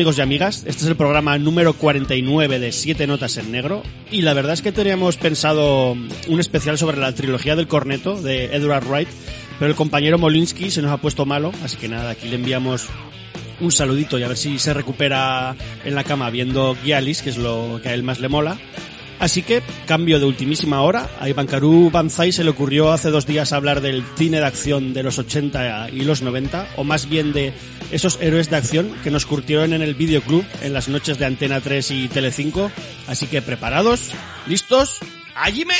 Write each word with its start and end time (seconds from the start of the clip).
Amigos 0.00 0.16
y 0.16 0.22
amigas, 0.22 0.64
este 0.66 0.84
es 0.84 0.86
el 0.86 0.96
programa 0.96 1.36
número 1.36 1.74
49 1.74 2.58
de 2.58 2.72
Siete 2.72 3.06
Notas 3.06 3.36
en 3.36 3.52
Negro 3.52 3.82
y 4.10 4.22
la 4.22 4.32
verdad 4.32 4.54
es 4.54 4.62
que 4.62 4.72
teníamos 4.72 5.18
pensado 5.18 5.92
un 5.92 6.40
especial 6.40 6.78
sobre 6.78 6.96
la 6.96 7.14
trilogía 7.14 7.54
del 7.54 7.68
corneto 7.68 8.18
de 8.22 8.46
Edward 8.46 8.86
Wright, 8.86 9.08
pero 9.58 9.70
el 9.70 9.76
compañero 9.76 10.16
Molinsky 10.16 10.70
se 10.70 10.80
nos 10.80 10.90
ha 10.90 10.96
puesto 10.96 11.26
malo, 11.26 11.52
así 11.62 11.76
que 11.76 11.86
nada, 11.86 12.12
aquí 12.12 12.28
le 12.28 12.36
enviamos 12.36 12.86
un 13.60 13.70
saludito 13.70 14.18
y 14.18 14.22
a 14.22 14.28
ver 14.28 14.38
si 14.38 14.58
se 14.58 14.72
recupera 14.72 15.54
en 15.84 15.94
la 15.94 16.02
cama 16.02 16.30
viendo 16.30 16.74
Gialis, 16.82 17.20
que 17.20 17.28
es 17.28 17.36
lo 17.36 17.78
que 17.82 17.90
a 17.90 17.92
él 17.92 18.02
más 18.02 18.20
le 18.20 18.30
mola. 18.30 18.56
Así 19.18 19.42
que, 19.42 19.62
cambio 19.86 20.18
de 20.18 20.24
ultimísima 20.24 20.80
hora, 20.80 21.10
a 21.20 21.28
Iván 21.28 21.46
Banzai 21.92 22.32
se 22.32 22.42
le 22.42 22.48
ocurrió 22.48 22.90
hace 22.90 23.10
dos 23.10 23.26
días 23.26 23.52
hablar 23.52 23.82
del 23.82 24.02
cine 24.16 24.38
de 24.38 24.46
acción 24.46 24.94
de 24.94 25.02
los 25.02 25.18
80 25.18 25.90
y 25.90 26.04
los 26.04 26.22
90, 26.22 26.68
o 26.76 26.84
más 26.84 27.06
bien 27.06 27.34
de 27.34 27.52
esos 27.90 28.18
héroes 28.20 28.50
de 28.50 28.56
acción 28.56 28.92
que 29.02 29.10
nos 29.10 29.26
curtieron 29.26 29.72
en 29.72 29.82
el 29.82 29.94
videoclub 29.94 30.44
en 30.62 30.72
las 30.72 30.88
noches 30.88 31.18
de 31.18 31.26
Antena 31.26 31.60
3 31.60 31.90
y 31.90 32.08
Tele5. 32.08 32.70
Así 33.06 33.26
que 33.26 33.42
preparados, 33.42 34.10
listos, 34.46 34.98
allí 35.34 35.64
me... 35.64 35.74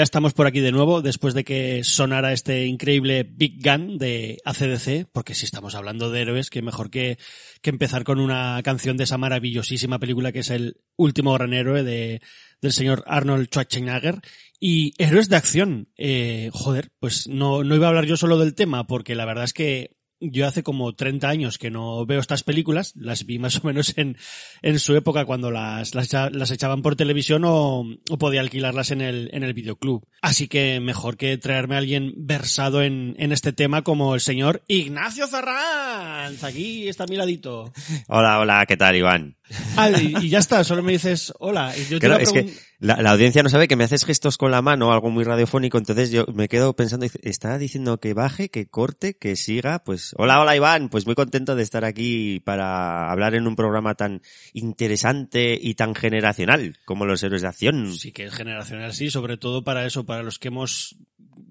Ya 0.00 0.04
estamos 0.04 0.32
por 0.32 0.46
aquí 0.46 0.60
de 0.60 0.72
nuevo 0.72 1.02
después 1.02 1.34
de 1.34 1.44
que 1.44 1.84
sonara 1.84 2.32
este 2.32 2.64
increíble 2.64 3.22
Big 3.22 3.62
Gun 3.62 3.98
de 3.98 4.38
ACDC, 4.46 5.06
porque 5.12 5.34
si 5.34 5.44
estamos 5.44 5.74
hablando 5.74 6.10
de 6.10 6.22
héroes, 6.22 6.48
que 6.48 6.62
mejor 6.62 6.88
que, 6.88 7.18
que 7.60 7.68
empezar 7.68 8.02
con 8.02 8.18
una 8.18 8.62
canción 8.64 8.96
de 8.96 9.04
esa 9.04 9.18
maravillosísima 9.18 9.98
película 9.98 10.32
que 10.32 10.38
es 10.38 10.48
el 10.48 10.78
último 10.96 11.34
gran 11.34 11.52
héroe 11.52 11.82
de, 11.82 12.22
del 12.62 12.72
señor 12.72 13.04
Arnold 13.06 13.48
Schwarzenegger. 13.48 14.22
Y 14.58 14.94
héroes 14.96 15.28
de 15.28 15.36
acción, 15.36 15.90
eh, 15.98 16.48
joder, 16.54 16.92
pues 16.98 17.28
no, 17.28 17.62
no 17.62 17.74
iba 17.74 17.84
a 17.84 17.90
hablar 17.90 18.06
yo 18.06 18.16
solo 18.16 18.38
del 18.38 18.54
tema, 18.54 18.86
porque 18.86 19.14
la 19.14 19.26
verdad 19.26 19.44
es 19.44 19.52
que 19.52 19.98
yo 20.20 20.46
hace 20.46 20.62
como 20.62 20.94
30 20.94 21.28
años 21.28 21.58
que 21.58 21.70
no 21.70 22.04
veo 22.06 22.20
estas 22.20 22.42
películas, 22.42 22.92
las 22.96 23.24
vi 23.24 23.38
más 23.38 23.56
o 23.62 23.66
menos 23.66 23.94
en, 23.96 24.16
en 24.62 24.78
su 24.78 24.94
época 24.94 25.24
cuando 25.24 25.50
las, 25.50 25.94
las, 25.94 26.12
las 26.12 26.50
echaban 26.50 26.82
por 26.82 26.96
televisión 26.96 27.44
o, 27.44 27.80
o, 27.80 28.18
podía 28.18 28.40
alquilarlas 28.40 28.90
en 28.90 29.00
el, 29.00 29.30
en 29.32 29.42
el 29.42 29.54
videoclub. 29.54 30.06
Así 30.22 30.48
que 30.48 30.80
mejor 30.80 31.16
que 31.16 31.38
traerme 31.38 31.76
a 31.76 31.78
alguien 31.78 32.12
versado 32.16 32.82
en, 32.82 33.14
en 33.18 33.32
este 33.32 33.52
tema 33.52 33.82
como 33.82 34.14
el 34.14 34.20
señor 34.20 34.62
Ignacio 34.68 35.26
Zarranz. 35.26 36.44
Aquí 36.44 36.88
está 36.88 37.04
a 37.04 37.06
mi 37.06 37.16
ladito. 37.16 37.72
Hola, 38.08 38.38
hola, 38.38 38.66
¿qué 38.66 38.76
tal, 38.76 38.96
Iván? 38.96 39.36
Ah, 39.76 39.90
y, 39.90 40.26
y 40.26 40.28
ya 40.28 40.38
está, 40.38 40.62
solo 40.62 40.82
me 40.82 40.92
dices 40.92 41.32
hola. 41.38 41.74
Y 41.76 41.84
yo 41.90 41.98
te 41.98 42.06
Claro, 42.06 42.20
a 42.20 42.22
es 42.22 42.32
que 42.32 42.52
la, 42.78 43.02
la 43.02 43.10
audiencia 43.10 43.42
no 43.42 43.48
sabe 43.48 43.68
que 43.68 43.76
me 43.76 43.84
haces 43.84 44.04
gestos 44.04 44.38
con 44.38 44.50
la 44.50 44.62
mano, 44.62 44.92
algo 44.92 45.10
muy 45.10 45.24
radiofónico, 45.24 45.76
entonces 45.76 46.10
yo 46.10 46.24
me 46.32 46.48
quedo 46.48 46.74
pensando, 46.74 47.06
está 47.22 47.58
diciendo 47.58 47.98
que 47.98 48.14
baje, 48.14 48.48
que 48.48 48.68
corte, 48.68 49.14
que 49.14 49.36
siga, 49.36 49.80
pues 49.80 50.14
hola, 50.16 50.40
hola 50.40 50.56
Iván, 50.56 50.88
pues 50.88 51.04
muy 51.04 51.14
contento 51.14 51.56
de 51.56 51.62
estar 51.62 51.84
aquí 51.84 52.40
para 52.40 53.10
hablar 53.10 53.34
en 53.34 53.46
un 53.46 53.56
programa 53.56 53.94
tan 53.94 54.22
interesante 54.52 55.58
y 55.60 55.74
tan 55.74 55.94
generacional 55.94 56.78
como 56.84 57.04
los 57.04 57.22
héroes 57.22 57.42
de 57.42 57.48
acción. 57.48 57.92
Sí 57.92 58.12
que 58.12 58.24
es 58.24 58.34
generacional, 58.34 58.94
sí, 58.94 59.10
sobre 59.10 59.36
todo 59.36 59.64
para 59.64 59.84
eso, 59.84 60.06
para 60.10 60.24
los 60.24 60.40
que 60.40 60.48
hemos 60.48 60.96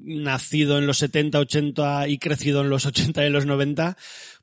nacido 0.02 0.80
en 0.80 0.86
los 0.86 0.98
70, 0.98 1.40
80 1.40 2.10
y 2.10 2.18
crecido 2.18 2.60
en 2.60 2.70
los 2.70 2.86
80 2.86 3.24
y 3.24 3.28
en 3.28 3.32
los 3.32 3.46
90, 3.46 3.96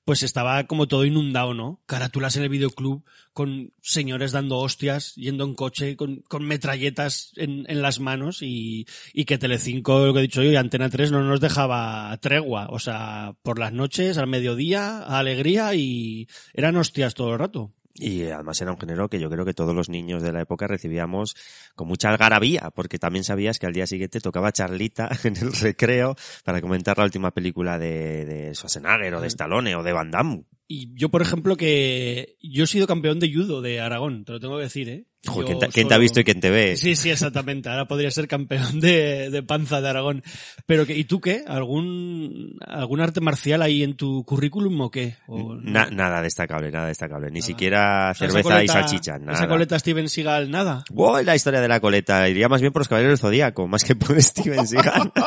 pues 0.07 0.23
estaba 0.23 0.67
como 0.67 0.89
todo 0.89 1.05
inundado, 1.05 1.53
¿no? 1.53 1.83
Carátulas 1.85 2.35
en 2.39 2.45
el 2.45 2.49
videoclub 2.49 3.05
con 3.35 3.75
señores 3.83 4.33
dando 4.33 4.57
hostias, 4.57 5.15
yendo 5.17 5.45
en 5.45 5.55
coche, 5.55 5.99
con, 5.99 6.25
metralletas 6.41 7.35
en, 7.37 7.67
en 7.69 7.83
las 7.83 8.01
manos 8.01 8.41
y, 8.41 8.87
y 9.13 9.27
que 9.27 9.37
Telecinco, 9.37 10.07
lo 10.07 10.15
que 10.15 10.21
he 10.21 10.23
dicho 10.23 10.43
yo, 10.43 10.51
y 10.51 10.57
Antena 10.57 10.89
3 10.89 11.13
no 11.13 11.23
nos 11.23 11.43
dejaba 11.43 12.17
tregua. 12.23 12.69
O 12.71 12.79
sea, 12.79 13.35
por 13.43 13.59
las 13.59 13.75
noches, 13.75 14.17
al 14.17 14.29
mediodía, 14.29 15.01
a 15.01 15.19
alegría 15.19 15.75
y 15.75 16.27
eran 16.55 16.79
hostias 16.79 17.13
todo 17.13 17.35
el 17.35 17.39
rato. 17.39 17.75
Y 17.99 18.25
además 18.29 18.61
era 18.61 18.73
un 18.73 18.79
género 18.79 19.09
que 19.09 19.19
yo 19.19 19.31
creo 19.31 19.45
que 19.45 19.55
todos 19.55 19.75
los 19.75 19.89
niños 19.89 20.23
de 20.23 20.33
la 20.33 20.43
época 20.43 20.67
recibíamos 20.67 21.35
con 21.75 21.89
mucha 21.89 22.11
algarabía, 22.11 22.71
porque 22.75 22.99
también 22.99 23.25
sabías 23.25 23.59
que 23.59 23.67
al 23.67 23.73
día 23.73 23.87
siguiente 23.87 24.21
tocaba 24.21 24.53
charlita 24.53 25.09
en 25.25 25.37
el 25.37 25.53
recreo 25.53 26.17
para 26.45 26.61
comentar 26.61 26.99
la 26.99 27.05
última 27.05 27.31
película 27.31 27.79
de, 27.79 28.25
de 28.25 28.55
Schwarzenegger 28.55 29.15
o 29.15 29.21
de 29.21 29.29
Stallone 29.29 29.77
o 29.77 29.83
de 29.83 29.93
Van 29.93 30.11
Damme. 30.11 30.45
Y 30.69 30.93
yo, 30.95 31.11
por 31.11 31.23
ejemplo, 31.23 31.57
que 31.57 32.37
yo 32.43 32.65
he 32.65 32.67
sido 32.67 32.87
campeón 32.87 33.21
de 33.21 33.33
judo 33.33 33.63
de 33.63 33.81
Aragón, 33.81 34.25
te 34.25 34.33
lo 34.33 34.41
tengo 34.41 34.57
que 34.57 34.65
decir, 34.65 34.89
¿eh? 34.89 35.05
Joder, 35.27 35.55
Yo 35.55 35.59
¿quién, 35.73 35.89
te, 35.89 35.95
ha 35.95 35.99
visto 35.99 36.21
y 36.21 36.25
quién 36.25 36.41
te 36.41 36.51
ve? 36.51 36.77
Sí, 36.77 36.95
sí, 36.95 37.11
exactamente. 37.11 37.69
Ahora 37.69 37.87
podría 37.89 38.13
ser 38.13 38.29
campeón 38.29 38.79
de, 38.81 39.29
de 39.31 39.43
panza 39.43 39.81
de 39.81 39.89
Aragón. 39.89 40.23
Pero 40.67 40.87
que, 40.87 40.97
¿y 40.97 41.03
tú 41.05 41.21
qué? 41.21 41.43
¿Algún, 41.49 42.57
algún 42.65 43.01
arte 43.01 43.21
marcial 43.21 43.63
ahí 43.63 43.83
en 43.83 43.97
tu 43.97 44.25
currículum 44.25 44.81
o 44.83 44.91
qué? 44.91 45.17
O- 45.27 45.57
Na- 45.57 45.91
nada 45.91 46.23
destacable, 46.23 46.71
nada 46.71 46.87
destacable. 46.87 47.27
Ni 47.33 47.41
Nada. 47.41 47.47
siquiera 47.47 48.15
cerveza 48.15 48.63
y 48.63 48.69
salchicha, 48.69 49.19
nada. 49.19 49.33
Esa 49.33 49.49
coleta 49.49 49.79
Steven 49.79 50.09
Seagal, 50.09 50.49
nada. 50.49 50.85
Wow, 50.91 51.23
la 51.25 51.35
historia 51.35 51.61
de 51.61 51.69
la 51.69 51.81
coleta. 51.81 52.29
Iría 52.29 52.49
más 52.49 52.61
bien 52.61 52.73
por 52.73 52.81
los 52.81 52.89
caballeros 52.89 53.19
del 53.21 53.29
Zodíaco, 53.29 53.67
más 53.67 53.83
que 53.83 53.97
por 53.97 54.21
Steven 54.23 54.67
Seagal. 54.67 55.13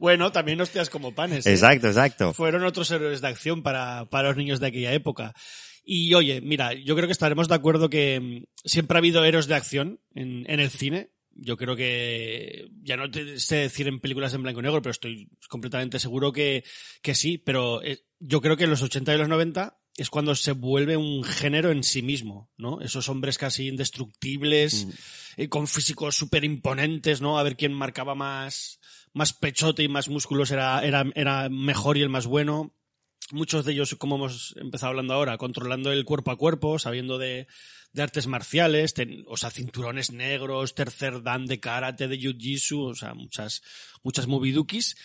Bueno, 0.00 0.32
también 0.32 0.60
hostias 0.60 0.90
como 0.90 1.14
panes. 1.14 1.46
¿eh? 1.46 1.52
exacto, 1.52 1.86
exacto. 1.86 2.32
Fueron 2.32 2.64
otros 2.64 2.90
héroes 2.90 3.20
de 3.20 3.28
acción 3.28 3.62
para, 3.62 4.06
para 4.06 4.28
los 4.28 4.36
niños 4.36 4.58
de 4.58 4.67
aquella 4.68 4.92
época. 4.92 5.34
Y 5.84 6.12
oye, 6.14 6.40
mira, 6.40 6.74
yo 6.74 6.94
creo 6.94 7.06
que 7.08 7.12
estaremos 7.12 7.48
de 7.48 7.54
acuerdo 7.54 7.88
que 7.88 8.20
mm, 8.20 8.44
siempre 8.64 8.96
ha 8.96 9.00
habido 9.00 9.24
héroes 9.24 9.46
de 9.46 9.54
acción 9.54 10.00
en, 10.14 10.44
en 10.50 10.60
el 10.60 10.70
cine. 10.70 11.10
Yo 11.40 11.56
creo 11.56 11.76
que, 11.76 12.68
ya 12.82 12.96
no 12.96 13.10
te 13.10 13.38
sé 13.38 13.56
decir 13.56 13.86
en 13.86 14.00
películas 14.00 14.34
en 14.34 14.42
blanco 14.42 14.60
y 14.60 14.64
negro, 14.64 14.82
pero 14.82 14.90
estoy 14.90 15.28
completamente 15.48 15.98
seguro 16.00 16.32
que, 16.32 16.64
que 17.00 17.14
sí. 17.14 17.38
Pero 17.38 17.82
eh, 17.82 18.00
yo 18.18 18.40
creo 18.40 18.56
que 18.56 18.64
en 18.64 18.70
los 18.70 18.82
80 18.82 19.14
y 19.14 19.18
los 19.18 19.28
90 19.28 19.78
es 19.96 20.10
cuando 20.10 20.34
se 20.34 20.52
vuelve 20.52 20.96
un 20.96 21.24
género 21.24 21.70
en 21.70 21.82
sí 21.84 22.02
mismo, 22.02 22.50
¿no? 22.56 22.80
Esos 22.80 23.08
hombres 23.08 23.38
casi 23.38 23.68
indestructibles, 23.68 24.86
Mm. 24.86 24.90
eh, 25.38 25.48
con 25.48 25.66
físicos 25.66 26.16
súper 26.16 26.44
imponentes, 26.44 27.20
¿no? 27.20 27.38
A 27.38 27.42
ver 27.42 27.56
quién 27.56 27.72
marcaba 27.72 28.14
más, 28.14 28.78
más 29.12 29.32
pechote 29.32 29.82
y 29.82 29.88
más 29.88 30.08
músculos 30.08 30.50
era, 30.50 30.84
era, 30.84 31.04
era 31.14 31.48
mejor 31.48 31.96
y 31.98 32.02
el 32.02 32.08
más 32.08 32.26
bueno. 32.26 32.74
Muchos 33.30 33.64
de 33.64 33.72
ellos, 33.72 33.94
como 33.96 34.16
hemos 34.16 34.54
empezado 34.56 34.90
hablando 34.90 35.12
ahora, 35.14 35.36
controlando 35.36 35.92
el 35.92 36.04
cuerpo 36.04 36.30
a 36.30 36.38
cuerpo, 36.38 36.78
sabiendo 36.78 37.18
de, 37.18 37.46
de 37.92 38.02
artes 38.02 38.26
marciales, 38.26 38.94
ten- 38.94 39.24
o 39.26 39.36
sea, 39.36 39.50
cinturones 39.50 40.12
negros, 40.12 40.74
tercer 40.74 41.22
dan 41.22 41.44
de 41.44 41.60
karate, 41.60 42.08
de 42.08 42.18
jiu-jitsu, 42.18 42.90
o 42.90 42.94
sea, 42.94 43.12
muchas, 43.14 43.62
muchas 44.02 44.26
movidukis. 44.26 44.96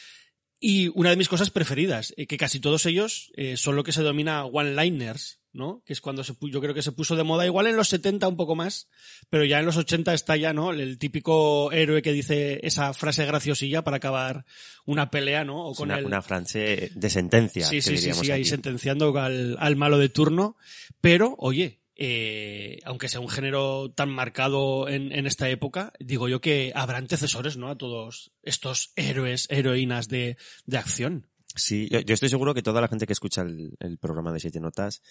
Y 0.59 0.87
una 0.95 1.09
de 1.09 1.17
mis 1.17 1.27
cosas 1.27 1.49
preferidas, 1.51 2.13
eh, 2.15 2.25
que 2.25 2.37
casi 2.37 2.61
todos 2.61 2.85
ellos 2.85 3.31
eh, 3.35 3.57
son 3.57 3.75
lo 3.75 3.83
que 3.83 3.91
se 3.91 4.01
denomina 4.01 4.45
one-liners, 4.45 5.41
¿no? 5.53 5.81
Que 5.85 5.93
es 5.93 6.01
cuando 6.01 6.23
se, 6.23 6.33
yo 6.41 6.59
creo 6.59 6.73
que 6.73 6.81
se 6.81 6.91
puso 6.91 7.15
de 7.15 7.23
moda, 7.23 7.45
igual 7.45 7.67
en 7.67 7.75
los 7.75 7.89
70 7.89 8.27
un 8.27 8.35
poco 8.35 8.55
más, 8.55 8.89
pero 9.29 9.45
ya 9.45 9.59
en 9.59 9.65
los 9.65 9.77
80 9.77 10.13
está 10.13 10.35
ya, 10.35 10.51
¿no? 10.51 10.71
El 10.71 10.97
típico 10.97 11.71
héroe 11.71 12.01
que 12.01 12.11
dice 12.11 12.59
esa 12.63 12.93
frase 12.93 13.25
graciosilla 13.25 13.83
para 13.83 13.97
acabar 13.97 14.45
una 14.85 15.11
pelea, 15.11 15.45
¿no? 15.45 15.65
O 15.65 15.75
con 15.75 15.89
una, 15.89 15.99
el... 15.99 16.05
una 16.05 16.21
frase 16.21 16.91
de 16.93 17.09
sentencia. 17.09 17.67
Sí, 17.67 17.77
que 17.77 17.81
sí, 17.81 17.97
sí, 17.97 18.13
sí, 18.13 18.31
ahí 18.31 18.45
sentenciando 18.45 19.17
al, 19.19 19.57
al 19.59 19.75
malo 19.75 19.97
de 19.97 20.09
turno. 20.09 20.57
Pero, 20.99 21.35
oye, 21.37 21.79
eh, 21.95 22.79
aunque 22.85 23.07
sea 23.07 23.19
un 23.19 23.29
género 23.29 23.91
tan 23.91 24.09
marcado 24.09 24.89
en, 24.89 25.11
en 25.11 25.27
esta 25.27 25.49
época, 25.49 25.93
digo 25.99 26.27
yo 26.27 26.41
que 26.41 26.71
habrá 26.75 26.97
antecesores, 26.97 27.57
¿no? 27.57 27.69
A 27.69 27.77
todos 27.77 28.31
estos 28.41 28.91
héroes, 28.95 29.45
heroínas 29.49 30.07
de, 30.07 30.37
de 30.65 30.77
acción. 30.77 31.27
Sí, 31.55 31.87
yo, 31.91 31.99
yo 31.99 32.15
estoy 32.15 32.29
seguro 32.29 32.55
que 32.55 32.63
toda 32.63 32.81
la 32.81 32.87
gente 32.87 33.05
que 33.05 33.13
escucha 33.13 33.41
el, 33.43 33.75
el 33.79 33.99
programa 33.99 34.33
de 34.33 34.39
Siete 34.39 34.59
Notas 34.59 35.03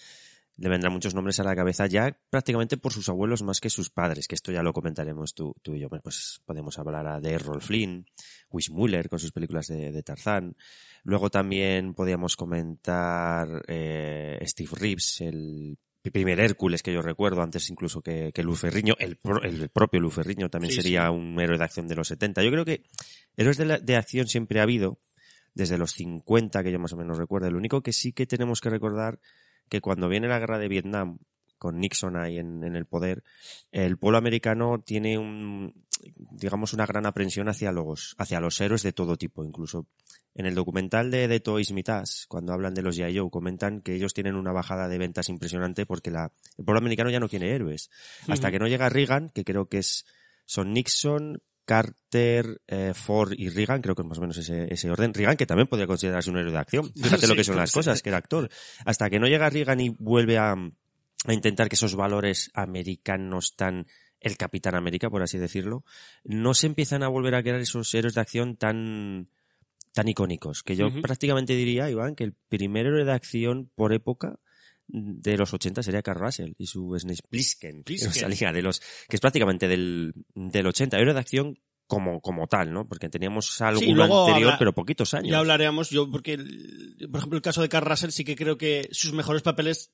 le 0.57 0.69
vendrán 0.69 0.93
muchos 0.93 1.15
nombres 1.15 1.39
a 1.39 1.43
la 1.43 1.55
cabeza 1.55 1.87
ya 1.87 2.15
prácticamente 2.29 2.77
por 2.77 2.93
sus 2.93 3.09
abuelos 3.09 3.41
más 3.41 3.59
que 3.59 3.69
sus 3.69 3.89
padres, 3.89 4.27
que 4.27 4.35
esto 4.35 4.51
ya 4.51 4.61
lo 4.61 4.71
comentaremos 4.73 5.33
tú, 5.33 5.55
tú 5.61 5.73
y 5.75 5.79
yo. 5.79 5.89
Bueno, 5.89 6.01
Pues 6.03 6.41
podemos 6.45 6.77
hablar 6.77 7.21
de 7.21 7.31
Errol 7.31 7.61
Flynn, 7.61 8.05
Wish 8.51 8.69
Muller 8.69 9.09
con 9.09 9.17
sus 9.19 9.31
películas 9.31 9.67
de, 9.67 9.91
de 9.91 10.03
Tarzán. 10.03 10.55
Luego 11.03 11.29
también 11.29 11.93
podíamos 11.95 12.35
comentar 12.35 13.63
eh, 13.67 14.39
Steve 14.45 14.69
Reeves, 14.73 15.21
el 15.21 15.77
primer 16.11 16.39
Hércules 16.39 16.83
que 16.83 16.93
yo 16.93 17.01
recuerdo, 17.01 17.41
antes 17.41 17.69
incluso 17.69 18.01
que, 18.01 18.31
que 18.33 18.43
Luz 18.43 18.59
Ferriño, 18.59 18.93
el, 18.99 19.15
pro- 19.17 19.41
el 19.41 19.69
propio 19.69 20.01
Luz 20.01 20.13
Ferriño 20.15 20.49
también 20.49 20.71
Sí, 20.73 20.81
sería 20.81 21.05
sí. 21.07 21.13
un 21.13 21.39
héroe 21.39 21.57
de 21.57 21.63
acción 21.63 21.87
de 21.87 21.95
los 21.95 22.07
70. 22.09 22.43
Yo 22.43 22.51
creo 22.51 22.65
que 22.65 22.83
héroes 23.37 23.57
de, 23.57 23.65
la- 23.65 23.79
de 23.79 23.95
acción 23.95 24.27
siempre 24.27 24.59
ha 24.59 24.63
habido, 24.63 24.99
desde 25.55 25.77
los 25.77 25.93
50 25.93 26.61
que 26.63 26.71
yo 26.71 26.79
más 26.79 26.93
o 26.93 26.97
menos 26.97 27.17
recuerdo. 27.17 27.49
Lo 27.49 27.57
único 27.57 27.81
que 27.81 27.93
sí 27.93 28.11
que 28.11 28.25
tenemos 28.27 28.59
que 28.59 28.69
recordar 28.69 29.19
que 29.69 29.81
cuando 29.81 30.09
viene 30.09 30.27
la 30.27 30.39
guerra 30.39 30.59
de 30.59 30.67
Vietnam, 30.67 31.19
con 31.57 31.79
Nixon 31.79 32.17
ahí 32.17 32.39
en, 32.39 32.63
en 32.63 32.75
el 32.75 32.85
poder, 32.85 33.23
el 33.71 33.97
pueblo 33.97 34.17
americano 34.17 34.81
tiene 34.85 35.17
un, 35.17 35.73
digamos, 36.31 36.73
una 36.73 36.85
gran 36.85 37.05
aprensión 37.05 37.47
hacia 37.49 37.71
los, 37.71 38.15
hacia 38.17 38.39
los 38.39 38.59
héroes 38.59 38.83
de 38.83 38.93
todo 38.93 39.17
tipo. 39.17 39.43
Incluso 39.43 39.87
en 40.35 40.45
el 40.45 40.55
documental 40.55 41.11
de 41.11 41.27
The 41.27 41.39
Toys 41.39 41.71
Us, 41.71 42.25
cuando 42.27 42.53
hablan 42.53 42.73
de 42.73 42.81
los. 42.81 42.97
Joe, 42.97 43.29
comentan 43.29 43.81
que 43.81 43.95
ellos 43.95 44.13
tienen 44.13 44.35
una 44.35 44.51
bajada 44.51 44.87
de 44.87 44.97
ventas 44.97 45.29
impresionante 45.29 45.85
porque 45.85 46.11
la, 46.11 46.31
el 46.57 46.65
pueblo 46.65 46.79
americano 46.79 47.09
ya 47.09 47.19
no 47.19 47.29
quiere 47.29 47.53
héroes. 47.53 47.89
Hasta 48.27 48.51
que 48.51 48.59
no 48.59 48.67
llega 48.67 48.89
Reagan, 48.89 49.29
que 49.29 49.43
creo 49.43 49.67
que 49.67 49.79
es, 49.79 50.05
son 50.45 50.73
Nixon, 50.73 51.41
Carter, 51.65 52.61
eh, 52.67 52.93
Ford 52.93 53.33
y 53.37 53.49
Reagan, 53.49 53.81
creo 53.81 53.95
que 53.95 54.01
es 54.01 54.07
más 54.07 54.17
o 54.17 54.21
menos 54.21 54.37
ese, 54.37 54.71
ese 54.73 54.89
orden. 54.91 55.13
Reagan, 55.13 55.37
que 55.37 55.45
también 55.45 55.67
podría 55.67 55.87
considerarse 55.87 56.29
un 56.29 56.37
héroe 56.37 56.51
de 56.51 56.57
acción. 56.57 56.91
Fíjate 56.95 57.27
lo 57.27 57.35
que 57.35 57.43
son 57.43 57.55
las 57.55 57.71
cosas, 57.71 58.01
que 58.01 58.09
era 58.09 58.17
actor. 58.17 58.49
Hasta 58.85 59.09
que 59.09 59.19
no 59.19 59.27
llega 59.27 59.49
Reagan 59.49 59.79
y 59.79 59.89
vuelve 59.89 60.37
a, 60.37 60.53
a 60.53 61.33
intentar 61.33 61.69
que 61.69 61.75
esos 61.75 61.95
valores 61.95 62.51
americanos 62.53 63.55
tan 63.55 63.85
el 64.19 64.37
Capitán 64.37 64.75
América, 64.75 65.09
por 65.09 65.21
así 65.21 65.37
decirlo, 65.37 65.83
no 66.23 66.53
se 66.53 66.67
empiezan 66.67 67.03
a 67.03 67.09
volver 67.09 67.35
a 67.35 67.43
crear 67.43 67.59
esos 67.59 67.93
héroes 67.93 68.13
de 68.13 68.21
acción 68.21 68.55
tan 68.55 69.27
tan 69.93 70.07
icónicos, 70.07 70.63
que 70.63 70.75
yo 70.75 70.87
prácticamente 71.01 71.55
diría, 71.55 71.89
Iván, 71.89 72.15
que 72.15 72.23
el 72.23 72.33
primer 72.49 72.87
héroe 72.87 73.05
de 73.05 73.11
acción 73.11 73.69
por 73.75 73.93
época 73.93 74.39
de 74.95 75.37
los 75.37 75.51
80 75.53 75.81
sería 75.81 76.03
Carl 76.03 76.19
Russell 76.19 76.51
y 76.57 76.67
su 76.67 76.95
Snake 76.99 77.23
Plissken, 77.27 77.83
de 78.53 78.61
los, 78.61 78.79
que 78.79 79.15
es 79.15 79.19
prácticamente 79.19 79.67
del, 79.67 80.13
del 80.35 80.67
80, 80.67 80.97
héroe 80.99 81.13
de 81.15 81.19
acción 81.19 81.57
como, 81.87 82.21
como 82.21 82.47
tal, 82.47 82.71
¿no? 82.71 82.87
Porque 82.87 83.09
teníamos 83.09 83.59
algo 83.61 83.81
Sí, 83.81 83.87
anterior, 83.91 84.51
habla- 84.51 84.57
pero 84.59 84.73
poquitos 84.73 85.13
años. 85.15 85.31
Ya 85.31 85.39
hablaremos, 85.39 85.89
yo 85.89 86.09
porque, 86.09 86.37
por 87.09 87.17
ejemplo, 87.17 87.37
el 87.37 87.41
caso 87.41 87.61
de 87.63 87.69
Carl 87.69 87.85
Russell 87.87 88.11
sí 88.11 88.23
que 88.23 88.35
creo 88.35 88.57
que 88.57 88.87
sus 88.91 89.13
mejores 89.13 89.41
papeles, 89.41 89.91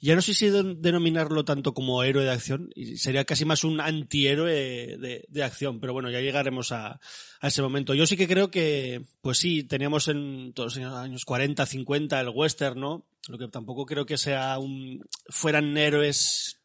ya 0.00 0.14
no 0.14 0.22
sé 0.22 0.32
si 0.34 0.48
de- 0.48 0.76
denominarlo 0.78 1.44
tanto 1.44 1.74
como 1.74 2.02
héroe 2.04 2.22
de 2.24 2.30
acción, 2.30 2.70
sería 2.96 3.24
casi 3.24 3.44
más 3.44 3.64
un 3.64 3.80
antihéroe 3.80 4.96
de, 4.98 5.24
de 5.28 5.42
acción, 5.42 5.80
pero 5.80 5.92
bueno, 5.92 6.10
ya 6.10 6.20
llegaremos 6.20 6.70
a, 6.72 7.00
a 7.40 7.48
ese 7.48 7.60
momento. 7.62 7.92
Yo 7.94 8.06
sí 8.06 8.16
que 8.16 8.28
creo 8.28 8.50
que, 8.52 9.02
pues 9.20 9.38
sí, 9.38 9.64
teníamos 9.64 10.06
en 10.08 10.52
todos 10.54 10.76
los 10.76 10.92
años 10.94 11.24
40, 11.24 11.66
50 11.66 12.20
el 12.20 12.28
western, 12.28 12.78
¿no? 12.80 13.06
Lo 13.28 13.38
que 13.38 13.48
tampoco 13.48 13.84
creo 13.86 14.06
que 14.06 14.16
sea 14.18 14.58
un, 14.58 15.04
fueran 15.28 15.76
héroes 15.76 16.58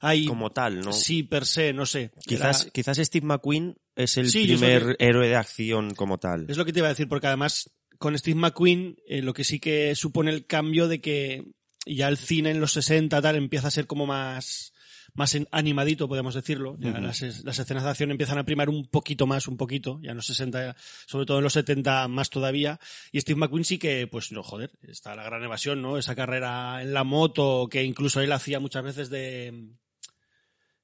ahí, 0.00 0.26
como 0.26 0.50
tal, 0.50 0.80
¿no? 0.80 0.92
sí, 0.92 1.22
per 1.22 1.46
se, 1.46 1.72
no 1.72 1.86
sé. 1.86 2.10
Quizás, 2.26 2.62
Era- 2.62 2.70
quizás 2.70 2.98
Steve 2.98 3.26
McQueen 3.26 3.76
es 3.94 4.16
el 4.16 4.30
Sí, 4.30 4.42
es 4.50 4.58
primer 4.60 4.96
héroe 4.98 5.28
de 5.28 5.36
acción 5.36 5.94
como 5.94 6.18
tal. 6.18 6.46
Es 6.48 6.56
lo 6.56 6.64
que 6.64 6.72
te 6.72 6.78
iba 6.80 6.88
a 6.88 6.90
decir, 6.92 7.08
porque 7.08 7.26
además 7.26 7.70
con 7.98 8.18
Steve 8.18 8.38
McQueen 8.38 8.96
eh, 9.06 9.22
lo 9.22 9.32
que 9.32 9.44
sí 9.44 9.60
que 9.60 9.94
supone 9.94 10.30
el 10.32 10.46
cambio 10.46 10.88
de 10.88 11.00
que 11.00 11.44
ya 11.86 12.08
el 12.08 12.16
cine 12.16 12.50
en 12.50 12.60
los 12.60 12.72
60 12.72 13.20
tal 13.20 13.36
empieza 13.36 13.68
a 13.68 13.72
ser 13.72 13.86
como 13.86 14.06
más 14.06 14.71
más 15.14 15.36
animadito, 15.50 16.08
podemos 16.08 16.34
decirlo. 16.34 16.76
Ya 16.78 16.90
las, 16.98 17.20
las 17.44 17.58
escenas 17.58 17.84
de 17.84 17.90
acción 17.90 18.10
empiezan 18.10 18.38
a 18.38 18.44
primar 18.44 18.68
un 18.70 18.86
poquito 18.86 19.26
más, 19.26 19.46
un 19.48 19.56
poquito, 19.56 20.00
ya 20.02 20.10
en 20.10 20.16
los 20.16 20.26
60, 20.26 20.74
sobre 21.06 21.26
todo 21.26 21.38
en 21.38 21.44
los 21.44 21.52
70 21.52 22.08
más 22.08 22.30
todavía. 22.30 22.78
Y 23.12 23.20
Steve 23.20 23.38
McQueen 23.38 23.64
sí 23.64 23.78
que, 23.78 24.06
pues 24.06 24.32
no, 24.32 24.42
joder, 24.42 24.70
está 24.82 25.14
la 25.14 25.24
gran 25.24 25.42
evasión, 25.44 25.82
¿no? 25.82 25.98
Esa 25.98 26.14
carrera 26.14 26.80
en 26.82 26.94
la 26.94 27.04
moto 27.04 27.68
que 27.70 27.82
incluso 27.84 28.20
él 28.20 28.32
hacía 28.32 28.60
muchas 28.60 28.82
veces 28.84 29.10
de... 29.10 29.70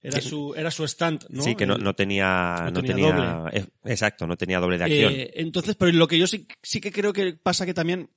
Era 0.01 0.21
Sí. 0.21 0.29
su, 0.29 0.55
era 0.57 0.71
su 0.71 0.85
stand, 0.85 1.25
¿no? 1.29 1.43
Sí, 1.43 1.57
que 1.57 1.67
no, 1.67 1.77
no 1.77 1.93
tenía, 1.93 2.55
no 2.67 2.71
no 2.71 2.83
tenía 2.83 2.95
tenía, 2.95 3.45
eh, 3.53 3.67
exacto, 3.85 4.29
no 4.29 4.37
tenía 4.37 4.61
doble 4.61 4.79
de 4.79 4.85
acción. 4.85 5.13
Eh, 5.13 5.31
entonces, 5.35 5.75
pero 5.75 5.91
lo 5.91 6.07
que 6.07 6.17
yo 6.19 6.29
sí, 6.29 6.47
sí 6.63 6.81
que 6.81 6.93
creo 6.93 7.13
que 7.13 7.33
pasa 7.33 7.67
que 7.67 7.75
también, 7.75 8.09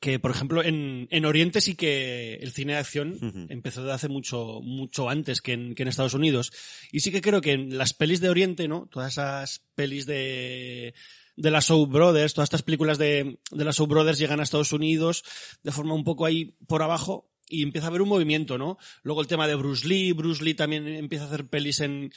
que 0.00 0.18
por 0.18 0.30
ejemplo 0.30 0.62
en, 0.62 1.08
en 1.10 1.24
Oriente 1.24 1.60
sí 1.60 1.74
que 1.74 2.34
el 2.34 2.52
cine 2.52 2.72
de 2.74 2.78
acción 2.78 3.46
empezó 3.50 3.84
de 3.84 3.92
hace 3.92 4.08
mucho, 4.08 4.60
mucho 4.62 5.08
antes 5.08 5.40
que 5.40 5.52
en, 5.52 5.74
que 5.74 5.82
en 5.82 5.88
Estados 5.88 6.14
Unidos. 6.14 6.52
Y 6.92 7.00
sí 7.00 7.10
que 7.10 7.20
creo 7.20 7.40
que 7.40 7.52
en 7.52 7.76
las 7.78 7.94
pelis 7.94 8.20
de 8.20 8.28
Oriente, 8.30 8.68
¿no? 8.68 8.88
Todas 8.90 9.12
esas 9.12 9.62
pelis 9.74 10.06
de, 10.06 10.94
de 11.36 11.50
las 11.50 11.66
Show 11.66 11.86
Brothers, 11.86 12.34
todas 12.34 12.46
estas 12.46 12.62
películas 12.62 12.98
de, 12.98 13.38
de 13.50 13.64
las 13.64 13.76
Show 13.76 13.86
Brothers 13.86 14.18
llegan 14.18 14.40
a 14.40 14.42
Estados 14.44 14.72
Unidos 14.72 15.22
de 15.62 15.72
forma 15.72 15.94
un 15.94 16.04
poco 16.04 16.26
ahí 16.26 16.56
por 16.66 16.82
abajo 16.82 17.30
y 17.48 17.62
empieza 17.62 17.86
a 17.86 17.90
haber 17.90 18.02
un 18.02 18.08
movimiento, 18.08 18.56
¿no? 18.58 18.78
Luego 19.02 19.20
el 19.20 19.26
tema 19.26 19.46
de 19.46 19.54
Bruce 19.54 19.86
Lee, 19.86 20.12
Bruce 20.12 20.42
Lee 20.42 20.54
también 20.54 20.86
empieza 20.88 21.24
a 21.24 21.28
hacer 21.28 21.46
pelis 21.46 21.80
en, 21.80 22.10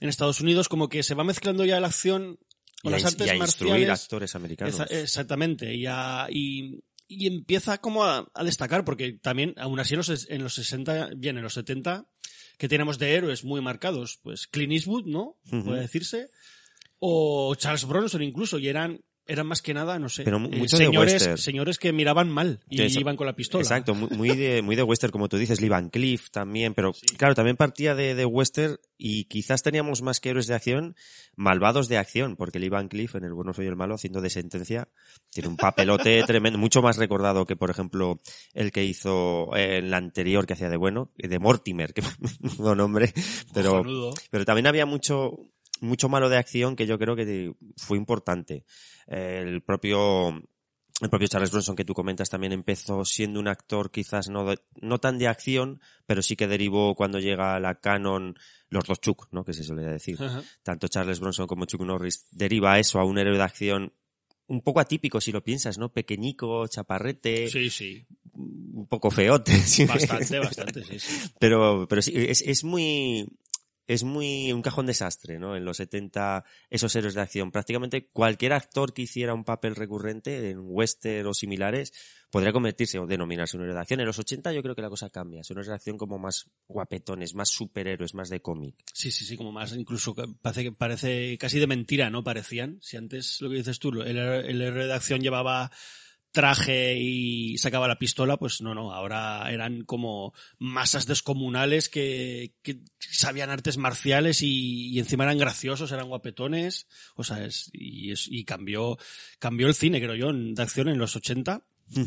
en 0.00 0.08
Estados 0.08 0.40
Unidos, 0.40 0.68
como 0.68 0.88
que 0.88 1.02
se 1.02 1.14
va 1.14 1.24
mezclando 1.24 1.64
ya 1.64 1.80
la 1.80 1.86
acción 1.88 2.38
con 2.82 2.92
a, 2.92 2.96
las 2.98 3.02
ins- 3.04 3.06
artes 3.12 3.26
y 3.26 3.30
a 3.30 3.36
instruir 3.36 3.70
marciales. 3.72 4.02
actores 4.02 4.34
americanos. 4.34 4.74
Esa- 4.74 4.84
exactamente. 5.00 5.74
Y, 5.74 5.86
a- 5.86 6.26
y, 6.30 6.80
y 7.06 7.26
empieza 7.26 7.78
como 7.78 8.04
a, 8.04 8.30
a 8.34 8.44
destacar, 8.44 8.84
porque 8.84 9.12
también, 9.12 9.54
aún 9.56 9.78
así 9.80 9.94
en 9.94 9.98
los, 9.98 10.30
en 10.30 10.42
los 10.42 10.54
60, 10.54 11.10
bien, 11.16 11.36
en 11.36 11.42
los 11.42 11.54
70, 11.54 12.06
que 12.58 12.68
tenemos 12.68 12.98
de 12.98 13.14
héroes 13.14 13.44
muy 13.44 13.60
marcados, 13.60 14.20
pues 14.22 14.46
Clint 14.46 14.72
Eastwood, 14.72 15.06
¿no? 15.06 15.36
Puede 15.64 15.80
decirse. 15.80 16.30
O 16.98 17.54
Charles 17.56 17.84
Bronson 17.84 18.22
incluso, 18.22 18.58
y 18.58 18.68
eran, 18.68 19.00
eran 19.26 19.46
más 19.46 19.62
que 19.62 19.72
nada, 19.74 19.98
no 19.98 20.08
sé, 20.08 20.22
Pero 20.24 20.36
eh, 20.36 20.40
mucho 20.40 20.76
de 20.78 20.84
señores, 20.86 21.30
señores 21.36 21.78
que 21.78 21.92
miraban 21.92 22.28
mal 22.30 22.60
y 22.68 22.82
Eso- 22.82 23.00
iban 23.00 23.16
con 23.16 23.26
la 23.26 23.34
pistola. 23.34 23.62
Exacto, 23.62 23.94
muy, 23.94 24.36
de, 24.36 24.62
muy 24.62 24.76
de 24.76 24.82
western, 24.82 25.10
como 25.12 25.28
tú 25.28 25.36
dices, 25.38 25.60
Lee 25.60 25.68
Van 25.68 25.88
Cleef 25.90 26.30
también, 26.30 26.74
pero 26.74 26.92
Sí. 26.92 27.06
claro, 27.16 27.34
también 27.34 27.56
partía 27.56 27.94
de, 27.94 28.14
de 28.14 28.24
western 28.26 28.76
y 28.98 29.24
quizás 29.24 29.62
teníamos 29.62 30.02
más 30.02 30.20
que 30.20 30.30
héroes 30.30 30.46
de 30.46 30.54
acción, 30.54 30.94
malvados 31.36 31.88
de 31.88 31.98
acción, 31.98 32.36
porque 32.36 32.58
Lee 32.58 32.68
Van 32.68 32.88
Cleef 32.88 33.14
en 33.16 33.24
El 33.24 33.32
bueno 33.34 33.52
soy 33.54 33.66
el 33.66 33.76
malo, 33.76 33.94
haciendo 33.94 34.20
de 34.20 34.30
sentencia, 34.30 34.88
tiene 35.30 35.48
un 35.48 35.56
papelote 35.56 36.22
tremendo, 36.26 36.58
mucho 36.58 36.82
más 36.82 36.96
recordado 36.96 37.46
que, 37.46 37.56
por 37.56 37.70
ejemplo, 37.70 38.20
el 38.52 38.72
que 38.72 38.84
hizo 38.84 39.54
en 39.56 39.90
la 39.90 39.96
anterior 39.96 40.46
que 40.46 40.52
hacía 40.52 40.68
de 40.68 40.76
bueno, 40.76 41.12
de 41.16 41.38
Mortimer, 41.38 41.92
que 41.94 42.02
no 42.58 42.74
nombre, 42.74 43.12
pero, 43.52 43.82
pero 44.30 44.44
también 44.44 44.66
había 44.66 44.86
mucho, 44.86 45.38
mucho 45.80 46.08
malo 46.08 46.28
de 46.28 46.36
acción 46.36 46.76
que 46.76 46.86
yo 46.86 46.98
creo 46.98 47.16
que 47.16 47.52
fue 47.76 47.96
importante. 47.98 48.64
El 49.06 49.62
propio, 49.62 50.28
el 51.00 51.10
propio 51.10 51.28
Charles 51.28 51.50
Bronson 51.50 51.76
que 51.76 51.84
tú 51.84 51.94
comentas 51.94 52.30
también 52.30 52.52
empezó 52.52 53.04
siendo 53.04 53.40
un 53.40 53.48
actor 53.48 53.90
quizás 53.90 54.28
no, 54.28 54.44
de- 54.44 54.58
no 54.80 54.98
tan 54.98 55.18
de 55.18 55.28
acción, 55.28 55.80
pero 56.06 56.22
sí 56.22 56.36
que 56.36 56.46
derivó 56.46 56.94
cuando 56.94 57.18
llega 57.18 57.54
a 57.56 57.60
la 57.60 57.80
canon 57.80 58.36
los 58.70 58.84
dos 58.84 59.00
Chuck, 59.00 59.28
¿no? 59.32 59.44
Que 59.44 59.52
se 59.52 59.62
suele 59.64 59.84
decir. 59.84 60.18
Tanto 60.62 60.88
Charles 60.88 61.20
Bronson 61.20 61.46
como 61.46 61.64
Chuck 61.66 61.82
Norris 61.82 62.26
deriva 62.30 62.78
eso 62.78 62.98
a 62.98 63.04
un 63.04 63.18
héroe 63.18 63.36
de 63.36 63.42
acción 63.42 63.92
un 64.46 64.60
poco 64.60 64.78
atípico 64.80 65.20
si 65.22 65.32
lo 65.32 65.42
piensas, 65.42 65.78
¿no? 65.78 65.92
Pequeñico, 65.92 66.66
chaparrete, 66.68 67.48
Sí, 67.48 67.70
sí. 67.70 68.06
un 68.34 68.86
poco 68.88 69.10
feote. 69.10 69.52
Bastante, 69.88 70.38
bastante, 70.40 70.84
sí, 70.84 70.98
sí. 70.98 71.30
Pero, 71.38 71.86
pero 71.88 72.02
sí, 72.02 72.12
es, 72.14 72.42
es 72.42 72.62
muy, 72.62 73.26
es 73.86 74.04
muy 74.04 74.52
un 74.52 74.62
cajón 74.62 74.86
desastre, 74.86 75.38
¿no? 75.38 75.56
En 75.56 75.64
los 75.64 75.76
70, 75.76 76.44
esos 76.70 76.94
héroes 76.96 77.14
de 77.14 77.20
acción. 77.20 77.50
Prácticamente 77.50 78.08
cualquier 78.12 78.52
actor 78.52 78.92
que 78.92 79.02
hiciera 79.02 79.34
un 79.34 79.44
papel 79.44 79.74
recurrente 79.74 80.50
en 80.50 80.58
western 80.60 81.26
o 81.26 81.34
similares 81.34 81.92
podría 82.30 82.52
convertirse 82.52 82.98
o 82.98 83.06
denominarse 83.06 83.56
un 83.56 83.62
héroe 83.62 83.74
de 83.74 83.80
acción. 83.80 84.00
En 84.00 84.06
los 84.06 84.18
80 84.18 84.52
yo 84.52 84.62
creo 84.62 84.74
que 84.74 84.82
la 84.82 84.88
cosa 84.88 85.10
cambia. 85.10 85.44
Son 85.44 85.56
héroes 85.56 85.68
de 85.68 85.74
acción 85.74 85.98
como 85.98 86.18
más 86.18 86.50
guapetones, 86.66 87.34
más 87.34 87.50
superhéroes, 87.50 88.14
más 88.14 88.28
de 88.28 88.40
cómic. 88.40 88.74
Sí, 88.92 89.10
sí, 89.10 89.24
sí, 89.24 89.36
como 89.36 89.52
más 89.52 89.72
incluso 89.74 90.14
parece 90.40 90.72
parece 90.72 91.38
casi 91.38 91.58
de 91.58 91.66
mentira, 91.66 92.10
¿no? 92.10 92.24
Parecían. 92.24 92.78
Si 92.80 92.96
antes 92.96 93.40
lo 93.40 93.50
que 93.50 93.56
dices 93.56 93.78
tú, 93.78 93.90
el 94.00 94.16
héroe 94.16 94.86
de 94.86 94.94
acción 94.94 95.20
llevaba 95.20 95.70
traje 96.34 96.98
y 96.98 97.56
sacaba 97.58 97.86
la 97.86 97.96
pistola, 97.96 98.36
pues 98.36 98.60
no, 98.60 98.74
no, 98.74 98.92
ahora 98.92 99.48
eran 99.52 99.84
como 99.84 100.34
masas 100.58 101.06
descomunales 101.06 101.88
que, 101.88 102.54
que 102.60 102.80
sabían 102.98 103.50
artes 103.50 103.78
marciales 103.78 104.42
y, 104.42 104.88
y 104.88 104.98
encima 104.98 105.22
eran 105.22 105.38
graciosos, 105.38 105.92
eran 105.92 106.08
guapetones, 106.08 106.88
o 107.14 107.22
sea, 107.22 107.44
es, 107.44 107.70
y, 107.72 108.10
es, 108.10 108.26
y 108.28 108.44
cambió, 108.44 108.98
cambió 109.38 109.68
el 109.68 109.74
cine, 109.74 110.00
creo 110.00 110.16
yo, 110.16 110.32
de 110.32 110.60
acción 110.60 110.88
en 110.88 110.98
los 110.98 111.14
80, 111.14 111.62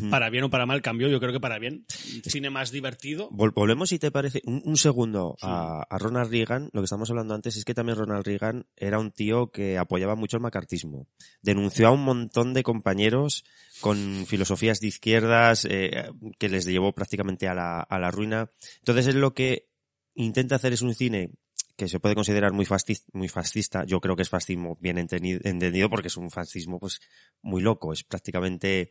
para 0.09 0.29
bien 0.29 0.43
o 0.43 0.49
para 0.49 0.65
mal 0.65 0.81
cambió, 0.81 1.07
yo 1.07 1.19
creo 1.19 1.31
que 1.31 1.39
para 1.39 1.59
bien, 1.59 1.85
cine 2.23 2.49
más 2.49 2.71
divertido. 2.71 3.29
Vol- 3.29 3.53
volvemos, 3.53 3.89
si 3.89 3.99
te 3.99 4.11
parece, 4.11 4.41
un, 4.45 4.61
un 4.65 4.77
segundo 4.77 5.37
a, 5.41 5.83
a 5.89 5.97
Ronald 5.97 6.31
Reagan. 6.31 6.69
Lo 6.73 6.81
que 6.81 6.85
estamos 6.85 7.09
hablando 7.09 7.33
antes 7.35 7.55
es 7.57 7.65
que 7.65 7.73
también 7.73 7.97
Ronald 7.97 8.25
Reagan 8.25 8.65
era 8.75 8.99
un 8.99 9.11
tío 9.11 9.51
que 9.51 9.77
apoyaba 9.77 10.15
mucho 10.15 10.37
el 10.37 10.43
macartismo. 10.43 11.07
Denunció 11.41 11.87
a 11.87 11.91
un 11.91 12.03
montón 12.03 12.53
de 12.53 12.63
compañeros 12.63 13.45
con 13.79 14.25
filosofías 14.25 14.79
de 14.79 14.87
izquierdas 14.87 15.65
eh, 15.69 16.09
que 16.39 16.49
les 16.49 16.65
llevó 16.65 16.93
prácticamente 16.93 17.47
a 17.47 17.53
la, 17.53 17.79
a 17.81 17.99
la 17.99 18.11
ruina. 18.11 18.51
Entonces 18.79 19.07
es 19.07 19.15
lo 19.15 19.33
que 19.33 19.69
intenta 20.15 20.55
hacer 20.55 20.73
es 20.73 20.81
un 20.81 20.95
cine 20.95 21.31
que 21.75 21.87
se 21.87 21.99
puede 21.99 22.15
considerar 22.15 22.53
muy, 22.53 22.65
fascis- 22.65 23.05
muy 23.13 23.27
fascista. 23.29 23.85
Yo 23.85 24.01
creo 24.01 24.15
que 24.15 24.23
es 24.23 24.29
fascismo 24.29 24.77
bien 24.81 24.97
entendido 24.97 25.89
porque 25.91 26.07
es 26.07 26.17
un 26.17 26.31
fascismo 26.31 26.79
pues 26.79 26.99
muy 27.43 27.61
loco. 27.61 27.93
Es 27.93 28.03
prácticamente 28.03 28.89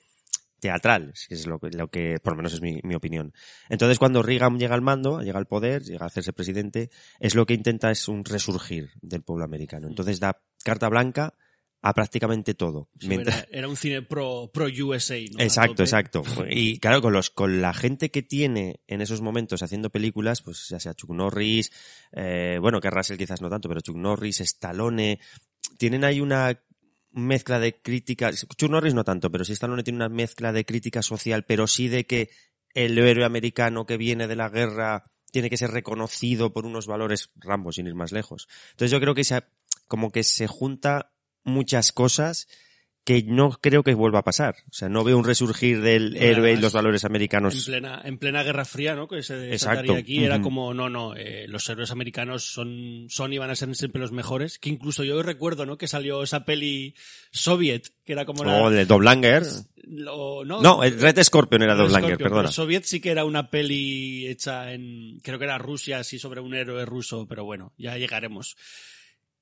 teatral, 0.60 1.12
que 1.28 1.34
es 1.34 1.46
lo 1.46 1.58
que, 1.58 1.70
lo 1.70 1.88
que 1.88 2.16
por 2.22 2.32
lo 2.32 2.38
menos 2.38 2.54
es 2.54 2.60
mi, 2.60 2.80
mi 2.82 2.94
opinión. 2.94 3.32
Entonces, 3.68 3.98
cuando 3.98 4.22
Reagan 4.22 4.58
llega 4.58 4.74
al 4.74 4.82
mando, 4.82 5.20
llega 5.20 5.38
al 5.38 5.46
poder, 5.46 5.82
llega 5.82 6.04
a 6.04 6.08
hacerse 6.08 6.32
presidente, 6.32 6.90
es 7.20 7.34
lo 7.34 7.46
que 7.46 7.54
intenta 7.54 7.90
es 7.90 8.08
un 8.08 8.24
resurgir 8.24 8.90
del 9.02 9.22
pueblo 9.22 9.44
americano. 9.44 9.88
Entonces 9.88 10.20
da 10.20 10.40
carta 10.64 10.88
blanca 10.88 11.34
a 11.82 11.92
prácticamente 11.92 12.54
todo. 12.54 12.88
Sí, 12.98 13.08
Mientras- 13.08 13.46
era, 13.48 13.58
era 13.58 13.68
un 13.68 13.76
cine 13.76 14.02
pro, 14.02 14.50
pro 14.52 14.66
USA, 14.66 15.14
¿no? 15.32 15.40
Exacto, 15.44 15.82
exacto. 15.82 16.22
Y 16.50 16.78
claro, 16.78 17.00
con 17.00 17.12
los, 17.12 17.30
con 17.30 17.60
la 17.60 17.74
gente 17.74 18.10
que 18.10 18.22
tiene 18.22 18.80
en 18.88 19.02
esos 19.02 19.20
momentos 19.20 19.62
haciendo 19.62 19.90
películas, 19.90 20.42
pues 20.42 20.68
ya 20.68 20.80
sea 20.80 20.94
Chuck 20.94 21.10
Norris, 21.10 21.70
eh, 22.12 22.58
bueno, 22.60 22.80
que 22.80 22.90
Russell 22.90 23.18
quizás 23.18 23.40
no 23.40 23.50
tanto, 23.50 23.68
pero 23.68 23.82
Chuck 23.82 23.96
Norris, 23.96 24.40
Stallone, 24.40 25.20
tienen 25.78 26.02
ahí 26.02 26.20
una 26.20 26.60
mezcla 27.16 27.58
de 27.58 27.80
críticas, 27.80 28.46
Chuck 28.56 28.70
Norris 28.70 28.94
no 28.94 29.02
tanto, 29.02 29.32
pero 29.32 29.44
sí 29.44 29.54
Stallone 29.54 29.82
tiene 29.82 29.96
una 29.96 30.08
mezcla 30.10 30.52
de 30.52 30.64
crítica 30.64 31.02
social, 31.02 31.44
pero 31.44 31.66
sí 31.66 31.88
de 31.88 32.04
que 32.04 32.30
el 32.74 32.98
héroe 32.98 33.24
americano 33.24 33.86
que 33.86 33.96
viene 33.96 34.28
de 34.28 34.36
la 34.36 34.50
guerra 34.50 35.04
tiene 35.32 35.48
que 35.48 35.56
ser 35.56 35.70
reconocido 35.70 36.52
por 36.52 36.66
unos 36.66 36.86
valores 36.86 37.30
Rambo, 37.36 37.72
sin 37.72 37.86
ir 37.86 37.94
más 37.94 38.12
lejos. 38.12 38.48
Entonces 38.72 38.90
yo 38.90 39.00
creo 39.00 39.14
que 39.14 39.24
se, 39.24 39.42
como 39.88 40.12
que 40.12 40.22
se 40.24 40.46
junta 40.46 41.12
muchas 41.42 41.90
cosas 41.90 42.48
que 43.06 43.22
no 43.22 43.50
creo 43.52 43.84
que 43.84 43.94
vuelva 43.94 44.18
a 44.18 44.24
pasar. 44.24 44.56
O 44.68 44.72
sea, 44.72 44.88
no 44.88 45.04
veo 45.04 45.16
un 45.16 45.24
resurgir 45.24 45.80
del 45.80 46.16
héroe 46.16 46.52
y 46.52 46.56
los 46.56 46.72
valores 46.72 47.04
En 47.04 47.10
americanos. 47.12 47.64
plena, 47.64 48.02
en 48.04 48.18
plena 48.18 48.42
Guerra 48.42 48.64
Fría, 48.64 48.96
¿no? 48.96 49.06
Que 49.06 49.22
se 49.22 49.36
desataría 49.36 49.96
aquí, 49.96 50.24
era 50.24 50.34
Ujú. 50.36 50.42
como, 50.44 50.74
no, 50.74 50.90
no, 50.90 51.14
eh, 51.14 51.46
los 51.46 51.68
héroes 51.68 51.92
americanos 51.92 52.42
son, 52.52 53.06
son 53.08 53.32
y 53.32 53.38
van 53.38 53.50
a 53.50 53.54
ser 53.54 53.72
siempre 53.76 54.00
los 54.00 54.10
mejores. 54.10 54.58
Que 54.58 54.70
incluso 54.70 55.04
yo 55.04 55.22
recuerdo, 55.22 55.64
¿no? 55.66 55.78
Que 55.78 55.86
salió 55.86 56.22
esa 56.24 56.44
peli 56.44 56.94
Soviet, 57.30 57.92
que 58.04 58.12
era 58.12 58.24
como 58.26 58.42
la... 58.44 58.60
O 58.62 58.70
de 58.70 58.84
Doblanger. 58.86 59.44
lo- 59.84 60.44
no, 60.44 60.60
No, 60.60 60.82
el 60.82 61.00
Red 61.00 61.22
Scorpion 61.22 61.62
era 61.62 61.76
Doblanger, 61.76 62.18
perdona. 62.18 62.50
Soviet 62.50 62.82
sí 62.82 62.98
que 63.00 63.10
era 63.12 63.24
una 63.24 63.50
peli 63.50 64.26
hecha 64.26 64.72
en, 64.72 65.20
creo 65.22 65.38
que 65.38 65.44
era 65.44 65.58
Rusia, 65.58 66.00
así 66.00 66.18
sobre 66.18 66.40
un 66.40 66.54
héroe 66.54 66.84
ruso, 66.84 67.26
pero 67.28 67.44
bueno, 67.44 67.72
ya 67.78 67.96
llegaremos. 67.98 68.56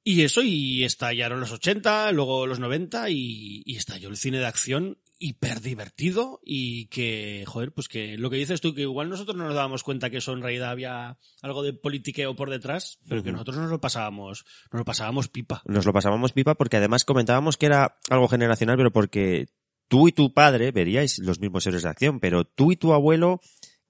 Y 0.05 0.23
eso, 0.23 0.43
y 0.43 0.85
estallaron 0.85 1.41
los 1.41 1.51
80, 1.51 2.13
luego 2.13 2.47
los 2.47 2.61
90, 2.61 3.09
y, 3.11 3.63
y 3.65 3.77
estalló 3.77 4.11
el 4.11 4.19
cine 4.19 4.39
de 4.39 4.47
acción 4.47 4.99
hiper 5.19 5.61
divertido 5.61 6.41
y 6.43 6.87
que, 6.87 7.45
joder, 7.47 7.73
pues 7.73 7.89
que 7.89 8.19
lo 8.19 8.29
que 8.29 8.37
dices 8.37 8.61
tú, 8.61 8.75
que 8.75 8.83
igual 8.83 9.09
nosotros 9.09 9.37
no 9.37 9.45
nos 9.45 9.55
dábamos 9.55 9.83
cuenta 9.83 10.11
que 10.11 10.19
eso 10.19 10.33
en 10.33 10.43
realidad 10.43 10.71
había 10.71 11.19
algo 11.41 11.63
de 11.63 11.73
politiqueo 11.73 12.37
por 12.37 12.51
detrás, 12.51 12.99
pero 13.09 13.23
que 13.23 13.33
nosotros 13.33 13.57
nos 13.57 13.71
lo 13.71 13.81
pasábamos, 13.81 14.45
nos 14.71 14.81
lo 14.81 14.85
pasábamos 14.85 15.29
pipa. 15.29 15.63
Nos 15.65 15.87
lo 15.87 15.93
pasábamos 15.93 16.33
pipa 16.33 16.55
porque 16.57 16.77
además 16.77 17.05
comentábamos 17.05 17.57
que 17.57 17.67
era 17.67 17.97
algo 18.11 18.29
generacional, 18.29 18.77
pero 18.77 18.93
porque 18.93 19.47
tú 19.89 20.09
y 20.09 20.13
tu 20.13 20.33
padre 20.35 20.73
veríais 20.73 21.19
los 21.19 21.41
mismos 21.41 21.67
héroes 21.67 21.85
de 21.85 21.89
acción, 21.89 22.21
pero 22.21 22.45
tú 22.45 22.73
y 22.73 22.77
tu 22.77 22.93
abuelo 22.93 23.41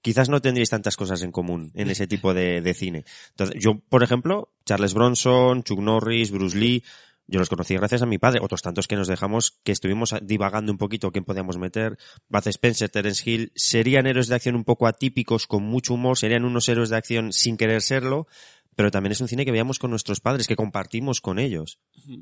quizás 0.05 0.29
no 0.29 0.39
tendríais 0.39 0.69
tantas 0.69 0.97
cosas 1.01 1.23
en 1.23 1.31
común 1.31 1.71
en 1.73 1.89
ese 1.89 2.05
tipo 2.05 2.35
de, 2.35 2.73
cine. 2.75 3.05
Entonces, 3.31 3.57
yo, 3.59 3.79
por 3.89 4.03
ejemplo, 4.03 4.53
Charles 4.63 4.93
Bronson, 4.93 5.63
Chuck 5.63 5.79
Norris, 5.79 6.29
Bruce 6.29 6.55
Lee, 6.55 6.83
yo 7.25 7.39
los 7.39 7.49
conocí 7.49 7.73
gracias 7.73 8.03
a 8.03 8.05
mi 8.05 8.19
padre. 8.19 8.39
Otros 8.43 8.61
tantos 8.61 8.87
que 8.87 8.95
nos 8.95 9.07
dejamos, 9.07 9.59
que 9.63 9.71
estuvimos 9.71 10.13
divagando 10.21 10.71
un 10.71 10.77
poquito 10.77 11.11
quién 11.11 11.25
podíamos 11.25 11.57
meter. 11.57 11.97
Bud 12.29 12.45
Spencer, 12.45 12.87
Terence 12.87 13.27
Hill, 13.27 13.51
serían 13.55 14.05
héroes 14.05 14.27
de 14.27 14.35
acción 14.35 14.53
un 14.53 14.63
poco 14.63 14.85
atípicos, 14.85 15.47
con 15.47 15.63
mucho 15.63 15.95
humor, 15.95 16.19
serían 16.19 16.45
unos 16.45 16.69
héroes 16.69 16.89
de 16.89 16.97
acción 16.97 17.33
sin 17.33 17.57
querer 17.57 17.81
serlo, 17.81 18.27
pero 18.75 18.91
también 18.91 19.13
es 19.13 19.21
un 19.21 19.27
cine 19.27 19.43
que 19.43 19.51
veíamos 19.51 19.79
con 19.79 19.89
nuestros 19.89 20.19
padres, 20.19 20.47
que 20.47 20.55
compartimos 20.55 21.19
con 21.19 21.39
ellos. 21.39 21.79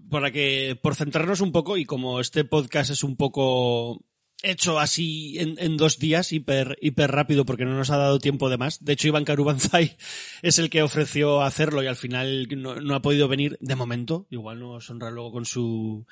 Para 0.09 0.31
que, 0.31 0.79
por 0.81 0.95
centrarnos 0.95 1.41
un 1.41 1.51
poco, 1.51 1.75
y 1.75 1.83
como 1.83 2.21
este 2.21 2.45
podcast 2.45 2.91
es 2.91 3.03
un 3.03 3.17
poco 3.17 4.05
hecho 4.43 4.79
así 4.79 5.39
en, 5.39 5.55
en, 5.57 5.77
dos 5.77 5.97
días, 5.97 6.31
hiper, 6.31 6.77
hiper 6.81 7.11
rápido, 7.11 7.45
porque 7.45 7.65
no 7.65 7.75
nos 7.75 7.89
ha 7.89 7.97
dado 7.97 8.19
tiempo 8.19 8.49
de 8.49 8.57
más. 8.57 8.83
De 8.83 8.93
hecho, 8.93 9.07
Iván 9.07 9.25
Karubanzai 9.25 9.97
es 10.41 10.59
el 10.59 10.69
que 10.69 10.83
ofreció 10.83 11.41
hacerlo 11.41 11.81
y 11.81 11.87
al 11.87 11.95
final 11.95 12.47
no, 12.57 12.75
no 12.75 12.95
ha 12.95 13.01
podido 13.01 13.27
venir 13.27 13.57
de 13.61 13.75
momento. 13.75 14.27
Igual 14.29 14.59
nos 14.59 14.89
honra 14.89 15.09
luego 15.09 15.31
con 15.31 15.45
su 15.45 16.05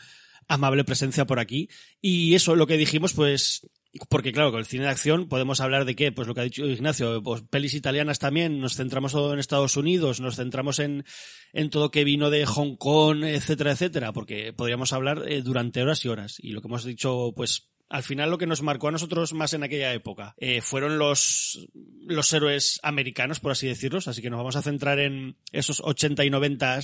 amable 0.47 0.83
presencia 0.83 1.25
por 1.25 1.39
aquí. 1.39 1.69
Y 2.01 2.33
eso, 2.33 2.55
lo 2.55 2.67
que 2.67 2.77
dijimos, 2.77 3.13
pues 3.13 3.67
porque 4.09 4.31
claro, 4.31 4.51
con 4.51 4.59
el 4.59 4.65
cine 4.65 4.85
de 4.85 4.89
acción 4.89 5.27
podemos 5.27 5.59
hablar 5.59 5.83
de 5.83 5.95
qué, 5.95 6.11
pues 6.11 6.27
lo 6.27 6.33
que 6.33 6.41
ha 6.41 6.45
dicho 6.45 6.65
Ignacio, 6.65 7.21
pues 7.21 7.41
pelis 7.41 7.73
italianas 7.73 8.19
también, 8.19 8.59
nos 8.59 8.75
centramos 8.75 9.11
todo 9.11 9.33
en 9.33 9.39
Estados 9.39 9.75
Unidos, 9.75 10.21
nos 10.21 10.37
centramos 10.37 10.79
en, 10.79 11.03
en 11.51 11.69
todo 11.69 11.91
que 11.91 12.05
vino 12.05 12.29
de 12.29 12.45
Hong 12.45 12.77
Kong, 12.77 13.25
etcétera, 13.25 13.71
etcétera, 13.71 14.13
porque 14.13 14.53
podríamos 14.53 14.93
hablar 14.93 15.23
eh, 15.27 15.41
durante 15.41 15.81
horas 15.81 16.05
y 16.05 16.07
horas. 16.07 16.37
Y 16.39 16.51
lo 16.51 16.61
que 16.61 16.69
hemos 16.69 16.85
dicho, 16.85 17.33
pues 17.35 17.70
al 17.91 18.03
final 18.03 18.31
lo 18.31 18.37
que 18.37 18.47
nos 18.47 18.61
marcó 18.61 18.87
a 18.87 18.91
nosotros 18.91 19.33
más 19.33 19.53
en 19.53 19.63
aquella 19.63 19.93
época 19.93 20.33
eh, 20.37 20.61
fueron 20.61 20.97
los, 20.97 21.67
los 22.05 22.31
héroes 22.31 22.79
americanos, 22.83 23.39
por 23.39 23.51
así 23.51 23.67
decirlos, 23.67 24.07
así 24.07 24.21
que 24.21 24.29
nos 24.29 24.37
vamos 24.37 24.55
a 24.55 24.61
centrar 24.61 24.99
en 24.99 25.37
esos 25.51 25.81
80 25.81 26.23
y 26.23 26.29
90 26.29 26.79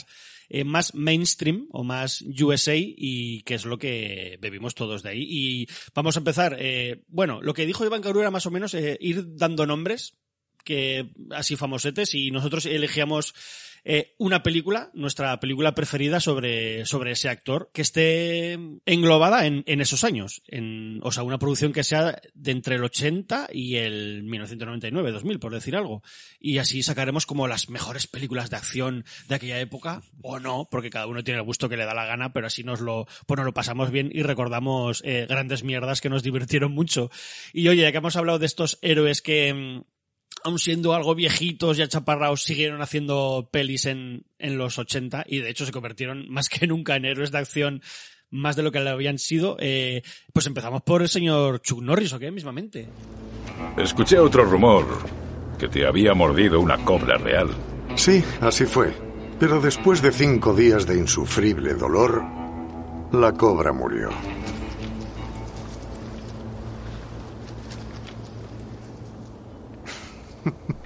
eh, 0.49 0.63
más 0.63 0.93
mainstream 0.93 1.67
o 1.71 1.83
más 1.83 2.21
USA 2.21 2.75
y 2.75 3.41
que 3.43 3.55
es 3.55 3.65
lo 3.65 3.77
que 3.77 4.37
bebimos 4.41 4.75
todos 4.75 5.03
de 5.03 5.09
ahí. 5.09 5.25
Y 5.27 5.67
vamos 5.93 6.15
a 6.15 6.19
empezar, 6.19 6.55
eh, 6.59 7.03
bueno, 7.07 7.41
lo 7.41 7.53
que 7.53 7.65
dijo 7.65 7.85
Iván 7.85 8.01
Cabrera 8.01 8.23
era 8.23 8.31
más 8.31 8.45
o 8.45 8.51
menos 8.51 8.73
eh, 8.73 8.97
ir 9.01 9.35
dando 9.35 9.65
nombres 9.65 10.17
que 10.63 11.11
así 11.31 11.55
famosetes 11.55 12.13
y 12.15 12.31
nosotros 12.31 12.65
elegíamos 12.65 13.33
eh, 13.89 14.15
una 14.17 14.43
película, 14.43 14.91
nuestra 14.93 15.39
película 15.39 15.73
preferida 15.73 16.19
sobre, 16.19 16.85
sobre 16.85 17.11
ese 17.11 17.29
actor, 17.29 17.69
que 17.73 17.81
esté 17.81 18.59
englobada 18.85 19.45
en, 19.45 19.63
esos 19.65 20.03
años. 20.03 20.43
O 21.03 21.11
sea, 21.13 21.23
una 21.23 21.39
producción 21.39 21.71
que 21.71 21.85
sea 21.85 22.19
de 22.33 22.51
entre 22.51 22.75
el 22.75 22.83
80 22.83 23.47
y 23.53 23.77
el 23.77 24.23
1999, 24.23 25.13
2000, 25.13 25.39
por 25.39 25.53
decir 25.53 25.77
algo. 25.77 26.03
Y 26.37 26.57
así 26.57 26.83
sacaremos 26.83 27.25
como 27.25 27.47
las 27.47 27.69
mejores 27.69 28.07
películas 28.07 28.49
de 28.49 28.57
acción 28.57 29.05
de 29.29 29.35
aquella 29.35 29.61
época, 29.61 30.01
o 30.21 30.41
no, 30.41 30.67
porque 30.69 30.89
cada 30.89 31.07
uno 31.07 31.23
tiene 31.23 31.39
el 31.39 31.45
gusto 31.45 31.69
que 31.69 31.77
le 31.77 31.85
da 31.85 31.93
la 31.93 32.05
gana, 32.05 32.33
pero 32.33 32.47
así 32.47 32.65
nos 32.65 32.81
lo, 32.81 33.07
pues 33.25 33.37
nos 33.37 33.45
lo 33.45 33.53
pasamos 33.53 33.89
bien 33.89 34.09
y 34.13 34.21
recordamos 34.21 35.01
eh, 35.05 35.27
grandes 35.29 35.63
mierdas 35.63 36.01
que 36.01 36.09
nos 36.09 36.23
divirtieron 36.23 36.73
mucho. 36.73 37.09
Y 37.53 37.69
oye, 37.69 37.83
ya 37.83 37.93
que 37.93 37.99
hemos 37.99 38.17
hablado 38.17 38.37
de 38.37 38.47
estos 38.47 38.79
héroes 38.81 39.21
que, 39.21 39.85
aun 40.43 40.59
siendo 40.59 40.93
algo 40.93 41.15
viejitos 41.15 41.77
y 41.77 41.81
achaparrados, 41.81 42.43
siguieron 42.43 42.81
haciendo 42.81 43.49
pelis 43.51 43.85
en, 43.85 44.25
en 44.39 44.57
los 44.57 44.77
80 44.77 45.25
y 45.27 45.39
de 45.39 45.49
hecho 45.49 45.65
se 45.65 45.71
convirtieron 45.71 46.25
más 46.29 46.49
que 46.49 46.67
nunca 46.67 46.95
en 46.95 47.05
héroes 47.05 47.31
de 47.31 47.37
acción 47.37 47.81
más 48.29 48.55
de 48.55 48.63
lo 48.63 48.71
que 48.71 48.79
le 48.79 48.89
habían 48.89 49.17
sido. 49.17 49.57
Eh, 49.59 50.01
pues 50.33 50.47
empezamos 50.47 50.81
por 50.81 51.01
el 51.01 51.09
señor 51.09 51.61
Chuck 51.61 51.81
Norris, 51.81 52.13
¿o 52.13 52.19
qué? 52.19 52.31
Mismamente. 52.31 52.87
Escuché 53.77 54.19
otro 54.19 54.43
rumor, 54.43 54.85
que 55.57 55.67
te 55.67 55.85
había 55.85 56.13
mordido 56.13 56.59
una 56.59 56.77
cobra 56.83 57.17
real. 57.17 57.49
Sí, 57.95 58.23
así 58.41 58.65
fue. 58.65 58.93
Pero 59.39 59.61
después 59.61 60.01
de 60.01 60.11
cinco 60.11 60.53
días 60.53 60.85
de 60.85 60.97
insufrible 60.97 61.73
dolor, 61.73 62.23
la 63.11 63.33
cobra 63.33 63.71
murió. 63.71 64.09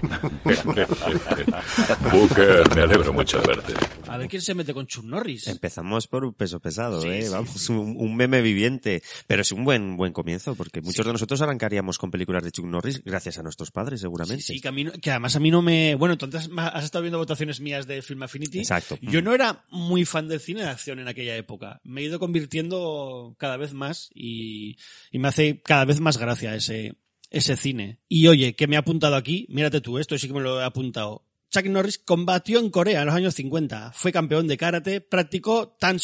Booker, 2.12 2.62
me 2.74 2.82
alegro 2.82 3.12
mucho 3.12 3.40
de 3.40 3.46
verte. 3.48 3.74
A 4.08 4.16
ver 4.18 4.28
quién 4.28 4.42
se 4.42 4.54
mete 4.54 4.74
con 4.74 4.86
Chuck 4.86 5.04
Norris. 5.04 5.46
Empezamos 5.46 6.06
por 6.08 6.24
un 6.24 6.34
peso 6.34 6.60
pesado, 6.60 7.00
Sí, 7.00 7.08
¿eh? 7.08 7.22
sí, 7.22 7.28
Vamos, 7.30 7.50
sí. 7.50 7.72
Un, 7.72 7.96
un 7.98 8.16
meme 8.16 8.42
viviente. 8.42 9.02
Pero 9.26 9.42
es 9.42 9.52
un 9.52 9.64
buen 9.64 9.96
buen 9.96 10.12
comienzo, 10.12 10.54
porque 10.54 10.80
muchos 10.80 11.06
de 11.06 11.12
nosotros 11.12 11.40
arrancaríamos 11.42 11.98
con 11.98 12.10
películas 12.10 12.42
de 12.44 12.52
Chuck 12.52 12.66
Norris 12.66 13.02
gracias 13.04 13.38
a 13.38 13.42
nuestros 13.42 13.70
padres, 13.70 14.00
seguramente. 14.00 14.42
Sí, 14.42 14.54
sí, 14.54 14.60
que, 14.60 14.68
a 14.68 14.72
mí 14.72 14.84
no- 14.84 14.92
que 14.92 15.10
además 15.10 15.36
a 15.36 15.40
mí 15.40 15.50
no 15.50 15.62
me... 15.62 15.94
Bueno, 15.94 16.12
entonces 16.14 16.50
has 16.56 16.84
estado 16.84 17.02
viendo 17.02 17.18
votaciones 17.18 17.60
mías 17.60 17.86
de 17.86 18.02
Film 18.02 18.22
Affinity. 18.22 18.58
Exacto. 18.58 18.98
Yo 19.00 19.22
no 19.22 19.34
era 19.34 19.64
muy 19.70 20.04
fan 20.04 20.28
del 20.28 20.40
cine 20.40 20.62
de 20.62 20.68
acción 20.68 20.98
en 20.98 21.08
aquella 21.08 21.36
época. 21.36 21.80
Me 21.84 22.00
he 22.00 22.04
ido 22.04 22.18
convirtiendo 22.18 23.34
cada 23.38 23.56
vez 23.56 23.72
más 23.72 24.10
y, 24.14 24.76
y 25.10 25.18
me 25.18 25.28
hace 25.28 25.60
cada 25.62 25.84
vez 25.84 26.00
más 26.00 26.18
gracia 26.18 26.54
ese, 26.54 26.96
ese 27.32 27.56
cine. 27.56 28.00
Y 28.08 28.28
oye, 28.28 28.54
que 28.54 28.66
me 28.66 28.76
ha 28.76 28.80
apuntado 28.80 29.16
aquí, 29.16 29.46
mírate 29.50 29.80
tú, 29.80 29.98
esto 29.98 30.16
sí 30.18 30.28
que 30.28 30.34
me 30.34 30.40
lo 30.40 30.60
he 30.60 30.64
apuntado. 30.64 31.26
Chuck 31.52 31.66
Norris 31.66 31.98
combatió 31.98 32.60
en 32.60 32.70
Corea 32.70 33.00
en 33.00 33.06
los 33.06 33.14
años 33.14 33.34
50. 33.34 33.92
Fue 33.92 34.10
campeón 34.10 34.48
de 34.48 34.56
karate, 34.56 35.02
practicó 35.02 35.76
tan 35.78 35.98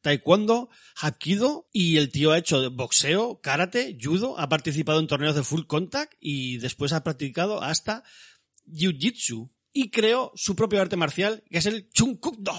taekwondo, 0.00 0.70
hapkido 0.96 1.68
y 1.70 1.98
el 1.98 2.10
tío 2.10 2.32
ha 2.32 2.38
hecho 2.38 2.70
boxeo, 2.70 3.42
karate, 3.42 3.98
judo, 4.00 4.38
ha 4.38 4.48
participado 4.48 4.98
en 4.98 5.06
torneos 5.06 5.34
de 5.34 5.42
full 5.42 5.66
contact 5.66 6.14
y 6.18 6.56
después 6.58 6.94
ha 6.94 7.04
practicado 7.04 7.62
hasta 7.62 8.04
jiu-jitsu 8.66 9.50
y 9.72 9.90
creó 9.90 10.32
su 10.34 10.56
propio 10.56 10.80
arte 10.80 10.96
marcial 10.96 11.44
que 11.50 11.58
es 11.58 11.66
el 11.66 11.90
Chung 11.90 12.18
Kuk 12.18 12.38
Do. 12.38 12.58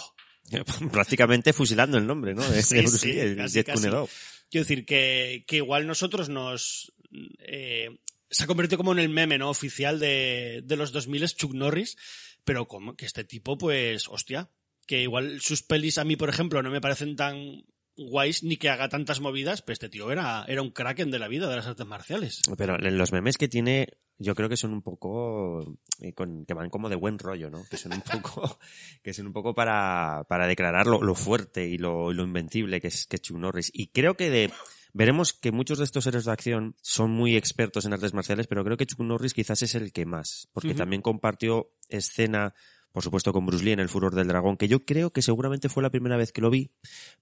Prácticamente 0.91 1.53
fusilando 1.53 1.97
el 1.97 2.05
nombre, 2.05 2.35
¿no? 2.35 2.43
De 2.49 2.61
Sí, 2.61 2.85
sí, 2.87 3.19
el 3.19 3.35
casi. 3.35 3.63
Quiero 3.63 4.07
decir 4.51 4.85
que, 4.85 5.43
que 5.47 5.57
igual 5.57 5.87
nosotros 5.87 6.29
nos... 6.29 6.93
eh, 7.39 7.89
se 8.29 8.43
ha 8.43 8.47
convertido 8.47 8.77
como 8.77 8.93
en 8.93 8.99
el 8.99 9.09
meme, 9.09 9.37
¿no? 9.37 9.49
Oficial 9.49 9.99
de, 9.99 10.61
de 10.63 10.75
los 10.75 10.91
2000 10.91 11.23
es 11.23 11.35
Chuck 11.35 11.53
Norris, 11.53 11.97
pero 12.43 12.67
como 12.67 12.95
que 12.95 13.05
este 13.05 13.23
tipo, 13.23 13.57
pues, 13.57 14.07
hostia, 14.07 14.49
que 14.87 15.01
igual 15.01 15.41
sus 15.41 15.63
pelis 15.63 15.97
a 15.97 16.03
mí, 16.03 16.15
por 16.15 16.29
ejemplo, 16.29 16.63
no 16.63 16.71
me 16.71 16.81
parecen 16.81 17.15
tan 17.15 17.63
guays 17.97 18.43
ni 18.43 18.57
que 18.57 18.69
haga 18.69 18.89
tantas 18.89 19.19
movidas, 19.19 19.61
pero 19.61 19.73
este 19.73 19.89
tío 19.89 20.11
era, 20.11 20.45
era 20.47 20.61
un 20.61 20.71
kraken 20.71 21.11
de 21.11 21.19
la 21.19 21.27
vida 21.27 21.49
de 21.49 21.55
las 21.57 21.67
artes 21.67 21.85
marciales. 21.85 22.41
Pero 22.57 22.77
los 22.77 23.11
memes 23.11 23.37
que 23.37 23.47
tiene, 23.47 23.87
yo 24.17 24.33
creo 24.33 24.49
que 24.49 24.57
son 24.57 24.73
un 24.73 24.81
poco, 24.81 25.77
eh, 25.99 26.13
con- 26.13 26.45
que 26.45 26.53
van 26.53 26.69
como 26.69 26.89
de 26.89 26.95
buen 26.95 27.19
rollo, 27.19 27.49
¿no? 27.49 27.63
Que 27.69 27.77
son 27.77 27.93
un 27.93 28.01
poco, 28.01 28.59
que 29.03 29.13
son 29.13 29.27
un 29.27 29.33
poco 29.33 29.53
para, 29.53 30.25
para 30.27 30.47
declarar 30.47 30.87
lo, 30.87 31.15
fuerte 31.15 31.67
y 31.67 31.77
lo, 31.77 32.11
es, 32.11 33.07
que 33.07 33.15
es 33.17 33.21
Chuck 33.21 33.37
Norris. 33.37 33.69
Y 33.73 33.87
creo 33.87 34.15
que 34.15 34.29
de, 34.29 34.51
veremos 34.93 35.33
que 35.33 35.51
muchos 35.51 35.77
de 35.77 35.85
estos 35.85 36.05
héroes 36.07 36.25
de 36.25 36.31
acción 36.31 36.75
son 36.81 37.11
muy 37.11 37.35
expertos 37.35 37.85
en 37.85 37.93
artes 37.93 38.13
marciales, 38.13 38.47
pero 38.47 38.63
creo 38.63 38.77
que 38.77 38.85
Chuck 38.85 38.99
Norris 38.99 39.33
quizás 39.33 39.61
es 39.61 39.75
el 39.75 39.91
que 39.91 40.05
más, 40.05 40.49
porque 40.53 40.73
también 40.73 41.01
compartió 41.01 41.71
escena, 41.89 42.53
por 42.91 43.03
supuesto 43.03 43.33
con 43.33 43.45
Bruce 43.45 43.63
Lee 43.63 43.71
en 43.71 43.79
El 43.79 43.89
Furor 43.89 44.15
del 44.15 44.27
Dragón, 44.27 44.57
que 44.57 44.67
yo 44.67 44.85
creo 44.85 45.11
que 45.11 45.21
seguramente 45.21 45.69
fue 45.69 45.83
la 45.83 45.89
primera 45.89 46.17
vez 46.17 46.31
que 46.31 46.41
lo 46.41 46.49
vi, 46.49 46.71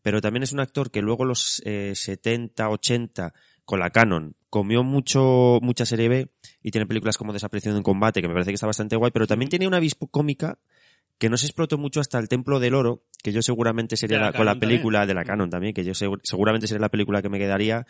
pero 0.02 0.22
también 0.22 0.44
es 0.44 0.54
un 0.54 0.60
actor 0.60 0.92
que 0.92 1.02
luego 1.02 1.26
los 1.26 1.62
eh, 1.66 1.94
70, 1.96 2.70
80, 2.70 3.34
con 3.66 3.80
la 3.80 3.92
Canon, 3.92 4.36
comió 4.50 4.84
mucho, 4.84 5.60
mucha 5.62 5.86
serie 5.86 6.10
B 6.10 6.32
y 6.64 6.72
tiene 6.72 6.88
películas 6.88 7.18
como 7.18 7.34
Desaparición 7.34 7.78
en 7.78 7.84
combate, 7.84 8.22
que 8.22 8.28
me 8.28 8.34
parece 8.34 8.52
que 8.52 8.56
está 8.56 8.66
bastante 8.66 8.96
guay, 8.96 9.12
pero 9.12 9.28
también 9.28 9.50
tiene 9.50 9.68
una 9.68 9.80
vis 9.80 9.96
cómica 10.10 10.60
que 11.20 11.30
no 11.30 11.38
se 11.38 11.46
explotó 11.46 11.78
mucho 11.78 12.00
hasta 12.00 12.18
el 12.18 12.28
Templo 12.30 12.60
del 12.60 12.74
Oro, 12.74 13.04
que 13.22 13.32
yo 13.32 13.42
seguramente 13.44 13.96
sería 13.98 14.18
la 14.20 14.26
la- 14.32 14.34
con 14.34 14.46
la 14.48 14.56
película 14.56 15.00
también. 15.00 15.08
de 15.10 15.14
la 15.22 15.26
Canon 15.26 15.50
también, 15.52 15.74
que 15.76 15.84
yo 15.84 15.92
segu- 15.92 16.20
seguramente 16.24 16.66
sería 16.68 16.82
la 16.82 16.90
película 16.90 17.22
que 17.22 17.30
me 17.30 17.38
quedaría. 17.38 17.86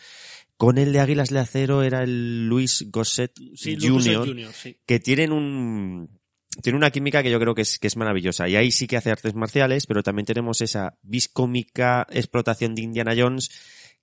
Con 0.58 0.78
el 0.78 0.92
de 0.92 1.00
Águilas 1.00 1.30
de 1.30 1.40
Acero 1.40 1.84
era 1.84 2.04
el 2.04 2.48
Luis 2.48 2.86
Gosset 2.92 3.32
Sí, 3.56 3.78
Jr., 3.80 4.52
sí. 4.54 4.76
que 4.86 5.00
tienen 5.00 5.32
un 5.32 6.20
tiene 6.64 6.76
una 6.78 6.90
química 6.90 7.22
que 7.24 7.30
yo 7.32 7.40
creo 7.40 7.54
que 7.54 7.62
es, 7.62 7.78
que 7.80 7.88
es 7.88 7.96
maravillosa. 7.96 8.50
Y 8.50 8.56
ahí 8.56 8.72
sí 8.72 8.88
que 8.88 8.98
hace 8.98 9.12
artes 9.12 9.36
marciales, 9.36 9.86
pero 9.86 10.02
también 10.04 10.26
tenemos 10.26 10.60
esa 10.62 10.98
viscómica 11.04 12.06
explotación 12.10 12.74
de 12.76 12.82
Indiana 12.82 13.14
Jones 13.16 13.50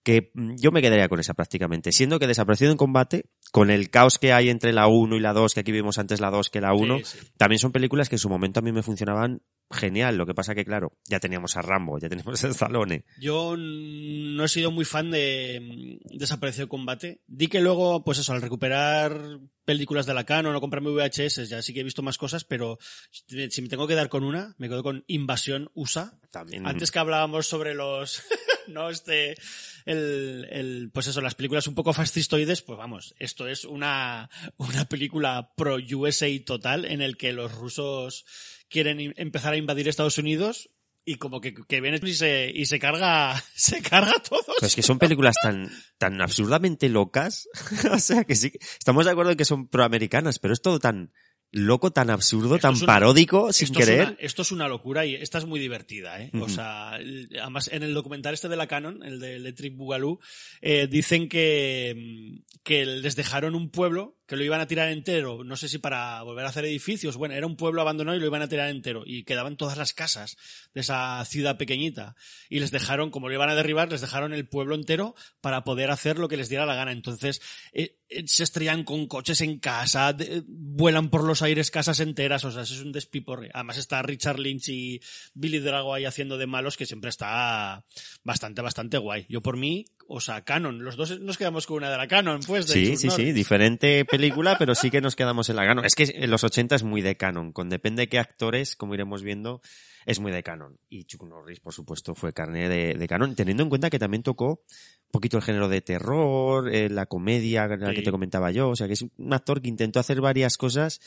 que 0.07 0.31
mm, 0.35 0.55
yo 0.61 0.71
me 0.71 0.81
quedaría 0.83 1.09
con 1.09 1.19
esa 1.19 1.35
prácticamente. 1.35 1.91
Siendo 1.91 2.21
que 2.21 2.29
desaparecido 2.29 2.71
en 2.71 2.77
combate, 2.77 3.25
con 3.51 3.71
el 3.71 3.91
caos 3.91 4.19
que 4.19 4.33
hay 4.33 4.51
entre 4.51 4.73
la 4.73 4.87
1 4.87 5.17
y 5.17 5.21
la 5.21 5.33
2, 5.33 5.53
que 5.53 5.61
aquí 5.61 5.73
vimos 5.73 5.99
antes 5.99 6.21
la 6.21 6.31
2 6.31 6.49
que 6.49 6.61
la 6.61 6.75
1, 6.75 6.99
Sí, 6.99 7.05
sí. 7.05 7.19
también 7.37 7.59
son 7.59 7.73
películas 7.73 8.09
que 8.09 8.15
en 8.15 8.21
su 8.21 8.29
momento 8.29 8.61
a 8.61 8.63
mí 8.63 8.71
me 8.71 8.85
funcionaban 8.85 9.43
genial. 9.69 10.17
Lo 10.17 10.25
que 10.25 10.33
pasa 10.33 10.55
que, 10.55 10.65
claro, 10.65 10.93
ya 11.09 11.19
teníamos 11.19 11.57
a 11.57 11.63
Rambo, 11.63 11.99
ya 11.99 12.09
tenemos 12.09 12.45
a 12.45 12.49
Stallone. 12.49 13.05
Yo 13.19 13.57
no 13.57 14.45
he 14.45 14.49
sido 14.49 14.71
muy 14.71 14.85
fan 14.85 15.11
de 15.11 15.99
mm, 16.01 16.19
Desaparecido 16.19 16.69
Combate. 16.69 17.23
Di 17.27 17.49
que 17.49 17.61
luego, 17.61 18.05
pues 18.05 18.19
eso, 18.19 18.33
al 18.33 18.43
recuperar 18.43 19.41
películas 19.65 20.07
de 20.07 20.15
la 20.15 20.23
Canon 20.23 20.55
o 20.55 20.61
comprarme 20.61 20.91
VHS, 20.91 21.49
ya 21.49 21.61
sí 21.63 21.75
que 21.75 21.81
he 21.81 21.83
visto 21.83 22.03
más 22.03 22.17
cosas, 22.17 22.45
pero 22.45 22.79
si 23.11 23.61
me 23.61 23.69
tengo 23.69 23.89
que 23.89 23.97
dar 23.97 24.09
con 24.09 24.23
una, 24.23 24.55
me 24.59 24.69
quedo 24.69 24.85
con 24.85 25.03
Invasión 25.09 25.69
USA. 25.75 26.17
También. 26.31 26.65
Antes 26.65 26.93
que 26.93 27.01
hablábamos 27.01 27.49
sobre 27.49 27.75
los, 27.75 28.23
no, 28.69 28.91
este, 28.91 29.37
el, 29.85 30.47
el, 30.51 30.91
pues 30.93 31.07
eso, 31.07 31.21
las 31.21 31.35
películas 31.35 31.67
un 31.67 31.75
poco 31.75 31.93
fascistoides, 31.93 32.63
pues 32.63 32.79
vamos, 32.79 33.15
esto 33.19 33.49
es 33.49 33.65
una, 33.65 34.31
una 34.57 34.85
película 34.87 35.53
pro 35.57 35.77
USA 35.77 36.29
total 36.45 36.85
en 36.85 37.03
el 37.03 37.17
que 37.17 37.33
los 37.33 37.53
rusos 37.53 38.25
quieren 38.69 39.15
empezar 39.17 39.53
a 39.53 39.57
invadir 39.57 39.89
Estados 39.89 40.19
Unidos 40.19 40.71
y 41.09 41.17
como 41.17 41.41
que, 41.41 41.55
que 41.55 41.81
viene 41.81 42.01
y 42.03 42.15
se, 42.15 42.51
y 42.53 42.67
se 42.67 42.81
carga, 42.81 43.41
se 43.55 43.81
carga 43.81 44.11
a 44.11 44.23
todos. 44.23 44.45
Pero 44.47 44.67
es 44.67 44.75
que 44.75 44.83
son 44.83 44.99
películas 44.99 45.37
tan, 45.41 45.71
tan 45.99 46.21
absurdamente 46.21 46.89
locas. 46.89 47.49
o 47.93 47.99
sea 47.99 48.25
que 48.25 48.35
sí, 48.35 48.53
estamos 48.79 49.05
de 49.05 49.13
acuerdo 49.13 49.31
en 49.31 49.37
que 49.37 49.45
son 49.45 49.69
proamericanas, 49.69 50.41
pero 50.41 50.53
es 50.53 50.61
todo 50.61 50.81
tan 50.81 51.13
loco, 51.53 51.91
tan 51.91 52.11
absurdo, 52.11 52.57
Esto 52.57 52.69
tan 52.69 52.77
una- 52.77 52.87
paródico, 52.87 53.53
sin 53.53 53.67
esto 53.67 53.79
Es 53.81 53.87
querer. 53.87 54.01
una, 54.09 54.17
esto 54.19 54.43
es 54.43 54.53
una 54.53 54.69
locura 54.69 55.07
y 55.07 55.15
esta 55.15 55.39
es 55.39 55.47
muy 55.47 55.59
divertida, 55.61 56.21
¿eh? 56.21 56.31
O 56.41 56.49
sea, 56.49 56.91
además 56.95 57.69
en 57.73 57.83
el 57.83 57.95
documental 57.95 58.35
este 58.35 58.49
de 58.49 58.57
la 58.57 58.67
Canon, 58.67 59.03
el 59.03 59.21
de 59.21 59.37
Electric 59.37 59.75
Boogaloo, 59.77 60.19
eh, 60.61 60.87
dicen 60.91 61.29
que, 61.29 61.95
mm, 61.97 62.61
que 62.63 62.85
les 62.85 63.17
dejaron 63.17 63.55
un 63.55 63.71
pueblo 63.71 64.16
que 64.27 64.37
lo 64.37 64.45
iban 64.45 64.61
a 64.61 64.67
tirar 64.67 64.89
entero, 64.91 65.45
no 65.45 65.57
sé 65.57 65.69
si 65.69 65.79
para 65.79 66.23
volver 66.23 66.45
a 66.45 66.49
hacer 66.49 66.65
edificios, 66.65 67.17
bueno, 67.17 67.35
era 67.35 67.47
un 67.47 67.57
pueblo 67.57 67.81
abandonado 67.81 68.17
y 68.17 68.21
lo 68.21 68.27
iban 68.27 68.43
a 68.43 68.49
tirar 68.49 68.69
entero 68.71 69.05
y 69.07 69.25
quedaban 69.25 69.57
todas 69.57 69.79
las 69.79 69.93
casas 69.93 70.37
de 70.75 70.81
esa 70.81 71.25
ciudad 71.25 71.57
pequeñita 71.57 72.17
y 72.49 72.61
les 72.61 72.71
dejaron, 72.71 73.11
como 73.11 73.29
lo 73.29 73.35
iban 73.35 73.49
a 73.49 73.55
derribar, 73.55 73.91
les 73.91 74.01
dejaron 74.01 74.33
el 74.35 74.49
pueblo 74.49 74.75
entero 74.75 75.15
para 75.41 75.65
poder 75.65 75.91
hacer 75.91 76.19
lo 76.19 76.29
que 76.29 76.37
les 76.37 76.49
diera 76.49 76.67
la 76.67 76.75
gana. 76.75 76.93
Entonces, 76.93 77.41
eh, 77.73 77.97
eh, 78.09 78.25
se 78.27 78.43
estrellan 78.45 78.85
con 78.85 79.07
coches 79.07 79.41
en 79.41 79.59
casa, 79.59 80.13
de- 80.13 80.43
vuelan 80.47 81.09
por 81.11 81.25
los 81.25 81.43
aires 81.43 81.71
casas 81.71 82.01
enteras, 82.01 82.45
o 82.45 82.51
sea, 82.51 82.63
eso 82.63 82.75
es 82.75 82.81
un 82.81 82.93
despiporre. 82.93 83.51
Además 83.55 83.79
está 83.79 84.03
Richard 84.03 84.39
Lynch 84.39 84.69
y 84.69 85.01
Billy 85.35 85.59
Drago 85.61 85.95
ahí 85.95 86.05
haciendo 86.05 86.37
de 86.39 86.47
malos, 86.47 86.77
que 86.77 86.87
siempre 86.87 87.11
está 87.11 87.85
bastante, 88.25 88.63
bastante 88.63 88.99
guay. 88.99 89.27
Yo 89.29 89.41
por 89.41 89.57
mí, 89.57 89.85
o 90.09 90.21
sea, 90.21 90.43
Canon, 90.43 90.85
los 90.85 90.97
dos 90.97 91.21
nos 91.21 91.37
quedamos 91.37 91.67
con 91.67 91.79
una 91.79 91.91
de 91.91 91.97
la 91.97 92.07
Canon, 92.07 92.41
pues. 92.47 92.67
de 92.67 92.75
Sí, 92.75 92.97
sí, 92.97 93.11
sí, 93.11 93.33
diferente 93.33 94.05
película, 94.11 94.57
pero 94.59 94.75
sí 94.75 94.91
que 94.91 95.01
nos 95.01 95.17
quedamos 95.17 95.49
en 95.51 95.57
la 95.57 95.67
canon. 95.67 95.85
Es 95.85 95.95
que 95.95 96.05
en 96.15 96.31
los 96.31 96.45
80 96.45 96.77
es 96.77 96.83
muy 96.83 97.03
de 97.03 97.17
canon, 97.17 97.53
con 97.53 97.69
depende 97.69 98.03
de 98.03 98.09
qué 98.09 98.19
actores, 98.19 98.77
como 98.77 98.95
iremos 98.95 99.23
viendo, 99.23 99.61
es 100.05 100.21
muy 100.21 100.33
de 100.33 100.43
canon. 100.43 100.79
Y 100.89 101.05
Chuck 101.05 101.25
Norris, 101.25 101.61
por 101.61 101.73
supuesto, 101.73 102.15
fue 102.15 102.33
carne 102.33 102.69
de, 102.69 102.95
de 102.95 103.09
canon, 103.09 103.35
teniendo 103.35 103.65
en 103.65 103.69
cuenta 103.69 103.91
que 103.91 103.99
también 103.99 104.23
tocó 104.23 104.63
un 105.07 105.11
poquito 105.11 105.37
el 105.37 105.43
género 105.43 105.69
de 105.69 105.81
terror, 105.81 106.73
eh, 106.73 106.89
la 106.89 107.07
comedia, 107.07 107.67
la 107.67 107.95
que 107.95 108.03
te 108.03 108.11
comentaba 108.11 108.51
yo, 108.51 108.69
o 108.69 108.77
sea 108.77 108.87
que 108.87 108.95
es 108.95 109.03
un 109.03 109.33
actor 109.33 109.63
que 109.63 109.69
intentó 109.69 109.99
hacer 109.99 110.21
varias 110.21 110.57
cosas, 110.57 111.01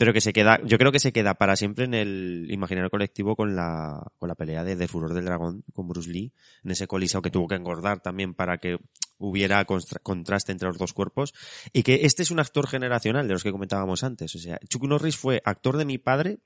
pero 0.00 0.14
que 0.14 0.22
se 0.22 0.32
queda, 0.32 0.58
yo 0.64 0.78
creo 0.78 0.92
que 0.92 0.98
se 0.98 1.12
queda 1.12 1.34
para 1.34 1.56
siempre 1.56 1.84
en 1.84 1.92
el 1.92 2.46
imaginario 2.48 2.88
colectivo 2.88 3.36
con 3.36 3.54
la, 3.54 4.10
con 4.16 4.30
la 4.30 4.34
pelea 4.34 4.64
de, 4.64 4.74
de 4.74 4.88
Furor 4.88 5.12
del 5.12 5.26
Dragón 5.26 5.62
con 5.74 5.88
Bruce 5.88 6.10
Lee, 6.10 6.32
en 6.64 6.70
ese 6.70 6.86
coliseo 6.86 7.20
que 7.20 7.30
tuvo 7.30 7.46
que 7.46 7.56
engordar 7.56 8.00
también 8.00 8.32
para 8.32 8.56
que 8.56 8.78
hubiera 9.18 9.62
contraste 9.66 10.52
entre 10.52 10.68
los 10.68 10.78
dos 10.78 10.94
cuerpos 10.94 11.34
y 11.74 11.82
que 11.82 12.06
este 12.06 12.22
es 12.22 12.30
un 12.30 12.40
actor 12.40 12.66
generacional 12.66 13.28
de 13.28 13.34
los 13.34 13.42
que 13.42 13.52
comentábamos 13.52 14.02
antes. 14.02 14.34
O 14.34 14.38
sea, 14.38 14.58
Chuck 14.70 14.84
Norris 14.84 15.18
fue 15.18 15.42
actor 15.44 15.76
de 15.76 15.84
mi 15.84 15.98
padre 15.98 16.38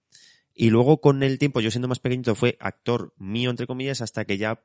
y 0.53 0.71
luego 0.71 1.01
con 1.01 1.23
el 1.23 1.38
tiempo, 1.38 1.61
yo 1.61 1.71
siendo 1.71 1.87
más 1.87 2.01
pequeñito, 2.01 2.35
fue 2.35 2.57
actor 2.59 3.14
mío, 3.19 3.51
entre 3.51 3.69
comillas, 3.69 4.01
hasta 4.01 4.25
que 4.25 4.37
ya 4.37 4.64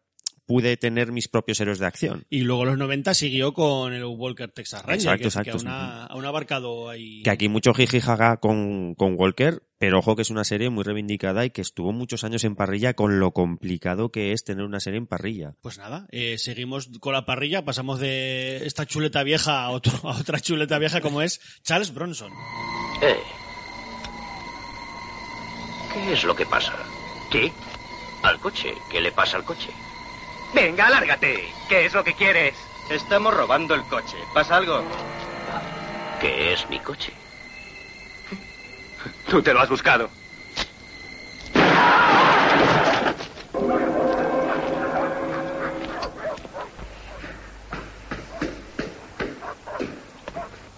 pude 0.49 0.77
tener 0.77 1.12
mis 1.12 1.27
propios 1.27 1.59
héroes 1.59 1.77
de 1.77 1.85
acción. 1.85 2.25
Y 2.27 2.41
luego 2.41 2.63
en 2.63 2.69
los 2.69 2.77
90 2.79 3.13
siguió 3.13 3.53
con 3.53 3.93
el 3.93 4.03
Walker 4.03 4.49
Texas 4.49 4.81
Ranger, 4.81 4.95
Exacto, 4.95 5.21
que, 5.21 5.27
exacto. 5.27 5.51
que 5.51 5.57
aún, 5.57 5.67
ha, 5.67 6.05
aún 6.07 6.25
ha 6.25 6.29
abarcado 6.29 6.89
ahí. 6.89 7.21
Que 7.21 7.29
aquí 7.29 7.49
mucho 7.49 7.71
jiji 7.75 7.99
jaga 7.99 8.38
con, 8.38 8.95
con 8.95 9.13
Walker, 9.15 9.62
pero 9.77 9.99
ojo 9.99 10.15
que 10.15 10.23
es 10.23 10.31
una 10.31 10.43
serie 10.43 10.71
muy 10.71 10.83
reivindicada 10.83 11.45
y 11.45 11.51
que 11.51 11.62
estuvo 11.62 11.93
muchos 11.93 12.23
años 12.23 12.43
en 12.45 12.55
parrilla 12.55 12.95
con 12.95 13.19
lo 13.19 13.31
complicado 13.31 14.12
que 14.12 14.31
es 14.31 14.43
tener 14.43 14.65
una 14.65 14.79
serie 14.79 14.97
en 14.97 15.05
parrilla. 15.05 15.53
Pues 15.62 15.77
nada, 15.77 16.07
eh, 16.09 16.39
seguimos 16.39 16.89
con 16.99 17.13
la 17.13 17.27
parrilla, 17.27 17.63
pasamos 17.63 17.99
de 17.99 18.65
esta 18.65 18.88
chuleta 18.88 19.21
vieja 19.21 19.63
a, 19.65 19.69
otro, 19.69 19.91
a 20.09 20.17
otra 20.17 20.39
chuleta 20.39 20.79
vieja 20.79 20.99
como 20.99 21.21
es 21.21 21.39
Charles 21.62 21.93
Bronson. 21.93 22.31
Eh. 23.03 23.15
¿Qué 25.93 26.13
es 26.13 26.23
lo 26.23 26.35
que 26.35 26.47
pasa? 26.47 26.73
¿Qué? 27.29 27.51
Al 28.23 28.39
coche. 28.39 28.73
¿Qué 28.89 28.99
le 28.99 29.12
pasa 29.12 29.38
al 29.38 29.43
coche? 29.43 29.69
Venga, 30.53 30.89
lárgate. 30.89 31.47
¿Qué 31.67 31.85
es 31.85 31.93
lo 31.93 32.03
que 32.03 32.13
quieres? 32.13 32.55
Estamos 32.89 33.33
robando 33.33 33.75
el 33.75 33.83
coche. 33.83 34.17
¿Pasa 34.33 34.57
algo? 34.57 34.83
¿Qué 36.19 36.53
es 36.53 36.69
mi 36.69 36.79
coche? 36.79 37.13
Tú 39.29 39.41
te 39.41 39.53
lo 39.53 39.62
has 39.62 39.69
buscado. 39.69 40.09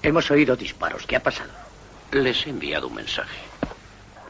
Hemos 0.04 0.30
oído 0.32 0.56
disparos. 0.56 1.06
¿Qué 1.06 1.16
ha 1.16 1.24
pasado? 1.24 1.52
Les 2.12 2.46
he 2.46 2.50
enviado 2.50 2.88
un 2.88 2.96
mensaje. 2.96 3.38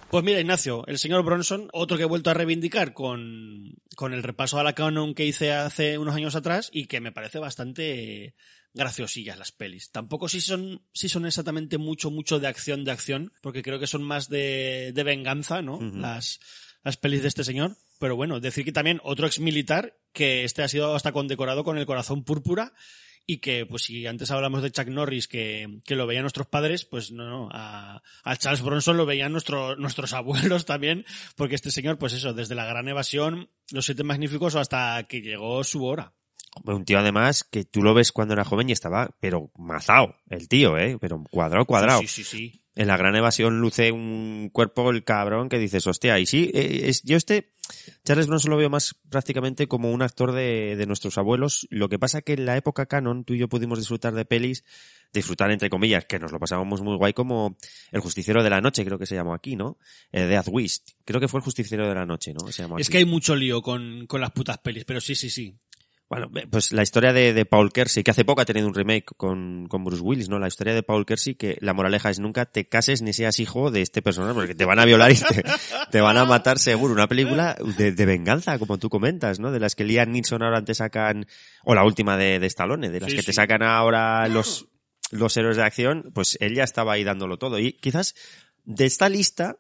Pues 0.10 0.24
mira, 0.24 0.40
Ignacio, 0.40 0.84
el 0.88 1.00
señor 1.00 1.24
Bronson, 1.24 1.70
otro 1.72 1.98
que 1.98 2.04
he 2.04 2.06
vuelto 2.06 2.30
a 2.30 2.34
reivindicar 2.34 2.94
con, 2.94 3.71
con 4.02 4.16
el 4.16 4.24
repaso 4.24 4.58
a 4.58 4.64
la 4.64 4.74
canon 4.74 5.14
que 5.14 5.28
hice 5.28 5.52
hace 5.52 6.00
unos 6.00 6.16
años 6.16 6.34
atrás 6.34 6.72
y 6.74 6.88
que 6.88 7.00
me 7.00 7.12
parece 7.12 7.38
bastante 7.38 8.34
graciosillas 8.74 9.38
las 9.38 9.52
pelis. 9.52 9.92
Tampoco 9.92 10.28
si 10.28 10.42
son, 10.42 10.82
si 10.92 11.08
son 11.08 11.28
exactamente 11.28 11.78
mucho, 11.78 12.10
mucho 12.10 12.40
de 12.40 12.48
acción, 12.48 12.84
de 12.84 12.90
acción, 12.90 13.32
porque 13.44 13.62
creo 13.62 13.80
que 13.80 13.86
son 13.86 14.02
más 14.02 14.28
de, 14.28 14.92
de 14.96 15.04
venganza, 15.04 15.62
¿no? 15.62 15.80
Las, 15.80 16.40
las 16.84 16.98
pelis 16.98 17.22
de 17.22 17.28
este 17.28 17.44
señor. 17.44 17.78
Pero 18.00 18.16
bueno, 18.16 18.40
decir 18.40 18.66
que 18.66 18.72
también 18.72 19.00
otro 19.04 19.28
ex 19.28 19.40
militar 19.40 19.96
que 20.14 20.46
este 20.46 20.64
ha 20.64 20.68
sido 20.68 20.96
hasta 20.96 21.12
condecorado 21.12 21.64
con 21.64 21.78
el 21.78 21.86
corazón 21.86 22.24
púrpura 22.24 22.74
y 23.28 23.38
que, 23.38 23.66
pues 23.66 23.84
si 23.84 24.06
antes 24.08 24.30
hablamos 24.32 24.62
de 24.64 24.72
Chuck 24.72 24.88
Norris 24.88 25.28
que, 25.28 25.80
que 25.86 25.96
lo 25.96 26.08
veían 26.08 26.24
nuestros 26.24 26.48
padres, 26.48 26.86
pues 26.86 27.12
no, 27.12 27.26
no, 27.28 27.50
a, 27.52 28.02
a 28.24 28.36
Charles 28.38 28.62
Bronson 28.62 28.98
lo 28.98 29.06
veían 29.06 29.32
nuestro- 29.32 29.76
nuestros 29.76 30.14
abuelos 30.14 30.66
también, 30.66 31.06
porque 31.36 31.56
este 31.56 31.72
señor, 31.72 31.98
pues 31.98 32.14
eso, 32.14 32.34
desde 32.34 32.56
la 32.56 32.66
gran 32.66 32.88
evasión, 32.88 33.50
los 33.72 33.86
siete 33.86 34.04
magníficos 34.04 34.56
hasta 34.56 35.04
que 35.08 35.22
llegó 35.22 35.64
su 35.64 35.86
hora. 35.86 36.14
Un 36.66 36.84
tío 36.84 37.00
además 37.00 37.46
que 37.46 37.64
tú 37.64 37.82
lo 37.82 37.94
ves 37.94 38.12
cuando 38.12 38.34
era 38.34 38.44
joven 38.44 38.68
y 38.68 38.74
estaba, 38.74 39.10
pero 39.22 39.52
mazao, 39.58 40.18
el 40.30 40.50
tío, 40.50 40.78
eh, 40.78 40.98
pero 41.00 41.24
cuadrado, 41.32 41.66
cuadrado. 41.66 42.02
Sí, 42.02 42.08
sí, 42.08 42.24
sí. 42.26 42.38
sí. 42.50 42.61
En 42.82 42.88
la 42.88 42.98
gran 42.98 43.16
evasión 43.16 43.60
luce 43.60 43.92
un 43.92 44.50
cuerpo 44.52 44.90
el 44.90 45.04
cabrón 45.04 45.50
que 45.50 45.60
dices, 45.60 45.86
hostia, 45.86 46.18
y 46.18 46.26
sí, 46.26 46.50
eh, 46.54 46.86
es, 46.86 47.04
yo 47.04 47.16
este, 47.16 47.52
Charles 48.04 48.26
Bronson 48.26 48.50
lo 48.50 48.58
veo 48.58 48.72
más 48.72 48.96
prácticamente 49.10 49.68
como 49.68 49.92
un 49.92 50.02
actor 50.02 50.32
de, 50.32 50.76
de 50.76 50.86
nuestros 50.88 51.20
abuelos. 51.20 51.68
Lo 51.70 51.90
que 51.90 52.00
pasa 52.00 52.24
que 52.24 52.34
en 52.34 52.48
la 52.48 52.58
época 52.58 52.88
canon 52.88 53.24
tú 53.24 53.36
y 53.36 53.38
yo 53.38 53.48
pudimos 53.50 53.78
disfrutar 53.78 54.14
de 54.16 54.26
pelis, 54.26 54.64
disfrutar 55.14 55.52
entre 55.52 55.70
comillas, 55.70 56.06
que 56.06 56.18
nos 56.18 56.32
lo 56.32 56.40
pasábamos 56.40 56.82
muy 56.82 56.96
guay 56.98 57.14
como 57.14 57.56
El 57.92 58.00
Justiciero 58.02 58.42
de 58.42 58.50
la 58.50 58.62
Noche, 58.62 58.84
creo 58.84 58.98
que 58.98 59.06
se 59.06 59.14
llamó 59.14 59.36
aquí, 59.36 59.56
¿no? 59.56 59.78
Eh, 60.12 60.24
Death 60.24 60.48
Wish. 60.50 60.82
Creo 61.06 61.20
que 61.20 61.28
fue 61.28 61.40
El 61.40 61.44
Justiciero 61.44 61.88
de 61.88 61.94
la 61.94 62.08
Noche, 62.08 62.34
¿no? 62.34 62.52
Se 62.52 62.64
llamó 62.64 62.80
Es 62.80 62.88
aquí. 62.88 62.94
que 62.94 62.98
hay 62.98 63.06
mucho 63.06 63.36
lío 63.36 63.62
con, 63.62 64.08
con 64.08 64.22
las 64.22 64.32
putas 64.32 64.58
pelis, 64.58 64.86
pero 64.86 65.00
sí, 65.02 65.14
sí, 65.14 65.30
sí. 65.30 65.56
Bueno, 66.12 66.30
pues 66.50 66.74
la 66.74 66.84
historia 66.84 67.14
de, 67.14 67.34
de 67.34 67.46
Paul 67.46 67.72
Kersey, 67.72 68.04
que 68.04 68.12
hace 68.12 68.26
poco 68.26 68.42
ha 68.42 68.46
tenido 68.46 68.68
un 68.68 68.74
remake 68.74 69.06
con, 69.16 69.68
con 69.70 69.86
Bruce 69.86 70.04
Willis, 70.04 70.28
¿no? 70.28 70.40
La 70.40 70.50
historia 70.50 70.74
de 70.74 70.84
Paul 70.84 71.06
Kersey, 71.06 71.36
que 71.36 71.58
la 71.62 71.74
moraleja 71.74 72.10
es 72.10 72.20
nunca 72.20 72.46
te 72.46 72.68
cases 72.68 73.02
ni 73.02 73.14
seas 73.14 73.40
hijo 73.40 73.72
de 73.72 73.82
este 73.82 74.02
personaje, 74.02 74.34
porque 74.34 74.54
te 74.54 74.66
van 74.66 74.78
a 74.80 74.84
violar 74.84 75.12
y 75.12 75.16
te, 75.16 75.42
te 75.90 76.02
van 76.02 76.18
a 76.18 76.26
matar 76.26 76.60
seguro. 76.60 76.94
Una 76.94 77.08
película 77.08 77.56
de, 77.78 77.94
de 77.94 78.06
venganza, 78.06 78.60
como 78.60 78.78
tú 78.78 78.90
comentas, 78.90 79.40
¿no? 79.40 79.54
De 79.54 79.62
las 79.62 79.74
que 79.74 79.86
Liam 79.86 80.12
Neeson 80.12 80.44
ahora 80.44 80.66
te 80.66 80.76
sacan, 80.76 81.28
o 81.64 81.76
la 81.76 81.86
última 81.86 82.18
de, 82.18 82.40
de 82.40 82.48
Stallone, 82.48 82.90
de 82.90 83.00
las 83.00 83.10
Sí, 83.12 83.16
que 83.16 83.24
te 83.24 83.32
sacan 83.32 83.64
ahora 83.64 84.28
los, 84.28 84.68
los 85.12 85.38
héroes 85.38 85.56
de 85.56 85.64
acción, 85.64 86.12
pues 86.14 86.38
él 86.42 86.56
ya 86.56 86.66
estaba 86.66 86.92
ahí 86.92 87.06
dándolo 87.06 87.38
todo. 87.38 87.58
Y 87.58 87.72
quizás 87.72 88.16
de 88.66 88.86
esta 88.86 89.08
lista, 89.08 89.60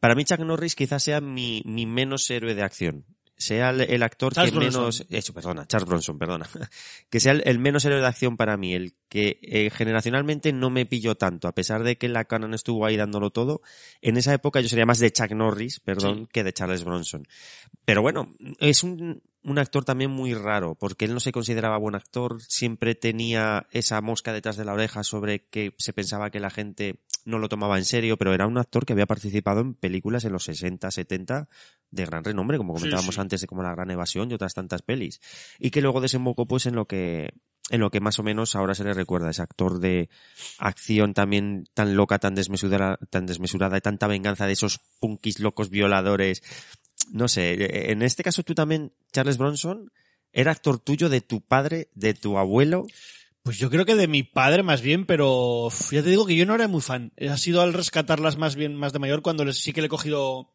para 0.00 0.14
mí 0.14 0.24
Chuck 0.24 0.40
Norris 0.40 0.76
quizás 0.76 1.02
sea 1.02 1.20
mi, 1.20 1.60
mi 1.66 1.84
menos 1.84 2.30
héroe 2.30 2.54
de 2.54 2.62
acción. 2.62 3.04
Sea 3.36 3.70
el, 3.70 3.80
el 3.82 4.02
actor 4.02 4.32
Charles 4.32 4.52
que 4.52 4.58
Bronson. 4.58 4.82
menos, 4.82 5.06
eso, 5.10 5.32
perdona, 5.34 5.66
Charles 5.66 5.88
Bronson, 5.88 6.18
perdona. 6.18 6.48
que 7.10 7.20
sea 7.20 7.32
el, 7.32 7.42
el 7.46 7.58
menos 7.58 7.84
héroe 7.84 8.00
de 8.00 8.06
acción 8.06 8.36
para 8.36 8.56
mí, 8.56 8.74
el 8.74 8.94
que 9.08 9.38
eh, 9.42 9.70
generacionalmente 9.70 10.52
no 10.52 10.70
me 10.70 10.86
pilló 10.86 11.16
tanto, 11.16 11.48
a 11.48 11.52
pesar 11.54 11.82
de 11.82 11.96
que 11.98 12.08
la 12.08 12.24
Canon 12.24 12.54
estuvo 12.54 12.86
ahí 12.86 12.96
dándolo 12.96 13.30
todo. 13.30 13.60
En 14.02 14.16
esa 14.16 14.32
época 14.34 14.60
yo 14.60 14.68
sería 14.68 14.86
más 14.86 14.98
de 14.98 15.12
Chuck 15.12 15.32
Norris, 15.32 15.80
perdón, 15.80 16.24
Sí. 16.24 16.28
que 16.32 16.44
de 16.44 16.52
Charles 16.52 16.84
Bronson. 16.84 17.26
Pero 17.84 18.02
bueno, 18.02 18.32
es 18.60 18.82
un, 18.84 19.22
un 19.42 19.58
actor 19.58 19.84
también 19.84 20.10
muy 20.10 20.32
raro, 20.34 20.74
porque 20.74 21.04
él 21.04 21.12
no 21.12 21.20
se 21.20 21.32
consideraba 21.32 21.76
buen 21.76 21.94
actor, 21.96 22.40
siempre 22.48 22.94
tenía 22.94 23.66
esa 23.72 24.00
mosca 24.00 24.32
detrás 24.32 24.56
de 24.56 24.64
la 24.64 24.72
oreja 24.72 25.02
sobre 25.04 25.44
que 25.48 25.74
se 25.78 25.92
pensaba 25.92 26.30
que 26.30 26.40
la 26.40 26.50
gente 26.50 27.00
no 27.24 27.38
lo 27.38 27.48
tomaba 27.48 27.78
en 27.78 27.84
serio, 27.84 28.16
pero 28.16 28.34
era 28.34 28.46
un 28.46 28.58
actor 28.58 28.84
que 28.84 28.92
había 28.92 29.06
participado 29.06 29.60
en 29.60 29.74
películas 29.74 30.24
en 30.24 30.32
los 30.32 30.44
60, 30.44 30.90
70 30.90 31.48
de 31.90 32.04
gran 32.06 32.24
renombre, 32.24 32.58
como 32.58 32.74
Sí, 32.74 32.80
comentábamos 32.82 33.14
sí. 33.14 33.20
antes, 33.20 33.40
de 33.40 33.46
como 33.46 33.62
La 33.62 33.74
Gran 33.74 33.90
Evasión 33.90 34.30
y 34.30 34.34
otras 34.34 34.54
tantas 34.54 34.82
pelis. 34.82 35.20
Y 35.58 35.70
que 35.70 35.80
luego 35.80 36.00
desembocó 36.00 36.46
pues 36.46 36.66
en 36.66 36.74
lo 36.74 36.86
que 36.86 37.32
en 37.70 37.80
lo 37.80 37.90
que 37.90 38.00
más 38.00 38.18
o 38.18 38.22
menos 38.22 38.54
ahora 38.56 38.74
se 38.74 38.84
le 38.84 38.92
recuerda, 38.92 39.30
ese 39.30 39.40
actor 39.40 39.80
de 39.80 40.10
acción 40.58 41.14
también 41.14 41.66
tan 41.72 41.96
loca, 41.96 42.18
tan 42.18 42.34
desmesurada, 42.34 42.98
tan 43.08 43.24
desmesurada 43.24 43.78
y 43.78 43.80
tanta 43.80 44.06
venganza 44.06 44.46
de 44.46 44.52
esos 44.52 44.80
punkis 45.00 45.40
locos 45.40 45.70
violadores. 45.70 46.42
No 47.10 47.26
sé, 47.26 47.90
en 47.90 48.02
este 48.02 48.22
caso 48.22 48.42
tú 48.42 48.54
también, 48.54 48.92
Charles 49.12 49.38
Bronson, 49.38 49.90
era 50.32 50.50
actor 50.50 50.78
tuyo 50.78 51.08
de 51.08 51.22
tu 51.22 51.40
padre, 51.40 51.88
de 51.94 52.12
tu 52.12 52.36
abuelo. 52.36 52.86
Pues 53.44 53.58
yo 53.58 53.68
creo 53.68 53.84
que 53.84 53.94
de 53.94 54.08
mi 54.08 54.22
padre 54.22 54.62
más 54.62 54.80
bien, 54.80 55.04
pero 55.04 55.68
ya 55.90 56.02
te 56.02 56.08
digo 56.08 56.24
que 56.24 56.34
yo 56.34 56.46
no 56.46 56.54
era 56.54 56.66
muy 56.66 56.80
fan. 56.80 57.12
Ha 57.28 57.36
sido 57.36 57.60
al 57.60 57.74
rescatarlas 57.74 58.38
más 58.38 58.56
bien, 58.56 58.74
más 58.74 58.94
de 58.94 59.00
mayor, 59.00 59.20
cuando 59.20 59.44
les, 59.44 59.58
sí 59.58 59.74
que 59.74 59.82
le 59.82 59.88
he 59.88 59.90
cogido 59.90 60.53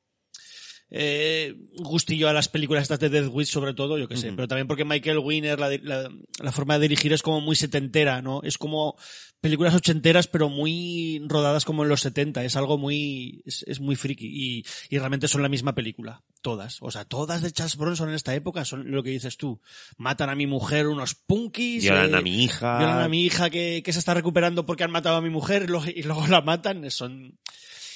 eh, 0.92 1.56
gustillo 1.76 2.30
a 2.30 2.34
las 2.34 2.48
películas 2.48 2.84
estas 2.84 3.00
de 3.00 3.10
Death 3.10 3.30
Wish 3.32 3.50
sobre 3.50 3.74
todo, 3.74 3.98
yo 3.98 4.08
que 4.08 4.18
sé, 4.18 4.34
pero 4.34 4.48
también 4.48 4.68
porque 4.68 4.86
Michael 4.86 5.20
Winner, 5.20 5.60
la, 5.60 5.70
la, 5.84 6.10
la 6.42 6.52
forma 6.52 6.76
de 6.76 6.88
dirigir 6.88 7.14
es 7.14 7.22
como 7.22 7.42
muy 7.42 7.56
setentera, 7.56 8.22
¿no? 8.22 8.42
Es 8.44 8.58
como 8.58 8.96
películas 9.40 9.76
ochenteras 9.76 10.28
pero 10.28 10.50
muy 10.50 11.22
rodadas 11.28 11.64
como 11.64 11.84
en 11.84 11.90
los 11.90 12.02
70, 12.02 12.44
es 12.44 12.56
algo 12.56 12.78
muy, 12.78 13.44
es, 13.46 13.64
es 13.68 13.80
muy 13.80 13.96
friki 13.96 14.26
y, 14.26 14.66
y 14.90 14.98
realmente 14.98 15.28
son 15.28 15.44
la 15.44 15.50
misma 15.50 15.76
película, 15.76 16.24
todas, 16.42 16.78
o 16.82 16.90
sea, 16.90 17.06
todas 17.06 17.42
de 17.44 17.52
Charles 17.52 17.78
Bronson 17.78 18.10
en 18.10 18.16
esta 18.16 18.34
época 18.34 18.66
son 18.66 18.90
lo 18.90 19.04
que 19.04 19.12
dices 19.12 19.38
tú, 19.38 19.62
matan 19.98 20.30
a 20.30 20.36
mi 20.36 20.48
mujer 20.48 20.88
unos 20.88 21.14
punkis, 21.14 21.84
Violan 21.84 22.16
eh, 22.16 22.18
a 22.18 22.22
mi 22.22 22.44
hija. 22.44 22.78
violan 22.80 23.02
a 23.02 23.08
mi 23.08 23.24
hija 23.24 23.50
que, 23.50 23.84
que 23.86 23.94
se 23.94 24.00
está 24.00 24.16
recuperando 24.16 24.66
porque 24.66 24.84
han 24.84 24.92
matado 24.92 25.18
a 25.18 25.22
mi 25.22 25.30
mujer 25.30 25.64
y 25.64 25.68
luego, 25.68 25.86
y 25.88 26.04
luego 26.04 26.26
la 26.28 26.42
matan, 26.42 26.90
son 26.90 27.38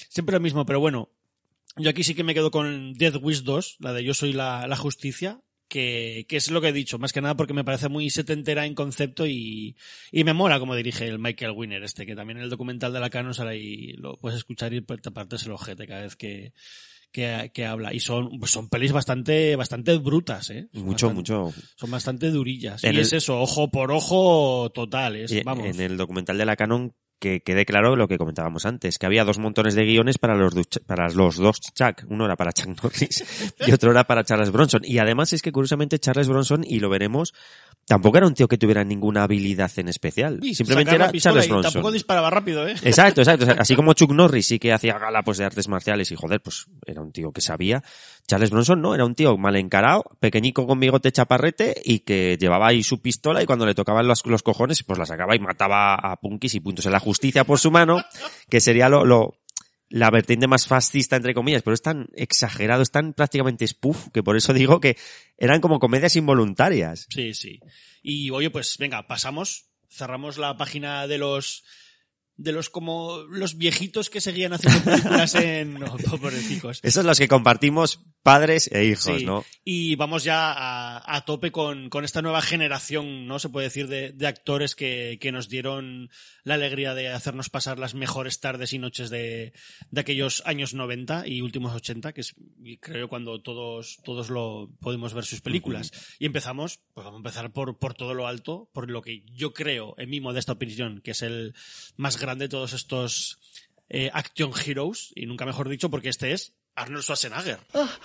siempre 0.10 0.34
lo 0.34 0.40
mismo, 0.40 0.66
pero 0.66 0.80
bueno, 0.80 1.10
yo 1.78 1.90
aquí 1.90 2.04
sí 2.04 2.16
que 2.16 2.24
me 2.24 2.34
quedo 2.34 2.52
con 2.52 2.94
Death 2.94 3.18
Wish 3.22 3.44
2, 3.44 3.78
la 3.80 3.94
de 3.94 4.04
Yo 4.04 4.14
soy 4.14 4.34
la, 4.34 4.68
la 4.68 4.76
justicia, 4.76 5.40
que, 5.68 6.26
que 6.30 6.38
es 6.38 6.52
lo 6.52 6.62
que 6.62 6.68
he 6.68 6.74
dicho, 6.74 7.00
más 7.00 7.14
que 7.14 7.22
nada 7.22 7.36
porque 7.36 7.54
me 7.54 7.64
parece 7.64 7.90
muy 7.90 8.10
setentera 8.12 8.66
en 8.68 8.76
concepto 8.76 9.26
y, 9.26 9.76
y 10.12 10.24
me 10.24 10.34
mola 10.34 10.60
como 10.60 10.76
dirige 10.76 11.08
el 11.08 11.18
Michael 11.18 11.52
Winner 11.56 11.82
este, 11.84 12.06
que 12.06 12.16
también 12.16 12.38
en 12.38 12.44
el 12.44 12.50
documental 12.52 12.94
de 12.94 13.00
la 13.00 13.10
Canon 13.10 13.34
sale 13.34 13.52
ahí, 13.52 13.94
lo 13.94 14.18
puedes 14.18 14.38
escuchar 14.38 14.72
y 14.74 14.82
te 14.82 15.12
partes 15.12 15.46
el 15.46 15.52
ojete 15.54 15.88
cada 15.88 16.02
vez 16.02 16.16
que, 16.16 16.54
que, 17.12 17.50
que 17.54 17.66
habla. 17.66 17.92
Y 17.94 18.00
son, 18.02 18.38
pues 18.38 18.52
son 18.52 18.70
pelis 18.70 18.92
bastante, 18.92 19.56
bastante 19.56 19.98
brutas, 19.98 20.50
eh. 20.52 20.68
Son 20.74 20.84
Mucho, 20.84 21.08
bastante- 21.08 21.34
mucho. 21.34 21.54
Son 21.76 21.90
bastante 21.90 22.30
durillas. 22.30 22.84
En 22.84 22.94
y 22.94 22.98
el- 22.98 23.02
es 23.02 23.14
eso, 23.14 23.40
ojo 23.42 23.72
por 23.72 23.92
ojo 23.92 24.70
total, 24.76 25.16
es, 25.16 25.32
Y 25.32 25.42
vamos. 25.42 25.66
En 25.66 25.80
el 25.82 25.98
documental 25.98 26.38
de 26.38 26.46
la 26.46 26.56
Canon 26.56 26.94
que 27.24 27.40
quede 27.40 27.66
claro 27.66 27.96
lo 27.96 28.10
que 28.10 28.18
comentábamos 28.18 28.66
antes, 28.66 28.98
que 28.98 29.06
había 29.06 29.24
dos 29.24 29.40
montones 29.40 29.76
de 29.76 29.86
guiones 29.86 30.18
para 30.18 30.36
los, 30.36 30.54
para 30.86 31.08
los 31.08 31.38
dos 31.38 31.62
Chuck. 31.62 32.04
Uno 32.10 32.26
era 32.26 32.36
para 32.36 32.52
Chuck 32.52 32.84
Norris 32.84 33.54
y 33.66 33.72
otro 33.72 33.92
era 33.92 34.04
para 34.04 34.26
Charles 34.26 34.52
Bronson. 34.52 34.82
Y 34.84 34.98
además 34.98 35.32
es 35.32 35.42
que 35.42 35.54
curiosamente 35.54 36.00
Charles 36.00 36.28
Bronson, 36.28 36.66
y 36.68 36.82
lo 36.82 36.90
veremos, 36.90 37.34
tampoco 37.86 38.18
era 38.18 38.28
un 38.28 38.34
tío 38.34 38.48
que 38.48 38.58
tuviera 38.58 38.84
ninguna 38.84 39.24
habilidad 39.24 39.72
en 39.78 39.90
especial. 39.90 40.40
Y 40.42 40.56
Simplemente 40.56 40.96
era 40.96 41.12
Charles 41.12 41.48
Bronson. 41.48 41.74
Tampoco 41.74 41.92
disparaba 41.92 42.30
rápido, 42.30 42.68
eh. 42.68 42.76
Exacto, 42.84 43.22
exacto. 43.22 43.46
O 43.46 43.48
sea, 43.48 43.56
así 43.60 43.76
como 43.76 43.94
Chuck 43.94 44.12
Norris 44.12 44.48
sí 44.48 44.60
que 44.60 44.74
hacía 44.74 44.98
gala 44.98 45.24
pues 45.24 45.38
de 45.38 45.46
artes 45.46 45.68
marciales 45.68 46.12
y 46.12 46.16
joder, 46.16 46.42
pues 46.42 46.68
era 46.86 47.02
un 47.02 47.12
tío 47.12 47.32
que 47.32 47.42
sabía. 47.42 47.84
Charles 48.28 48.52
Bronson 48.52 48.82
no, 48.82 48.96
era 48.96 49.06
un 49.06 49.16
tío 49.16 49.38
mal 49.38 49.56
encarado, 49.56 50.06
pequeñico 50.20 50.66
con 50.66 50.80
bigote 50.80 51.12
chaparrete 51.12 51.76
y 51.84 52.00
que 52.00 52.38
llevaba 52.40 52.68
ahí 52.68 52.84
su 52.84 53.02
pistola 53.02 53.44
y 53.44 53.46
cuando 53.46 53.66
le 53.66 53.76
tocaban 53.76 54.08
los, 54.08 54.26
los 54.26 54.44
cojones 54.44 54.84
pues 54.84 54.98
la 54.98 55.06
sacaba 55.06 55.36
y 55.36 55.40
mataba 55.40 55.96
a 55.96 56.16
punkis 56.18 56.56
y 56.56 56.62
puntos 56.62 56.86
en 56.86 56.94
la 56.94 57.00
justicia 57.00 57.44
por 57.44 57.60
su 57.60 57.70
mano, 57.70 58.02
que 58.50 58.62
sería 58.62 58.88
lo, 58.88 59.06
lo 59.06 59.43
la 59.94 60.10
vertiente 60.10 60.48
más 60.48 60.66
fascista 60.66 61.16
entre 61.16 61.36
comillas, 61.36 61.62
pero 61.62 61.76
es 61.76 61.84
tan 61.84 62.08
exagerado, 62.16 62.82
es 62.82 62.90
tan 62.90 63.14
prácticamente 63.14 63.68
spoof 63.68 64.08
que 64.12 64.24
por 64.24 64.36
eso 64.36 64.52
digo 64.52 64.80
que 64.80 64.98
eran 65.38 65.62
como 65.62 65.78
comedias 65.78 66.16
involuntarias. 66.16 67.06
Sí, 67.12 67.36
sí. 67.36 67.60
Y 68.02 68.32
oye, 68.32 68.50
pues 68.50 68.76
venga, 68.80 69.06
pasamos, 69.06 69.68
cerramos 69.92 70.40
la 70.40 70.58
página 70.58 71.06
de 71.06 71.20
los 71.20 71.64
de 72.38 72.52
los 72.54 72.72
como 72.72 73.20
los 73.30 73.60
viejitos 73.60 74.10
que 74.10 74.20
seguían 74.20 74.54
haciendo 74.54 74.84
películas 74.84 75.36
en 75.36 75.74
no, 75.80 75.96
pobrecicos. 76.20 76.80
Esos 76.82 77.02
son 77.02 77.06
los 77.06 77.20
que 77.20 77.28
compartimos 77.28 78.00
padres 78.24 78.70
e 78.72 78.86
hijos, 78.86 79.04
Sí. 79.20 79.26
¿no? 79.26 79.46
Y 79.66 79.96
vamos 79.96 80.24
ya 80.24 80.52
a, 80.52 81.16
a 81.16 81.26
tope 81.26 81.52
con, 81.52 81.90
con 81.90 82.06
esta 82.06 82.22
nueva 82.22 82.42
generación, 82.42 83.28
¿no? 83.28 83.38
Se 83.38 83.50
puede 83.50 83.68
decir, 83.68 83.88
de, 83.88 84.12
de 84.12 84.28
actores 84.28 84.76
que, 84.76 85.18
que 85.22 85.32
nos 85.32 85.50
dieron 85.50 86.10
la 86.44 86.56
alegría 86.56 86.94
de 86.96 87.10
hacernos 87.10 87.50
pasar 87.50 87.80
las 87.80 87.94
mejores 87.94 88.40
tardes 88.40 88.74
y 88.74 88.80
noches 88.80 89.10
de, 89.10 89.54
de 89.92 90.02
aquellos 90.02 90.42
años 90.46 90.74
90 90.74 91.28
y 91.28 91.42
últimos 91.42 91.74
80, 91.74 92.14
que 92.14 92.22
es, 92.22 92.34
creo 92.80 93.10
cuando 93.10 93.42
todos, 93.42 94.00
todos 94.04 94.30
lo 94.30 94.70
podemos 94.80 95.14
ver 95.14 95.26
sus 95.26 95.42
películas. 95.42 95.92
Y 96.18 96.26
empezamos, 96.26 96.80
pues 96.94 97.04
vamos 97.06 97.18
a 97.18 97.20
empezar 97.20 97.52
por, 97.52 97.78
por 97.78 97.94
todo 97.94 98.14
lo 98.14 98.28
alto, 98.28 98.70
por 98.74 98.90
lo 98.90 99.02
que 99.02 99.24
yo 99.34 99.54
creo, 99.54 99.96
en 99.98 100.10
mi 100.10 100.22
modesta 100.22 100.54
opinión, 100.54 101.02
que 101.02 101.12
es 101.12 101.22
el 101.22 101.54
más 101.98 102.20
grande 102.20 102.46
de 102.46 102.50
todos 102.50 102.74
estos 102.74 103.40
eh, 103.90 104.10
action 104.14 104.52
heroes, 104.66 105.12
y 105.16 105.26
nunca 105.26 105.46
mejor 105.46 105.68
dicho, 105.68 105.90
porque 105.90 106.10
este 106.10 106.32
es 106.32 106.54
Arnold 106.76 107.04
Schwarzenegger. 107.04 107.60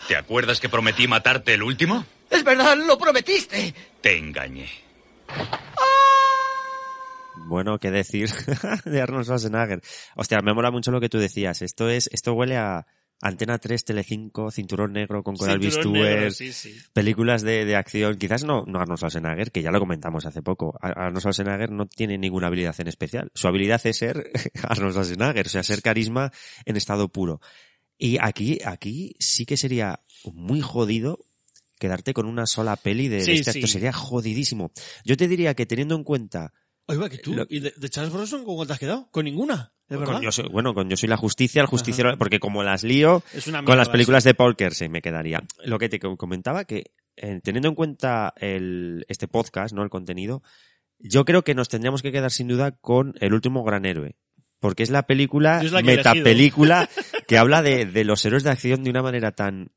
¿Te 0.08 0.16
acuerdas 0.16 0.60
que 0.60 0.68
prometí 0.68 1.06
matarte 1.08 1.54
el 1.54 1.62
último? 1.62 2.04
Es 2.30 2.44
verdad, 2.44 2.76
lo 2.76 2.98
prometiste. 2.98 3.74
Te 4.00 4.18
engañé. 4.18 4.68
Bueno, 7.46 7.78
qué 7.78 7.90
decir 7.90 8.28
de 8.84 9.00
Arnold 9.00 9.24
Schwarzenegger. 9.24 9.80
Hostia, 10.16 10.40
me 10.42 10.52
mola 10.52 10.70
mucho 10.70 10.90
lo 10.90 11.00
que 11.00 11.08
tú 11.08 11.18
decías. 11.18 11.62
Esto 11.62 11.88
es, 11.88 12.08
esto 12.12 12.34
huele 12.34 12.56
a 12.58 12.86
Antena 13.22 13.58
3, 13.58 13.84
Telecinco, 13.84 14.50
Cinturón 14.50 14.92
Negro 14.92 15.22
con 15.22 15.34
Coral 15.34 15.58
negro, 15.58 16.30
sí, 16.30 16.52
sí. 16.52 16.76
películas 16.92 17.42
de, 17.42 17.64
de 17.64 17.74
acción. 17.74 18.16
Quizás 18.18 18.44
no, 18.44 18.64
no 18.66 18.80
Arnold 18.80 18.98
Schwarzenegger, 18.98 19.50
que 19.50 19.62
ya 19.62 19.70
lo 19.70 19.80
comentamos 19.80 20.26
hace 20.26 20.42
poco. 20.42 20.76
Ar- 20.80 20.98
Arnold 20.98 21.20
Schwarzenegger 21.20 21.70
no 21.70 21.86
tiene 21.86 22.18
ninguna 22.18 22.48
habilidad 22.48 22.74
en 22.78 22.88
especial. 22.88 23.30
Su 23.34 23.48
habilidad 23.48 23.80
es 23.84 23.96
ser 23.96 24.30
Arnold 24.68 24.92
Schwarzenegger, 24.92 25.46
o 25.46 25.50
sea, 25.50 25.62
ser 25.62 25.80
carisma 25.80 26.30
en 26.66 26.76
estado 26.76 27.08
puro. 27.08 27.40
Y 27.98 28.18
aquí, 28.20 28.60
aquí 28.64 29.16
sí 29.18 29.44
que 29.44 29.56
sería 29.56 30.00
muy 30.32 30.60
jodido 30.60 31.18
quedarte 31.78 32.14
con 32.14 32.26
una 32.26 32.46
sola 32.46 32.76
peli 32.76 33.08
de, 33.08 33.20
Sí, 33.22 33.32
este 33.32 33.52
sí. 33.52 33.58
actor. 33.58 33.70
Sería 33.70 33.92
jodidísimo. 33.92 34.70
Yo 35.04 35.16
te 35.16 35.28
diría 35.28 35.54
que 35.54 35.66
teniendo 35.66 35.94
en 35.96 36.04
cuenta 36.04 36.52
Oiga, 36.86 37.10
que 37.10 37.18
tú, 37.18 37.34
Lo- 37.34 37.46
¿y 37.50 37.60
de, 37.60 37.74
de 37.76 37.88
Charles 37.90 38.12
Bronson 38.12 38.44
con 38.44 38.56
cuál 38.56 38.66
te 38.66 38.72
has 38.72 38.78
quedado? 38.78 39.08
¿Con 39.10 39.26
ninguna? 39.26 39.72
¿De 39.88 39.96
verdad? 39.96 40.14
Con 40.14 40.22
yo 40.22 40.32
soy, 40.32 40.48
bueno, 40.48 40.72
con 40.74 40.88
Yo 40.88 40.96
soy 40.96 41.08
la 41.08 41.16
justicia, 41.18 41.60
el 41.60 41.66
justiciero, 41.66 42.16
porque 42.16 42.40
como 42.40 42.62
las 42.62 42.82
lío, 42.82 43.22
Es 43.34 43.46
una 43.46 43.62
con 43.62 43.76
las 43.76 43.88
películas 43.90 44.24
de 44.24 44.32
Paul 44.34 44.56
Kersey 44.56 44.88
me 44.88 45.02
quedaría. 45.02 45.42
Lo 45.64 45.78
que 45.78 45.88
te 45.90 45.98
co- 45.98 46.16
comentaba 46.16 46.64
que, 46.64 46.92
eh, 47.16 47.40
teniendo 47.42 47.68
en 47.68 47.74
cuenta 47.74 48.32
el, 48.38 49.04
este 49.08 49.28
podcast, 49.28 49.74
¿no? 49.74 49.82
El 49.82 49.90
contenido, 49.90 50.42
yo 50.98 51.24
creo 51.26 51.42
que 51.44 51.54
nos 51.54 51.68
tendríamos 51.68 52.00
que 52.02 52.10
quedar 52.12 52.30
sin 52.30 52.48
duda 52.48 52.72
con 52.72 53.14
El 53.20 53.34
último 53.34 53.64
gran 53.64 53.84
héroe. 53.84 54.16
Porque 54.60 54.82
es 54.82 54.90
la 54.90 55.06
película, 55.06 55.62
es 55.62 55.70
la 55.72 55.82
metapelícula, 55.82 56.88
que 57.28 57.38
habla 57.38 57.62
de, 57.62 57.84
de 57.86 58.04
los 58.04 58.24
héroes 58.24 58.42
de 58.42 58.50
acción 58.50 58.82
de 58.82 58.90
una 58.90 59.02
manera 59.02 59.32
tan, 59.32 59.70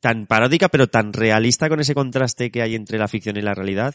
tan 0.00 0.26
paródica, 0.26 0.68
pero 0.68 0.86
tan 0.88 1.12
realista 1.12 1.68
con 1.68 1.80
ese 1.80 1.94
contraste 1.94 2.50
que 2.50 2.62
hay 2.62 2.74
entre 2.74 2.98
la 2.98 3.08
ficción 3.08 3.36
y 3.36 3.40
la 3.42 3.54
realidad, 3.54 3.94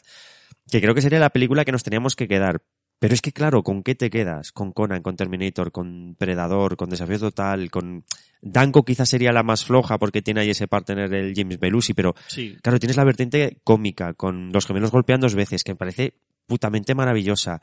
que 0.70 0.82
creo 0.82 0.96
que 0.96 1.02
sería 1.02 1.20
la 1.20 1.30
película 1.30 1.64
que 1.64 1.72
nos 1.72 1.84
teníamos 1.84 2.16
que 2.16 2.28
quedar. 2.28 2.62
Pero 3.00 3.14
es 3.14 3.22
que 3.22 3.32
claro, 3.34 3.64
¿con 3.64 3.84
qué 3.84 3.96
te 3.96 4.10
quedas? 4.10 4.52
Con 4.52 4.72
Conan, 4.72 5.02
con 5.04 5.16
Terminator, 5.16 5.72
con 5.72 6.16
Predador, 6.18 6.76
con 6.78 6.90
Desafío 6.90 7.20
Total, 7.20 7.70
con 7.70 8.06
Danko 8.42 8.84
quizás 8.84 9.10
sería 9.10 9.32
la 9.32 9.44
más 9.44 9.64
floja 9.66 10.00
porque 10.00 10.22
tiene 10.22 10.42
ahí 10.42 10.50
ese 10.50 10.68
partner 10.68 11.14
el 11.14 11.34
James 11.36 11.60
Belushi, 11.60 11.94
pero 11.94 12.16
Sí. 12.28 12.58
claro, 12.64 12.80
tienes 12.80 12.98
la 12.98 13.04
vertiente 13.04 13.60
cómica 13.64 14.14
con 14.14 14.52
los 14.52 14.66
gemelos 14.66 14.90
golpean 14.92 15.22
dos 15.22 15.36
veces, 15.36 15.64
que 15.64 15.74
me 15.74 15.78
parece 15.78 16.14
putamente 16.48 16.96
maravillosa. 16.96 17.62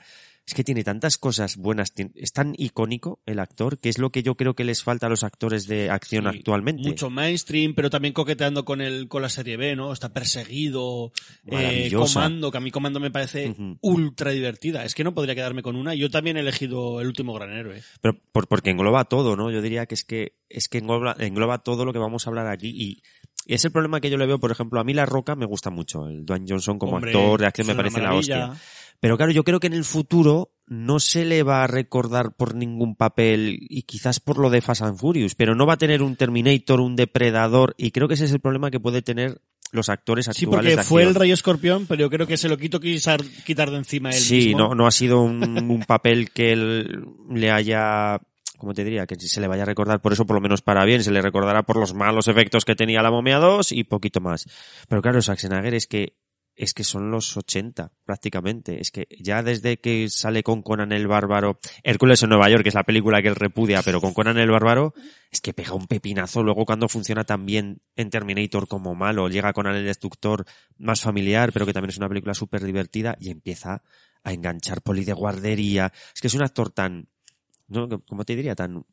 Es 0.50 0.54
que 0.54 0.64
tiene 0.64 0.82
tantas 0.82 1.16
cosas 1.16 1.56
buenas, 1.56 1.92
es 2.16 2.32
tan 2.32 2.54
icónico 2.58 3.20
el 3.24 3.38
actor, 3.38 3.78
que 3.78 3.88
es 3.88 3.98
lo 3.98 4.10
que 4.10 4.24
yo 4.24 4.34
creo 4.34 4.54
que 4.54 4.64
les 4.64 4.82
falta 4.82 5.06
a 5.06 5.08
los 5.08 5.22
actores 5.22 5.68
de 5.68 5.90
acción 5.90 6.24
Sí, 6.28 6.38
actualmente. 6.38 6.88
Mucho 6.88 7.08
mainstream, 7.08 7.72
pero 7.76 7.88
también 7.88 8.12
coqueteando 8.12 8.64
con 8.64 8.80
el, 8.80 9.06
con 9.06 9.22
la 9.22 9.28
serie 9.28 9.56
B, 9.56 9.76
¿no? 9.76 9.92
Está 9.92 10.12
perseguido, 10.12 11.12
eh. 11.46 11.88
Comando, 11.94 12.50
que 12.50 12.58
a 12.58 12.60
mí 12.60 12.72
Comando 12.72 12.98
me 12.98 13.12
parece 13.12 13.54
ultra 13.80 14.32
divertida. 14.32 14.84
Es 14.84 14.96
que 14.96 15.04
no 15.04 15.14
podría 15.14 15.36
quedarme 15.36 15.62
con 15.62 15.76
una. 15.76 15.94
Yo 15.94 16.10
también 16.10 16.36
he 16.36 16.40
elegido 16.40 17.00
El 17.00 17.06
último 17.06 17.32
gran 17.34 17.52
héroe. 17.52 17.80
Pero 18.00 18.18
por- 18.32 18.48
porque 18.48 18.70
engloba 18.70 19.04
todo, 19.04 19.36
¿no? 19.36 19.52
Yo 19.52 19.62
diría 19.62 19.86
que 19.86 19.94
es 19.94 20.02
que 20.04 20.34
es 20.48 20.68
que 20.68 20.78
engloba, 20.78 21.14
engloba 21.20 21.58
todo 21.58 21.84
lo 21.84 21.92
que 21.92 22.00
vamos 22.00 22.26
a 22.26 22.30
hablar 22.30 22.48
aquí 22.48 22.70
y, 22.74 23.02
y 23.46 23.54
es 23.54 23.64
el 23.64 23.70
problema 23.70 24.00
que 24.00 24.10
yo 24.10 24.16
le 24.18 24.26
veo, 24.26 24.40
por 24.40 24.50
ejemplo, 24.50 24.80
a 24.80 24.84
mí 24.84 24.94
La 24.94 25.06
Roca 25.06 25.36
me 25.36 25.46
gusta 25.46 25.70
mucho, 25.70 26.08
el 26.08 26.26
Dwayne 26.26 26.46
Johnson 26.48 26.76
como 26.78 26.96
Hombre, 26.96 27.12
actor 27.12 27.40
de 27.40 27.46
acción 27.46 27.66
me 27.68 27.74
parece 27.76 28.00
la 28.00 28.14
hostia. 28.14 28.52
Pero 29.00 29.16
claro, 29.16 29.32
yo 29.32 29.44
creo 29.44 29.60
que 29.60 29.66
en 29.66 29.72
el 29.72 29.84
futuro 29.84 30.52
no 30.66 31.00
se 31.00 31.24
le 31.24 31.42
va 31.42 31.64
a 31.64 31.66
recordar 31.66 32.32
por 32.36 32.54
ningún 32.54 32.94
papel 32.94 33.58
y 33.68 33.82
quizás 33.82 34.20
por 34.20 34.38
lo 34.38 34.50
de 34.50 34.60
Fast 34.60 34.82
and 34.82 34.98
Furious, 34.98 35.34
pero 35.34 35.54
no 35.54 35.66
va 35.66 35.72
a 35.74 35.78
tener 35.78 36.02
un 36.02 36.16
Terminator, 36.16 36.80
un 36.80 36.94
Depredador 36.96 37.74
y 37.78 37.90
creo 37.90 38.06
que 38.08 38.14
ese 38.14 38.26
es 38.26 38.32
el 38.32 38.40
problema 38.40 38.70
que 38.70 38.78
puede 38.78 39.02
tener 39.02 39.40
los 39.72 39.88
actores 39.88 40.26
Sí, 40.26 40.44
actuales 40.44 40.72
porque 40.72 40.76
de 40.76 40.84
fue 40.84 41.02
el. 41.04 41.14
Rey 41.14 41.30
Escorpión, 41.32 41.86
pero 41.86 42.00
yo 42.02 42.10
creo 42.10 42.26
que 42.26 42.36
se 42.36 42.48
lo 42.48 42.56
quito 42.58 42.78
quitar, 42.80 43.20
quitar 43.44 43.70
de 43.70 43.78
encima 43.78 44.10
él 44.10 44.16
Sí, 44.16 44.48
mismo. 44.48 44.58
no, 44.58 44.74
no 44.74 44.86
ha 44.86 44.90
sido 44.90 45.20
un, 45.22 45.42
un 45.70 45.84
papel 45.84 46.30
que 46.32 46.52
él 46.52 47.04
le 47.32 47.50
haya, 47.50 48.20
¿cómo 48.58 48.74
te 48.74 48.84
diría? 48.84 49.06
Que 49.06 49.14
se 49.18 49.40
le 49.40 49.46
vaya 49.48 49.62
a 49.62 49.66
recordar 49.66 50.00
por 50.02 50.12
eso, 50.12 50.26
por 50.26 50.34
lo 50.34 50.40
menos 50.40 50.60
para 50.60 50.84
bien. 50.84 51.02
Se 51.04 51.10
le 51.12 51.22
recordará 51.22 51.62
por 51.62 51.76
los 51.76 51.94
malos 51.94 52.26
efectos 52.28 52.64
que 52.64 52.74
tenía 52.76 53.00
la 53.02 53.10
momia 53.12 53.38
2 53.38 53.72
y 53.72 53.84
poquito 53.84 54.20
más. 54.20 54.46
Pero 54.88 55.00
claro, 55.02 55.20
Schwarzenegger 55.22 55.74
es 55.74 55.86
que, 55.86 56.16
es 56.60 56.74
que 56.74 56.84
son 56.84 57.10
los 57.10 57.38
80, 57.38 57.90
prácticamente. 58.04 58.82
Es 58.82 58.90
que 58.90 59.08
ya 59.18 59.42
desde 59.42 59.78
que 59.78 60.10
sale 60.10 60.42
con 60.42 60.60
Conan 60.60 60.92
el 60.92 61.06
Bárbaro, 61.08 61.58
Hércules 61.82 62.22
en 62.22 62.28
Nueva 62.28 62.50
York, 62.50 62.62
que 62.62 62.68
es 62.68 62.74
la 62.74 62.84
película 62.84 63.22
que 63.22 63.28
él 63.28 63.34
repudia, 63.34 63.82
pero 63.82 64.02
con 64.02 64.12
Conan 64.12 64.36
el 64.36 64.50
Bárbaro, 64.50 64.92
es 65.30 65.40
que 65.40 65.54
pega 65.54 65.72
un 65.72 65.86
pepinazo. 65.86 66.42
Luego 66.42 66.66
cuando 66.66 66.86
funciona 66.90 67.24
tan 67.24 67.46
bien 67.46 67.80
en 67.96 68.10
Terminator 68.10 68.68
como 68.68 68.94
malo, 68.94 69.30
llega 69.30 69.54
Conan 69.54 69.74
el 69.74 69.86
Destructor 69.86 70.44
más 70.76 71.00
familiar, 71.00 71.50
pero 71.50 71.64
que 71.64 71.72
también 71.72 71.90
es 71.92 71.96
una 71.96 72.10
película 72.10 72.34
súper 72.34 72.62
divertida 72.62 73.16
y 73.18 73.30
empieza 73.30 73.82
a 74.22 74.32
enganchar 74.34 74.82
poli 74.82 75.04
de 75.06 75.14
guardería. 75.14 75.90
Es 76.14 76.20
que 76.20 76.26
es 76.26 76.34
un 76.34 76.42
actor 76.42 76.68
tan, 76.68 77.08
¿no? 77.68 77.88
¿Cómo 78.06 78.26
te 78.26 78.36
diría? 78.36 78.54
Tan 78.54 78.84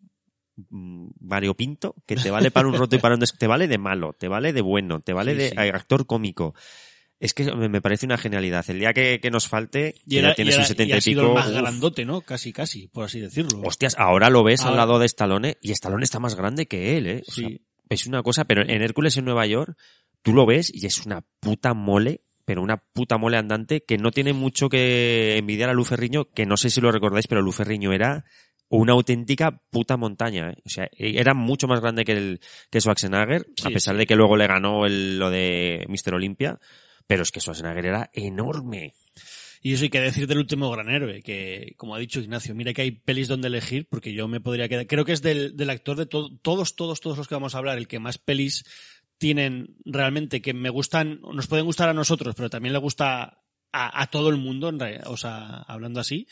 mm, 0.69 1.08
variopinto 1.19 1.95
que 2.06 2.15
te 2.15 2.32
vale 2.32 2.49
para 2.49 2.69
un 2.69 2.75
roto 2.75 2.95
y 2.95 2.99
para 2.99 3.15
un 3.15 3.19
des... 3.19 3.38
te 3.38 3.45
vale 3.45 3.67
de 3.67 3.77
malo, 3.77 4.13
te 4.13 4.30
vale 4.30 4.53
de 4.53 4.62
bueno, 4.62 5.01
te 5.01 5.12
vale 5.12 5.34
Sí, 5.34 5.38
de 5.38 5.49
sí. 5.49 5.58
actor 5.58 6.06
cómico. 6.06 6.56
Es 7.19 7.34
que 7.34 7.51
me 7.56 7.82
parece 7.82 8.06
una 8.06 8.17
genialidad. 8.17 8.63
El 8.69 8.80
día 8.80 8.93
que, 8.93 9.19
que 9.19 9.32
nos 9.32 9.47
falte, 9.47 9.95
Y, 10.06 10.12
que 10.12 10.19
era, 10.19 10.30
ya 10.30 10.36
tienes 10.36 10.53
y 10.53 10.58
un 10.58 10.62
era- 10.62 10.67
70 10.67 10.89
y 10.89 10.91
ha 10.93 10.97
y 10.97 11.01
sido 11.01 11.21
pico. 11.23 11.32
el 11.32 11.39
más 11.39 11.47
uf. 11.49 11.58
grandote, 11.62 12.06
¿no? 12.06 12.21
Casi, 12.21 12.53
casi, 12.53 12.88
por 12.89 13.06
así 13.06 13.19
decirlo. 13.19 13.62
Hostias, 13.63 13.95
ahora 13.97 14.30
lo 14.30 14.43
ves 14.43 14.62
al 14.62 14.75
lado 14.75 14.99
de 14.99 15.08
Stallone 15.08 15.58
y 15.62 15.71
Stallone 15.71 16.03
está 16.03 16.19
más 16.19 16.36
grande 16.36 16.67
que 16.67 16.97
él, 16.97 17.08
¿eh? 17.08 17.23
O 17.27 17.32
sea, 17.32 17.47
Sí. 17.49 17.62
es 17.89 18.06
una 18.06 18.21
cosa, 18.21 18.45
pero 18.45 18.62
en 18.62 18.82
Hércules 18.84 19.17
en 19.17 19.25
Nueva 19.25 19.47
York, 19.47 19.75
tú 20.21 20.34
lo 20.34 20.45
ves 20.45 20.71
y 20.73 20.86
es 20.86 21.06
una 21.08 21.23
puta 21.39 21.73
mole, 21.73 22.21
pero 22.45 22.62
una 22.62 22.77
puta 22.77 23.17
mole 23.17 23.38
andante 23.38 23.84
que 23.84 23.97
no 23.97 24.12
tiene 24.12 24.34
mucho 24.34 24.69
que 24.69 25.38
envidiar 25.38 25.69
a 25.69 25.73
Lu 25.73 25.86
Ferriño, 25.86 26.25
que 26.32 26.45
no 26.45 26.56
sé 26.56 26.69
si 26.69 26.82
lo 26.82 26.91
recordáis, 26.91 27.27
pero 27.27 27.41
Lu 27.41 27.51
Ferriño 27.51 27.93
era 27.93 28.25
una 28.69 28.93
auténtica 28.93 29.62
puta 29.71 29.97
montaña, 29.97 30.51
¿eh? 30.51 30.56
O 30.65 30.69
sea, 30.69 30.88
era 30.91 31.34
mucho 31.34 31.67
más 31.67 31.80
grande 31.80 32.06
que 32.06 32.12
el 32.12 32.41
que 32.69 32.80
Schwarzenegger, 32.80 33.41
a 33.63 33.67
Sí, 33.69 33.73
pesar 33.73 33.95
sí. 33.95 33.99
de 33.99 34.06
que 34.06 34.15
luego 34.15 34.38
le 34.38 34.45
ganó 34.45 34.86
el- 34.86 35.17
lo 35.17 35.30
de 35.32 35.86
Mr. 35.88 36.13
Olympia, 36.15 36.60
pero 37.08 37.24
es 37.24 37.32
que 37.32 37.39
Schwarzenegger 37.39 37.86
era 37.86 38.10
enorme. 38.13 38.93
Y 39.62 39.74
eso 39.74 39.84
hay 39.84 39.89
que 39.89 40.00
decir 40.00 40.28
del 40.28 40.38
último 40.38 40.70
gran 40.70 40.89
héroe, 40.89 41.22
que 41.24 41.74
como 41.78 41.96
ha 41.96 42.00
dicho 42.00 42.20
Ignacio, 42.20 42.54
mira 42.54 42.74
que 42.74 42.84
hay 42.84 42.91
pelis 42.91 43.28
donde 43.28 43.48
elegir, 43.48 43.88
porque 43.89 44.13
yo 44.13 44.28
me 44.28 44.39
podría 44.39 44.70
quedar. 44.70 44.86
Creo 44.88 45.04
que 45.04 45.13
es 45.13 45.22
del, 45.22 45.70
actor 45.70 45.98
de 45.98 46.06
to- 46.06 46.38
todos, 46.41 46.76
todos, 46.76 47.02
todos 47.02 47.17
los 47.17 47.28
que 47.28 47.36
vamos 47.36 47.56
a 47.56 47.58
hablar, 47.58 47.78
el 47.78 47.88
que 47.88 48.00
más 48.00 48.17
pelis 48.17 48.65
tienen 49.17 49.76
realmente 49.84 50.41
que 50.41 50.54
me 50.54 50.70
gustan, 50.70 51.20
nos 51.22 51.48
pueden 51.48 51.65
gustar 51.65 51.89
a 51.89 51.93
nosotros, 51.93 52.36
pero 52.36 52.50
también 52.50 52.74
le 52.74 52.80
gusta 52.80 53.41
a, 53.72 54.08
todo 54.12 54.30
el 54.30 54.38
mundo, 54.38 54.70
en 54.70 54.80
o 55.06 55.17
sea, 55.17 55.63
hablando 55.67 56.00
así. 56.00 56.28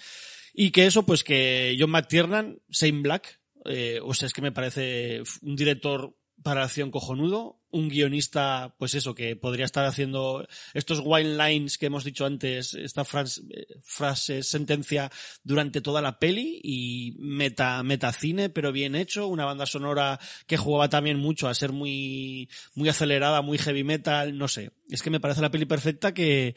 Y 0.53 0.71
que 0.71 0.85
eso, 0.85 1.05
pues 1.05 1.23
que 1.23 1.75
John 1.79 1.89
McTiernan, 1.89 2.59
Shane 2.69 3.01
Black, 3.01 3.39
eh, 3.65 3.99
o 4.03 4.13
sea, 4.13 4.27
es 4.27 4.33
que 4.33 4.41
me 4.41 4.51
parece 4.51 5.23
un 5.41 5.55
director 5.55 6.15
para 6.43 6.63
acción 6.63 6.91
cojonudo, 6.91 7.59
un 7.71 7.89
guionista, 7.89 8.75
pues 8.77 8.93
eso, 8.93 9.15
que 9.15 9.35
podría 9.35 9.65
estar 9.65 9.85
haciendo 9.85 10.47
estos 10.73 11.01
wine 11.03 11.37
lines 11.37 11.77
que 11.77 11.87
hemos 11.87 12.03
dicho 12.03 12.25
antes, 12.25 12.73
esta 12.73 13.03
frase, 13.03 13.41
frase 13.83 14.43
sentencia 14.43 15.11
durante 15.43 15.81
toda 15.81 16.01
la 16.01 16.19
peli 16.19 16.59
y 16.63 17.15
meta, 17.19 17.83
metacine, 17.83 18.49
pero 18.49 18.71
bien 18.71 18.95
hecho, 18.95 19.27
una 19.27 19.45
banda 19.45 19.65
sonora 19.65 20.19
que 20.47 20.57
jugaba 20.57 20.89
también 20.89 21.17
mucho 21.17 21.47
a 21.47 21.53
ser 21.53 21.71
muy, 21.71 22.49
muy 22.75 22.89
acelerada, 22.89 23.41
muy 23.41 23.57
heavy 23.57 23.83
metal, 23.83 24.37
no 24.37 24.47
sé. 24.47 24.71
Es 24.89 25.01
que 25.01 25.09
me 25.09 25.19
parece 25.19 25.41
la 25.41 25.51
peli 25.51 25.65
perfecta 25.65 26.13
que, 26.13 26.55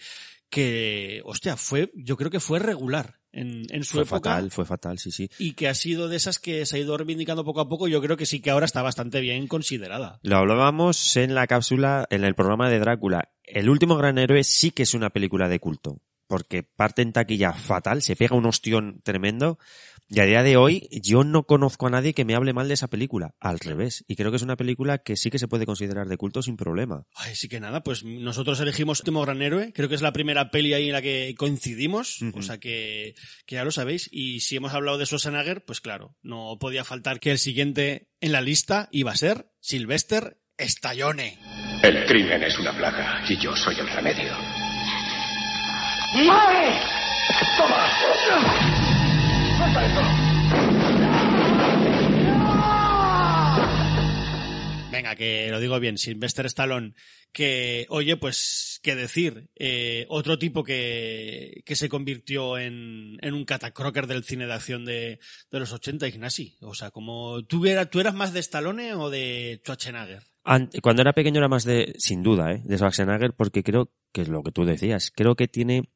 que, 0.51 1.23
hostia, 1.25 1.57
fue, 1.57 1.91
yo 1.95 2.17
creo 2.17 2.31
que 2.31 2.41
fue 2.41 2.59
regular 2.59 3.18
en, 3.33 3.65
en 3.71 3.85
su 3.85 3.95
Fue 3.95 4.03
época 4.03 4.31
fatal, 4.31 4.51
fue 4.51 4.65
fatal, 4.65 4.99
sí, 4.99 5.11
sí. 5.11 5.29
y 5.39 5.53
que 5.53 5.69
ha 5.69 5.75
sido 5.75 6.09
de 6.09 6.17
esas 6.17 6.39
que 6.39 6.65
se 6.67 6.77
ha 6.77 6.81
ido 6.81 6.97
reivindicando 6.97 7.45
poco 7.45 7.61
a 7.61 7.69
poco, 7.69 7.89
yo 7.89 8.01
creo 8.01 8.17
que 8.17 8.27
sí 8.27 8.41
que 8.41 8.51
ahora 8.51 8.67
está 8.67 8.83
bastante 8.83 9.21
bien 9.21 9.47
considerada. 9.47 10.19
Lo 10.23 10.37
hablábamos 10.37 11.17
en 11.17 11.35
la 11.35 11.47
cápsula, 11.47 12.07
en 12.11 12.25
el 12.25 12.35
programa 12.35 12.71
de 12.71 12.79
Drácula. 12.79 13.31
El 13.45 13.69
último 13.69 13.97
gran 13.97 14.19
héroe 14.19 14.45
sí 14.45 14.71
que 14.71 14.83
es 14.83 14.95
una 14.95 15.11
película 15.11 15.49
de 15.49 15.61
culto. 15.61 16.01
Porque 16.27 16.63
parte 16.63 17.01
en 17.01 17.15
taquilla 17.15 17.55
fatal, 17.55 18.03
se 18.03 18.15
pega 18.15 18.37
un 18.37 18.45
ostión 18.45 19.01
tremendo. 19.03 19.59
Y 20.11 20.21
a 20.21 20.25
día 20.25 20.43
de 20.43 20.57
hoy 20.57 20.89
yo 20.91 21.23
no 21.23 21.45
conozco 21.45 21.87
a 21.87 21.91
nadie 21.91 22.15
que 22.15 22.25
me 22.25 22.35
hable 22.35 22.55
mal 22.55 22.67
de 22.69 22.75
esa 22.75 22.89
película. 22.89 23.35
Al 23.41 23.59
revés. 23.59 24.05
Y 24.09 24.17
creo 24.17 24.31
que 24.31 24.39
es 24.39 24.43
una 24.43 24.57
película 24.57 24.99
que 24.99 25.17
sí 25.17 25.31
que 25.31 25.39
se 25.39 25.49
puede 25.49 25.67
considerar 25.67 26.09
de 26.09 26.17
culto 26.17 26.41
sin 26.41 26.57
problema. 26.57 27.05
Ay, 27.15 27.35
sí 27.35 27.49
que 27.49 27.61
nada, 27.61 27.83
pues 27.83 28.05
nosotros 28.05 28.59
elegimos 28.61 29.01
Último 29.01 29.21
Gran 29.23 29.43
Héroe, 29.43 29.73
creo 29.75 29.89
que 29.89 29.95
es 29.95 30.03
la 30.03 30.13
primera 30.13 30.51
peli 30.51 30.73
ahí 30.73 30.87
en 30.87 30.93
la 30.93 31.03
que 31.03 31.35
coincidimos, 31.37 32.21
o 32.35 32.43
sea 32.43 32.59
que, 32.59 33.15
que 33.47 33.57
ya 33.57 33.65
lo 33.65 33.71
sabéis, 33.71 34.09
y 34.11 34.41
si 34.41 34.57
hemos 34.57 34.73
hablado 34.75 34.99
de 34.99 35.07
Schwarzenegger, 35.07 35.65
pues 35.65 35.81
claro, 35.81 36.17
no 36.23 36.57
podía 36.59 36.85
faltar 36.85 37.21
que 37.21 37.31
el 37.31 37.39
siguiente 37.39 38.09
en 38.21 38.33
la 38.33 38.41
lista 38.41 38.89
iba 38.93 39.13
a 39.13 39.17
ser 39.17 39.51
Sylvester 39.61 40.41
Stallone. 40.57 41.39
El 41.83 42.05
crimen 42.07 42.43
es 42.43 42.59
una 42.59 42.77
plaga 42.77 43.23
y 43.29 43.37
yo 43.37 43.55
soy 43.55 43.77
el 43.79 43.89
remedio. 43.89 44.33
Venga, 54.91 55.15
que 55.15 55.49
lo 55.51 55.61
digo 55.61 55.79
bien, 55.79 55.97
Sylvester 55.97 56.47
Stallone, 56.47 56.95
que, 57.33 57.87
oye, 57.89 58.17
pues, 58.17 58.81
qué 58.83 58.97
decir, 58.97 59.49
eh, 59.55 60.07
otro 60.09 60.39
tipo 60.39 60.65
que, 60.65 61.63
que 61.65 61.77
se 61.77 61.89
convirtió 61.89 62.59
en, 62.59 63.17
en 63.21 63.35
un 63.35 63.45
catacroker 63.45 64.07
del 64.07 64.25
cine 64.25 64.47
de 64.47 64.55
acción 64.55 64.85
de, 64.85 65.21
de 65.51 65.61
los 65.61 65.73
80, 65.73 66.09
Ignasi. 66.09 66.57
O 66.63 66.75
sea, 66.75 66.91
como, 66.91 67.45
¿tú, 67.45 67.65
era, 67.67 67.87
¿tú 67.87 68.01
eras 68.01 68.15
más 68.15 68.33
de 68.33 68.41
Stallone 68.41 68.95
o 68.95 69.09
de 69.11 69.61
Schwarzenegger? 69.63 70.25
Cuando 70.83 71.03
era 71.03 71.13
pequeño 71.13 71.39
era 71.39 71.49
más 71.49 71.65
de, 71.65 71.95
sin 71.99 72.23
duda, 72.23 72.53
¿eh? 72.53 72.63
de 72.65 72.77
Schwarzenegger, 72.77 73.35
porque 73.35 73.63
creo 73.63 73.93
que 74.13 74.23
es 74.23 74.29
lo 74.29 74.43
que 74.43 74.51
tú 74.51 74.65
decías. 74.65 75.13
Creo 75.15 75.37
que 75.37 75.47
tiene, 75.47 75.91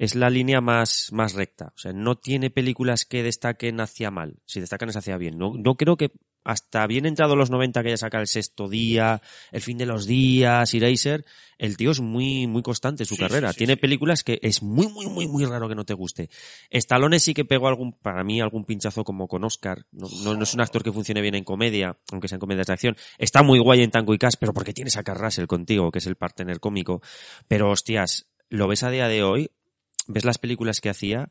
es 0.00 0.14
la 0.14 0.30
línea 0.30 0.62
más, 0.62 1.10
más 1.12 1.34
recta. 1.34 1.74
O 1.76 1.78
sea, 1.78 1.92
no 1.92 2.16
tiene 2.16 2.48
películas 2.48 3.04
que 3.04 3.22
destaquen 3.22 3.80
hacia 3.80 4.10
mal. 4.10 4.38
Si 4.46 4.58
destacan 4.58 4.88
es 4.88 4.96
hacia 4.96 5.18
bien. 5.18 5.36
No, 5.36 5.52
no 5.58 5.74
creo 5.76 5.98
que 5.98 6.10
hasta 6.42 6.86
bien 6.86 7.04
entrado 7.04 7.36
los 7.36 7.50
90 7.50 7.82
que 7.82 7.90
ya 7.90 7.98
saca 7.98 8.18
el 8.18 8.26
sexto 8.26 8.66
día, 8.70 9.20
el 9.52 9.60
fin 9.60 9.76
de 9.76 9.84
los 9.84 10.06
días, 10.06 10.72
Eraser, 10.72 11.26
el 11.58 11.76
tío 11.76 11.90
es 11.90 12.00
muy, 12.00 12.46
muy 12.46 12.62
constante 12.62 13.02
en 13.02 13.08
su 13.08 13.16
Sí, 13.16 13.20
carrera. 13.20 13.48
sí, 13.48 13.52
sí, 13.52 13.58
tiene 13.58 13.76
películas 13.76 14.24
que 14.24 14.38
es 14.40 14.62
muy, 14.62 14.88
muy, 14.88 15.06
muy, 15.06 15.28
muy 15.28 15.44
raro 15.44 15.68
que 15.68 15.74
no 15.74 15.84
te 15.84 15.92
guste. 15.92 16.30
Stallone 16.70 17.20
sí 17.20 17.34
que 17.34 17.44
pegó 17.44 17.68
algún, 17.68 17.92
para 17.92 18.24
mí, 18.24 18.40
algún 18.40 18.64
pinchazo 18.64 19.04
como 19.04 19.28
con 19.28 19.44
Oscar. 19.44 19.84
No, 19.92 20.08
no, 20.24 20.32
no 20.34 20.44
es 20.44 20.54
un 20.54 20.62
actor 20.62 20.82
que 20.82 20.92
funcione 20.92 21.20
bien 21.20 21.34
en 21.34 21.44
comedia, 21.44 21.98
aunque 22.10 22.26
sean 22.26 22.40
comedias 22.40 22.68
de 22.68 22.72
acción. 22.72 22.96
Está 23.18 23.42
muy 23.42 23.58
guay 23.58 23.82
en 23.82 23.90
Tango 23.90 24.14
y 24.14 24.18
Cash, 24.18 24.36
pero 24.40 24.54
porque 24.54 24.72
tienes 24.72 24.96
a 24.96 25.02
Carl 25.02 25.20
Russell 25.20 25.44
contigo, 25.44 25.90
que 25.90 25.98
es 25.98 26.06
el 26.06 26.16
partner 26.16 26.58
cómico. 26.58 27.02
Pero 27.48 27.68
hostias, 27.68 28.30
lo 28.48 28.66
ves 28.66 28.82
a 28.82 28.88
día 28.90 29.08
de 29.08 29.22
hoy, 29.22 29.50
ves 30.12 30.24
las 30.24 30.38
películas 30.38 30.80
que 30.80 30.90
hacía, 30.90 31.30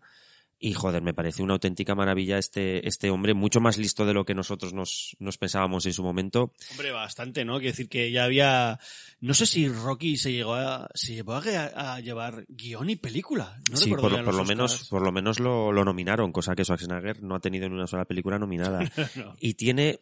y 0.61 0.73
joder, 0.73 1.01
me 1.01 1.13
parece 1.13 1.41
una 1.41 1.53
auténtica 1.53 1.95
maravilla 1.95 2.37
este, 2.37 2.85
este 2.85 3.09
hombre, 3.09 3.33
mucho 3.33 3.61
más 3.61 3.77
listo 3.77 4.05
de 4.05 4.13
lo 4.13 4.25
que 4.25 4.35
nosotros 4.35 4.73
nos, 4.73 5.15
nos 5.17 5.37
pensábamos 5.37 5.85
en 5.85 5.93
su 5.93 6.03
momento. 6.03 6.51
Hombre, 6.71 6.91
bastante, 6.91 7.45
¿no? 7.45 7.59
Quiero 7.59 7.71
decir 7.71 7.87
que 7.87 8.11
ya 8.11 8.25
había, 8.25 8.77
no 9.21 9.33
sé 9.33 9.45
si 9.45 9.69
Rocky 9.69 10.17
se 10.17 10.33
llegó 10.33 10.55
a, 10.55 10.89
se 10.93 11.13
llevó 11.13 11.35
a, 11.35 11.93
a 11.93 11.99
llevar 12.01 12.45
guion 12.49 12.89
y 12.89 12.97
película. 12.97 13.57
No 13.71 13.77
sí, 13.77 13.89
por, 13.89 14.01
por 14.01 14.35
lo 14.35 14.43
menos, 14.43 14.89
por 14.89 15.01
lo 15.01 15.13
menos 15.13 15.39
lo, 15.39 15.71
lo 15.71 15.85
nominaron, 15.85 16.33
cosa 16.33 16.55
que 16.55 16.65
Schwarzenegger 16.65 17.23
no 17.23 17.35
ha 17.35 17.39
tenido 17.39 17.65
en 17.65 17.71
una 17.71 17.87
sola 17.87 18.03
película 18.03 18.37
nominada. 18.37 18.79
No. 19.15 19.35
y 19.39 19.55
tiene, 19.55 19.99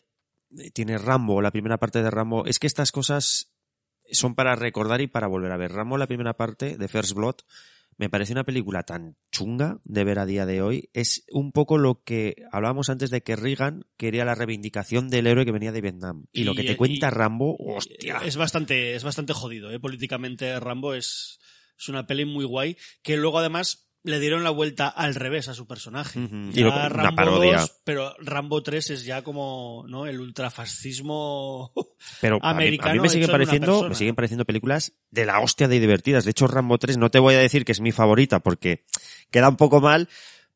tiene 0.73 0.97
Rambo, 0.97 1.41
la 1.41 1.51
primera 1.51 1.77
parte 1.77 2.01
de 2.03 2.11
Rambo. 2.11 2.45
Es 2.45 2.59
que 2.59 2.67
estas 2.67 2.91
cosas 2.91 3.51
son 4.11 4.35
para 4.35 4.55
recordar 4.55 5.01
y 5.01 5.07
para 5.07 5.27
volver 5.27 5.51
a 5.51 5.57
ver. 5.57 5.71
Rambo, 5.71 5.97
la 5.97 6.07
primera 6.07 6.35
parte 6.35 6.77
de 6.77 6.87
First 6.87 7.13
Blood, 7.13 7.35
me 7.97 8.09
parece 8.09 8.33
una 8.33 8.43
película 8.43 8.83
tan 8.83 9.17
chunga 9.31 9.79
de 9.83 10.03
ver 10.03 10.19
a 10.19 10.25
día 10.25 10.45
de 10.45 10.61
hoy. 10.61 10.89
Es 10.93 11.25
un 11.31 11.51
poco 11.51 11.77
lo 11.77 12.03
que 12.03 12.35
hablábamos 12.51 12.89
antes 12.89 13.09
de 13.09 13.21
que 13.21 13.35
Reagan 13.35 13.85
quería 13.97 14.25
la 14.25 14.35
reivindicación 14.35 15.09
del 15.09 15.27
héroe 15.27 15.45
que 15.45 15.51
venía 15.51 15.71
de 15.71 15.81
Vietnam. 15.81 16.25
Y, 16.31 16.43
lo 16.43 16.53
que 16.53 16.63
te 16.63 16.77
cuenta 16.77 17.07
y- 17.07 17.11
Rambo, 17.11 17.57
y- 17.59 17.71
hostia. 17.71 18.17
Es 18.23 18.37
bastante, 18.37 18.95
es 18.95 19.03
bastante 19.03 19.33
jodido, 19.33 19.71
¿eh? 19.71 19.79
Políticamente 19.79 20.59
Rambo 20.59 20.93
es, 20.93 21.39
es 21.77 21.89
una 21.89 22.05
peli 22.05 22.25
muy 22.25 22.45
guay 22.45 22.77
que 23.01 23.17
luego 23.17 23.39
además 23.39 23.86
le 24.03 24.19
dieron 24.19 24.43
la 24.43 24.49
vuelta 24.49 24.87
al 24.87 25.15
revés 25.15 25.47
a 25.47 25.53
su 25.53 25.67
personaje. 25.67 26.19
Y 26.19 26.61
luego 26.61 26.77
una 26.77 26.89
Rambo 26.89 27.15
parodia. 27.15 27.59
2, 27.59 27.81
pero 27.83 28.15
Rambo 28.19 28.63
3 28.63 28.89
es 28.91 29.05
ya 29.05 29.21
como, 29.21 29.85
¿no? 29.87 30.05
El 30.05 30.19
ultrafascismo 30.19 31.73
Pero 32.21 32.37
a 32.37 32.39
mí, 32.39 32.43
a 32.47 32.49
americano 32.49 32.93
mí 32.95 32.99
me 33.01 33.09
siguen 33.09 33.29
pareciendo, 33.29 33.89
me 33.89 33.95
siguen 33.95 34.15
pareciendo 34.15 34.45
películas 34.45 34.93
de 35.11 35.25
la 35.25 35.39
hostia 35.39 35.67
de 35.67 35.79
divertidas. 35.79 36.25
De 36.25 36.31
hecho, 36.31 36.47
Rambo 36.47 36.77
3 36.77 36.97
no 36.97 37.09
te 37.09 37.19
voy 37.19 37.35
a 37.35 37.39
decir 37.39 37.65
que 37.65 37.71
es 37.71 37.81
mi 37.81 37.91
favorita 37.91 38.39
porque 38.39 38.85
queda 39.31 39.49
un 39.49 39.57
poco 39.57 39.81
mal, 39.81 40.07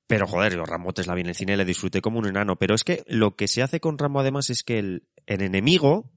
pero 0.08 0.28
joder, 0.28 0.56
yo 0.56 0.66
Rambo 0.66 0.94
3 0.94 1.08
la 1.08 1.16
vi 1.16 1.22
en 1.22 1.30
el 1.30 1.36
cine 1.36 1.54
y 1.54 1.58
la 1.58 1.66
disfruté 1.66 2.02
como 2.02 2.20
un 2.20 2.28
enano. 2.28 2.58
Pero 2.58 2.76
es 2.76 2.84
que 2.84 3.04
lo 3.08 3.36
que 3.36 3.48
se 3.48 3.62
hace 3.62 3.80
con 3.80 3.98
Rambo 3.98 4.20
además 4.20 4.50
es 4.50 4.64
que 4.64 4.80
el, 4.80 5.08
el 5.26 5.42
enemigo 5.42 6.12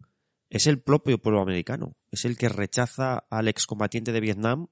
es 0.50 0.66
el 0.66 0.80
propio 0.80 1.18
pueblo 1.18 1.40
americano. 1.40 1.96
Es 2.10 2.24
el 2.24 2.36
que 2.36 2.48
rechaza 2.48 3.24
al 3.30 3.48
excombatiente 3.48 4.12
de 4.12 4.20
Vietnam. 4.20 4.68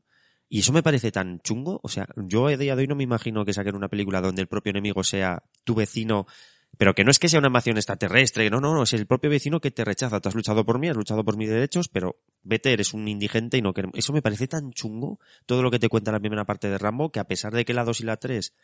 Y 0.53 0.59
eso 0.59 0.75
me 0.75 0.83
parece 0.83 1.11
tan 1.11 1.41
chungo. 1.41 1.81
O 1.83 1.89
sea, 1.89 2.07
yo 2.15 2.47
a 2.47 2.57
día 2.59 2.77
de 2.77 2.83
hoy 2.83 2.87
no 2.87 2.95
me 2.95 3.05
imagino 3.05 3.43
que 3.43 3.55
saquen 3.55 3.75
una 3.75 3.89
película 3.89 4.21
donde 4.21 4.43
el 4.43 4.49
propio 4.49 4.69
enemigo 4.69 5.03
sea 5.03 5.43
tu 5.65 5.75
vecino 5.75 6.27
pero 6.77 6.95
que 6.95 7.05
no 7.05 7.11
es 7.11 7.19
que 7.19 7.29
sea 7.29 7.39
una 7.39 7.49
invasión 7.49 7.77
extraterrestre, 7.77 8.49
no, 8.49 8.59
no, 8.59 8.75
no, 8.75 8.83
es 8.83 8.95
el 8.95 9.07
propio 9.07 9.29
vecino 9.29 9.61
que 9.61 9.71
te 9.71 9.85
rechaza. 9.85 10.21
Tú 10.21 10.31
has 10.31 10.35
luchado 10.35 10.65
por 10.65 10.79
mí, 10.79 10.89
has 10.89 10.97
luchado 10.97 11.23
por 11.23 11.37
mis 11.37 11.51
derechos, 11.51 11.89
pero 11.89 12.17
vete, 12.43 12.73
eres 12.73 12.95
un 12.95 13.07
indigente 13.09 13.59
y 13.59 13.63
no 13.63 13.75
queremos. 13.75 13.97
Eso 13.99 14.13
me 14.15 14.23
parece 14.23 14.49
tan 14.49 14.73
chungo, 14.73 15.21
todo 15.45 15.63
lo 15.63 15.71
que 15.71 15.79
te 15.79 15.91
cuenta 15.91 16.13
la 16.13 16.21
primera 16.21 16.47
parte 16.47 16.71
de 16.71 16.79
Rambo, 16.79 17.13
que 17.13 17.21
a 17.21 17.25
pesar 17.25 17.53
de 17.53 17.67
que 17.67 17.75
la 17.75 17.85
2 17.85 18.01
y 18.01 18.05
la 18.05 18.17
3, 18.17 18.55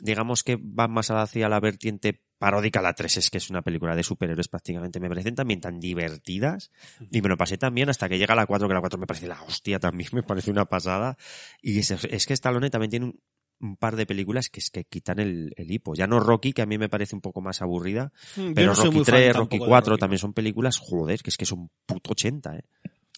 digamos 0.00 0.42
que 0.44 0.58
van 0.60 0.90
más 0.90 1.10
hacia 1.10 1.48
la 1.48 1.60
vertiente 1.60 2.22
paródica, 2.40 2.80
la 2.82 2.94
3 2.94 3.18
es 3.18 3.30
que 3.30 3.38
es 3.38 3.50
una 3.50 3.62
película 3.62 3.94
de 3.94 4.02
superhéroes 4.02 4.48
prácticamente, 4.48 4.98
me 4.98 5.08
parecen 5.08 5.34
también 5.36 5.60
tan 5.60 5.78
divertidas, 5.78 6.72
y 7.12 7.20
me 7.22 7.28
lo 7.28 7.36
pasé 7.36 7.58
también 7.58 7.88
hasta 7.90 8.08
que 8.08 8.18
llega 8.18 8.34
la 8.34 8.46
4, 8.46 8.66
que 8.66 8.74
la 8.74 8.80
4 8.80 8.98
me 8.98 9.06
parece 9.06 9.28
la 9.28 9.40
hostia 9.42 9.78
también, 9.78 10.10
me 10.14 10.22
parece 10.24 10.50
una 10.50 10.64
pasada, 10.64 11.16
y 11.62 11.78
es, 11.78 11.90
es 11.92 12.26
que 12.26 12.32
Stallone 12.32 12.70
también 12.70 12.90
tiene 12.90 13.06
un, 13.06 13.20
un 13.60 13.76
par 13.76 13.94
de 13.94 14.06
películas 14.06 14.48
que 14.48 14.60
es 14.60 14.70
que 14.70 14.84
quitan 14.84 15.18
el, 15.18 15.52
el 15.56 15.70
hipo. 15.70 15.94
Ya 15.94 16.06
no 16.06 16.18
Rocky, 16.18 16.54
que 16.54 16.62
a 16.62 16.66
mí 16.66 16.78
me 16.78 16.88
parece 16.88 17.14
un 17.14 17.20
poco 17.20 17.42
más 17.42 17.60
aburrida, 17.60 18.10
Mm, 18.36 18.40
yo 18.48 18.54
pero 18.54 18.66
no 18.68 18.74
Rocky 18.74 18.96
muy 18.96 19.04
fan 19.04 19.14
3, 19.14 19.32
tampoco 19.34 19.38
Rocky 19.44 19.58
de 19.58 19.66
4 19.68 19.90
Rocky. 19.92 20.00
también 20.00 20.18
son 20.18 20.32
películas, 20.32 20.78
joder, 20.78 21.22
que 21.22 21.28
es 21.30 21.36
que 21.36 21.44
son 21.46 21.70
puto 21.86 22.12
80, 22.12 22.56
¿eh? 22.56 22.64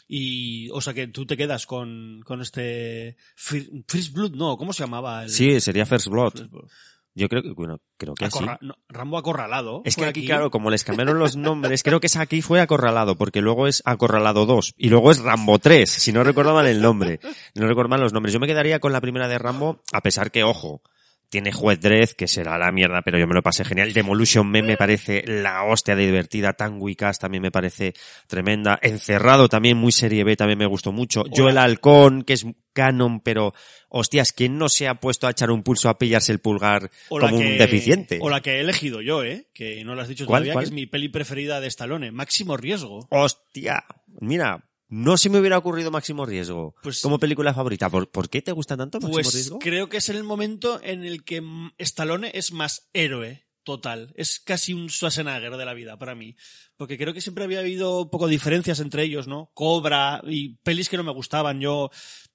Y, 0.08 0.68
o 0.70 0.80
sea, 0.80 0.92
que 0.92 1.06
tú 1.06 1.24
te 1.24 1.36
quedas 1.38 1.64
con, 1.64 2.20
con 2.26 2.42
este 2.42 3.16
Fir- 3.36 3.84
First 3.88 4.12
Blood, 4.12 4.34
no, 4.34 4.56
¿cómo 4.58 4.72
se 4.74 4.82
llamaba? 4.82 5.22
El, 5.22 5.30
Sí, 5.30 5.58
sería 5.60 5.86
First 5.86 6.08
Blood. 6.08 6.32
First 6.32 6.50
Blood. 6.50 6.68
Yo 7.14 7.28
creo 7.28 7.42
que, 7.42 7.50
bueno, 7.52 7.78
creo 7.98 8.14
que 8.14 8.30
sí. 8.30 8.38
Acorra- 8.38 8.58
no, 8.62 8.74
Rambo 8.88 9.18
acorralado. 9.18 9.82
Es 9.84 9.96
que 9.96 10.04
aquí, 10.06 10.24
claro, 10.24 10.50
como 10.50 10.70
les 10.70 10.82
cambiaron 10.84 11.18
los 11.18 11.36
nombres, 11.36 11.82
creo 11.82 12.00
que 12.00 12.06
esa 12.06 12.22
aquí 12.22 12.40
fue 12.40 12.60
Acorralado, 12.60 13.16
porque 13.16 13.40
luego 13.42 13.66
es 13.66 13.82
Acorralado 13.84 14.46
2, 14.46 14.74
y 14.78 14.88
luego 14.88 15.10
es 15.10 15.18
Rambo 15.18 15.58
3, 15.58 15.90
si 15.90 16.12
no 16.12 16.24
recuerdo 16.24 16.54
mal 16.54 16.66
el 16.66 16.80
nombre. 16.80 17.20
No 17.54 17.66
recuerdo 17.66 17.90
mal 17.90 18.00
los 18.00 18.12
nombres. 18.12 18.32
Yo 18.32 18.40
me 18.40 18.46
quedaría 18.46 18.80
con 18.80 18.92
la 18.92 19.00
primera 19.02 19.28
de 19.28 19.38
Rambo, 19.38 19.82
a 19.92 20.00
pesar 20.00 20.30
que, 20.30 20.42
ojo, 20.42 20.80
tiene 21.28 21.50
Juez 21.50 21.80
Dredd, 21.80 22.10
que 22.10 22.28
será 22.28 22.58
la 22.58 22.70
mierda, 22.72 23.00
pero 23.02 23.18
yo 23.18 23.26
me 23.26 23.32
lo 23.34 23.42
pasé 23.42 23.64
genial. 23.64 23.94
Demolution 23.94 24.46
Man 24.50 24.66
me 24.66 24.76
parece 24.76 25.24
la 25.26 25.64
hostia 25.64 25.96
de 25.96 26.04
divertida. 26.04 26.52
Tango 26.52 26.86
Cast 26.94 27.22
también 27.22 27.40
me 27.42 27.50
parece 27.50 27.94
tremenda. 28.26 28.78
Encerrado 28.82 29.48
también, 29.48 29.78
muy 29.78 29.92
serie 29.92 30.24
B, 30.24 30.36
también 30.36 30.58
me 30.58 30.66
gustó 30.66 30.92
mucho. 30.92 31.24
Yo 31.32 31.48
el 31.48 31.56
Halcón, 31.56 32.22
que 32.22 32.34
es 32.34 32.44
canon, 32.72 33.20
pero, 33.20 33.54
hostias, 33.88 34.32
¿quién 34.32 34.58
no 34.58 34.68
se 34.68 34.88
ha 34.88 35.00
puesto 35.00 35.26
a 35.26 35.30
echar 35.30 35.50
un 35.50 35.62
pulso 35.62 35.88
a 35.88 35.98
pillarse 35.98 36.32
el 36.32 36.38
pulgar 36.40 36.90
O 37.08 37.18
como 37.20 37.38
que- 37.38 37.46
un 37.46 37.58
deficiente? 37.58 38.18
O 38.22 38.30
la 38.30 38.40
que 38.40 38.52
he 38.56 38.60
elegido 38.60 39.00
yo, 39.00 39.22
¿eh? 39.24 39.48
Que 39.54 39.84
no 39.84 39.94
lo 39.94 40.02
has 40.02 40.08
dicho 40.08 40.26
¿Cuál, 40.26 40.40
todavía, 40.42 40.52
cuál? 40.54 40.64
que 40.64 40.68
es 40.68 40.72
mi 40.72 40.86
peli 40.86 41.08
preferida 41.08 41.60
de 41.60 41.66
Stallone, 41.68 42.10
Máximo 42.12 42.56
Riesgo. 42.56 43.06
Hostia, 43.10 43.84
mira, 44.20 44.68
no 44.88 45.16
se 45.16 45.30
me 45.30 45.38
hubiera 45.38 45.56
ocurrido 45.58 45.90
Máximo 45.90 46.26
Riesgo 46.26 46.74
Pues- 46.82 47.00
como 47.00 47.18
película 47.18 47.54
favorita. 47.54 47.88
¿Por, 47.88 48.10
por 48.10 48.28
qué 48.28 48.42
te 48.42 48.52
gusta 48.52 48.76
tanto 48.76 48.98
Máximo 49.00 49.12
Pues 49.14 49.32
Riesgo? 49.34 49.58
creo 49.58 49.88
que 49.88 49.96
es 49.98 50.08
el 50.10 50.22
momento 50.22 50.80
en 50.82 51.04
el 51.04 51.24
que 51.24 51.42
Stallone 51.78 52.30
es 52.34 52.52
más 52.52 52.88
héroe 52.92 53.44
total. 53.64 54.12
Es 54.16 54.40
casi 54.40 54.74
un 54.74 54.90
Schwarzenegger 54.90 55.56
de 55.56 55.64
la 55.64 55.72
vida 55.72 55.96
para 55.96 56.16
mí. 56.16 56.34
Porque 56.76 56.98
creo 56.98 57.14
que 57.14 57.20
siempre 57.20 57.44
había 57.44 57.60
habido 57.60 58.00
un 58.02 58.10
poco 58.10 58.26
diferencias 58.26 58.80
entre 58.80 59.04
ellos, 59.04 59.28
¿no? 59.28 59.52
Cobra 59.54 60.20
y 60.26 60.56
pelis 60.64 60.88
que 60.88 60.96
no 60.96 61.04
me 61.04 61.12
gustaban. 61.12 61.60
Yo, 61.60 61.88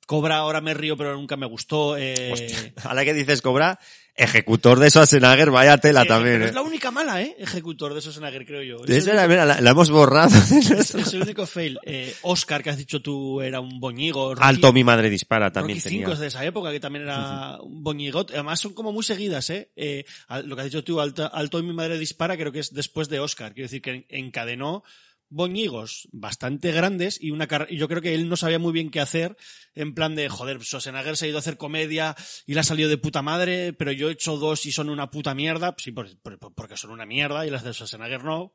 Cobra 0.07 0.37
ahora 0.37 0.61
me 0.61 0.73
río, 0.73 0.97
pero 0.97 1.13
nunca 1.15 1.35
me 1.37 1.45
gustó. 1.45 1.95
Eh, 1.97 2.73
Ahora 2.83 3.03
que 3.05 3.13
dices 3.13 3.41
Cobra, 3.43 3.77
ejecutor 4.15 4.79
de 4.79 4.89
Schwarzenegger, 4.89 5.51
vaya 5.51 5.77
tela 5.77 6.03
eh, 6.03 6.05
también. 6.07 6.35
pero 6.35 6.45
¿eh? 6.45 6.49
es 6.49 6.55
la 6.55 6.61
única 6.61 6.91
mala, 6.91 7.21
¿eh? 7.21 7.35
Ejecutor 7.37 7.93
de 7.93 7.99
Schwarzenegger, 8.01 8.45
creo 8.45 8.63
yo. 8.63 8.83
Es 8.85 8.89
Esa 9.03 9.11
era- 9.11 9.27
mira, 9.27 9.45
la, 9.45 9.59
la 9.61 9.69
hemos 9.69 9.89
borrado. 9.91 10.29
Es 10.57 11.13
el 11.13 11.21
único 11.21 11.45
fail. 11.45 11.77
Eh, 11.83 12.15
Oscar, 12.21 12.63
que 12.63 12.69
has 12.69 12.77
dicho 12.77 13.01
tú, 13.01 13.41
era 13.41 13.59
un 13.59 13.79
boñigo. 13.81 14.33
Rocky- 14.33 14.47
Alto 14.47 14.71
mi 14.73 14.83
madre 14.85 15.09
dispara 15.09 15.51
también 15.51 15.77
Rocky 15.77 15.89
tenía. 15.89 16.05
5 16.05 16.13
es 16.13 16.19
de 16.19 16.27
esa 16.27 16.45
época, 16.45 16.71
que 16.71 16.79
también 16.79 17.03
era 17.03 17.57
un 17.61 17.83
boñigot. 17.83 18.31
Además 18.31 18.61
son 18.61 18.73
como 18.73 18.93
muy 18.93 19.03
seguidas, 19.03 19.49
¿eh? 19.49 19.69
Eh, 19.75 20.05
lo 20.45 20.55
que 20.55 20.61
has 20.61 20.67
dicho 20.67 20.85
tú, 20.85 21.01
Alto, 21.01 21.29
Alto 21.33 21.61
mi 21.61 21.73
madre 21.73 21.99
dispara, 21.99 22.37
creo 22.37 22.53
que 22.53 22.59
es 22.59 22.73
después 22.73 23.09
de 23.09 23.19
Oscar. 23.19 23.53
Quiero 23.53 23.65
decir 23.67 23.81
que 23.81 23.91
en- 23.91 24.05
encadenó 24.09 24.83
boñigos 25.29 26.07
bastante 26.11 26.71
grandes 26.71 27.17
y 27.21 27.31
una 27.31 27.47
car- 27.47 27.67
yo 27.69 27.87
creo 27.87 28.01
que 28.01 28.13
él 28.15 28.29
no 28.29 28.37
sabía 28.37 28.59
muy 28.59 28.71
bien 28.73 28.89
qué 28.89 28.99
hacer 28.99 29.35
en 29.75 29.93
plan 29.93 30.15
de 30.15 30.29
joder 30.29 30.61
Schwarzenegger 30.63 31.17
se 31.17 31.25
ha 31.25 31.29
ido 31.29 31.37
a 31.37 31.39
hacer 31.39 31.57
comedia 31.57 32.15
y 32.45 32.53
le 32.53 32.59
ha 32.61 32.63
salido 32.63 32.89
de 32.89 32.97
puta 32.97 33.21
madre 33.21 33.73
pero 33.73 33.91
yo 33.91 34.09
he 34.09 34.13
hecho 34.13 34.37
dos 34.37 34.65
y 34.65 34.71
son 34.71 34.89
una 34.89 35.11
puta 35.11 35.35
mierda 35.35 35.75
sí 35.77 35.91
por- 35.91 36.17
por- 36.19 36.39
porque 36.53 36.77
son 36.77 36.91
una 36.91 37.05
mierda 37.05 37.45
y 37.45 37.49
las 37.49 37.63
de 37.63 37.73
Schwarzenegger 37.73 38.23
no. 38.23 38.53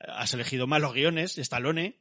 Eh, 0.00 0.04
has 0.08 0.34
elegido 0.34 0.66
malos 0.66 0.92
guiones 0.94 1.38
Stallone 1.38 2.00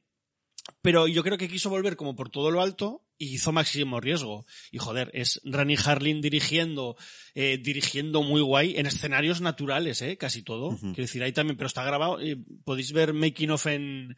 pero 0.82 1.08
yo 1.08 1.24
creo 1.24 1.38
que 1.38 1.48
quiso 1.48 1.70
volver 1.70 1.96
como 1.96 2.16
por 2.16 2.30
todo 2.30 2.52
lo 2.52 2.62
alto 2.62 3.04
y 3.18 3.36
hizo 3.36 3.52
máximo 3.52 4.00
riesgo. 4.00 4.46
Y 4.72 4.78
joder, 4.78 5.10
es 5.14 5.42
Rani 5.44 5.76
Harlin 5.84 6.22
dirigiendo, 6.22 6.96
eh, 7.34 7.58
dirigiendo 7.58 8.22
muy 8.22 8.42
guay 8.42 8.76
en 8.78 8.86
escenarios 8.86 9.42
naturales, 9.42 10.02
eh, 10.02 10.18
casi 10.18 10.44
todo. 10.44 10.78
Quiero 10.78 10.96
decir, 10.96 11.24
ahí 11.24 11.32
también, 11.32 11.58
pero 11.58 11.68
está 11.68 11.84
grabado, 11.84 12.20
eh, 12.22 12.38
podéis 12.64 12.92
ver 12.92 13.14
making 13.14 13.52
of 13.52 13.66
en, 13.66 14.16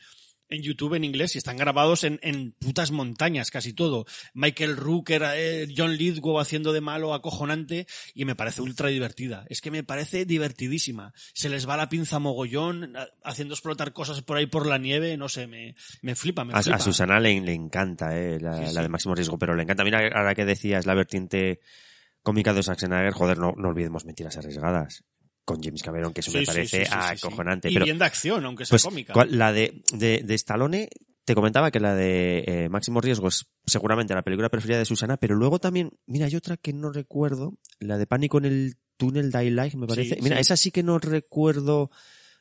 en 0.49 0.61
YouTube 0.63 0.95
en 0.95 1.03
inglés 1.03 1.35
y 1.35 1.37
están 1.37 1.57
grabados 1.57 2.03
en, 2.03 2.19
en 2.23 2.51
putas 2.53 2.91
montañas, 2.91 3.51
casi 3.51 3.73
todo. 3.73 4.05
Michael 4.33 4.75
Rooker, 4.77 5.23
eh, 5.35 5.67
John 5.75 5.95
Lithgow 5.95 6.39
haciendo 6.39 6.73
de 6.73 6.81
malo 6.81 7.13
acojonante 7.13 7.85
y 8.13 8.25
me 8.25 8.35
parece 8.35 8.61
ultra 8.61 8.89
divertida. 8.89 9.45
Es 9.49 9.61
que 9.61 9.71
me 9.71 9.83
parece 9.83 10.25
divertidísima. 10.25 11.13
Se 11.33 11.49
les 11.49 11.67
va 11.69 11.77
la 11.77 11.89
pinza 11.89 12.19
mogollón, 12.19 12.95
a- 12.97 13.07
haciendo 13.23 13.53
explotar 13.53 13.93
cosas 13.93 14.21
por 14.21 14.37
ahí 14.37 14.47
por 14.47 14.65
la 14.65 14.77
nieve, 14.77 15.15
no 15.17 15.29
sé, 15.29 15.47
me, 15.47 15.75
me 16.01 16.15
flipa, 16.15 16.43
me 16.43 16.53
A, 16.53 16.61
flipa. 16.61 16.77
a 16.77 16.79
Susana 16.79 17.19
le, 17.19 17.39
le 17.41 17.53
encanta, 17.53 18.17
eh, 18.17 18.39
la, 18.39 18.53
Sí, 18.57 18.61
la 18.63 18.69
sí. 18.69 18.79
de 18.81 18.89
Máximo 18.89 19.15
Riesgo, 19.15 19.37
pero 19.37 19.55
le 19.55 19.63
encanta. 19.63 19.83
Mira, 19.83 19.99
ahora 20.15 20.33
que 20.35 20.45
decías 20.45 20.85
la 20.85 20.95
vertiente 20.95 21.59
cómica 22.23 22.53
de 22.53 22.61
Schwarzenegger, 22.63 23.13
joder, 23.13 23.37
no, 23.37 23.53
no 23.55 23.69
olvidemos 23.69 24.05
mentiras 24.05 24.35
arriesgadas. 24.37 25.03
Con 25.53 25.63
James 25.63 25.81
Cameron, 25.83 26.13
que 26.13 26.21
eso 26.21 26.31
Sí, 26.31 26.37
me 26.39 26.45
parece 26.45 26.85
sí, 26.85 26.91
sí, 26.91 26.97
acojonante. 26.97 27.69
Y 27.69 27.73
pero, 27.73 27.85
bien 27.85 27.97
de 27.97 28.05
acción, 28.05 28.45
aunque 28.45 28.65
sea 28.65 28.69
Pues, 28.71 28.83
cómica. 28.83 29.13
¿cuál- 29.13 29.37
la 29.37 29.51
de, 29.51 29.81
de, 29.93 30.21
de 30.23 30.33
Stallone, 30.35 30.89
te 31.25 31.35
comentaba 31.35 31.71
que 31.71 31.79
la 31.79 31.95
de 31.95 32.43
eh, 32.47 32.69
Máximo 32.69 33.01
Riesgo 33.01 33.27
es 33.27 33.45
seguramente 33.65 34.13
la 34.13 34.21
película 34.23 34.49
preferida 34.49 34.77
de 34.79 34.85
Susana, 34.85 35.17
pero 35.17 35.35
luego 35.35 35.59
también, 35.59 35.91
mira, 36.07 36.25
hay 36.27 36.35
otra 36.35 36.57
que 36.57 36.73
no 36.73 36.91
recuerdo, 36.91 37.53
la 37.79 37.97
de 37.97 38.07
Pánico 38.07 38.37
en 38.39 38.45
el 38.45 38.75
túnel 38.97 39.31
de 39.31 39.49
Light, 39.51 39.75
me 39.75 39.87
parece. 39.87 40.15
Sí, 40.15 40.21
mira, 40.21 40.35
sí. 40.37 40.41
esa 40.41 40.57
sí 40.57 40.71
que 40.71 40.83
no 40.83 40.99
recuerdo. 40.99 41.89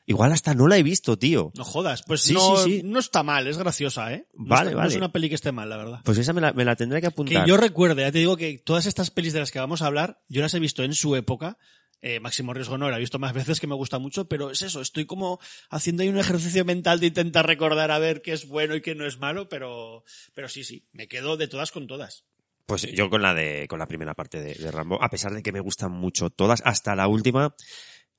Igual 0.05 0.31
hasta 0.31 0.55
no 0.55 0.67
la 0.67 0.75
he 0.77 0.81
visto, 0.81 1.19
tío. 1.19 1.51
No 1.55 1.63
jodas, 1.63 2.01
pues 2.01 2.21
Sí, 2.21 2.33
no, 2.33 2.57
sí, 2.57 2.77
sí. 2.79 2.81
no 2.83 2.97
está 2.97 3.21
mal, 3.21 3.45
es 3.47 3.59
graciosa, 3.59 4.11
¿eh? 4.11 4.27
No 4.33 4.45
Vale, 4.47 4.61
está- 4.69 4.71
No 4.71 4.77
vale. 4.79 4.89
es 4.91 4.97
una 4.97 5.11
peli 5.11 5.29
que 5.29 5.35
esté 5.35 5.51
mal, 5.51 5.69
la 5.69 5.77
verdad. 5.77 5.99
Pues 6.03 6.17
esa 6.17 6.33
me 6.33 6.41
la, 6.41 6.51
me 6.53 6.65
la 6.65 6.75
tendré 6.75 6.97
que 6.97 7.01
Que 7.01 7.07
apuntar. 7.07 7.45
yo 7.47 7.57
recuerde, 7.57 8.01
ya 8.01 8.11
te 8.11 8.17
digo 8.17 8.35
que 8.35 8.57
todas 8.57 8.87
estas 8.87 9.11
pelis 9.11 9.33
de 9.33 9.39
las 9.39 9.51
que 9.51 9.59
vamos 9.59 9.83
a 9.83 9.85
hablar, 9.85 10.19
yo 10.27 10.41
las 10.41 10.53
he 10.55 10.59
visto 10.59 10.83
en 10.83 10.95
su 10.95 11.15
época. 11.15 11.59
Eh, 12.01 12.19
Máximo 12.19 12.53
Riesgo 12.53 12.77
no, 12.77 12.89
la 12.89 12.97
he 12.97 12.99
visto 12.99 13.19
más 13.19 13.33
veces 13.33 13.59
que 13.59 13.67
me 13.67 13.75
gusta 13.75 13.99
mucho, 13.99 14.29
pero 14.29 14.51
es 14.51 14.61
eso, 14.61 14.79
estoy 14.79 15.05
como 15.05 15.39
haciendo 15.69 16.03
ahí 16.03 16.09
un 16.09 16.17
ejercicio 16.17 16.63
mental 16.63 16.99
de 16.99 17.07
intentar 17.07 17.45
recordar 17.45 17.91
a 17.91 17.99
ver 17.99 18.21
qué 18.21 18.31
es 18.31 18.47
bueno 18.47 18.75
y 18.75 18.81
qué 18.81 18.95
no 18.95 19.05
es 19.05 19.19
malo, 19.19 19.49
pero, 19.49 20.03
pero 20.33 20.47
sí, 20.47 20.63
sí, 20.63 20.85
me 20.93 21.07
quedo 21.07 21.35
de 21.35 21.47
todas 21.47 21.71
con 21.71 21.87
todas. 21.87 22.25
Pues 22.65 22.83
yo 22.83 23.09
con 23.09 23.21
la 23.21 23.33
de, 23.33 23.67
con 23.67 23.79
la 23.79 23.87
primera 23.87 24.13
parte 24.13 24.41
de, 24.41 24.71
Rambo, 24.71 25.01
a 25.01 25.09
pesar 25.09 25.33
de 25.33 25.41
que 25.41 25.51
me 25.51 25.59
gustan 25.59 25.91
mucho 25.91 26.29
todas, 26.29 26.61
hasta 26.63 26.95
la 26.95 27.07
última, 27.07 27.55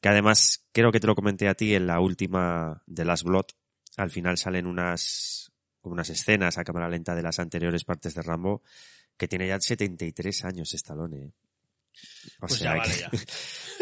que 0.01 0.09
además 0.09 0.67
creo 0.73 0.93
que 0.93 1.01
te 1.01 1.07
lo 1.07 1.15
comenté 1.15 1.49
a 1.49 1.55
ti 1.55 1.75
en 1.75 1.87
la 1.87 2.01
última 2.01 2.83
de 2.87 3.05
Last 3.05 3.25
Blood, 3.25 3.47
al 3.97 4.11
final 4.11 4.37
salen 4.37 4.67
unas, 4.67 5.53
unas 5.83 6.11
escenas 6.11 6.59
a 6.59 6.65
cámara 6.65 6.89
lenta 6.89 7.15
de 7.15 7.23
las 7.23 7.39
anteriores 7.39 7.85
partes 7.85 8.15
de 8.15 8.23
Rambo, 8.23 8.63
que 9.17 9.29
tiene 9.29 9.47
ya 9.47 9.61
73 9.61 10.45
años 10.45 10.75
Stallone. 10.75 11.17
¿eh? 11.17 11.33
O 12.43 12.47
Pues 12.47 12.55
sea 12.55 12.75
ya 12.75 12.79
vale, 12.79 12.95
ya. 12.99 13.11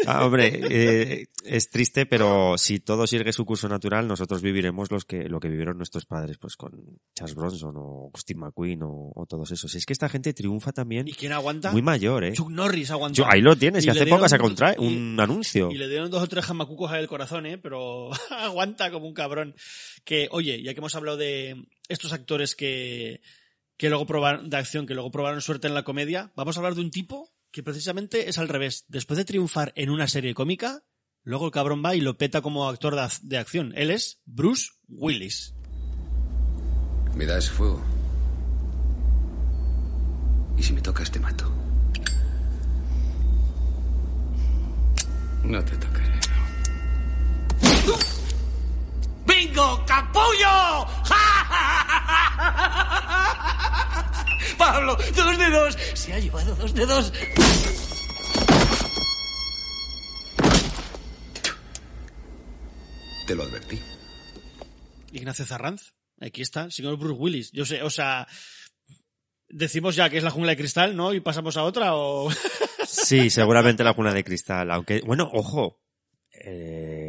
Ah, 0.07 0.25
hombre, 0.25 0.47
eh, 0.69 1.27
es 1.43 1.69
triste, 1.69 2.05
pero 2.05 2.57
si 2.57 2.79
todo 2.79 3.05
sigue 3.05 3.33
su 3.33 3.43
curso 3.45 3.67
natural, 3.67 4.07
nosotros 4.07 4.41
viviremos 4.41 4.89
los 4.91 5.03
que, 5.03 5.27
lo 5.27 5.41
que 5.41 5.49
vivieron 5.49 5.75
nuestros 5.75 6.05
padres, 6.05 6.37
pues 6.37 6.55
con 6.55 6.71
Charles 7.13 7.35
Bronson 7.35 7.73
o 7.77 8.09
Steve 8.17 8.39
McQueen 8.39 8.81
o, 8.83 9.11
o 9.13 9.25
todos 9.25 9.51
esos. 9.51 9.75
Es 9.75 9.85
que 9.85 9.91
esta 9.91 10.07
gente 10.07 10.33
triunfa 10.33 10.71
también 10.71 11.05
¿Y 11.05 11.11
quién 11.11 11.33
aguanta? 11.33 11.73
muy 11.73 11.81
mayor, 11.81 12.23
¿eh? 12.23 12.31
Chuck 12.31 12.49
Norris 12.49 12.91
aguanta. 12.91 13.17
Yo- 13.17 13.25
ahí 13.29 13.41
lo 13.41 13.57
tienes, 13.57 13.83
Y 13.83 13.87
que 13.87 13.91
hace 13.91 14.05
poco 14.05 14.29
se 14.29 14.37
contrae 14.37 14.77
y- 14.79 14.85
un 14.87 15.19
anuncio. 15.19 15.69
Y 15.69 15.77
le 15.77 15.89
dieron 15.89 16.09
dos 16.09 16.23
o 16.23 16.27
tres 16.27 16.45
jamacucos 16.45 16.89
al 16.93 17.07
corazón, 17.09 17.45
¿eh? 17.45 17.57
Pero 17.57 18.09
aguanta 18.31 18.91
como 18.91 19.05
un 19.05 19.13
cabrón. 19.13 19.53
Que, 20.05 20.29
oye, 20.31 20.63
ya 20.63 20.73
que 20.73 20.79
hemos 20.79 20.95
hablado 20.95 21.17
de 21.17 21.61
estos 21.89 22.13
actores 22.13 22.55
que, 22.55 23.19
que 23.75 23.89
luego 23.89 24.05
probaron, 24.05 24.49
de 24.49 24.55
acción, 24.55 24.85
que 24.85 24.93
luego 24.93 25.11
probaron 25.11 25.41
suerte 25.41 25.67
en 25.67 25.73
la 25.73 25.83
comedia, 25.83 26.31
vamos 26.37 26.55
a 26.55 26.61
hablar 26.61 26.75
de 26.75 26.81
un 26.81 26.91
tipo 26.91 27.29
que 27.51 27.63
precisamente 27.63 28.29
es 28.29 28.37
al 28.37 28.47
revés. 28.49 28.85
Después 28.87 29.17
de 29.17 29.25
triunfar 29.25 29.71
en 29.75 29.89
una 29.89 30.07
serie 30.07 30.33
cómica, 30.33 30.83
luego 31.23 31.45
el 31.45 31.51
cabrón 31.51 31.83
va 31.83 31.95
y 31.95 32.01
lo 32.01 32.17
peta 32.17 32.41
como 32.41 32.67
actor 32.69 32.95
de, 32.95 33.01
ac- 33.01 33.21
de 33.21 33.37
acción. 33.37 33.73
Él 33.75 33.91
es 33.91 34.21
Bruce 34.25 34.69
Willis. 34.87 35.53
Me 37.15 37.25
da 37.25 37.37
ese 37.37 37.51
fuego. 37.51 37.81
Y 40.57 40.63
si 40.63 40.73
me 40.73 40.81
tocas, 40.81 41.09
te 41.11 41.19
mato. 41.19 41.51
No 45.43 45.63
te 45.63 45.75
tocaré. 45.77 46.19
¡Bingo, 49.25 49.83
capullo! 49.85 50.85
Pablo, 54.57 54.97
dos 55.15 55.37
dedos. 55.37 55.77
Se 55.93 56.13
ha 56.13 56.19
llevado 56.19 56.55
dos 56.55 56.73
dedos. 56.73 57.13
Te 63.27 63.35
lo 63.35 63.43
advertí. 63.43 63.79
Ignacio 65.11 65.45
Zarranz. 65.45 65.93
Aquí 66.21 66.41
está, 66.41 66.63
el 66.63 66.71
señor 66.71 66.97
Bruce 66.97 67.19
Willis. 67.19 67.51
Yo 67.51 67.65
sé, 67.65 67.81
o 67.83 67.89
sea, 67.89 68.27
decimos 69.47 69.95
ya 69.95 70.09
que 70.09 70.17
es 70.17 70.23
la 70.23 70.31
jungla 70.31 70.51
de 70.51 70.57
cristal, 70.57 70.95
¿no? 70.95 71.13
Y 71.13 71.19
pasamos 71.19 71.55
a 71.57 71.63
otra 71.63 71.95
o... 71.95 72.29
Sí, 72.85 73.29
seguramente 73.29 73.83
la 73.83 73.93
cuna 73.93 74.13
de 74.13 74.23
cristal. 74.23 74.71
Aunque, 74.71 75.01
bueno, 75.05 75.29
ojo. 75.31 75.79
Eh, 76.31 77.08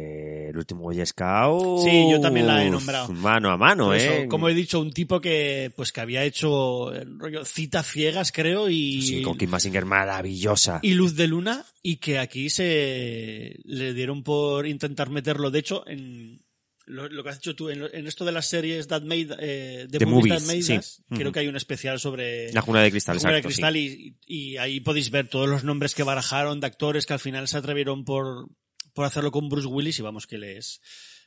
el 0.51 0.57
último 0.57 0.81
Boy 0.81 1.03
Scout. 1.05 1.83
Sí, 1.83 2.07
yo 2.11 2.19
también 2.19 2.47
la 2.47 2.63
he 2.63 2.69
nombrado. 2.69 3.11
Mano 3.13 3.51
a 3.51 3.57
mano, 3.57 3.93
eso, 3.93 4.11
¿eh? 4.11 4.27
como 4.27 4.49
he 4.49 4.53
dicho, 4.53 4.79
un 4.79 4.91
tipo 4.91 5.19
que 5.19 5.71
pues 5.75 5.91
que 5.91 6.01
había 6.01 6.23
hecho 6.23 6.91
rollo 7.17 7.45
citas 7.45 7.87
ciegas, 7.87 8.31
creo, 8.31 8.69
y, 8.69 9.01
Sí, 9.01 9.21
con 9.21 9.37
Kim 9.37 9.49
Basinger 9.49 9.85
maravillosa. 9.85 10.79
y 10.83 10.93
Luz 10.93 11.15
de 11.15 11.27
Luna, 11.27 11.65
y 11.81 11.97
que 11.97 12.19
aquí 12.19 12.49
se 12.49 13.59
le 13.63 13.93
dieron 13.93 14.23
por 14.23 14.67
intentar 14.67 15.09
meterlo. 15.09 15.51
De 15.51 15.59
hecho, 15.59 15.87
en 15.87 16.41
lo, 16.85 17.07
lo 17.07 17.23
que 17.23 17.29
has 17.29 17.39
dicho 17.39 17.55
tú, 17.55 17.69
en, 17.69 18.07
esto 18.07 18.25
de 18.25 18.31
las 18.33 18.47
series 18.47 18.87
That 18.87 19.03
Made, 19.03 19.35
eh, 19.39 19.87
de 19.89 19.99
The 19.99 20.05
Movies, 20.05 20.33
Movies, 20.33 20.67
That 20.67 20.75
Made 20.75 20.81
sí. 20.83 21.03
Creo 21.09 21.31
que 21.31 21.39
hay 21.39 21.47
un 21.47 21.55
especial 21.55 21.99
sobre 21.99 22.51
La 22.51 22.61
Jungla 22.61 22.81
de 22.81 22.91
Cristal, 22.91 23.15
La 23.15 23.21
Jungla 23.21 23.35
de 23.37 23.43
Cristal 23.43 23.77
y, 23.77 24.17
y 24.25 24.57
ahí 24.57 24.81
podéis 24.81 25.11
ver 25.11 25.29
todos 25.29 25.47
los 25.47 25.63
nombres 25.63 25.95
que 25.95 26.03
barajaron 26.03 26.59
de 26.59 26.67
actores 26.67 27.05
que 27.05 27.13
al 27.13 27.19
final 27.19 27.47
se 27.47 27.57
atrevieron 27.57 28.03
por, 28.03 28.49
por 28.93 29.05
hacerlo 29.05 29.31
con 29.31 29.49
Bruce 29.49 29.67
Willis 29.67 29.99
y 29.99 30.01
vamos 30.01 30.27
que 30.27 30.37
les, 30.37 30.81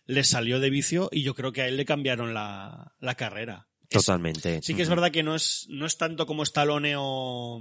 les 0.06 0.28
salió 0.28 0.60
de 0.60 0.70
vicio 0.70 1.08
y 1.12 1.22
yo 1.22 1.34
creo 1.34 1.52
que 1.52 1.62
a 1.62 1.68
él 1.68 1.76
le 1.76 1.84
cambiaron 1.84 2.34
la, 2.34 2.94
la 3.00 3.14
carrera. 3.16 3.68
Es- 3.90 4.04
Totalmente. 4.04 4.60
Sí 4.62 4.74
que 4.74 4.82
es 4.82 4.88
verdad 4.88 5.10
que 5.10 5.22
no 5.22 5.34
es, 5.34 5.66
no 5.68 5.86
es 5.86 5.96
tanto 5.96 6.26
como 6.26 6.42
Stallone 6.42 6.94
o, 6.96 7.60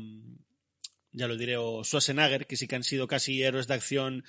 ya 1.11 1.27
lo 1.27 1.37
diré, 1.37 1.57
o 1.57 1.83
Schwarzenegger, 1.83 2.47
que 2.47 2.57
sí 2.57 2.67
que 2.67 2.75
han 2.75 2.83
sido 2.83 3.07
casi 3.07 3.41
héroes 3.43 3.67
de 3.67 3.73
acción 3.75 4.23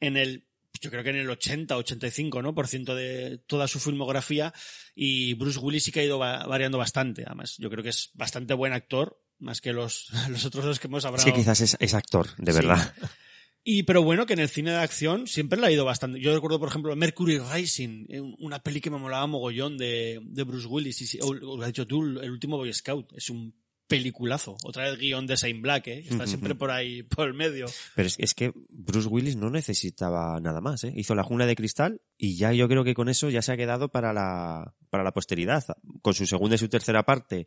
en 0.00 0.16
el, 0.16 0.46
yo 0.80 0.90
creo 0.90 1.04
que 1.04 1.10
en 1.10 1.16
el 1.16 1.28
80, 1.30 1.76
85, 1.76 2.40
¿no? 2.42 2.54
Por 2.54 2.66
ciento 2.68 2.94
de 2.94 3.38
toda 3.46 3.68
su 3.68 3.78
filmografía. 3.80 4.52
Y 4.94 5.34
Bruce 5.34 5.58
Willis 5.58 5.84
sí 5.84 5.92
que 5.92 6.00
ha 6.00 6.04
ido 6.04 6.18
va- 6.18 6.46
variando 6.46 6.78
bastante. 6.78 7.24
Además, 7.26 7.56
yo 7.58 7.68
creo 7.70 7.82
que 7.82 7.90
es 7.90 8.10
bastante 8.14 8.54
buen 8.54 8.72
actor, 8.72 9.20
más 9.38 9.60
que 9.60 9.72
los, 9.72 10.08
los 10.30 10.44
otros 10.46 10.64
dos 10.64 10.80
que 10.80 10.86
hemos 10.86 11.04
hablado. 11.04 11.24
Que 11.24 11.34
quizás 11.34 11.60
es, 11.60 11.76
es 11.78 11.94
actor, 11.94 12.28
de 12.38 12.52
Sí. 12.52 12.58
verdad. 12.58 12.94
Y 13.64 13.84
pero 13.84 14.02
bueno, 14.02 14.26
que 14.26 14.32
en 14.32 14.40
el 14.40 14.48
cine 14.48 14.72
de 14.72 14.78
acción 14.78 15.26
siempre 15.26 15.60
le 15.60 15.66
ha 15.66 15.70
ido 15.70 15.84
bastante. 15.84 16.20
Yo 16.20 16.34
recuerdo, 16.34 16.58
por 16.58 16.68
ejemplo, 16.68 16.96
Mercury 16.96 17.38
Rising, 17.38 18.06
eh, 18.08 18.20
una 18.38 18.60
peli 18.60 18.80
que 18.80 18.90
me 18.90 18.98
molaba 18.98 19.26
mogollón 19.26 19.78
de, 19.78 20.20
de 20.22 20.42
Bruce 20.42 20.66
Willis. 20.66 21.00
Y, 21.02 21.06
sí, 21.06 21.18
o, 21.22 21.28
o 21.28 21.34
lo 21.34 21.62
has 21.62 21.68
dicho 21.68 21.86
tú, 21.86 22.02
el 22.02 22.30
último 22.30 22.56
Boy 22.56 22.72
Scout. 22.72 23.12
Es 23.16 23.30
un 23.30 23.54
peliculazo. 23.86 24.56
Otra 24.64 24.84
vez 24.84 24.98
guion 24.98 25.26
de 25.26 25.36
Saint 25.36 25.60
Black, 25.60 25.88
¿eh? 25.88 26.04
Está 26.08 26.26
siempre 26.26 26.54
por 26.54 26.70
ahí, 26.70 27.02
por 27.02 27.28
el 27.28 27.34
medio. 27.34 27.66
Pero 27.94 28.08
es, 28.08 28.18
es 28.18 28.32
que 28.32 28.50
Bruce 28.70 29.06
Willis 29.06 29.36
no 29.36 29.50
necesitaba 29.50 30.40
nada 30.40 30.62
más, 30.62 30.84
¿eh? 30.84 30.92
Hizo 30.96 31.14
la 31.14 31.22
jungla 31.22 31.44
de 31.44 31.54
cristal 31.54 32.00
y 32.16 32.36
ya 32.36 32.54
yo 32.54 32.68
creo 32.68 32.84
que 32.84 32.94
con 32.94 33.10
eso 33.10 33.28
ya 33.28 33.42
se 33.42 33.52
ha 33.52 33.56
quedado 33.58 33.90
para 33.90 34.14
la, 34.14 34.74
para 34.88 35.04
la 35.04 35.12
posteridad. 35.12 35.62
Con 36.00 36.14
su 36.14 36.26
segunda 36.26 36.54
y 36.54 36.58
su 36.58 36.70
tercera 36.70 37.02
parte 37.02 37.46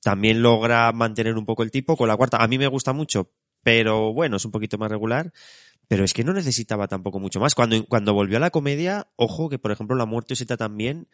también 0.00 0.40
logra 0.40 0.90
mantener 0.92 1.34
un 1.34 1.44
poco 1.44 1.62
el 1.62 1.70
tipo. 1.70 1.98
Con 1.98 2.08
la 2.08 2.16
cuarta, 2.16 2.38
a 2.38 2.48
mí 2.48 2.56
me 2.56 2.66
gusta 2.66 2.94
mucho, 2.94 3.34
pero 3.64 4.12
bueno, 4.12 4.36
es 4.36 4.44
un 4.44 4.52
poquito 4.52 4.78
más 4.78 4.90
regular. 4.90 5.32
Pero 5.88 6.02
es 6.04 6.14
que 6.14 6.24
no 6.24 6.32
necesitaba 6.32 6.88
tampoco 6.88 7.18
mucho 7.20 7.40
más. 7.40 7.54
Cuando, 7.54 7.84
cuando 7.86 8.14
volvió 8.14 8.38
a 8.38 8.40
la 8.40 8.48
comedia, 8.50 9.06
ojo 9.16 9.50
que 9.50 9.58
por 9.58 9.70
ejemplo 9.70 9.94
La 9.96 10.06
muerte 10.06 10.34
Z 10.34 10.56
también 10.56 11.08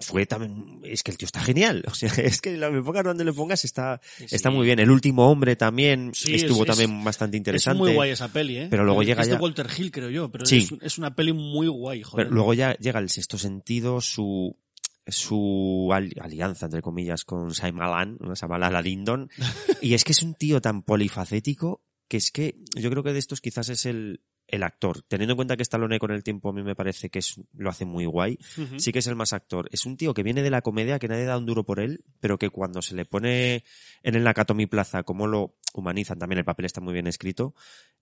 fue 0.00 0.24
también, 0.26 0.80
es 0.84 1.02
que 1.04 1.10
el 1.12 1.16
tío 1.18 1.26
está 1.26 1.40
genial. 1.40 1.84
O 1.90 1.94
sea, 1.94 2.10
es 2.16 2.40
que 2.40 2.56
la 2.56 2.70
me 2.70 2.82
pongas 2.82 3.04
donde 3.04 3.24
le 3.24 3.32
pongas 3.32 3.64
está, 3.64 4.00
está 4.18 4.50
muy 4.50 4.66
bien. 4.66 4.80
El 4.80 4.90
último 4.90 5.30
hombre 5.30 5.54
también 5.54 6.10
Sí, 6.12 6.34
estuvo 6.34 6.62
es- 6.62 6.66
también 6.68 6.98
es- 6.98 7.04
bastante 7.04 7.36
Es 7.36 7.40
interesante. 7.40 7.78
muy 7.78 7.92
guay 7.94 8.10
esa 8.10 8.26
peli, 8.28 8.56
¿eh? 8.56 8.66
Pero 8.68 8.84
luego 8.84 9.02
Es 9.02 9.08
llega 9.08 9.24
de 9.24 9.30
ya- 9.32 9.38
Walter 9.38 9.68
Hill, 9.78 9.92
creo 9.92 10.10
yo. 10.10 10.28
Pero 10.30 10.44
Sí. 10.46 10.68
es, 10.72 10.72
es 10.82 10.98
una 10.98 11.14
peli 11.14 11.32
muy 11.32 11.68
guay, 11.68 12.02
joder. 12.02 12.26
Pero 12.26 12.34
luego 12.34 12.52
ya 12.54 12.74
llega 12.78 12.98
el 12.98 13.10
sexto 13.10 13.38
sentido, 13.38 14.00
su 14.00 14.56
su 15.06 15.90
al- 15.92 16.12
alianza, 16.20 16.66
entre 16.66 16.82
comillas, 16.82 17.24
con 17.24 17.48
Shyamalan, 17.50 18.18
¿no? 18.20 18.34
Shyamalan 18.34 18.82
Lindon. 18.82 19.30
y 19.82 19.94
es 19.94 20.04
que 20.04 20.12
es 20.12 20.22
un 20.22 20.34
tío 20.34 20.60
tan 20.60 20.82
polifacético 20.82 21.82
que 22.08 22.16
es 22.16 22.30
que 22.32 22.56
yo 22.76 22.90
creo 22.90 23.02
que 23.04 23.12
de 23.12 23.18
estos 23.20 23.40
quizás 23.40 23.68
es 23.68 23.86
el, 23.86 24.22
el 24.48 24.64
actor. 24.64 25.02
Teniendo 25.06 25.34
en 25.34 25.36
cuenta 25.36 25.56
que 25.56 25.62
Stallone 25.62 26.00
con 26.00 26.10
el 26.10 26.24
tiempo 26.24 26.48
a 26.50 26.52
mí 26.52 26.62
me 26.64 26.74
parece 26.74 27.08
que 27.08 27.20
es, 27.20 27.40
lo 27.54 27.70
hace 27.70 27.84
muy 27.84 28.04
guay, 28.04 28.36
sí 28.78 28.90
que 28.90 28.98
es 28.98 29.06
el 29.06 29.14
más 29.14 29.32
actor. 29.32 29.68
Es 29.70 29.86
un 29.86 29.96
tío 29.96 30.12
que 30.12 30.24
viene 30.24 30.42
de 30.42 30.50
la 30.50 30.60
comedia, 30.60 30.98
que 30.98 31.06
nadie 31.06 31.24
da 31.24 31.38
un 31.38 31.46
duro 31.46 31.64
por 31.64 31.78
él, 31.78 32.04
pero 32.18 32.36
que 32.36 32.50
cuando 32.50 32.82
se 32.82 32.96
le 32.96 33.04
pone 33.04 33.62
en 34.02 34.14
el 34.16 34.24
Nakatomi 34.24 34.66
Plaza, 34.66 35.04
como 35.04 35.28
lo 35.28 35.56
humanizan, 35.72 36.18
también 36.18 36.38
el 36.40 36.44
papel 36.44 36.66
está 36.66 36.80
muy 36.80 36.92
bien 36.94 37.06
escrito, 37.06 37.54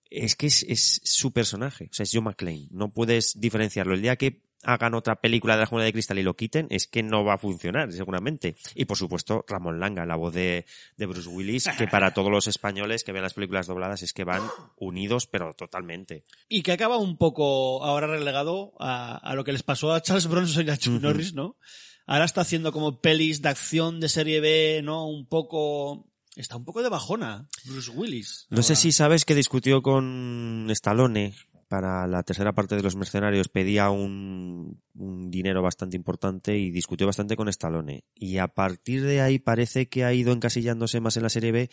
es 0.09 0.35
que 0.35 0.47
es, 0.47 0.63
es 0.63 1.01
su 1.03 1.31
personaje. 1.31 1.85
O 1.91 1.93
sea, 1.93 2.03
es 2.03 2.09
Joe 2.11 2.23
McClane. 2.23 2.67
No 2.71 2.91
puedes 2.91 3.39
diferenciarlo. 3.39 3.93
El 3.93 4.01
día 4.01 4.15
que 4.15 4.41
hagan 4.63 4.93
otra 4.93 5.15
película 5.15 5.55
de 5.55 5.61
la 5.61 5.65
Jungla 5.65 5.85
de 5.85 5.93
Cristal 5.93 6.19
y 6.19 6.23
lo 6.23 6.35
quiten, 6.35 6.67
es 6.69 6.87
que 6.87 7.03
no 7.03 7.23
va 7.23 7.35
a 7.35 7.37
funcionar, 7.37 7.91
seguramente. 7.91 8.55
Y 8.75 8.85
por 8.85 8.97
supuesto, 8.97 9.45
Ramón 9.47 9.79
Langa, 9.79 10.05
la 10.05 10.15
voz 10.15 10.33
de, 10.33 10.65
de 10.97 11.05
Bruce 11.05 11.29
Willis, 11.29 11.69
que 11.77 11.87
para 11.87 12.13
todos 12.13 12.31
los 12.31 12.47
españoles 12.47 13.03
que 13.03 13.11
ven 13.11 13.23
las 13.23 13.33
películas 13.33 13.67
dobladas 13.67 14.01
es 14.03 14.13
que 14.13 14.23
van 14.23 14.43
unidos, 14.77 15.27
pero 15.27 15.53
totalmente. 15.53 16.23
Y 16.47 16.63
que 16.63 16.71
acaba 16.71 16.97
un 16.97 17.17
poco 17.17 17.83
ahora 17.83 18.07
relegado 18.07 18.73
a, 18.79 19.15
a 19.15 19.35
lo 19.35 19.43
que 19.43 19.53
les 19.53 19.63
pasó 19.63 19.93
a 19.93 20.01
Charles 20.01 20.27
Bronson 20.27 20.67
y 20.67 20.69
a 20.69 20.77
Chuck. 20.77 21.01
Norris, 21.01 21.33
¿no? 21.33 21.57
Ahora 22.05 22.25
está 22.25 22.41
haciendo 22.41 22.71
como 22.71 23.01
pelis 23.01 23.41
de 23.41 23.49
acción 23.49 23.99
de 23.99 24.09
serie 24.09 24.41
B, 24.41 24.81
¿no? 24.83 25.07
Un 25.07 25.27
poco... 25.27 26.07
Está 26.35 26.55
un 26.55 26.63
poco 26.63 26.81
de 26.81 26.89
bajona, 26.89 27.47
Bruce 27.65 27.91
Willis. 27.91 28.47
No 28.49 28.63
sé 28.63 28.75
si 28.75 28.91
sabes 28.91 29.25
que 29.25 29.35
discutió 29.35 29.81
con 29.81 30.67
Stallone 30.69 31.35
para 31.69 32.07
la 32.07 32.23
tercera 32.23 32.53
parte 32.53 32.75
de 32.75 32.83
los 32.83 32.95
mercenarios, 32.95 33.47
pedía 33.47 33.89
un, 33.91 34.81
un 34.95 35.31
dinero 35.31 35.61
bastante 35.61 35.95
importante 35.95 36.57
y 36.57 36.71
discutió 36.71 37.07
bastante 37.07 37.37
con 37.37 37.47
Stallone. 37.47 38.03
Y 38.15 38.39
a 38.39 38.49
partir 38.49 39.03
de 39.03 39.21
ahí 39.21 39.39
parece 39.39 39.87
que 39.87 40.03
ha 40.03 40.11
ido 40.11 40.33
encasillándose 40.33 40.99
más 40.99 41.15
en 41.15 41.23
la 41.23 41.29
serie 41.29 41.51
B, 41.51 41.69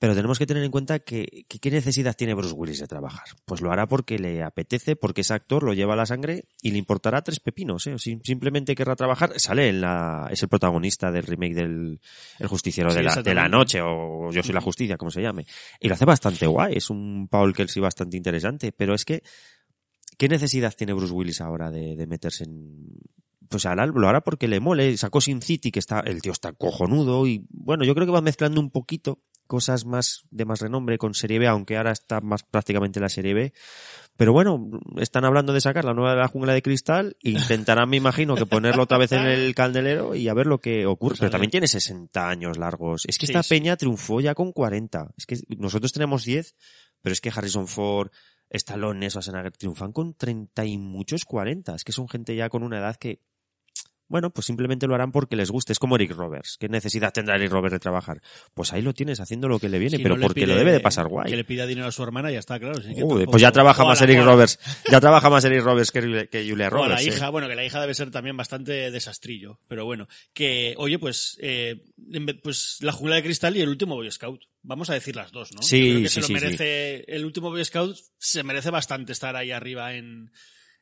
pero 0.00 0.14
tenemos 0.14 0.38
que 0.38 0.46
tener 0.46 0.64
en 0.64 0.70
cuenta 0.70 1.00
que, 1.00 1.44
que 1.46 1.58
qué 1.58 1.70
necesidad 1.70 2.16
tiene 2.16 2.32
Bruce 2.32 2.54
Willis 2.54 2.80
de 2.80 2.86
trabajar. 2.86 3.26
Pues 3.44 3.60
lo 3.60 3.70
hará 3.70 3.86
porque 3.86 4.18
le 4.18 4.42
apetece, 4.42 4.96
porque 4.96 5.20
ese 5.20 5.34
actor 5.34 5.62
lo 5.62 5.74
lleva 5.74 5.92
a 5.92 5.96
la 5.96 6.06
sangre 6.06 6.46
y 6.62 6.70
le 6.70 6.78
importará 6.78 7.20
tres 7.20 7.38
pepinos, 7.38 7.86
¿eh? 7.86 7.96
Simplemente 7.98 8.74
querrá 8.74 8.96
trabajar, 8.96 9.38
sale 9.38 9.68
en 9.68 9.82
la, 9.82 10.26
es 10.30 10.42
el 10.42 10.48
protagonista 10.48 11.12
del 11.12 11.24
remake 11.24 11.54
del 11.54 12.00
El 12.38 12.46
Justiciero 12.46 12.88
Sí, 12.88 12.96
de, 12.96 13.02
la, 13.02 13.14
de 13.16 13.34
la. 13.34 13.46
Noche 13.46 13.82
o 13.82 14.30
Yo 14.32 14.42
soy 14.42 14.54
la 14.54 14.62
Justicia, 14.62 14.96
como 14.96 15.10
se 15.10 15.20
llame. 15.20 15.44
Y 15.78 15.88
lo 15.88 15.94
hace 15.94 16.06
bastante 16.06 16.46
guay, 16.46 16.76
es 16.76 16.88
un 16.88 17.28
Paul 17.28 17.52
Kelsey 17.52 17.82
bastante 17.82 18.16
interesante, 18.16 18.72
pero 18.72 18.94
es 18.94 19.04
que, 19.04 19.22
¿qué 20.16 20.28
necesidad 20.30 20.72
tiene 20.74 20.94
Bruce 20.94 21.12
Willis 21.12 21.42
ahora 21.42 21.70
de, 21.70 21.94
de 21.94 22.06
meterse 22.06 22.44
en... 22.44 22.86
Pues 23.50 23.66
ahora 23.66 23.84
lo 23.84 24.08
hará 24.08 24.22
porque 24.22 24.48
le 24.48 24.60
mole, 24.60 24.96
sacó 24.96 25.20
Sin 25.20 25.42
City, 25.42 25.70
que 25.72 25.80
está, 25.80 26.00
el 26.00 26.22
tío 26.22 26.32
está 26.32 26.52
cojonudo 26.54 27.26
y 27.26 27.44
bueno, 27.50 27.84
yo 27.84 27.94
creo 27.94 28.06
que 28.06 28.12
va 28.12 28.22
mezclando 28.22 28.60
un 28.60 28.70
poquito 28.70 29.18
cosas 29.50 29.84
más 29.84 30.22
de 30.30 30.44
más 30.44 30.60
renombre 30.60 30.96
con 30.96 31.12
Serie 31.12 31.40
B, 31.40 31.48
aunque 31.48 31.76
ahora 31.76 31.90
está 31.90 32.20
más 32.20 32.44
prácticamente 32.44 33.00
en 33.00 33.02
la 33.02 33.08
Serie 33.08 33.34
B. 33.34 33.52
Pero 34.16 34.32
bueno, 34.32 34.70
están 34.98 35.24
hablando 35.24 35.52
de 35.52 35.60
sacar 35.60 35.84
la 35.84 35.92
nueva 35.92 36.12
de 36.12 36.20
la 36.20 36.28
jungla 36.28 36.52
de 36.52 36.62
cristal, 36.62 37.16
intentarán, 37.22 37.90
me 37.90 37.96
imagino, 37.96 38.36
que 38.36 38.46
ponerlo 38.46 38.84
otra 38.84 38.96
vez 38.96 39.10
en 39.10 39.26
el 39.26 39.52
candelero 39.56 40.14
y 40.14 40.28
a 40.28 40.34
ver 40.34 40.46
lo 40.46 40.60
que 40.60 40.86
ocurre. 40.86 41.16
Pero 41.18 41.32
también 41.32 41.50
tiene 41.50 41.66
60 41.66 42.28
años 42.28 42.58
largos. 42.58 43.02
Es 43.08 43.18
que 43.18 43.26
Sí, 43.26 43.32
esta 43.32 43.42
sí. 43.42 43.48
peña 43.48 43.76
triunfó 43.76 44.20
ya 44.20 44.36
con 44.36 44.52
40. 44.52 45.14
Es 45.16 45.26
que 45.26 45.40
nosotros 45.58 45.92
tenemos 45.92 46.22
10, 46.24 46.54
pero 47.02 47.12
es 47.12 47.20
que 47.20 47.32
Harrison 47.34 47.66
Ford, 47.66 48.12
Stallone, 48.50 49.10
Schwarzenegger 49.10 49.50
triunfan 49.50 49.92
con 49.92 50.14
30 50.14 50.64
y 50.64 50.78
muchos 50.78 51.24
40. 51.24 51.74
Es 51.74 51.82
que 51.82 51.90
son 51.90 52.08
gente 52.08 52.36
ya 52.36 52.48
con 52.50 52.62
una 52.62 52.78
edad 52.78 52.94
que, 52.94 53.18
bueno, 54.10 54.28
pues 54.30 54.44
simplemente 54.46 54.86
lo 54.86 54.94
harán 54.94 55.12
porque 55.12 55.36
les 55.36 55.50
guste. 55.50 55.72
Es 55.72 55.78
como 55.78 55.94
Eric 55.96 56.10
Roberts. 56.10 56.56
¿Qué 56.60 56.68
necesidad 56.68 57.12
tendrá 57.12 57.36
Eric 57.36 57.50
Roberts 57.50 57.72
de 57.72 57.78
trabajar? 57.78 58.20
Pues 58.52 58.72
ahí 58.74 58.82
lo 58.82 58.92
tienes 58.92 59.20
haciendo 59.20 59.48
lo 59.48 59.58
que 59.58 59.68
le 59.70 59.78
viene, 59.78 59.96
Si 59.96 60.02
pero 60.02 60.16
no 60.16 60.26
porque 60.26 60.46
lo 60.46 60.54
debe 60.56 60.72
de 60.72 60.80
pasar 60.80 61.06
guay. 61.08 61.30
Que 61.30 61.36
le 61.36 61.44
pida 61.44 61.64
dinero 61.66 61.86
a 61.86 61.92
su 61.92 62.02
hermana 62.02 62.28
y 62.30 62.34
ya 62.34 62.40
está, 62.40 62.58
claro. 62.58 62.82
sí 62.82 62.92
tampoco- 62.94 63.24
pues 63.30 63.40
ya 63.40 63.52
trabaja 63.52 63.84
o 63.84 63.86
más 63.86 64.00
la- 64.00 64.04
Eric 64.06 64.18
o 64.18 64.24
la- 64.26 64.32
Roberts. 64.32 64.58
Ya 64.90 65.00
trabaja 65.00 65.30
más 65.30 65.44
Eric 65.44 65.62
Roberts 65.62 65.90
que, 65.92 66.28
que 66.30 66.46
Julia 66.46 66.66
O 66.66 66.66
a 66.66 66.70
Roberts. 66.70 66.94
la 66.94 67.02
¿eh? 67.02 67.14
hija, 67.16 67.30
bueno, 67.30 67.48
que 67.48 67.54
la 67.54 67.64
hija 67.64 67.80
debe 67.80 67.94
ser 67.94 68.10
también 68.10 68.36
bastante 68.36 68.90
desastrillo, 68.90 69.60
pero 69.68 69.84
bueno, 69.84 70.08
que, 70.34 70.74
oye, 70.76 70.98
pues, 70.98 71.38
eh, 71.40 71.84
pues 72.42 72.78
la 72.80 72.92
jungla 72.92 73.16
de 73.16 73.22
cristal 73.22 73.56
y 73.56 73.60
el 73.62 73.68
último 73.68 73.94
Boy 73.94 74.10
Scout. 74.10 74.42
Vamos 74.62 74.90
a 74.90 74.94
decir 74.94 75.16
las 75.16 75.30
dos, 75.32 75.52
¿no? 75.54 75.62
Sí, 75.62 75.78
Yo 75.86 75.90
creo 75.92 76.02
que 76.02 76.08
sí, 76.08 76.14
se 76.16 76.20
lo 76.20 76.26
sí, 76.26 76.34
sí. 76.34 76.40
merece, 76.40 77.04
el 77.08 77.24
último 77.24 77.50
Boy 77.50 77.64
Scout 77.64 77.96
se 78.18 78.42
merece 78.42 78.70
bastante 78.70 79.12
estar 79.12 79.34
ahí 79.36 79.52
arriba 79.52 79.94
en, 79.94 80.32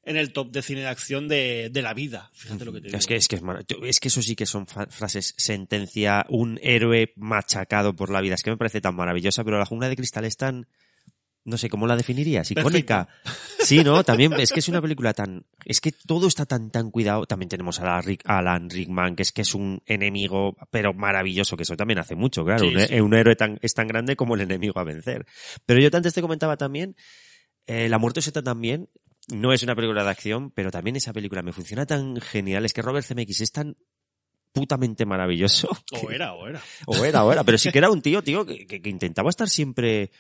en 0.09 0.17
el 0.17 0.33
top 0.33 0.51
de 0.51 0.63
cine 0.63 0.81
de 0.81 0.89
acción 0.89 1.29
de, 1.29 1.69
de 1.71 1.83
la 1.83 1.95
vida. 1.95 2.31
Fíjate 2.35 2.65
lo 2.65 2.73
que 2.73 2.81
te 2.81 2.87
digo. 2.89 2.99
Es 2.99 3.07
que, 3.07 3.17
es 3.17 3.29
que 3.29 3.37
es 3.37 3.43
mara- 3.43 3.63
es 3.83 4.01
que 4.01 4.09
eso 4.09 4.23
sí 4.23 4.35
que 4.35 4.47
son 4.47 4.67
frases 4.67 5.35
sentencia, 5.37 6.25
un 6.29 6.59
héroe 6.63 7.13
machacado 7.17 7.95
por 7.95 8.11
la 8.11 8.21
vida. 8.21 8.35
Es 8.35 8.43
que 8.43 8.51
me 8.51 8.57
parece 8.57 8.81
tan 8.81 8.95
maravillosa, 8.97 9.45
pero 9.45 9.59
la 9.59 9.67
jungla 9.67 9.89
de 9.89 9.97
cristal 9.97 10.25
es 10.25 10.37
tan, 10.37 10.67
no 11.45 11.57
sé, 11.59 11.69
¿cómo 11.69 11.87
la 11.87 11.97
definirías? 11.97 12.51
Icónica. 12.51 13.09
Sí, 13.59 13.83
¿no? 13.85 14.05
También 14.05 14.33
es 14.35 14.53
que 14.53 14.61
es 14.61 14.69
una 14.69 14.81
película 14.83 15.13
tan, 15.15 15.45
es 15.65 15.81
que 15.81 15.93
todo 15.93 16.27
está 16.29 16.47
tan, 16.47 16.71
tan 16.71 16.91
cuidado. 16.91 17.27
También 17.27 17.49
tenemos 17.49 17.81
a 17.81 17.85
la 17.85 18.01
Rick- 18.01 18.23
a 18.27 18.39
Alan 18.39 18.69
Rickman, 18.71 19.17
que 19.17 19.23
es 19.23 19.33
que 19.33 19.43
es 19.43 19.55
un 19.55 19.83
enemigo, 19.87 20.57
pero 20.71 20.95
maravilloso, 20.95 21.57
que 21.57 21.63
eso 21.65 21.77
también 21.77 21.99
hace 21.99 22.15
mucho, 22.15 22.45
claro. 22.45 22.61
Sí, 22.69 22.75
un, 22.75 22.81
sí. 22.87 23.01
un 23.01 23.15
héroe 23.15 23.37
tan, 23.37 23.59
es 23.63 23.75
tan 23.75 23.89
grande 23.89 24.15
como 24.17 24.35
el 24.35 24.43
enemigo 24.43 24.79
a 24.79 24.85
vencer. 24.85 25.27
Pero 25.67 25.81
yo 25.81 25.89
antes 25.93 26.15
te 26.15 26.21
comentaba 26.23 26.57
también, 26.57 26.97
eh, 27.67 27.89
La 27.89 27.99
muerte 27.99 28.23
Z 28.23 28.43
también, 28.43 28.89
no 29.29 29.53
es 29.53 29.63
una 29.63 29.75
película 29.75 30.05
de 30.05 30.11
acción, 30.11 30.51
pero 30.51 30.71
también 30.71 30.97
esa 30.97 31.13
película 31.13 31.43
me 31.43 31.53
funciona 31.53 31.87
tan 31.87 32.21
genial. 32.21 32.65
Es 32.65 32.73
que 32.73 32.83
Robert 32.83 33.07
Zemeckis 33.07 33.41
es 33.43 33.53
tan 33.53 33.77
putamente 34.53 35.05
maravilloso. 35.07 35.69
O 36.03 36.11
era, 36.11 36.35
o 36.35 36.49
era. 36.49 36.61
O 36.87 37.05
era, 37.05 37.25
o 37.25 37.33
era. 37.33 37.45
Pero 37.45 37.59
sí 37.59 37.71
que 37.71 37.79
era 37.79 37.91
un 37.91 38.01
tío, 38.03 38.23
tío, 38.23 38.45
que, 38.47 38.67
que- 38.67 38.81
que 38.83 38.91
intentaba 38.91 39.31
estar 39.31 39.49
siempre 39.49 40.11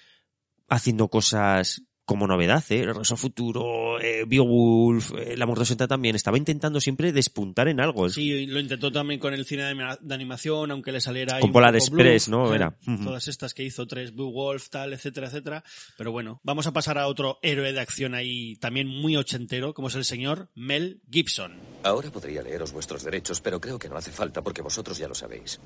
haciendo 0.68 1.08
cosas 1.08 1.82
como 2.08 2.26
novedad, 2.26 2.64
¿eh? 2.70 2.86
Regreso 2.86 3.12
al 3.14 3.18
futuro, 3.18 4.00
eh, 4.00 4.24
Beowulf, 4.26 5.12
eh, 5.12 5.36
La 5.36 5.44
Muerte 5.44 5.66
Senta 5.66 5.86
también. 5.86 6.16
Estaba 6.16 6.38
intentando 6.38 6.80
siempre 6.80 7.12
despuntar 7.12 7.68
en 7.68 7.80
algo. 7.80 8.08
Sí, 8.08 8.46
lo 8.46 8.58
intentó 8.60 8.90
también 8.90 9.20
con 9.20 9.34
el 9.34 9.44
cine 9.44 9.64
de, 9.64 9.68
anima- 9.72 9.98
de 10.00 10.14
animación, 10.14 10.70
aunque 10.70 10.90
le 10.90 11.02
saliera 11.02 11.34
ahí 11.36 11.42
Con 11.42 11.52
Polar 11.52 11.76
Express, 11.76 12.28
bluff, 12.28 12.46
¿no? 12.46 12.50
eh, 12.52 12.56
Era. 12.56 12.74
Ujú. 12.86 13.04
Todas 13.04 13.28
estas 13.28 13.52
que 13.52 13.62
hizo, 13.62 13.86
tres, 13.86 14.14
Beowulf, 14.16 14.70
tal, 14.70 14.94
etcétera, 14.94 15.26
etcétera. 15.26 15.62
Pero 15.98 16.10
bueno, 16.10 16.40
vamos 16.42 16.66
a 16.66 16.72
pasar 16.72 16.96
a 16.96 17.08
otro 17.08 17.38
héroe 17.42 17.74
de 17.74 17.80
acción 17.80 18.14
ahí 18.14 18.56
también 18.56 18.86
muy 18.88 19.14
ochentero, 19.18 19.74
como 19.74 19.88
es 19.88 19.94
el 19.94 20.06
señor 20.06 20.48
Mel 20.54 21.02
Gibson. 21.10 21.52
Ahora 21.82 22.10
podría 22.10 22.40
leeros 22.42 22.72
vuestros 22.72 23.04
derechos, 23.04 23.42
pero 23.42 23.60
creo 23.60 23.78
que 23.78 23.90
no 23.90 23.96
hace 23.96 24.12
falta 24.12 24.40
porque 24.40 24.62
vosotros 24.62 24.96
ya 24.96 25.08
lo 25.08 25.14
sabéis. 25.14 25.60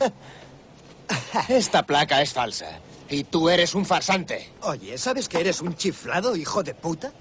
Esta 1.48 1.84
placa 1.84 2.22
es 2.22 2.32
falsa. 2.32 2.78
Y 3.14 3.22
tú 3.22 3.48
eres 3.48 3.76
un 3.76 3.86
farsante. 3.86 4.50
Oye, 4.62 4.98
¿sabes 4.98 5.28
que 5.28 5.38
eres 5.38 5.60
un 5.60 5.76
chiflado, 5.76 6.34
hijo 6.34 6.64
de 6.64 6.74
puta? 6.74 7.12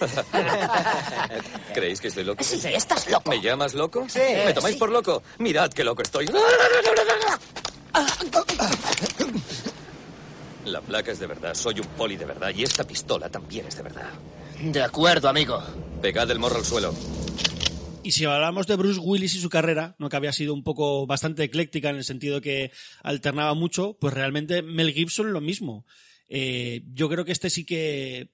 ¿Creéis 1.74 2.00
que 2.00 2.08
estoy 2.08 2.24
loco? 2.24 2.42
Sí, 2.42 2.60
estás 2.64 3.08
loco. 3.08 3.30
¿Me 3.30 3.40
llamas 3.40 3.74
loco? 3.74 4.06
Sí, 4.08 4.18
¿Me 4.44 4.52
tomáis 4.52 4.74
sí. 4.74 4.80
por 4.80 4.90
loco? 4.90 5.22
Mirad 5.38 5.70
qué 5.70 5.84
loco 5.84 6.02
estoy. 6.02 6.26
La 10.64 10.80
placa 10.80 11.12
es 11.12 11.20
de 11.20 11.28
verdad, 11.28 11.54
soy 11.54 11.78
un 11.78 11.86
poli 11.86 12.16
de 12.16 12.24
verdad 12.24 12.50
y 12.52 12.64
esta 12.64 12.82
pistola 12.82 13.28
también 13.28 13.66
es 13.66 13.76
de 13.76 13.82
verdad. 13.84 14.10
De 14.60 14.82
acuerdo, 14.82 15.28
amigo. 15.28 15.62
Pegad 16.02 16.28
el 16.28 16.40
morro 16.40 16.56
al 16.56 16.64
suelo. 16.64 16.92
Y 18.02 18.12
si 18.12 18.24
hablamos 18.24 18.66
de 18.66 18.76
Bruce 18.76 18.98
Willis 18.98 19.34
y 19.34 19.40
su 19.40 19.50
carrera, 19.50 19.94
¿no? 19.98 20.08
que 20.08 20.16
había 20.16 20.32
sido 20.32 20.54
un 20.54 20.64
poco 20.64 21.06
bastante 21.06 21.44
ecléctica 21.44 21.90
en 21.90 21.96
el 21.96 22.04
sentido 22.04 22.40
que 22.40 22.72
alternaba 23.02 23.52
mucho, 23.54 23.98
pues 24.00 24.14
realmente 24.14 24.62
Mel 24.62 24.92
Gibson 24.92 25.32
lo 25.32 25.40
mismo. 25.40 25.84
Eh, 26.28 26.82
yo 26.92 27.08
creo 27.10 27.24
que 27.26 27.32
este 27.32 27.50
sí 27.50 27.64
que 27.64 28.32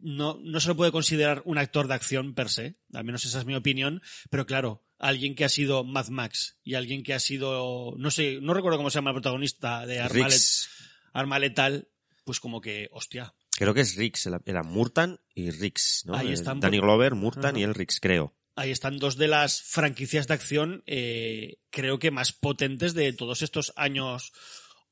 no, 0.00 0.38
no 0.42 0.60
se 0.60 0.68
lo 0.68 0.76
puede 0.76 0.92
considerar 0.92 1.42
un 1.44 1.58
actor 1.58 1.86
de 1.88 1.94
acción 1.94 2.34
per 2.34 2.48
se, 2.48 2.76
al 2.94 3.04
menos 3.04 3.24
esa 3.24 3.38
es 3.40 3.44
mi 3.44 3.54
opinión, 3.54 4.00
pero 4.30 4.46
claro, 4.46 4.82
alguien 4.98 5.34
que 5.34 5.44
ha 5.44 5.48
sido 5.50 5.84
Mad 5.84 6.08
Max 6.08 6.58
y 6.64 6.74
alguien 6.74 7.02
que 7.02 7.12
ha 7.14 7.20
sido, 7.20 7.94
no 7.98 8.10
sé, 8.10 8.38
no 8.40 8.54
recuerdo 8.54 8.78
cómo 8.78 8.90
se 8.90 8.96
llama 8.96 9.10
el 9.10 9.14
protagonista 9.16 9.86
de 9.86 10.00
Arma, 10.00 10.14
Riggs. 10.26 10.68
Let- 10.68 11.10
Arma 11.12 11.38
Letal, 11.38 11.88
pues 12.24 12.40
como 12.40 12.60
que, 12.60 12.88
hostia, 12.92 13.34
Creo 13.56 13.74
que 13.74 13.82
es 13.82 13.94
Riggs, 13.96 14.26
era- 14.46 14.62
Murtan 14.62 15.20
y 15.34 15.50
Riggs, 15.50 16.04
¿no? 16.06 16.14
Ahí 16.14 16.32
están, 16.32 16.60
Danny 16.60 16.78
por- 16.78 16.86
Glover, 16.86 17.14
Murtan 17.14 17.56
y 17.58 17.62
el 17.62 17.74
Riggs, 17.74 18.00
creo. 18.00 18.34
Ahí 18.60 18.70
están 18.70 18.98
dos 18.98 19.16
de 19.16 19.26
las 19.26 19.62
franquicias 19.62 20.26
de 20.26 20.34
acción, 20.34 20.82
eh, 20.86 21.56
creo 21.70 21.98
que 21.98 22.10
más 22.10 22.32
potentes 22.32 22.92
de 22.92 23.12
todos 23.14 23.40
estos 23.40 23.72
años 23.74 24.32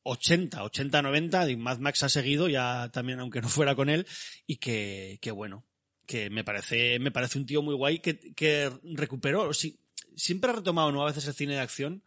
80, 0.04 0.64
80, 0.64 1.02
90. 1.02 1.50
Y 1.50 1.56
Mad 1.56 1.78
Max 1.78 2.02
ha 2.02 2.08
seguido, 2.08 2.48
ya 2.48 2.90
también, 2.92 3.20
aunque 3.20 3.42
no 3.42 3.48
fuera 3.48 3.74
con 3.74 3.90
él, 3.90 4.06
y 4.46 4.56
que, 4.56 5.18
que 5.20 5.30
bueno, 5.30 5.66
que 6.06 6.30
me 6.30 6.44
parece, 6.44 6.98
me 6.98 7.10
parece 7.10 7.38
un 7.38 7.44
tío 7.44 7.60
muy 7.60 7.74
guay 7.74 7.98
que, 7.98 8.18
que 8.34 8.72
recuperó, 8.82 9.52
sí, 9.52 9.78
siempre 10.16 10.50
ha 10.50 10.54
retomado, 10.54 10.90
¿no? 10.90 11.02
A 11.02 11.06
veces 11.06 11.26
el 11.26 11.34
cine 11.34 11.54
de 11.54 11.60
acción. 11.60 12.02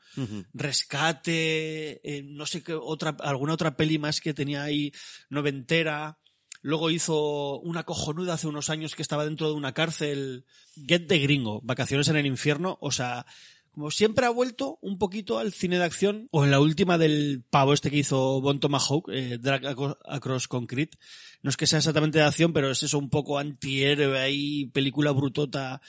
Rescate, 0.53 2.01
eh, 2.03 2.23
no 2.23 2.47
sé 2.47 2.63
qué 2.63 2.73
otra, 2.73 3.15
alguna 3.19 3.53
otra 3.53 3.75
peli 3.77 3.99
más 3.99 4.19
que 4.19 4.33
tenía 4.33 4.63
ahí 4.63 4.91
noventera. 5.29 6.17
Luego 6.61 6.91
hizo 6.91 7.59
una 7.59 7.83
cojonuda 7.83 8.33
hace 8.33 8.47
unos 8.47 8.69
años 8.69 8.95
que 8.95 9.01
estaba 9.01 9.25
dentro 9.25 9.47
de 9.47 9.55
una 9.55 9.73
cárcel. 9.73 10.45
Get 10.87 11.07
the 11.07 11.17
Gringo, 11.19 11.61
Vacaciones 11.63 12.07
en 12.07 12.17
el 12.17 12.25
Infierno. 12.25 12.77
O 12.81 12.91
sea, 12.91 13.25
como 13.71 13.89
siempre 13.89 14.25
ha 14.25 14.29
vuelto 14.29 14.77
un 14.81 14.97
poquito 14.97 15.39
al 15.39 15.53
cine 15.53 15.77
de 15.77 15.85
acción. 15.85 16.27
O 16.31 16.45
en 16.45 16.51
la 16.51 16.59
última 16.59 16.97
del 16.97 17.43
pavo 17.49 17.73
este 17.73 17.89
que 17.89 17.97
hizo 17.97 18.41
Bon 18.41 18.59
Tomahawk, 18.59 19.09
eh, 19.11 19.37
Drag 19.39 19.65
Across 20.05 20.47
Concrete. 20.47 20.97
No 21.41 21.49
es 21.49 21.57
que 21.57 21.67
sea 21.67 21.79
exactamente 21.79 22.19
de 22.19 22.25
acción, 22.25 22.53
pero 22.53 22.69
es 22.69 22.83
eso 22.83 22.99
un 22.99 23.09
poco 23.09 23.39
antihéroe 23.39 24.19
ahí, 24.19 24.67
película 24.67 25.11
brutota. 25.11 25.81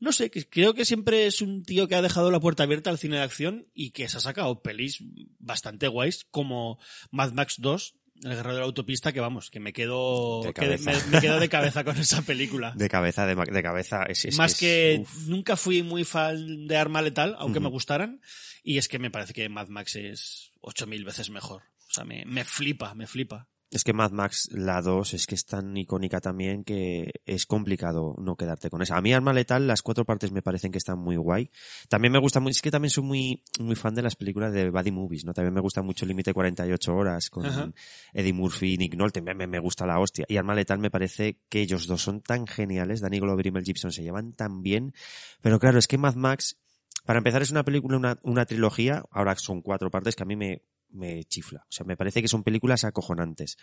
No 0.00 0.12
sé, 0.12 0.30
creo 0.30 0.74
que 0.74 0.84
siempre 0.84 1.26
es 1.26 1.42
un 1.42 1.64
tío 1.64 1.88
que 1.88 1.96
ha 1.96 2.02
dejado 2.02 2.30
la 2.30 2.38
puerta 2.38 2.62
abierta 2.62 2.90
al 2.90 2.98
cine 2.98 3.16
de 3.16 3.22
acción 3.22 3.66
y 3.74 3.90
que 3.90 4.08
se 4.08 4.18
ha 4.18 4.20
sacado 4.20 4.62
pelis 4.62 5.02
bastante 5.40 5.88
guays 5.88 6.24
como 6.30 6.78
Mad 7.10 7.32
Max 7.32 7.56
2, 7.58 7.96
El 8.22 8.30
Guerrero 8.34 8.54
de 8.54 8.60
la 8.60 8.64
Autopista, 8.66 9.12
que 9.12 9.20
vamos, 9.20 9.50
que 9.50 9.60
me 9.60 9.72
quedo, 9.72 10.42
De 10.42 10.48
que 10.48 10.60
cabeza. 10.60 10.90
me, 10.92 11.02
me 11.12 11.20
quedo 11.20 11.38
de 11.38 11.48
cabeza 11.50 11.84
con 11.84 11.96
esa 11.98 12.22
película. 12.22 12.72
De 12.76 12.88
cabeza, 12.88 13.26
de, 13.26 13.34
de 13.36 13.62
cabeza. 13.62 14.02
Es, 14.04 14.24
es- 14.24 14.36
Más 14.36 14.52
es- 14.52 14.58
que 14.58 14.98
uf. 15.00 15.26
nunca 15.28 15.56
fui 15.56 15.82
muy 15.82 16.04
fan 16.04 16.66
de 16.66 16.76
Arma 16.76 17.00
Letal, 17.02 17.36
aunque 17.38 17.60
me 17.60 17.68
gustaran, 17.68 18.20
y 18.64 18.78
es 18.78 18.88
que 18.88 18.98
me 18.98 19.10
parece 19.10 19.32
que 19.32 19.48
Mad 19.48 19.68
Max 19.68 19.94
es 19.96 20.52
8000 20.60 21.04
veces 21.04 21.30
mejor. 21.30 21.62
O 21.88 21.92
sea, 21.92 22.04
me, 22.04 22.24
me 22.26 22.44
flipa, 22.44 22.94
me 22.94 23.06
flipa. 23.06 23.48
Es 23.70 23.84
que 23.84 23.92
Mad 23.92 24.12
Max, 24.12 24.48
la 24.50 24.80
2, 24.80 25.12
es 25.12 25.26
que 25.26 25.34
es 25.34 25.44
tan 25.44 25.76
icónica 25.76 26.20
también 26.20 26.64
que 26.64 27.12
es 27.26 27.44
complicado 27.44 28.14
no 28.16 28.34
quedarte 28.34 28.70
con 28.70 28.80
esa. 28.80 28.96
A 28.96 29.02
mí 29.02 29.12
Arma 29.12 29.34
Letal, 29.34 29.66
las 29.66 29.82
cuatro 29.82 30.06
partes 30.06 30.32
me 30.32 30.40
parecen 30.40 30.72
que 30.72 30.78
están 30.78 30.98
muy 30.98 31.16
guay. 31.16 31.50
También 31.88 32.12
me 32.12 32.18
gusta 32.18 32.40
muy, 32.40 32.52
es 32.52 32.62
que 32.62 32.70
también 32.70 32.90
soy 32.90 33.04
muy, 33.04 33.42
muy 33.60 33.76
fan 33.76 33.94
de 33.94 34.00
las 34.00 34.16
películas 34.16 34.54
de 34.54 34.70
Buddy 34.70 34.90
Movies, 34.90 35.26
¿no? 35.26 35.34
También 35.34 35.52
me 35.52 35.60
gusta 35.60 35.82
mucho 35.82 36.06
el 36.06 36.08
límite 36.08 36.32
48 36.32 36.94
horas 36.94 37.28
con 37.28 37.44
Ajá. 37.44 37.70
Eddie 38.14 38.32
Murphy 38.32 38.74
y 38.74 38.78
Nick 38.78 38.94
Nolte, 38.94 39.20
me, 39.20 39.34
me, 39.34 39.46
me 39.46 39.58
gusta 39.58 39.84
la 39.86 40.00
hostia. 40.00 40.24
Y 40.28 40.38
Arma 40.38 40.54
Letal 40.54 40.78
me 40.78 40.90
parece 40.90 41.38
que 41.50 41.60
ellos 41.60 41.86
dos 41.86 42.00
son 42.00 42.22
tan 42.22 42.46
geniales, 42.46 43.02
Danny 43.02 43.20
Glover 43.20 43.46
y 43.46 43.50
Mel 43.50 43.64
Gibson 43.64 43.92
se 43.92 44.02
llevan 44.02 44.32
tan 44.32 44.62
bien. 44.62 44.94
Pero 45.42 45.58
claro, 45.58 45.78
es 45.78 45.86
que 45.86 45.98
Mad 45.98 46.14
Max, 46.14 46.56
para 47.04 47.18
empezar 47.18 47.42
es 47.42 47.50
una 47.50 47.64
película, 47.64 47.98
una, 47.98 48.18
una 48.22 48.46
trilogía, 48.46 49.04
ahora 49.10 49.36
son 49.36 49.60
cuatro 49.60 49.90
partes 49.90 50.16
que 50.16 50.22
a 50.22 50.26
mí 50.26 50.36
me, 50.36 50.62
me 50.90 51.24
chifla. 51.24 51.60
O 51.60 51.72
sea, 51.72 51.86
me 51.86 51.96
parece 51.96 52.22
que 52.22 52.28
son 52.28 52.42
películas 52.42 52.84
acojonantes. 52.84 53.56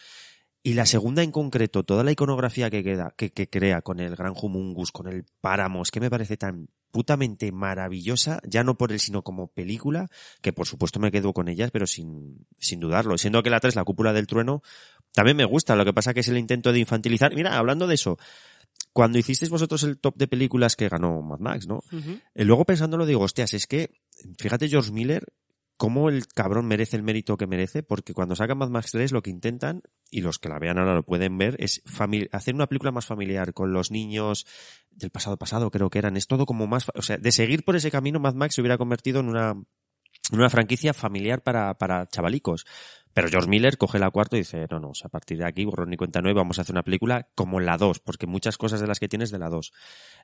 Y 0.64 0.74
la 0.74 0.86
segunda 0.86 1.22
en 1.22 1.32
concreto, 1.32 1.84
toda 1.84 2.04
la 2.04 2.12
iconografía 2.12 2.72
que 2.72 2.84
queda, 2.84 3.14
que, 3.16 3.32
que 3.32 3.48
crea 3.48 3.82
con 3.82 4.00
el 4.00 4.16
Gran 4.16 4.34
Humungus, 4.36 4.92
con 4.92 5.08
el 5.08 5.26
Páramos, 5.40 5.92
que 5.92 6.00
me 6.00 6.10
parece 6.10 6.38
tan 6.38 6.70
putamente 6.90 7.52
maravillosa, 7.52 8.40
ya 8.48 8.64
no 8.64 8.78
por 8.78 8.92
él, 8.92 9.00
sino 9.00 9.22
como 9.22 9.48
película, 9.48 10.08
que 10.42 10.54
por 10.54 10.66
supuesto 10.66 11.00
me 11.00 11.12
quedo 11.12 11.34
con 11.34 11.50
ellas, 11.50 11.70
pero 11.70 11.86
sin, 11.86 12.48
sin 12.58 12.80
dudarlo. 12.80 13.18
Siendo 13.18 13.44
que 13.44 13.50
la 13.50 13.60
3, 13.60 13.76
la 13.76 13.84
cúpula 13.84 14.14
del 14.14 14.28
trueno, 14.28 14.64
también 15.12 15.38
me 15.38 15.46
gusta, 15.46 15.76
lo 15.76 15.84
que 15.86 15.94
pasa 15.94 16.14
que 16.14 16.22
es 16.22 16.30
el 16.30 16.38
intento 16.38 16.72
de 16.72 16.80
infantilizar. 16.80 17.36
Mira, 17.36 17.58
hablando 17.58 17.86
de 17.86 17.96
eso, 17.96 18.18
cuando 18.94 19.20
hicisteis 19.20 19.50
vosotros 19.50 19.84
el 19.84 20.00
top 20.00 20.16
de 20.16 20.28
películas 20.28 20.78
que 20.78 20.88
ganó 20.88 21.22
Mad 21.22 21.40
Max, 21.40 21.68
¿no? 21.68 21.82
Eh, 22.34 22.46
Luego 22.46 22.64
pensándolo 22.64 23.06
digo, 23.06 23.22
hostias, 23.24 23.54
es 23.54 23.68
que, 23.68 23.92
fíjate 24.40 24.70
George 24.70 24.94
Miller, 24.94 25.26
cómo 25.78 26.10
el 26.10 26.28
cabrón 26.28 26.68
merece 26.68 26.96
el 26.96 27.04
mérito 27.04 27.38
que 27.38 27.48
merece, 27.48 27.84
porque 27.84 28.14
cuando 28.14 28.36
sacan 28.36 28.58
Mad 28.58 28.70
Max 28.70 28.92
3 28.92 29.12
lo 29.12 29.22
que 29.22 29.30
intentan, 29.30 29.82
y 30.10 30.22
los 30.22 30.40
que 30.40 30.50
la 30.50 30.60
vean 30.60 30.78
ahora 30.78 30.94
lo 30.94 31.04
pueden 31.04 31.38
ver, 31.38 31.56
es 31.60 31.82
hacer 32.32 32.56
una 32.56 32.68
película 32.68 32.92
más 32.92 33.06
familiar, 33.06 33.54
con 33.54 33.74
los 33.74 33.92
niños 33.92 34.46
del 34.92 35.10
pasado 35.10 35.38
pasado 35.38 35.72
creo 35.72 35.90
que 35.90 36.00
eran, 36.00 36.16
es 36.16 36.28
todo 36.28 36.46
como 36.46 36.68
más, 36.68 36.90
o 36.96 37.02
sea, 37.02 37.18
de 37.18 37.32
seguir 37.32 37.66
por 37.66 37.76
ese 37.76 37.92
camino 37.92 38.20
Mad 38.20 38.36
Max 38.36 38.56
se 38.56 38.62
hubiera 38.62 38.78
convertido 38.78 39.20
en 39.20 39.28
una, 39.28 39.52
en 39.52 40.40
una 40.40 40.50
franquicia 40.50 40.94
familiar 40.94 41.44
para, 41.44 41.78
para 41.78 42.08
chavalicos. 42.08 42.66
Pero 43.16 43.30
George 43.30 43.48
Miller 43.50 43.78
coge 43.78 43.98
la 43.98 44.12
cuarta 44.12 44.36
y 44.36 44.42
dice, 44.42 44.68
no, 44.70 44.78
no, 44.80 44.90
o 44.90 44.94
sea, 44.94 45.08
a 45.08 45.10
partir 45.10 45.38
de 45.38 45.48
aquí, 45.48 45.64
borrón 45.64 45.94
y 45.94 45.96
cuenta 45.96 46.22
nueva, 46.22 46.42
vamos 46.42 46.60
a 46.60 46.64
hacer 46.64 46.74
una 46.74 46.84
película 46.84 47.30
como 47.34 47.62
la 47.62 47.78
2, 47.78 48.00
porque 48.00 48.28
muchas 48.28 48.58
cosas 48.58 48.82
de 48.82 48.88
las 48.88 49.00
que 49.00 49.08
tienes 49.08 49.32
de 49.32 49.40
la 49.40 49.48
2. 49.48 49.72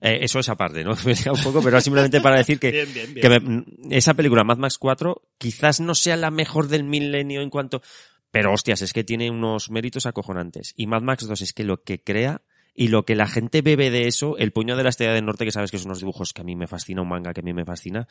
Eh, 0.01 0.19
eso 0.23 0.39
es 0.39 0.49
aparte, 0.49 0.83
¿no? 0.83 0.91
Me 1.05 1.13
un 1.31 1.41
poco, 1.41 1.61
pero 1.63 1.79
simplemente 1.79 2.19
para 2.19 2.35
decir 2.37 2.59
que, 2.59 2.69
Bien, 2.69 2.93
bien, 2.93 3.13
bien. 3.13 3.21
que 3.21 3.39
me- 3.39 3.97
esa 3.97 4.13
película, 4.13 4.43
Mad 4.43 4.57
Max 4.57 4.77
4, 4.77 5.21
quizás 5.37 5.79
no 5.79 5.95
sea 5.95 6.17
la 6.17 6.31
mejor 6.31 6.67
del 6.67 6.83
milenio 6.83 7.41
en 7.41 7.49
cuanto, 7.49 7.81
pero 8.29 8.51
hostias, 8.51 8.81
es 8.81 8.91
que 8.91 9.05
tiene 9.05 9.31
unos 9.31 9.71
méritos 9.71 10.05
acojonantes. 10.05 10.73
Y 10.75 10.87
Mad 10.87 11.01
Max 11.01 11.25
2 11.25 11.41
es 11.41 11.53
que 11.53 11.63
lo 11.63 11.83
que 11.83 12.03
crea 12.03 12.41
y 12.75 12.89
lo 12.89 13.05
que 13.05 13.15
la 13.15 13.27
gente 13.27 13.61
bebe 13.61 13.89
de 13.89 14.07
eso, 14.07 14.37
el 14.37 14.51
puño 14.51 14.75
de 14.75 14.83
la 14.83 14.89
estrella 14.89 15.13
del 15.13 15.25
norte, 15.25 15.45
que 15.45 15.51
sabes 15.51 15.71
que 15.71 15.77
son 15.77 15.87
unos 15.87 15.99
dibujos 15.99 16.33
que 16.33 16.41
a 16.41 16.43
mí 16.43 16.57
me 16.57 16.67
fascina, 16.67 17.01
un 17.01 17.07
manga 17.09 17.33
que 17.33 17.39
a 17.39 17.43
mí 17.43 17.53
me 17.53 17.63
fascina, 17.65 18.07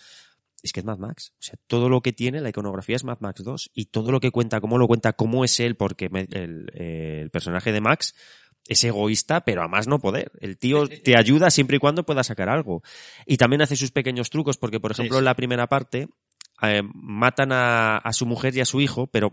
es 0.63 0.73
que 0.73 0.81
es 0.81 0.87
Mad 0.87 0.99
Max. 0.99 1.33
O 1.35 1.43
sea, 1.43 1.57
todo 1.67 1.89
lo 1.89 2.01
que 2.01 2.13
tiene, 2.13 2.41
la 2.41 2.51
iconografía 2.51 2.97
es 2.97 3.05
Mad 3.05 3.19
Max 3.21 3.43
2 3.43 3.71
y 3.75 3.87
todo 3.87 4.13
lo 4.13 4.21
que 4.21 4.31
cuenta, 4.31 4.61
cómo 4.61 4.79
lo 4.79 4.87
cuenta, 4.87 5.13
cómo 5.13 5.45
es 5.45 5.61
él, 5.61 5.77
porque 5.77 6.11
el, 6.13 6.71
eh, 6.75 7.21
el 7.23 7.31
personaje 7.31 7.73
de 7.73 7.81
Max 7.81 8.15
es 8.67 8.85
egoísta, 8.85 9.41
pero 9.45 9.63
a 9.63 9.69
más 9.69 9.89
no 9.89 9.99
poder. 9.99 10.33
El 10.41 10.59
tío 10.59 10.87
te 10.87 11.17
ayuda 11.17 11.51
siempre 11.51 11.77
y 11.77 11.81
cuando 11.81 12.05
pueda 12.05 12.23
sacar 12.23 12.49
algo. 12.49 12.83
Y 13.27 13.37
también 13.37 13.63
hace 13.63 13.75
sus 13.77 13.91
pequeños 13.91 14.31
trucos, 14.31 14.59
porque 14.59 14.81
por 14.81 14.93
ejemplo 14.93 15.15
Sí, 15.17 15.19
sí. 15.19 15.21
en 15.21 15.25
la 15.25 15.35
primera 15.35 15.67
parte 15.67 16.09
eh, 16.63 16.83
matan 16.95 17.53
a, 17.53 17.99
a 17.99 18.13
su 18.13 18.27
mujer 18.27 18.57
y 18.57 18.61
a 18.61 18.65
su 18.65 18.81
hijo, 18.81 19.07
pero 19.07 19.33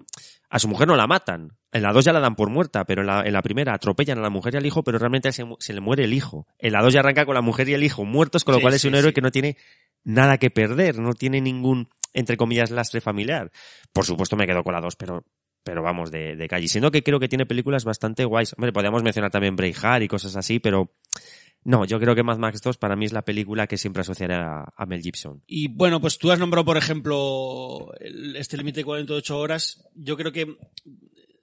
a 0.49 0.59
su 0.59 0.67
mujer 0.67 0.88
no 0.88 0.95
la 0.95 1.07
matan. 1.07 1.57
En 1.71 1.84
la 1.84 1.91
2 1.91 2.05
ya 2.05 2.13
la 2.13 2.19
dan 2.19 2.36
por 2.36 2.49
muerta, 2.49 2.86
pero 2.86 3.01
en 3.01 3.07
la, 3.07 3.21
en 3.25 3.34
la 3.34 3.41
primera 3.41 3.73
atropellan 3.73 4.17
a 4.19 4.21
la 4.21 4.30
mujer 4.30 4.53
y 4.53 4.57
al 4.57 4.65
hijo, 4.65 4.84
pero 4.84 4.97
realmente 4.97 5.32
se, 5.32 5.73
le 5.73 5.82
muere 5.82 6.05
el 6.05 6.13
hijo. 6.13 6.47
En 6.57 6.73
la 6.73 6.82
2 6.82 6.93
ya 6.93 7.01
arranca 7.01 7.25
con 7.25 7.36
la 7.36 7.41
mujer 7.41 7.67
y 7.69 7.73
el 7.73 7.84
hijo 7.84 8.05
muertos, 8.05 8.43
con 8.43 8.53
lo 8.53 8.59
Sí, 8.59 8.61
cual 8.61 8.73
es 8.73 8.82
sí, 8.82 8.88
un 8.88 8.95
héroe 8.95 9.09
sí. 9.09 9.13
que 9.13 9.21
no 9.21 9.32
tiene 9.32 9.57
nada 10.03 10.38
que 10.38 10.49
perder, 10.49 10.99
no 10.99 11.13
tiene 11.13 11.41
ningún, 11.41 11.89
entre 12.13 12.38
comillas, 12.38 12.71
lastre 12.71 13.01
familiar. 13.01 13.51
Por 13.91 14.05
supuesto 14.05 14.38
me 14.38 14.47
quedo 14.47 14.63
con 14.63 14.73
la 14.73 14.82
2, 14.82 14.95
pero 14.95 15.25
pero 15.68 15.84
vamos, 15.84 16.11
de, 16.11 16.38
de 16.38 16.47
calle. 16.47 16.70
Siendo 16.70 16.91
que 16.91 17.03
creo 17.03 17.20
que 17.20 17.28
tiene 17.28 17.45
películas 17.45 17.84
bastante 17.84 18.24
guays. 18.24 18.53
Hombre, 18.53 18.72
podríamos 18.72 19.03
mencionar 19.03 19.32
también 19.32 19.57
Braveheart 19.57 20.03
y 20.03 20.07
cosas 20.07 20.38
así, 20.38 20.59
pero 20.59 20.93
no, 21.65 21.84
yo 21.84 21.99
creo 21.99 22.15
que 22.15 22.24
Mad 22.24 22.38
Max 22.38 22.61
2 22.61 22.78
para 22.78 22.95
mí 22.95 23.05
es 23.05 23.11
la 23.11 23.26
película 23.26 23.68
que 23.68 23.78
siempre 23.78 23.99
asociaré 23.99 24.36
a, 24.36 24.74
a 24.78 24.86
Mel 24.86 25.01
Gibson. 25.01 25.43
Y 25.45 25.68
bueno, 25.68 25.99
pues 25.99 26.18
tú 26.18 26.32
has 26.32 26.39
nombrado, 26.39 26.63
por 26.63 26.78
ejemplo, 26.78 27.91
este 28.36 28.55
límite 28.55 28.80
de 28.80 28.86
48 28.86 29.38
horas. 29.38 29.84
Yo 29.93 30.15
creo 30.15 30.32
que 30.32 30.55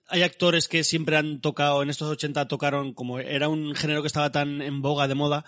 hay 0.08 0.22
actores 0.22 0.68
que 0.68 0.84
siempre 0.84 1.18
han 1.18 1.42
tocado, 1.42 1.82
en 1.82 1.90
estos 1.90 2.08
80 2.08 2.48
tocaron, 2.48 2.94
como 2.94 3.18
era 3.18 3.50
un 3.50 3.74
género 3.74 4.00
que 4.00 4.06
estaba 4.06 4.32
tan 4.32 4.62
en 4.62 4.80
boga, 4.80 5.08
de 5.08 5.14
moda, 5.14 5.44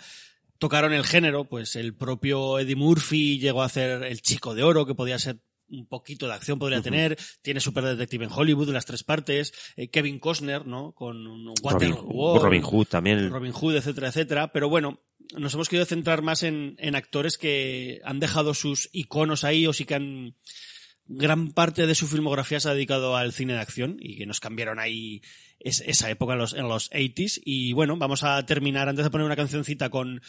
tocaron 0.58 0.92
el 0.92 1.04
género, 1.04 1.44
pues 1.44 1.76
el 1.76 1.94
propio 1.94 2.58
Eddie 2.58 2.76
Murphy 2.76 3.38
llegó 3.38 3.62
a 3.62 3.66
hacer 3.66 4.02
El 4.02 4.20
Chico 4.20 4.54
de 4.54 4.62
Oro, 4.62 4.84
que 4.84 4.94
podía 4.94 5.18
ser 5.18 5.40
un 5.68 5.86
poquito 5.86 6.26
de 6.26 6.34
acción 6.34 6.58
podría 6.58 6.80
tener, 6.80 7.18
tiene 7.42 7.60
Super 7.60 7.84
Detective 7.84 8.24
en 8.24 8.30
Hollywood, 8.32 8.70
las 8.70 8.86
tres 8.86 9.04
partes, 9.04 9.52
eh, 9.76 9.88
Kevin 9.88 10.18
Costner, 10.18 10.66
¿no? 10.66 10.92
Con 10.92 11.26
un 11.26 11.54
Robin, 11.62 11.94
Robin 11.94 12.62
Hood 12.62 12.86
también. 12.86 13.30
Robin 13.30 13.52
Hood, 13.52 13.76
etcétera, 13.76 14.08
etcétera, 14.08 14.52
pero 14.52 14.68
bueno, 14.68 15.00
nos 15.36 15.54
hemos 15.54 15.68
querido 15.68 15.86
centrar 15.86 16.22
más 16.22 16.42
en, 16.42 16.76
en 16.78 16.94
actores 16.94 17.38
que 17.38 18.00
han 18.04 18.20
dejado 18.20 18.54
sus 18.54 18.88
iconos 18.92 19.44
ahí 19.44 19.66
o 19.66 19.72
sí 19.72 19.84
que 19.84 19.94
han 19.94 20.34
gran 21.08 21.52
parte 21.52 21.86
de 21.86 21.94
su 21.94 22.06
filmografía 22.06 22.60
se 22.60 22.68
ha 22.68 22.74
dedicado 22.74 23.16
al 23.16 23.32
cine 23.32 23.54
de 23.54 23.60
acción 23.60 23.96
y 24.00 24.16
que 24.16 24.26
nos 24.26 24.40
cambiaron 24.40 24.78
ahí 24.78 25.22
es, 25.60 25.82
esa 25.86 26.10
época 26.10 26.32
en 26.34 26.38
los, 26.40 26.52
en 26.52 26.68
los 26.68 26.90
80s. 26.90 27.40
Y 27.44 27.72
bueno, 27.72 27.96
vamos 27.96 28.24
a 28.24 28.44
terminar 28.44 28.88
antes 28.88 29.04
de 29.04 29.10
poner 29.10 29.26
una 29.26 29.36
cancioncita 29.36 29.88
con, 29.88 30.20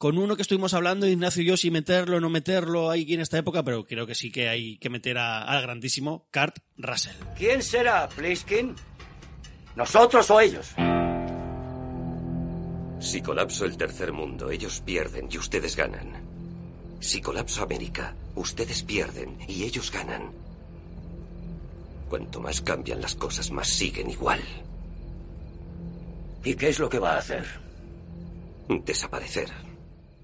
con 0.00 0.16
uno 0.16 0.34
que 0.34 0.40
estuvimos 0.40 0.72
hablando, 0.72 1.06
Ignacio 1.06 1.42
y 1.42 1.44
yo, 1.44 1.58
si 1.58 1.70
meterlo 1.70 2.16
o 2.16 2.20
no 2.20 2.30
meterlo 2.30 2.88
ahí 2.88 3.12
en 3.12 3.20
esta 3.20 3.36
época, 3.36 3.62
pero 3.62 3.84
creo 3.84 4.06
que 4.06 4.14
sí 4.14 4.32
que 4.32 4.48
hay 4.48 4.78
que 4.78 4.88
meter 4.88 5.18
a- 5.18 5.42
al 5.42 5.60
grandísimo 5.60 6.26
Kurt 6.32 6.56
Russell. 6.78 7.14
¿Quién 7.36 7.62
será, 7.62 8.08
Pliskin? 8.08 8.74
¿Nosotros 9.76 10.30
o 10.30 10.40
ellos? 10.40 10.70
Si 12.98 13.20
colapso 13.20 13.66
el 13.66 13.76
tercer 13.76 14.10
mundo, 14.14 14.50
ellos 14.50 14.80
pierden 14.80 15.28
y 15.30 15.36
ustedes 15.36 15.76
ganan. 15.76 16.22
Si 17.00 17.20
colapso 17.20 17.62
América, 17.62 18.14
ustedes 18.36 18.82
pierden 18.82 19.36
y 19.48 19.64
ellos 19.64 19.90
ganan. 19.92 20.30
Cuanto 22.08 22.40
más 22.40 22.62
cambian 22.62 23.02
las 23.02 23.14
cosas, 23.16 23.50
más 23.50 23.68
siguen 23.68 24.08
igual. 24.08 24.40
¿Y 26.42 26.54
qué 26.54 26.70
es 26.70 26.78
lo 26.78 26.88
que 26.88 26.98
va 26.98 27.16
a 27.16 27.18
hacer? 27.18 27.44
Desaparecer. 28.66 29.50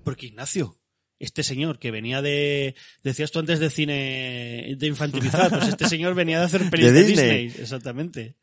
Porque 0.07 0.27
Ignacio, 0.27 0.79
este 1.19 1.43
señor 1.43 1.81
que 1.81 1.91
venía 1.91 2.23
de, 2.23 2.77
decías 3.03 3.33
tú 3.33 3.41
antes 3.41 3.59
de 3.59 3.71
cine 3.71 4.77
de 4.79 4.87
infantilizar, 4.87 5.51
pues 5.51 5.67
este 5.67 5.89
señor 5.89 6.15
venía 6.15 6.39
de 6.39 6.45
hacer 6.45 6.71
pelis 6.71 6.87
De 6.87 6.93
de 6.93 7.03
Disney. 7.03 7.43
Disney, 7.47 7.63
exactamente. 7.65 8.37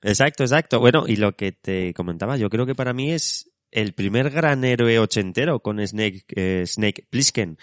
Exacto, 0.00 0.44
exacto. 0.44 0.80
Bueno, 0.80 1.04
y 1.06 1.16
lo 1.16 1.36
que 1.36 1.52
te 1.52 1.92
comentaba, 1.92 2.38
yo 2.38 2.48
creo 2.48 2.64
que 2.64 2.74
para 2.74 2.94
mí 2.94 3.12
es 3.12 3.50
el 3.70 3.92
primer 3.92 4.30
gran 4.30 4.64
héroe 4.64 4.98
ochentero 4.98 5.60
con 5.60 5.86
Snake, 5.86 6.24
eh, 6.34 6.64
Snake 6.66 7.06
Plissken. 7.10 7.58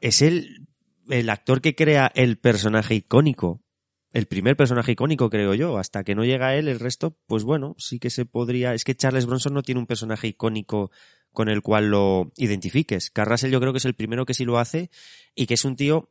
Es 0.00 0.22
el, 0.22 0.68
el 1.08 1.28
actor 1.28 1.60
que 1.60 1.74
crea 1.74 2.12
el 2.14 2.38
personaje 2.38 2.94
icónico. 2.94 3.64
El 4.12 4.26
primer 4.26 4.56
personaje 4.56 4.92
icónico, 4.92 5.28
creo 5.28 5.54
yo. 5.54 5.76
Hasta 5.76 6.04
que 6.04 6.14
no 6.14 6.24
llega 6.24 6.54
él, 6.54 6.68
el 6.68 6.78
resto, 6.78 7.18
pues 7.26 7.42
bueno, 7.42 7.74
sí 7.78 7.98
que 7.98 8.10
se 8.10 8.26
podría. 8.26 8.74
Es 8.74 8.84
que 8.84 8.94
Charles 8.94 9.26
Bronson 9.26 9.54
no 9.54 9.62
tiene 9.62 9.80
un 9.80 9.88
personaje 9.88 10.28
icónico 10.28 10.92
con 11.36 11.50
el 11.50 11.60
cual 11.60 11.90
lo 11.90 12.32
identifiques. 12.38 13.10
Carl 13.10 13.28
Russell 13.30 13.52
yo 13.52 13.60
creo 13.60 13.74
que 13.74 13.76
es 13.76 13.84
el 13.84 13.92
primero 13.92 14.24
que 14.24 14.32
sí 14.32 14.46
lo 14.46 14.58
hace 14.58 14.88
y 15.34 15.44
que 15.46 15.52
es 15.52 15.66
un 15.66 15.76
tío 15.76 16.08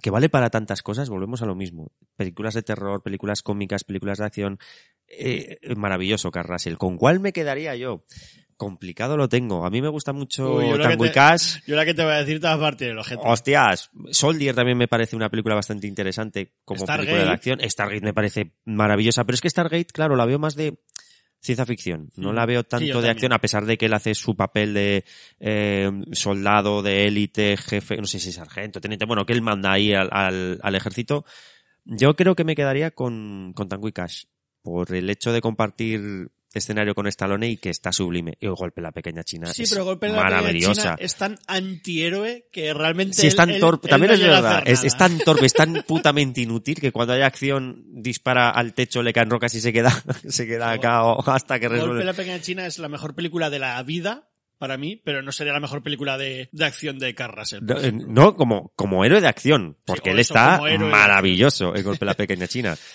que 0.00 0.08
vale 0.08 0.30
para 0.30 0.48
tantas 0.48 0.82
cosas, 0.82 1.10
volvemos 1.10 1.42
a 1.42 1.46
lo 1.46 1.54
mismo. 1.54 1.92
Películas 2.16 2.54
de 2.54 2.62
terror, 2.62 3.02
películas 3.02 3.42
cómicas, 3.42 3.84
películas 3.84 4.16
de 4.16 4.24
acción. 4.24 4.58
Eh, 5.08 5.58
maravilloso, 5.76 6.30
Carl 6.30 6.48
Russell. 6.48 6.76
¿Con 6.76 6.96
cuál 6.96 7.20
me 7.20 7.34
quedaría 7.34 7.76
yo? 7.76 8.02
Complicado 8.56 9.18
lo 9.18 9.28
tengo. 9.28 9.66
A 9.66 9.70
mí 9.70 9.82
me 9.82 9.88
gusta 9.88 10.14
mucho 10.14 10.54
Uy, 10.56 10.70
yo 10.70 10.78
te- 10.96 11.12
Cash. 11.12 11.58
Yo 11.66 11.76
la 11.76 11.84
que 11.84 11.92
te 11.92 12.02
voy 12.02 12.14
a 12.14 12.24
decir 12.24 12.40
a 12.46 12.58
partir 12.58 12.88
el 12.88 12.98
ojete. 12.98 13.20
Hostias, 13.22 13.90
Soldier 14.10 14.54
también 14.54 14.78
me 14.78 14.88
parece 14.88 15.16
una 15.16 15.28
película 15.28 15.54
bastante 15.54 15.86
interesante 15.86 16.54
como 16.64 16.80
Stargate. 16.80 17.08
película 17.10 17.24
de 17.28 17.34
acción. 17.34 17.60
Stargate 17.62 18.00
me 18.06 18.14
parece 18.14 18.52
maravillosa, 18.64 19.24
pero 19.24 19.34
es 19.34 19.42
que 19.42 19.50
Stargate, 19.50 19.92
claro, 19.92 20.16
la 20.16 20.24
veo 20.24 20.38
más 20.38 20.54
de 20.54 20.78
ciencia 21.42 21.66
ficción. 21.66 22.10
No 22.16 22.32
Mm. 22.32 22.34
la 22.34 22.46
veo 22.46 22.64
tanto 22.64 22.86
de 22.86 22.92
también. 22.92 23.10
acción, 23.10 23.32
a 23.32 23.38
pesar 23.40 23.66
de 23.66 23.76
que 23.76 23.86
él 23.86 23.94
hace 23.94 24.14
su 24.14 24.34
papel 24.36 24.72
de 24.74 25.04
eh, 25.40 25.90
soldado, 26.12 26.82
de 26.82 27.06
élite, 27.06 27.56
jefe, 27.56 27.96
no 27.96 28.06
sé 28.06 28.18
si 28.20 28.32
sargento, 28.32 28.80
teniente, 28.80 29.04
bueno, 29.06 29.26
que 29.26 29.32
él 29.32 29.42
manda 29.42 29.72
ahí 29.72 29.92
al, 29.92 30.08
al, 30.12 30.60
al 30.62 30.74
ejército. 30.74 31.24
Yo 31.84 32.14
creo 32.14 32.36
que 32.36 32.44
me 32.44 32.54
quedaría 32.54 32.92
con, 32.92 33.52
con 33.54 33.68
Tango 33.68 33.88
y 33.88 33.92
Cash, 33.92 34.24
por 34.62 34.94
el 34.94 35.10
hecho 35.10 35.32
de 35.32 35.40
compartir 35.40 36.30
escenario 36.58 36.94
con 36.94 37.06
Stallone 37.06 37.48
y 37.48 37.56
que 37.56 37.70
está 37.70 37.92
sublime. 37.92 38.36
Y 38.40 38.46
el 38.46 38.54
golpe 38.54 38.80
la 38.80 38.92
pequeña 38.92 39.22
china 39.24 39.46
Sí, 39.52 39.62
es 39.64 39.70
pero 39.70 39.84
golpe 39.84 40.08
la 40.08 40.22
Pequeña 40.22 40.30
maravillosa. 40.40 40.82
China 40.82 40.96
es 40.98 41.14
tan 41.16 41.38
antihéroe 41.46 42.48
que 42.52 42.72
realmente. 42.74 43.14
Sí, 43.14 43.26
es 43.26 43.36
tan 43.36 43.50
él- 43.50 43.60
torpe, 43.60 43.86
él 43.88 43.90
también 43.90 44.10
no 44.10 44.14
es 44.14 44.20
verdad, 44.22 44.62
es, 44.66 44.96
tan 44.96 45.18
torpe, 45.18 45.46
es 45.46 45.52
tan 45.54 45.82
putamente 45.86 46.40
inútil 46.40 46.80
que 46.80 46.92
cuando 46.92 47.14
hay 47.14 47.22
acción 47.22 47.82
dispara 47.88 48.50
al 48.50 48.74
techo, 48.74 49.02
le 49.02 49.12
caen 49.12 49.30
rocas 49.30 49.54
y 49.54 49.60
se 49.60 49.72
queda, 49.72 49.90
se 50.28 50.46
queda 50.46 50.70
acá 50.72 51.04
o- 51.04 51.28
hasta 51.30 51.58
que 51.58 51.66
Golpe 51.68 51.76
en 51.78 51.82
resuelve. 51.86 52.04
la 52.04 52.12
Pequeña 52.14 52.40
China 52.40 52.66
es 52.66 52.78
la 52.78 52.88
mejor 52.88 53.14
película 53.14 53.50
de 53.50 53.58
la 53.58 53.82
vida 53.82 54.28
para 54.58 54.76
mí, 54.76 54.94
pero 55.04 55.22
no 55.22 55.32
sería 55.32 55.52
la 55.52 55.58
mejor 55.60 55.82
película 55.82 56.16
de, 56.16 56.48
de 56.52 56.64
acción 56.64 56.98
de. 57.00 57.14
No, 57.62 57.80
eh, 57.80 57.90
No, 57.92 58.36
como, 58.36 58.72
como 58.76 59.04
héroe 59.04 59.20
de 59.20 59.26
acción, 59.26 59.76
porque 59.84 60.10
él 60.10 60.20
está 60.20 60.60
de 60.64 60.78
maravilloso, 60.78 61.74
el 61.74 61.82
golpe 61.82 62.04
en 62.04 62.06
la 62.06 62.14
pequeña 62.14 62.46
china. 62.46 62.76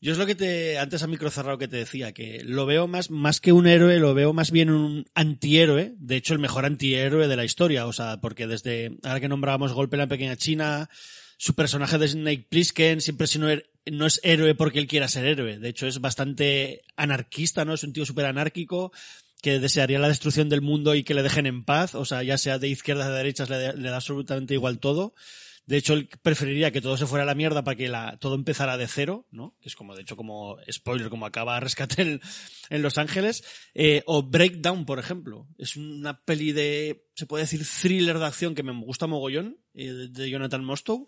Yo 0.00 0.12
es 0.12 0.18
lo 0.18 0.26
que 0.26 0.34
te, 0.34 0.78
antes 0.78 1.02
a 1.02 1.06
micro 1.06 1.30
cerrado 1.30 1.56
que 1.56 1.68
te 1.68 1.78
decía, 1.78 2.12
que 2.12 2.42
lo 2.44 2.66
veo 2.66 2.86
más, 2.86 3.10
más 3.10 3.40
que 3.40 3.52
un 3.52 3.66
héroe, 3.66 3.98
lo 3.98 4.12
veo 4.12 4.34
más 4.34 4.50
bien 4.50 4.68
un 4.70 5.06
antihéroe, 5.14 5.94
de 5.98 6.16
hecho 6.16 6.34
el 6.34 6.40
mejor 6.40 6.66
antihéroe 6.66 7.26
de 7.26 7.36
la 7.36 7.44
historia, 7.44 7.86
o 7.86 7.92
sea, 7.92 8.20
porque 8.20 8.46
desde, 8.46 8.98
ahora 9.02 9.20
que 9.20 9.28
nombrábamos 9.28 9.72
Golpe 9.72 9.96
en 9.96 10.00
la 10.00 10.06
Pequeña 10.06 10.36
China, 10.36 10.90
su 11.38 11.54
personaje 11.54 11.96
de 11.96 12.08
Snake 12.08 12.46
Plissken 12.50 13.00
siempre 13.00 13.26
si 13.26 13.38
no, 13.38 13.50
er- 13.50 13.64
no 13.90 14.04
es 14.04 14.20
héroe 14.24 14.54
porque 14.54 14.78
él 14.78 14.86
quiera 14.88 15.08
ser 15.08 15.24
héroe, 15.24 15.58
de 15.58 15.68
hecho 15.70 15.86
es 15.86 16.00
bastante 16.00 16.82
anarquista, 16.96 17.64
¿no? 17.64 17.72
Es 17.72 17.84
un 17.84 17.94
tío 17.94 18.04
súper 18.04 18.26
anárquico, 18.26 18.92
que 19.40 19.58
desearía 19.58 19.98
la 19.98 20.08
destrucción 20.08 20.48
del 20.50 20.60
mundo 20.60 20.94
y 20.94 21.02
que 21.04 21.14
le 21.14 21.22
dejen 21.22 21.46
en 21.46 21.64
paz, 21.64 21.94
o 21.94 22.04
sea, 22.04 22.22
ya 22.22 22.36
sea 22.36 22.58
de 22.58 22.68
izquierdas 22.68 23.08
de 23.08 23.14
derechas, 23.14 23.48
le 23.48 23.88
da 23.88 23.96
absolutamente 23.96 24.52
igual 24.54 24.78
todo. 24.80 25.14
De 25.66 25.78
hecho, 25.78 25.94
él 25.94 26.08
preferiría 26.22 26.70
que 26.70 26.80
todo 26.80 26.96
se 26.96 27.06
fuera 27.06 27.22
a 27.22 27.26
la 27.26 27.34
mierda 27.34 27.64
para 27.64 27.76
que 27.76 27.88
la, 27.88 28.18
todo 28.18 28.34
empezara 28.34 28.76
de 28.76 28.86
cero, 28.86 29.26
¿no? 29.30 29.56
Que 29.60 29.68
es 29.68 29.76
como, 29.76 29.94
de 29.94 30.02
hecho, 30.02 30.16
como 30.16 30.58
spoiler, 30.70 31.08
como 31.08 31.24
acaba 31.24 31.58
Rescate 31.60 32.02
en, 32.02 32.20
en 32.68 32.82
Los 32.82 32.98
Ángeles. 32.98 33.44
Eh, 33.74 34.02
o 34.06 34.22
Breakdown, 34.22 34.84
por 34.84 34.98
ejemplo. 34.98 35.48
Es 35.56 35.76
una 35.76 36.20
peli 36.22 36.52
de, 36.52 37.06
se 37.14 37.26
puede 37.26 37.44
decir, 37.44 37.64
thriller 37.64 38.18
de 38.18 38.26
acción 38.26 38.54
que 38.54 38.62
me 38.62 38.72
gusta 38.72 39.06
mogollón, 39.06 39.58
eh, 39.72 40.08
de 40.10 40.30
Jonathan 40.30 40.64
Mostow. 40.64 41.06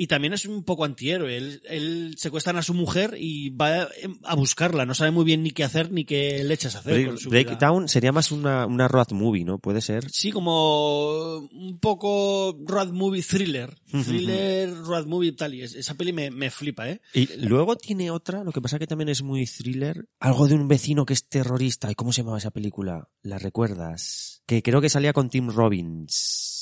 Y 0.00 0.06
también 0.06 0.32
es 0.32 0.44
un 0.46 0.62
poco 0.62 0.84
antihéroe. 0.84 1.36
Él, 1.36 1.60
él 1.68 2.14
secuestran 2.16 2.56
a 2.56 2.62
su 2.62 2.72
mujer 2.72 3.16
y 3.18 3.50
va 3.50 3.88
a 4.22 4.34
buscarla. 4.36 4.86
No 4.86 4.94
sabe 4.94 5.10
muy 5.10 5.24
bien 5.24 5.42
ni 5.42 5.50
qué 5.50 5.64
hacer 5.64 5.90
ni 5.90 6.04
qué 6.04 6.44
leches 6.44 6.76
hacer 6.76 6.94
Break- 6.94 7.06
con 7.08 7.18
su 7.18 7.30
vida. 7.30 7.42
Breakdown 7.42 7.88
sería 7.88 8.12
más 8.12 8.30
una, 8.30 8.64
una 8.66 8.86
road 8.86 9.10
movie, 9.10 9.44
¿no? 9.44 9.58
Puede 9.58 9.80
ser. 9.80 10.08
Sí, 10.08 10.30
como 10.30 11.38
un 11.38 11.80
poco 11.80 12.56
road 12.64 12.92
movie 12.92 13.22
thriller. 13.22 13.76
Thriller, 13.90 14.72
road 14.84 15.06
movie 15.06 15.32
tal. 15.32 15.54
Y 15.54 15.62
es- 15.62 15.74
esa 15.74 15.94
peli 15.94 16.12
me, 16.12 16.30
me 16.30 16.50
flipa, 16.52 16.88
¿eh? 16.88 17.00
Y 17.12 17.26
luego 17.38 17.74
tiene 17.74 18.12
otra, 18.12 18.44
lo 18.44 18.52
que 18.52 18.60
pasa 18.60 18.78
que 18.78 18.86
también 18.86 19.08
es 19.08 19.22
muy 19.22 19.46
thriller, 19.46 20.08
algo 20.20 20.46
de 20.46 20.54
un 20.54 20.68
vecino 20.68 21.04
que 21.06 21.14
es 21.14 21.26
terrorista. 21.28 21.90
¿Y 21.90 21.96
cómo 21.96 22.12
se 22.12 22.20
llamaba 22.20 22.38
esa 22.38 22.52
película? 22.52 23.08
¿La 23.22 23.38
recuerdas? 23.40 24.42
Que 24.46 24.62
creo 24.62 24.80
que 24.80 24.90
salía 24.90 25.12
con 25.12 25.28
Tim 25.28 25.50
Robbins. 25.50 26.57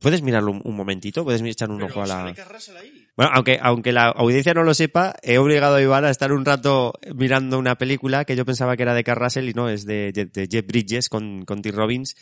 ¿Puedes 0.00 0.22
mirarlo 0.22 0.52
un, 0.52 0.60
un 0.64 0.76
momentito? 0.76 1.24
¿Puedes 1.24 1.42
echar 1.42 1.70
un 1.70 1.82
ojo 1.82 2.02
a 2.02 2.06
la...? 2.06 2.24
Bueno, 3.16 3.32
aunque, 3.34 3.58
aunque 3.60 3.92
la 3.92 4.06
audiencia 4.08 4.54
no 4.54 4.62
lo 4.62 4.74
sepa, 4.74 5.14
he 5.22 5.38
obligado 5.38 5.76
a 5.76 5.82
Iván 5.82 6.04
a 6.04 6.10
estar 6.10 6.32
un 6.32 6.44
rato 6.44 6.92
mirando 7.14 7.58
una 7.58 7.76
película 7.76 8.24
que 8.24 8.36
yo 8.36 8.44
pensaba 8.44 8.76
que 8.76 8.84
era 8.84 8.94
de 8.94 9.02
Carl 9.04 9.20
Russell 9.20 9.48
y 9.48 9.54
no, 9.54 9.68
es 9.68 9.84
de, 9.86 10.12
de- 10.12 10.26
de 10.26 10.48
Jeff 10.50 10.66
Bridges 10.66 11.08
con, 11.08 11.44
con 11.44 11.62
Tim 11.62 11.74
Robbins. 11.74 12.14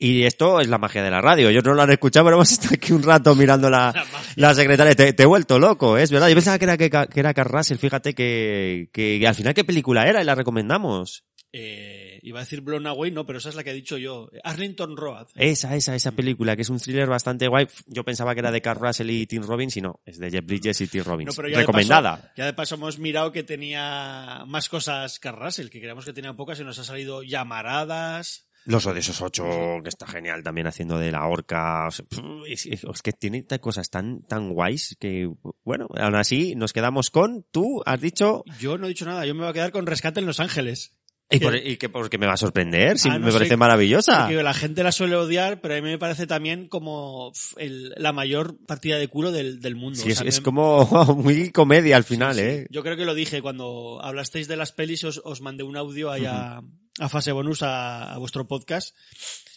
Y 0.00 0.22
esto 0.22 0.60
es 0.60 0.68
la 0.68 0.78
magia 0.78 1.02
de 1.02 1.10
la 1.10 1.20
radio. 1.20 1.50
Yo 1.50 1.60
no 1.60 1.74
lo 1.74 1.82
han 1.82 1.90
escuchado, 1.90 2.26
pero 2.26 2.36
hemos 2.36 2.52
estado 2.52 2.74
aquí 2.76 2.92
un 2.92 3.02
rato 3.02 3.34
mirando 3.34 3.68
la, 3.68 3.92
la 4.36 4.54
secretaria. 4.54 4.94
Te, 4.94 5.12
te 5.12 5.22
he 5.24 5.26
vuelto 5.26 5.58
loco, 5.58 5.98
es 5.98 6.10
verdad. 6.12 6.28
Yo 6.28 6.34
pensaba 6.36 6.56
que 6.58 6.64
era, 6.66 6.76
que, 6.76 6.88
que 6.88 7.18
era. 7.20 7.34
Fíjate 7.34 8.14
que, 8.14 8.90
que 8.92 9.26
al 9.26 9.34
final 9.34 9.54
qué 9.54 9.64
película 9.64 10.06
era 10.08 10.22
y 10.22 10.24
la 10.24 10.36
recomendamos. 10.36 11.24
Eh, 11.52 12.07
iba 12.22 12.38
a 12.40 12.42
decir 12.42 12.60
Blown 12.60 12.86
Away, 12.86 13.10
no, 13.10 13.24
pero 13.26 13.38
esa 13.38 13.48
es 13.48 13.54
la 13.54 13.64
que 13.64 13.70
he 13.70 13.74
dicho 13.74 13.96
yo. 13.98 14.30
Arlington 14.44 14.96
Road. 14.96 15.28
Esa, 15.34 15.74
esa, 15.76 15.94
esa 15.94 16.12
película, 16.12 16.56
que 16.56 16.62
es 16.62 16.70
un 16.70 16.78
thriller 16.78 17.08
bastante 17.08 17.48
guay. 17.48 17.66
Yo 17.86 18.04
pensaba 18.04 18.34
que 18.34 18.40
era 18.40 18.50
de 18.50 18.60
Carl 18.62 18.80
Russell 18.80 19.10
y 19.10 19.26
Tim 19.26 19.42
Robbins 19.42 19.76
y 19.76 19.80
no, 19.80 20.00
es 20.04 20.18
de 20.18 20.30
Jeff 20.30 20.44
Bridges 20.44 20.80
y 20.80 20.86
Tim 20.88 21.04
Robbins. 21.04 21.28
No, 21.28 21.34
pero 21.36 21.48
ya 21.48 21.56
de 21.58 21.62
Recomendada. 21.62 22.16
paso- 22.16 22.28
ya 22.36 22.46
de 22.46 22.52
paso 22.52 22.74
hemos 22.76 22.98
mirado 22.98 23.32
que 23.32 23.42
tenía 23.42 24.44
más 24.46 24.68
cosas 24.68 25.18
que 25.18 25.30
Russell, 25.32 25.68
que 25.68 25.78
creíamos 25.78 26.04
que 26.04 26.12
tenía 26.12 26.32
pocas 26.34 26.58
y 26.60 26.64
nos 26.64 26.78
ha 26.78 26.84
salido 26.84 27.22
llamaradas. 27.22 28.44
Los 28.64 28.84
Odiosos 28.84 29.22
8, 29.22 29.78
que 29.82 29.88
está 29.88 30.06
genial 30.06 30.42
también 30.42 30.66
haciendo 30.66 30.98
de 30.98 31.10
la 31.10 31.26
horca. 31.26 31.86
O 31.86 31.90
sea, 31.90 32.04
es, 32.46 33.02
que 33.02 33.12
tiene 33.12 33.46
cosas 33.60 33.88
tan, 33.88 34.20
tan 34.22 34.50
guays 34.52 34.94
que, 35.00 35.30
bueno, 35.64 35.86
aún 35.98 36.16
así 36.16 36.54
nos 36.54 36.74
quedamos 36.74 37.10
con, 37.10 37.46
tú 37.50 37.82
has 37.86 37.98
dicho, 37.98 38.44
Yo 38.60 38.76
no 38.76 38.84
he 38.84 38.90
dicho 38.90 39.06
nada, 39.06 39.24
yo 39.24 39.34
me 39.34 39.40
voy 39.40 39.50
a 39.50 39.52
quedar 39.54 39.72
con 39.72 39.86
Rescate 39.86 40.20
en 40.20 40.26
Los 40.26 40.40
Ángeles. 40.40 40.97
¿Y, 41.30 41.40
por, 41.40 41.54
y 41.56 41.76
que 41.76 41.90
porque 41.90 42.16
me 42.16 42.26
va 42.26 42.32
a 42.32 42.36
sorprender? 42.38 42.98
Si 42.98 43.08
Ah, 43.10 43.18
no 43.18 43.26
me 43.26 43.32
sé, 43.32 43.36
parece 43.38 43.56
maravillosa. 43.58 44.30
la 44.30 44.54
gente 44.54 44.82
la 44.82 44.92
suele 44.92 45.14
odiar, 45.14 45.60
pero 45.60 45.74
a 45.74 45.76
mí 45.76 45.82
me 45.82 45.98
parece 45.98 46.26
también 46.26 46.68
como 46.68 47.32
el- 47.58 47.92
la 47.98 48.12
mayor 48.14 48.56
partida 48.66 48.96
de 48.98 49.08
culo 49.08 49.30
del, 49.30 49.60
del 49.60 49.76
mundo. 49.76 49.98
Sí, 50.00 50.08
O 50.08 50.12
es, 50.12 50.18
sea, 50.18 50.26
es 50.26 50.38
me- 50.38 50.42
como 50.44 50.84
muy 51.16 51.50
comedia 51.50 51.96
al 51.96 52.04
final, 52.04 52.38
¿eh? 52.38 52.66
Yo 52.70 52.82
creo 52.82 52.96
que 52.96 53.04
lo 53.04 53.14
dije 53.14 53.42
cuando 53.42 54.00
hablasteis 54.02 54.48
de 54.48 54.56
las 54.56 54.72
pelis, 54.72 55.04
os, 55.04 55.20
os 55.22 55.40
mandé 55.42 55.64
un 55.64 55.76
audio 55.76 56.10
allá 56.10 56.62
a 56.98 57.08
fase 57.10 57.30
bonus 57.32 57.62
a, 57.62 58.14
a 58.14 58.18
vuestro 58.18 58.48
podcast 58.48 58.96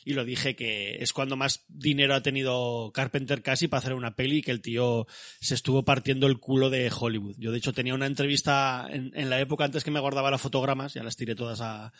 y 0.03 0.13
lo 0.13 0.25
dije 0.25 0.55
que 0.55 0.97
es 1.01 1.13
cuando 1.13 1.35
más 1.35 1.65
dinero 1.67 2.15
ha 2.15 2.23
tenido 2.23 2.91
Carpenter 2.93 3.41
casi 3.41 3.67
para 3.67 3.79
hacer 3.79 3.93
una 3.93 4.15
peli 4.15 4.41
que 4.41 4.51
el 4.51 4.61
tío 4.61 5.07
se 5.39 5.55
estuvo 5.55 5.83
partiendo 5.83 6.27
el 6.27 6.39
culo 6.39 6.69
de 6.69 6.91
Hollywood. 6.91 7.35
Yo 7.37 7.51
de 7.51 7.57
hecho 7.57 7.73
tenía 7.73 7.93
una 7.93 8.07
entrevista 8.07 8.87
en, 8.89 9.29
la 9.29 9.39
época 9.39 9.65
antes 9.65 9.83
que 9.83 9.91
me 9.91 9.99
guardaba 9.99 10.31
las 10.31 10.41
fotogramas, 10.41 10.93
ya 10.93 11.03
las 11.03 11.15
tiré 11.15 11.35
todas 11.35 11.61
a, 11.61 11.91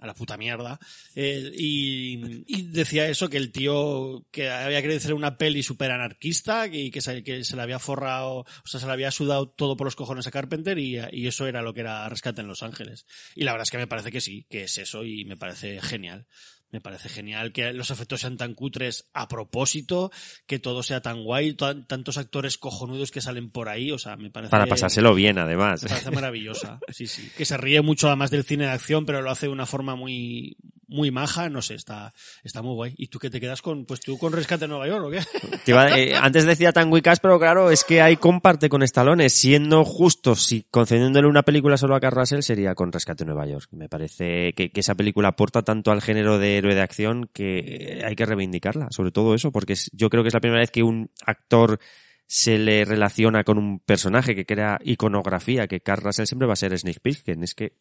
la 0.00 0.14
puta 0.14 0.38
mierda. 0.38 0.78
Eh, 1.14 1.52
y, 1.54 2.62
decía 2.68 3.06
eso, 3.08 3.28
que 3.28 3.36
el 3.36 3.52
tío 3.52 4.24
que 4.30 4.48
había 4.48 4.80
querido 4.80 4.98
hacer 4.98 5.12
una 5.12 5.36
peli 5.36 5.62
súper 5.62 5.90
anarquista 5.90 6.66
y 6.66 6.90
que 6.90 7.02
se, 7.02 7.22
que 7.22 7.44
se 7.44 7.56
le 7.56 7.62
había 7.62 7.78
forrado, 7.78 8.38
o 8.38 8.66
sea, 8.66 8.80
se 8.80 8.86
le 8.86 8.92
había 8.92 9.10
sudado 9.10 9.48
todo 9.50 9.76
por 9.76 9.86
los 9.86 9.96
cojones 9.96 10.26
a 10.26 10.30
Carpenter 10.30 10.78
y 10.78 11.26
eso 11.26 11.46
era 11.46 11.60
lo 11.60 11.74
que 11.74 11.80
era 11.80 12.08
Rescate 12.08 12.40
en 12.40 12.48
Los 12.48 12.62
Ángeles. 12.62 13.06
Y 13.34 13.44
la 13.44 13.52
verdad 13.52 13.64
es 13.64 13.70
que 13.70 13.78
me 13.78 13.86
parece 13.86 14.10
que 14.10 14.22
sí, 14.22 14.46
que 14.48 14.64
es 14.64 14.78
eso 14.78 15.04
y 15.04 15.26
me 15.26 15.36
parece 15.36 15.82
genial. 15.82 16.26
Me 16.72 16.80
parece 16.80 17.08
genial 17.08 17.52
que 17.52 17.72
los 17.72 17.90
efectos 17.90 18.20
sean 18.20 18.36
tan 18.36 18.54
cutres 18.54 19.06
a 19.12 19.26
propósito, 19.28 20.10
que 20.46 20.58
todo 20.58 20.82
sea 20.82 21.00
tan 21.00 21.24
guay, 21.24 21.54
tan- 21.54 21.86
tantos 21.86 22.16
actores 22.16 22.58
cojonudos 22.58 23.10
que 23.10 23.20
salen 23.20 23.50
por 23.50 23.68
ahí, 23.68 23.90
o 23.90 23.98
sea, 23.98 24.16
me 24.16 24.30
parece... 24.30 24.50
Para 24.50 24.66
pasárselo 24.66 25.14
bien, 25.14 25.38
además. 25.38 25.82
Me 25.82 25.88
parece 25.88 26.10
maravillosa, 26.12 26.78
sí, 26.88 27.06
sí. 27.06 27.28
Que 27.36 27.44
se 27.44 27.56
ríe 27.56 27.80
mucho 27.82 28.06
además 28.06 28.30
del 28.30 28.44
cine 28.44 28.64
de 28.66 28.70
acción, 28.70 29.04
pero 29.06 29.20
lo 29.20 29.30
hace 29.30 29.46
de 29.46 29.52
una 29.52 29.66
forma 29.66 29.96
muy, 29.96 30.56
muy 30.86 31.10
maja, 31.10 31.48
no 31.48 31.60
sé, 31.62 31.74
está, 31.74 32.12
está 32.44 32.62
muy 32.62 32.74
guay. 32.74 32.94
¿Y 32.96 33.08
tú 33.08 33.18
qué 33.18 33.30
te 33.30 33.40
quedas 33.40 33.62
con, 33.62 33.84
pues 33.84 34.00
tú 34.00 34.16
con 34.18 34.32
Rescate 34.32 34.68
Nueva 34.68 34.86
York 34.86 35.04
o 35.04 35.10
qué? 35.10 35.20
Te 35.64 35.72
iba- 35.72 35.98
eh, 35.98 36.14
antes 36.14 36.44
decía 36.46 36.72
Tango 36.72 36.96
y 36.98 37.02
Cash, 37.02 37.18
pero 37.20 37.38
claro, 37.40 37.70
es 37.70 37.82
que 37.84 38.00
hay 38.00 38.16
comparte 38.16 38.68
con 38.68 38.82
Stallone. 38.84 39.28
Siendo 39.28 39.84
justos, 39.84 40.44
si 40.44 40.64
concediéndole 40.70 41.26
una 41.26 41.42
película 41.42 41.76
solo 41.76 41.96
a 41.96 42.00
Carl 42.00 42.16
Russell, 42.16 42.42
sería 42.42 42.74
con 42.76 42.92
Rescate 42.92 43.24
Nueva 43.24 43.46
York. 43.46 43.68
Me 43.72 43.88
parece 43.88 44.52
que, 44.54 44.70
que 44.70 44.80
esa 44.80 44.94
película 44.94 45.28
aporta 45.28 45.62
tanto 45.62 45.90
al 45.90 46.00
género 46.02 46.38
de 46.38 46.59
héroe 46.60 46.74
de 46.74 46.80
acción 46.80 47.28
que 47.32 48.02
hay 48.06 48.14
que 48.14 48.26
reivindicarla. 48.26 48.88
Sobre 48.90 49.10
todo 49.10 49.34
eso, 49.34 49.52
porque 49.52 49.74
yo 49.92 50.08
creo 50.08 50.22
que 50.22 50.28
es 50.28 50.34
la 50.34 50.40
primera 50.40 50.60
vez 50.60 50.70
que 50.70 50.82
un 50.82 51.10
actor 51.26 51.80
se 52.26 52.58
le 52.58 52.84
relaciona 52.84 53.42
con 53.42 53.58
un 53.58 53.80
personaje 53.80 54.36
que 54.36 54.46
crea 54.46 54.78
iconografía, 54.84 55.66
que 55.66 55.80
Carl 55.80 56.00
Russell 56.00 56.26
siempre 56.26 56.46
va 56.46 56.52
a 56.52 56.56
ser 56.56 56.78
Snake 56.78 57.00
Plissken. 57.00 57.42
Es 57.42 57.56
que 57.56 57.72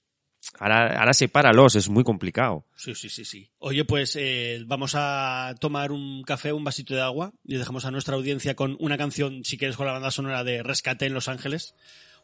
ahora, 0.57 0.99
ahora 0.99 1.13
sepáralos, 1.13 1.75
es 1.75 1.87
muy 1.87 2.03
complicado. 2.03 2.65
Sí, 2.75 2.95
sí, 2.95 3.09
sí, 3.09 3.25
sí. 3.25 3.51
Oye, 3.59 3.85
pues 3.85 4.15
eh, 4.15 4.63
vamos 4.65 4.93
a 4.95 5.53
tomar 5.59 5.91
un 5.91 6.23
café, 6.23 6.51
un 6.51 6.63
vasito 6.63 6.95
de 6.95 7.01
agua 7.01 7.31
y 7.43 7.57
dejamos 7.57 7.85
a 7.85 7.91
nuestra 7.91 8.15
audiencia 8.15 8.55
con 8.55 8.75
una 8.79 8.97
canción, 8.97 9.43
si 9.43 9.57
quieres, 9.59 9.77
con 9.77 9.85
la 9.85 9.93
banda 9.93 10.09
sonora 10.09 10.43
de 10.43 10.63
Rescate 10.63 11.05
en 11.05 11.13
Los 11.13 11.27
Ángeles. 11.27 11.75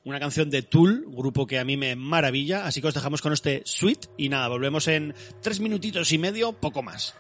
Una 0.06 0.20
canción 0.20 0.51
de 0.51 0.62
Tool, 0.62 1.03
grupo 1.08 1.47
que 1.47 1.58
a 1.58 1.66
mí 1.66 1.78
me 1.78 1.95
maravilla. 1.95 2.68
Así 2.68 2.80
que 2.80 2.88
os 2.88 2.93
dejamos 2.93 3.24
con 3.24 3.34
este 3.34 3.64
Sweet 3.66 4.06
y 4.18 4.30
nada, 4.30 4.47
volvemos 4.47 4.88
en 4.88 5.16
tres 5.41 5.60
minutitos 5.60 6.12
y 6.12 6.20
medio, 6.20 6.53
poco 6.53 6.84
más. 6.84 7.16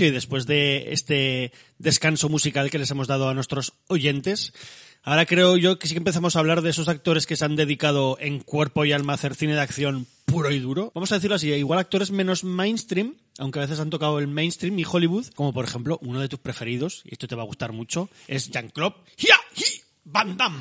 Y 0.00 0.10
después 0.10 0.46
de 0.46 0.92
este 0.92 1.52
descanso 1.78 2.28
musical 2.28 2.70
que 2.70 2.78
les 2.78 2.90
hemos 2.90 3.08
dado 3.08 3.28
a 3.28 3.34
nuestros 3.34 3.74
oyentes, 3.88 4.52
ahora 5.02 5.26
creo 5.26 5.56
yo 5.56 5.78
que 5.78 5.86
sí 5.86 5.94
que 5.94 5.98
empezamos 5.98 6.34
a 6.34 6.38
hablar 6.38 6.62
de 6.62 6.70
esos 6.70 6.88
actores 6.88 7.26
que 7.26 7.36
se 7.36 7.44
han 7.44 7.56
dedicado 7.56 8.16
en 8.20 8.40
cuerpo 8.40 8.84
y 8.84 8.92
alma 8.92 9.12
a 9.12 9.16
hacer 9.16 9.34
cine 9.34 9.54
de 9.54 9.60
acción 9.60 10.06
puro 10.24 10.50
y 10.50 10.58
duro. 10.58 10.92
Vamos 10.94 11.12
a 11.12 11.16
decirlo 11.16 11.36
así, 11.36 11.52
igual 11.52 11.78
actores 11.78 12.10
menos 12.10 12.44
mainstream, 12.44 13.16
aunque 13.38 13.58
a 13.58 13.62
veces 13.62 13.80
han 13.80 13.90
tocado 13.90 14.18
el 14.18 14.28
mainstream 14.28 14.78
y 14.78 14.84
Hollywood, 14.90 15.26
como 15.34 15.52
por 15.52 15.64
ejemplo 15.64 15.98
uno 16.02 16.20
de 16.20 16.28
tus 16.28 16.38
preferidos, 16.40 17.02
y 17.04 17.12
esto 17.12 17.28
te 17.28 17.34
va 17.34 17.42
a 17.42 17.46
gustar 17.46 17.72
mucho, 17.72 18.08
es 18.28 18.50
Jean-Claude 18.50 18.96
Van 20.04 20.36
Damme. 20.36 20.58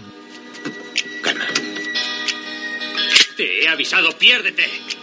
Te 3.35 3.63
he 3.63 3.67
avisado, 3.67 4.15
piérdete. 4.17 5.00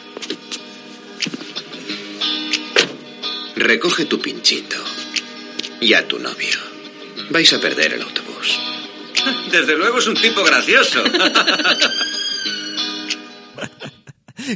Recoge 3.59 4.05
tu 4.05 4.21
pinchito. 4.21 4.77
Y 5.81 5.93
a 5.95 6.07
tu 6.07 6.21
novio. 6.21 6.59
Vais 7.31 7.53
a 7.53 7.61
perder 7.61 7.95
el 7.95 8.03
autobús. 8.03 8.61
Desde 9.53 9.77
luego 9.77 9.99
es 9.99 10.07
un 10.07 10.15
tipo 10.15 10.45
gracioso. 10.45 11.03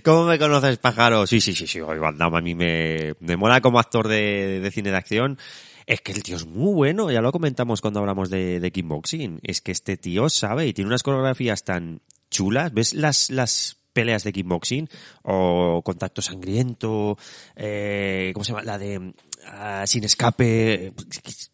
¿Cómo 0.05 0.25
me 0.27 0.39
conoces, 0.39 0.79
pájaro? 0.79 1.27
Sí, 1.27 1.41
sí, 1.41 1.53
sí, 1.53 1.67
sí. 1.67 1.81
Van 1.81 2.17
Damme 2.17 2.39
a 2.39 2.41
mí 2.41 2.55
me, 2.55 3.15
me 3.19 3.37
mola 3.37 3.61
como 3.61 3.81
actor 3.81 4.07
de, 4.07 4.61
de 4.61 4.71
cine 4.71 4.93
de 4.93 4.97
acción. 4.97 5.37
Es 5.85 6.01
que 6.01 6.13
el 6.13 6.23
tío 6.23 6.37
es 6.37 6.47
muy 6.47 6.73
bueno, 6.73 7.11
ya 7.11 7.21
lo 7.21 7.33
comentamos 7.33 7.81
cuando 7.81 7.99
hablamos 7.99 8.31
de, 8.31 8.61
de 8.61 8.71
kickboxing. 8.71 9.41
Es 9.43 9.61
que 9.61 9.73
este 9.73 9.97
tío 9.97 10.29
sabe 10.29 10.69
y 10.69 10.73
tiene 10.73 10.87
unas 10.87 11.03
coreografías 11.03 11.65
tan 11.65 12.03
chulas. 12.31 12.73
¿Ves 12.73 12.95
las, 12.95 13.31
las 13.31 13.82
peleas 13.93 14.25
de 14.25 14.33
kickboxing? 14.33 14.89
O 15.23 15.83
contacto 15.85 16.23
sangriento, 16.23 17.17
eh, 17.57 18.31
¿cómo 18.35 18.45
se 18.45 18.53
llama? 18.53 18.65
La 18.65 18.79
de 18.79 19.15
ah, 19.47 19.85
sin 19.87 20.05
escape. 20.05 20.93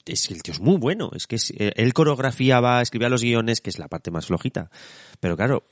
Es 0.07 0.28
que 0.28 0.34
el 0.34 0.43
tío 0.43 0.53
es 0.53 0.61
muy 0.61 0.76
bueno. 0.76 1.11
Es 1.14 1.26
que 1.26 1.36
es, 1.36 1.51
eh, 1.51 1.72
él 1.76 1.93
coreografiaba, 1.93 2.82
escribía 2.82 3.09
los 3.09 3.22
guiones, 3.22 3.61
que 3.61 3.70
es 3.70 3.78
la 3.78 3.89
parte 3.89 4.11
más 4.11 4.26
flojita. 4.26 4.70
Pero 5.20 5.36
claro, 5.36 5.64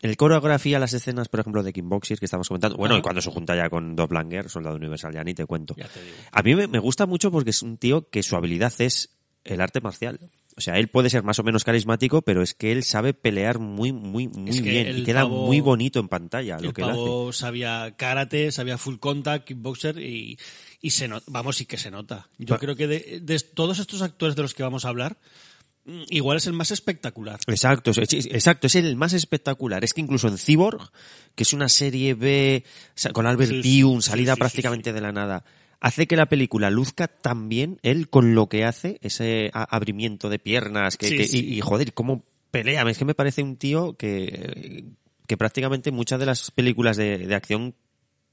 el 0.00 0.16
coreografía 0.16 0.78
las 0.78 0.92
escenas, 0.92 1.28
por 1.28 1.40
ejemplo, 1.40 1.62
de 1.62 1.72
Kickboxers 1.72 2.20
que 2.20 2.26
estamos 2.26 2.48
comentando. 2.48 2.76
Bueno, 2.76 2.96
y 2.96 3.02
cuando 3.02 3.20
se 3.20 3.30
junta 3.30 3.56
ya 3.56 3.68
con 3.68 3.96
Dopplanger, 3.96 4.48
Soldado 4.48 4.76
Universal, 4.76 5.12
ya 5.12 5.24
ni 5.24 5.34
te 5.34 5.46
cuento. 5.46 5.74
Ya 5.76 5.88
te 5.88 6.02
digo. 6.02 6.16
A 6.30 6.42
mí 6.42 6.54
me 6.54 6.78
gusta 6.78 7.06
mucho 7.06 7.30
porque 7.30 7.50
es 7.50 7.62
un 7.62 7.78
tío 7.78 8.08
que 8.08 8.22
su 8.22 8.36
habilidad 8.36 8.72
es 8.78 9.10
el 9.44 9.60
arte 9.60 9.80
marcial. 9.80 10.20
O 10.58 10.60
sea, 10.60 10.76
él 10.78 10.88
puede 10.88 11.08
ser 11.08 11.22
más 11.22 11.38
o 11.38 11.44
menos 11.44 11.62
carismático, 11.62 12.20
pero 12.22 12.42
es 12.42 12.52
que 12.52 12.72
él 12.72 12.82
sabe 12.82 13.14
pelear 13.14 13.60
muy, 13.60 13.92
muy, 13.92 14.26
muy 14.26 14.50
Es 14.50 14.60
que 14.60 14.70
bien. 14.70 14.98
Y 14.98 15.04
queda 15.04 15.22
pavo- 15.22 15.46
muy 15.46 15.60
bonito 15.60 16.00
en 16.00 16.08
pantalla 16.08 16.58
lo 16.58 16.72
que 16.72 16.82
él 16.82 16.88
hace. 16.90 17.38
sabía 17.38 17.94
karate, 17.96 18.50
sabía 18.50 18.76
full 18.76 18.96
contact, 18.96 19.46
kickboxer 19.46 19.98
y, 20.00 20.36
y 20.80 20.90
se 20.90 21.06
nota, 21.06 21.24
vamos, 21.28 21.56
sí 21.56 21.64
que 21.64 21.76
se 21.78 21.90
nota. 21.92 22.28
Yo 22.38 22.58
creo 22.58 22.74
que 22.74 22.88
de, 22.88 23.20
de 23.22 23.38
todos 23.38 23.78
estos 23.78 24.02
actores 24.02 24.34
de 24.34 24.42
los 24.42 24.52
que 24.52 24.64
vamos 24.64 24.84
a 24.84 24.88
hablar, 24.88 25.16
mm, 25.84 26.02
igual 26.10 26.36
es 26.38 26.46
el 26.48 26.54
más 26.54 26.72
espectacular. 26.72 27.38
Exacto, 27.46 27.92
es- 27.92 28.12
exacto, 28.26 28.66
es 28.66 28.74
el 28.74 28.96
más 28.96 29.12
espectacular. 29.12 29.84
Es 29.84 29.94
que 29.94 30.00
incluso 30.00 30.26
en 30.26 30.38
Cyborg, 30.38 30.90
que 31.36 31.44
es 31.44 31.52
una 31.52 31.68
serie 31.68 32.14
B 32.14 32.64
con 33.12 33.26
Albert 33.26 33.62
Sí, 33.62 33.84
salida 34.02 34.34
sí, 34.34 34.40
prácticamente 34.40 34.92
de 34.92 35.00
la 35.00 35.12
nada, 35.12 35.44
hace 35.80 36.06
que 36.06 36.16
la 36.16 36.26
película 36.26 36.70
luzca 36.70 37.08
tan 37.08 37.48
bien 37.48 37.78
él 37.82 38.08
con 38.08 38.34
lo 38.34 38.48
que 38.48 38.64
hace, 38.64 38.98
ese 39.02 39.50
abrimiento 39.52 40.28
de 40.28 40.38
piernas, 40.38 40.96
que, 40.96 41.08
Sí, 41.08 41.16
que- 41.16 41.24
sí. 41.28 41.46
Y, 41.46 41.58
y, 41.58 41.60
joder, 41.60 41.92
cómo 41.94 42.24
pelea. 42.50 42.82
Es 42.88 42.98
que 42.98 43.04
me 43.04 43.14
parece 43.14 43.42
un 43.42 43.56
tío 43.56 43.94
que, 43.96 44.84
que 45.26 45.36
prácticamente 45.36 45.90
muchas 45.90 46.18
de 46.20 46.26
las 46.26 46.50
películas 46.50 46.96
de, 46.96 47.18
de 47.18 47.34
acción 47.34 47.74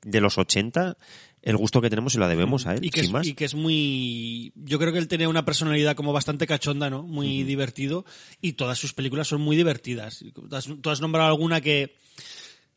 de 0.04 0.22
los 0.22 0.38
80, 0.38 0.98
el 1.41 1.58
gusto 1.58 1.82
que 1.82 1.89
tenemos 1.89 2.14
se 2.14 2.20
lo 2.20 2.28
debemos 2.28 2.68
a 2.68 2.74
él, 2.76 2.86
Y 2.86 2.89
que, 2.91 3.02
sin 3.02 3.08
es, 3.08 3.12
más. 3.14 3.28
y 3.28 3.34
que 3.34 3.46
es 3.46 3.56
muy. 3.56 4.52
Yo 4.56 4.78
creo 4.80 4.93
que 4.93 5.00
él 5.00 5.08
tenía 5.08 5.28
una 5.30 5.46
personalidad 5.46 5.96
como 5.96 6.14
bastante 6.14 6.46
cachonda, 6.48 6.89
¿no? 6.89 7.04
Muy 7.04 7.43
divertido. 7.43 8.06
Y 8.41 8.54
todas 8.54 8.78
sus 8.78 8.93
películas 8.93 9.28
son 9.28 9.41
muy 9.41 9.56
divertidas. 9.58 10.24
Tú 10.34 10.48
has, 10.56 10.66
tú 10.82 10.89
has 10.89 11.02
nombrado 11.02 11.30
alguna 11.30 11.60
que 11.62 11.96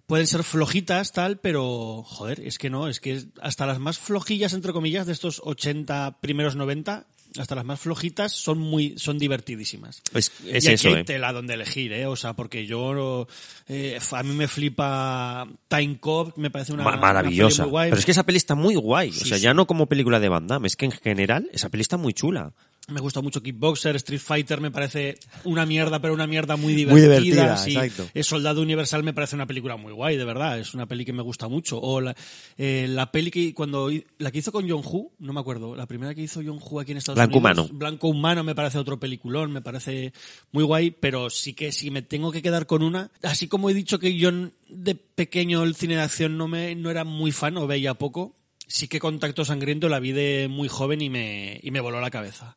pueden 0.08 0.26
ser 0.26 0.42
flojitas, 0.42 1.12
tal, 1.12 1.38
pero. 1.38 2.02
Joder, 2.02 2.40
es 2.40 2.58
que 2.58 2.70
no, 2.70 2.88
es 2.88 2.98
que 2.98 3.22
hasta 3.40 3.66
las 3.66 3.78
más 3.78 3.98
flojillas, 3.98 4.54
entre 4.54 4.72
comillas, 4.72 5.06
de 5.06 5.12
estos 5.12 5.40
80, 5.44 6.18
primeros 6.20 6.56
90, 6.56 7.06
hasta 7.38 7.54
las 7.54 7.64
más 7.64 7.78
flojitas 7.78 8.32
son 8.32 8.58
muy 8.58 8.98
son 8.98 9.18
divertidísimas. 9.18 10.02
Es, 10.14 10.32
es 10.46 10.64
y 10.64 10.68
aquí 10.68 10.74
eso, 10.74 10.88
hay 10.88 10.94
eh. 10.94 11.04
tela 11.04 11.32
donde 11.32 11.54
elegir, 11.54 11.92
¿eh? 11.92 12.06
O 12.06 12.16
sea, 12.16 12.32
porque 12.34 12.66
yo. 12.66 13.28
eh, 13.68 13.98
a 14.12 14.22
mí 14.22 14.34
me 14.34 14.48
flipa 14.48 15.46
Time 15.68 15.98
Cop, 16.00 16.36
me 16.38 16.50
parece 16.50 16.72
una. 16.72 16.82
Ma- 16.84 16.92
una 16.92 17.00
maravillosa. 17.00 17.62
muy 17.64 17.70
guay. 17.70 17.90
Pero 17.90 17.98
es 18.00 18.04
que 18.06 18.12
esa 18.12 18.24
peli 18.24 18.38
está 18.38 18.54
muy 18.54 18.74
guay. 18.76 19.12
Sí, 19.12 19.22
o 19.22 19.26
sea, 19.26 19.36
sí. 19.36 19.44
ya 19.44 19.52
no 19.54 19.66
como 19.66 19.86
película 19.86 20.18
de 20.20 20.28
Van 20.30 20.46
Damme, 20.46 20.66
es 20.66 20.74
que 20.76 20.86
en 20.86 20.92
general 20.92 21.48
esa 21.52 21.68
peli 21.68 21.82
está 21.82 21.96
muy 21.98 22.14
chula. 22.14 22.52
Me 22.88 23.00
gusta 23.00 23.20
mucho 23.20 23.42
Kickboxer, 23.42 23.96
Street 23.96 24.18
Fighter 24.20 24.62
me 24.62 24.70
parece 24.70 25.18
una 25.44 25.66
mierda, 25.66 26.00
pero 26.00 26.14
una 26.14 26.26
mierda 26.26 26.56
muy 26.56 26.72
Muy 26.72 26.76
divertida. 27.02 27.20
divertida, 27.20 27.56
sí. 27.58 27.76
exacto. 27.76 28.08
Eh, 28.14 28.22
Soldado 28.22 28.62
Universal 28.62 29.02
me 29.04 29.12
parece 29.12 29.36
una 29.36 29.46
película 29.46 29.76
muy 29.76 29.92
guay, 29.92 30.16
de 30.16 30.24
verdad. 30.24 30.58
Es 30.58 30.72
una 30.72 30.86
peli 30.86 31.04
que 31.04 31.12
me 31.12 31.22
gusta 31.22 31.48
mucho. 31.48 31.78
O 31.78 32.00
la, 32.00 32.16
eh, 32.56 32.86
la 32.88 33.12
peli 33.12 33.30
que 33.30 33.52
cuando 33.52 33.90
la 34.16 34.30
que 34.30 34.38
hizo 34.38 34.52
con 34.52 34.66
John 34.66 34.80
Hu, 34.82 35.12
no 35.18 35.34
me 35.34 35.40
acuerdo. 35.40 35.76
La 35.76 35.84
primera 35.84 36.14
que 36.14 36.22
hizo 36.22 36.40
John 36.42 36.58
Hu 36.62 36.80
aquí 36.80 36.92
en 36.92 36.98
Estados 36.98 37.16
Blanco 37.18 37.38
Unidos. 37.38 37.58
Humano. 37.66 37.78
Blanco 37.78 38.08
Humano 38.08 38.42
me 38.42 38.54
parece 38.54 38.78
otro 38.78 38.98
peliculón, 38.98 39.52
me 39.52 39.60
parece 39.60 40.14
muy 40.52 40.64
guay, 40.64 40.90
pero 40.90 41.28
sí 41.28 41.52
que 41.52 41.72
si 41.72 41.90
me 41.90 42.00
tengo 42.00 42.32
que 42.32 42.40
quedar 42.40 42.64
con 42.66 42.82
una, 42.82 43.10
así 43.22 43.48
como 43.48 43.68
he 43.68 43.74
dicho 43.74 43.98
que 43.98 44.14
yo 44.16 44.30
de 44.70 44.94
pequeño 44.94 45.62
el 45.62 45.74
cine 45.74 45.96
de 45.96 46.02
acción 46.02 46.38
no 46.38 46.48
me 46.48 46.74
no 46.74 46.90
era 46.90 47.04
muy 47.04 47.32
fan 47.32 47.56
o 47.58 47.66
veía 47.66 47.92
poco, 47.94 48.34
sí 48.68 48.86
que 48.86 49.00
Contacto 49.00 49.44
Sangriento 49.44 49.88
la 49.88 49.98
vi 49.98 50.12
de 50.12 50.46
muy 50.48 50.68
joven 50.68 51.00
y 51.00 51.10
me, 51.10 51.58
y 51.62 51.70
me 51.70 51.80
voló 51.80 52.00
la 52.00 52.10
cabeza. 52.10 52.56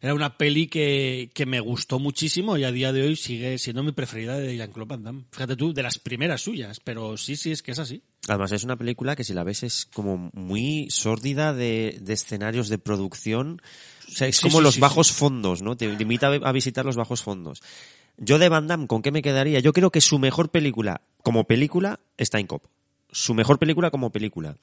Era 0.00 0.14
una 0.14 0.38
peli 0.38 0.68
que, 0.68 1.28
que 1.34 1.44
me 1.44 1.58
gustó 1.58 1.98
muchísimo 1.98 2.56
y 2.56 2.62
a 2.62 2.70
día 2.70 2.92
de 2.92 3.02
hoy 3.02 3.16
sigue 3.16 3.58
siendo 3.58 3.82
mi 3.82 3.90
preferida 3.90 4.38
de 4.38 4.56
Jean-Claude 4.56 4.88
Van 4.88 5.02
Damme. 5.02 5.24
Fíjate 5.32 5.56
tú, 5.56 5.74
de 5.74 5.82
las 5.82 5.98
primeras 5.98 6.40
suyas, 6.40 6.78
pero 6.84 7.16
sí, 7.16 7.34
sí, 7.34 7.50
es 7.50 7.64
que 7.64 7.72
es 7.72 7.80
así. 7.80 8.00
Además 8.28 8.52
es 8.52 8.62
una 8.62 8.76
película 8.76 9.16
que 9.16 9.24
si 9.24 9.34
la 9.34 9.42
ves 9.42 9.64
es 9.64 9.86
como 9.86 10.30
muy 10.34 10.86
sórdida 10.90 11.52
de, 11.52 11.98
de 12.00 12.12
escenarios 12.12 12.68
de 12.68 12.78
producción. 12.78 13.60
O 14.06 14.12
sea, 14.12 14.28
es 14.28 14.36
Sí, 14.36 14.42
como 14.42 14.58
sí, 14.58 14.64
los 14.64 14.74
sí, 14.74 14.80
bajos 14.80 15.10
fondos, 15.10 15.62
¿no? 15.62 15.76
Te, 15.76 15.88
te 15.88 16.02
invita 16.02 16.28
a, 16.28 16.52
visitar 16.52 16.84
los 16.84 16.94
bajos 16.94 17.22
fondos. 17.22 17.60
Yo 18.18 18.38
de 18.38 18.48
Van 18.48 18.68
Damme, 18.68 18.86
¿con 18.86 19.02
qué 19.02 19.10
me 19.10 19.22
quedaría? 19.22 19.58
Yo 19.58 19.72
creo 19.72 19.90
que 19.90 20.00
su 20.00 20.20
mejor 20.20 20.50
película 20.50 21.02
como 21.24 21.44
película 21.44 21.98
es 22.16 22.30
Time 22.30 22.46
Cop. 22.46 22.66
Su 23.10 23.34
mejor 23.34 23.58
película 23.58 23.90
como 23.90 24.12
película. 24.12 24.56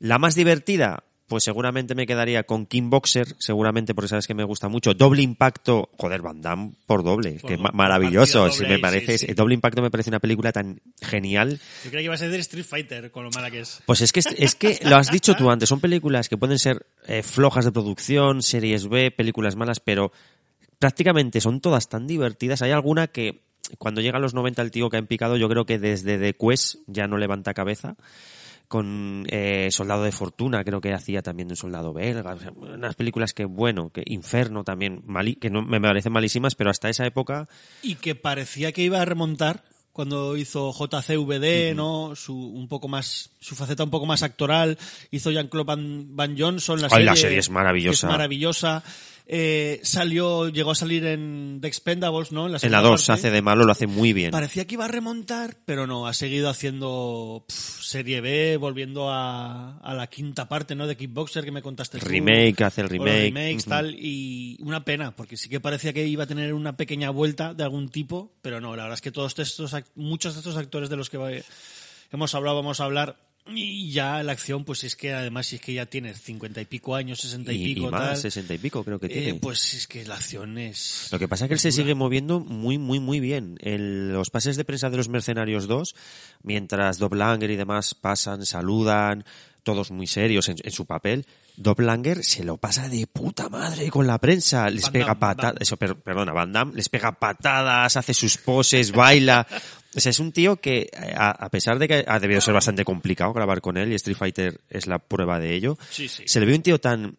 La 0.00 0.18
más 0.18 0.34
divertida, 0.34 1.04
pues 1.30 1.44
seguramente 1.44 1.94
me 1.94 2.06
quedaría 2.06 2.42
con 2.42 2.66
King 2.66 2.90
Boxer, 2.90 3.36
seguramente 3.38 3.94
porque 3.94 4.08
sabes 4.08 4.26
que 4.26 4.34
me 4.34 4.42
gusta 4.42 4.68
mucho. 4.68 4.94
Doble 4.94 5.22
Impacto, 5.22 5.90
joder, 5.96 6.22
Van 6.22 6.40
Damme 6.40 6.72
por 6.86 7.04
doble, 7.04 7.38
Por 7.40 7.50
que 7.50 7.56
maravilloso. 7.56 8.48
doble 8.48 8.66
me 8.66 8.74
ahí, 8.74 8.80
parece, 8.80 9.18
sí, 9.18 9.26
sí. 9.26 9.34
Doble 9.34 9.54
Impacto 9.54 9.80
me 9.80 9.92
parece 9.92 10.10
una 10.10 10.18
película 10.18 10.50
tan 10.50 10.80
genial. 11.00 11.60
Yo 11.84 11.90
creo 11.90 12.00
que 12.00 12.04
ibas 12.04 12.20
a 12.22 12.24
decir 12.24 12.40
Street 12.40 12.64
Fighter, 12.64 13.10
con 13.12 13.22
lo 13.22 13.30
mala 13.30 13.48
que 13.48 13.60
es. 13.60 13.80
Pues 13.86 14.00
es 14.00 14.10
que, 14.10 14.20
es 14.20 14.54
que 14.56 14.80
lo 14.82 14.96
has 14.96 15.12
dicho 15.12 15.36
tú 15.36 15.50
antes, 15.50 15.68
son 15.68 15.78
películas 15.78 16.28
que 16.28 16.36
pueden 16.36 16.58
ser 16.58 16.84
eh, 17.06 17.22
flojas 17.22 17.64
de 17.64 17.70
producción, 17.70 18.42
series 18.42 18.88
B, 18.88 19.12
películas 19.12 19.54
malas, 19.54 19.78
pero 19.78 20.10
prácticamente 20.80 21.40
son 21.40 21.60
todas 21.60 21.88
tan 21.88 22.08
divertidas. 22.08 22.62
Hay 22.62 22.72
alguna 22.72 23.06
que 23.06 23.42
cuando 23.78 24.00
llega 24.00 24.16
a 24.16 24.20
los 24.20 24.34
90 24.34 24.62
el 24.62 24.70
tío 24.72 24.90
que 24.90 24.96
ha 24.96 25.02
picado, 25.02 25.36
yo 25.36 25.48
creo 25.48 25.64
que 25.64 25.78
desde 25.78 26.18
The 26.18 26.34
Quest 26.34 26.76
ya 26.88 27.06
no 27.06 27.18
levanta 27.18 27.54
cabeza. 27.54 27.96
Con 28.70 29.26
eh, 29.30 29.66
Soldado 29.72 30.04
de 30.04 30.12
Fortuna, 30.12 30.62
creo 30.62 30.80
que 30.80 30.92
hacía 30.92 31.22
también 31.22 31.48
de 31.48 31.54
un 31.54 31.56
soldado 31.56 31.92
belga. 31.92 32.34
O 32.34 32.38
sea, 32.38 32.52
unas 32.52 32.94
películas 32.94 33.34
que, 33.34 33.44
bueno, 33.44 33.90
que 33.90 34.04
Inferno 34.06 34.62
también, 34.62 35.02
que 35.40 35.50
no 35.50 35.62
me 35.62 35.80
parecen 35.80 36.12
malísimas, 36.12 36.54
pero 36.54 36.70
hasta 36.70 36.88
esa 36.88 37.04
época 37.04 37.48
Y 37.82 37.96
que 37.96 38.14
parecía 38.14 38.70
que 38.70 38.82
iba 38.82 39.02
a 39.02 39.04
remontar 39.04 39.64
cuando 39.90 40.36
hizo 40.36 40.72
JCVD, 40.72 41.74
¿no? 41.74 42.14
Su, 42.14 42.36
un 42.36 42.68
poco 42.68 42.86
más, 42.86 43.32
su 43.40 43.56
faceta 43.56 43.82
un 43.82 43.90
poco 43.90 44.06
más 44.06 44.22
actoral. 44.22 44.78
Hizo 45.10 45.32
Jean-Claude 45.32 45.66
Van, 45.66 46.16
Van 46.16 46.36
Johnson, 46.38 46.80
la 46.80 46.86
Ay, 46.86 46.90
serie. 46.90 47.04
la 47.06 47.16
serie 47.16 47.38
es 47.38 47.50
maravillosa. 47.50 48.06
Es 48.06 48.12
maravillosa. 48.12 48.84
Eh, 49.32 49.78
salió, 49.84 50.48
llegó 50.48 50.72
a 50.72 50.74
salir 50.74 51.06
en 51.06 51.60
The 51.60 51.68
Expendables, 51.68 52.32
¿no? 52.32 52.46
En 52.46 52.52
la, 52.52 52.58
en 52.60 52.72
la 52.72 52.78
segunda 52.78 52.80
2 52.80 53.06
parte. 53.06 53.12
hace 53.12 53.30
de 53.30 53.42
malo, 53.42 53.64
lo 53.64 53.70
hace 53.70 53.86
muy 53.86 54.12
bien. 54.12 54.32
Parecía 54.32 54.66
que 54.66 54.74
iba 54.74 54.86
a 54.86 54.88
remontar, 54.88 55.56
pero 55.64 55.86
no, 55.86 56.08
ha 56.08 56.14
seguido 56.14 56.48
haciendo 56.48 57.44
serie 57.46 58.20
B, 58.20 58.56
volviendo 58.56 59.08
a, 59.08 59.78
a 59.78 59.94
la 59.94 60.08
quinta 60.08 60.48
parte, 60.48 60.74
¿no? 60.74 60.88
De 60.88 60.96
Kickboxer 60.96 61.44
que 61.44 61.52
me 61.52 61.62
contaste 61.62 62.00
tú. 62.00 62.06
Remake, 62.06 62.64
hace 62.64 62.80
el 62.80 62.88
remake. 62.88 63.32
remakes, 63.32 63.66
tal, 63.66 63.94
y 63.94 64.56
una 64.62 64.84
pena, 64.84 65.14
porque 65.14 65.36
sí 65.36 65.48
que 65.48 65.60
parecía 65.60 65.92
que 65.92 66.04
iba 66.04 66.24
a 66.24 66.26
tener 66.26 66.52
una 66.52 66.76
pequeña 66.76 67.10
vuelta 67.10 67.54
de 67.54 67.62
algún 67.62 67.88
tipo, 67.88 68.32
pero 68.42 68.60
no, 68.60 68.74
la 68.74 68.82
verdad 68.82 68.94
es 68.94 69.00
que 69.00 69.12
todos 69.12 69.38
estos, 69.38 69.76
muchos 69.94 70.34
de 70.34 70.40
estos 70.40 70.56
actores 70.56 70.90
de 70.90 70.96
los 70.96 71.08
que 71.08 71.44
hemos 72.10 72.34
hablado, 72.34 72.56
vamos 72.56 72.80
a 72.80 72.84
hablar, 72.84 73.16
y 73.56 73.90
ya 73.92 74.22
la 74.22 74.32
acción, 74.32 74.64
pues 74.64 74.84
es 74.84 74.96
que 74.96 75.12
además, 75.12 75.46
si 75.46 75.56
es 75.56 75.62
que 75.62 75.72
ya 75.74 75.86
tienes 75.86 76.20
cincuenta 76.22 76.60
y 76.60 76.64
pico 76.64 76.94
años, 76.94 77.20
sesenta 77.20 77.52
y, 77.52 77.62
y, 77.62 77.74
pico, 77.74 77.88
y 77.88 77.90
más, 77.90 78.20
60 78.20 78.54
y 78.54 78.58
pico 78.58 78.84
creo 78.84 78.98
que 78.98 79.06
eh, 79.06 79.10
tiene. 79.10 79.34
pues 79.40 79.74
es 79.74 79.86
que 79.86 80.04
la 80.04 80.14
acción 80.16 80.58
es... 80.58 81.08
Lo 81.10 81.18
que 81.18 81.28
pasa 81.28 81.44
es 81.44 81.48
que 81.48 81.54
él 81.54 81.60
se 81.60 81.72
sigue 81.72 81.94
moviendo 81.94 82.40
muy, 82.40 82.78
muy, 82.78 83.00
muy 83.00 83.20
bien. 83.20 83.56
El- 83.60 84.12
los 84.12 84.30
pases 84.30 84.56
de 84.56 84.64
prensa 84.64 84.90
de 84.90 84.96
los 84.96 85.08
Mercenarios 85.08 85.66
2, 85.68 85.94
mientras 86.42 86.98
Doblanger 86.98 87.50
y 87.50 87.56
demás 87.56 87.94
pasan, 87.94 88.44
saludan, 88.46 89.24
todos 89.62 89.90
muy 89.90 90.06
serios 90.06 90.48
en, 90.48 90.56
en 90.62 90.70
su 90.72 90.86
papel, 90.86 91.26
Doppelanger 91.56 92.24
se 92.24 92.44
lo 92.44 92.56
pasa 92.56 92.88
de 92.88 93.06
puta 93.06 93.50
madre 93.50 93.90
con 93.90 94.06
la 94.06 94.16
prensa, 94.18 94.70
les 94.70 94.84
Van 94.84 94.92
pega 94.92 95.18
patadas, 95.18 95.60
eso, 95.60 95.76
per- 95.76 95.96
perdona, 95.96 96.32
Van 96.32 96.50
Damme, 96.52 96.72
les 96.74 96.88
pega 96.88 97.12
patadas, 97.18 97.96
hace 97.98 98.14
sus 98.14 98.38
poses, 98.38 98.92
baila. 98.92 99.46
O 99.96 100.00
sea, 100.00 100.10
es 100.10 100.20
un 100.20 100.30
tío 100.32 100.56
que, 100.56 100.88
a, 101.16 101.30
a 101.30 101.48
pesar 101.50 101.78
de 101.78 101.88
que 101.88 102.04
ha 102.06 102.20
debido 102.20 102.40
ser 102.40 102.54
bastante 102.54 102.84
complicado 102.84 103.32
grabar 103.32 103.60
con 103.60 103.76
él, 103.76 103.90
y 103.92 103.96
Street 103.96 104.16
Fighter 104.16 104.60
es 104.70 104.86
la 104.86 104.98
prueba 105.00 105.40
de 105.40 105.54
ello, 105.54 105.76
Sí, 105.90 106.08
sí. 106.08 106.22
se 106.26 106.38
le 106.40 106.46
ve 106.46 106.54
un 106.54 106.62
tío 106.62 106.78
tan, 106.80 107.16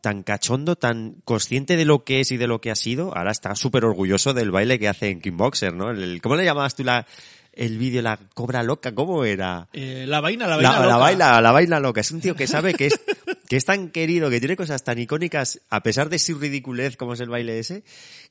tan 0.00 0.22
cachondo, 0.24 0.74
tan 0.76 1.16
consciente 1.24 1.76
de 1.76 1.84
lo 1.84 2.02
que 2.04 2.20
es 2.20 2.32
y 2.32 2.36
de 2.36 2.46
lo 2.48 2.60
que 2.60 2.70
ha 2.72 2.76
sido, 2.76 3.16
ahora 3.16 3.30
está 3.30 3.54
súper 3.54 3.84
orgulloso 3.84 4.34
del 4.34 4.50
baile 4.50 4.78
que 4.78 4.88
hace 4.88 5.10
en 5.10 5.20
Kickboxer, 5.20 5.74
¿no? 5.74 5.90
El- 5.90 6.20
¿Cómo 6.20 6.34
le 6.36 6.44
llamabas 6.44 6.74
tú 6.74 6.82
la, 6.84 7.06
el 7.52 7.78
vídeo, 7.78 8.02
la 8.02 8.16
cobra 8.34 8.62
loca? 8.64 8.92
¿Cómo 8.94 9.24
era? 9.24 9.68
Eh, 9.72 10.04
la 10.08 10.20
vaina, 10.20 10.46
la 10.48 10.56
vaina 10.56 10.72
La, 10.72 10.78
la 10.80 10.84
loca. 10.86 10.96
baila, 10.98 11.40
la 11.40 11.52
baila 11.52 11.80
loca. 11.80 12.00
Es 12.00 12.10
un 12.10 12.20
tío 12.20 12.34
que 12.36 12.46
sabe 12.48 12.74
que 12.74 12.86
es, 12.86 13.00
que 13.48 13.56
es 13.56 13.64
tan 13.64 13.90
querido, 13.90 14.28
que 14.30 14.40
tiene 14.40 14.56
cosas 14.56 14.82
tan 14.84 14.98
icónicas, 14.98 15.60
a 15.70 15.82
pesar 15.84 16.08
de 16.08 16.18
su 16.18 16.38
ridiculez 16.38 16.96
como 16.96 17.14
es 17.14 17.20
el 17.20 17.28
baile 17.28 17.58
ese, 17.60 17.82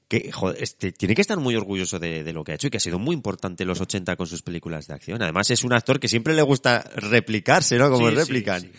que 0.08 0.32
joder, 0.32 0.62
este, 0.64 0.92
tiene 0.92 1.16
que 1.16 1.22
estar 1.22 1.38
muy 1.40 1.56
orgulloso 1.56 2.00
de, 2.00 2.24
de 2.24 2.34
lo 2.34 2.44
que 2.44 2.54
ha 2.54 2.56
hecho 2.56 2.68
y 2.68 2.70
que 2.70 2.78
ha 2.78 2.82
sido 2.82 2.98
muy 3.00 3.14
importante 3.14 3.64
en 3.64 3.68
los 3.70 3.82
80 3.82 4.16
con 4.16 4.28
sus 4.28 4.42
películas 4.42 4.88
de 4.88 4.94
acción. 4.94 5.22
Además 5.22 5.50
es 5.52 5.64
un 5.64 5.74
actor 5.74 6.00
que 6.00 6.08
siempre 6.08 6.34
le 6.34 6.42
gusta 6.42 6.90
replicarse, 6.96 7.78
¿no? 7.78 7.90
Como 7.90 8.10
Sí, 8.10 8.16
replican. 8.16 8.62
sí. 8.62 8.72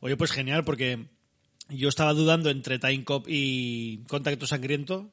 Oye, 0.00 0.16
pues 0.16 0.30
genial, 0.30 0.64
porque 0.64 1.06
yo 1.68 1.88
estaba 1.88 2.12
dudando 2.14 2.50
entre 2.50 2.78
Time 2.78 3.04
Cop 3.04 3.26
y 3.28 4.04
Contacto 4.08 4.46
Sangriento, 4.46 5.12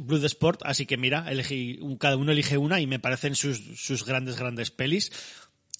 Blood 0.00 0.24
Sport, 0.24 0.62
así 0.64 0.86
que 0.86 0.96
mira, 0.96 1.30
elegí, 1.30 1.78
cada 2.00 2.16
uno 2.16 2.32
elige 2.32 2.58
una 2.58 2.80
y 2.80 2.86
me 2.86 2.98
parecen 2.98 3.34
sus, 3.36 3.60
sus 3.76 4.04
grandes, 4.04 4.36
grandes 4.38 4.70
pelis. 4.70 5.12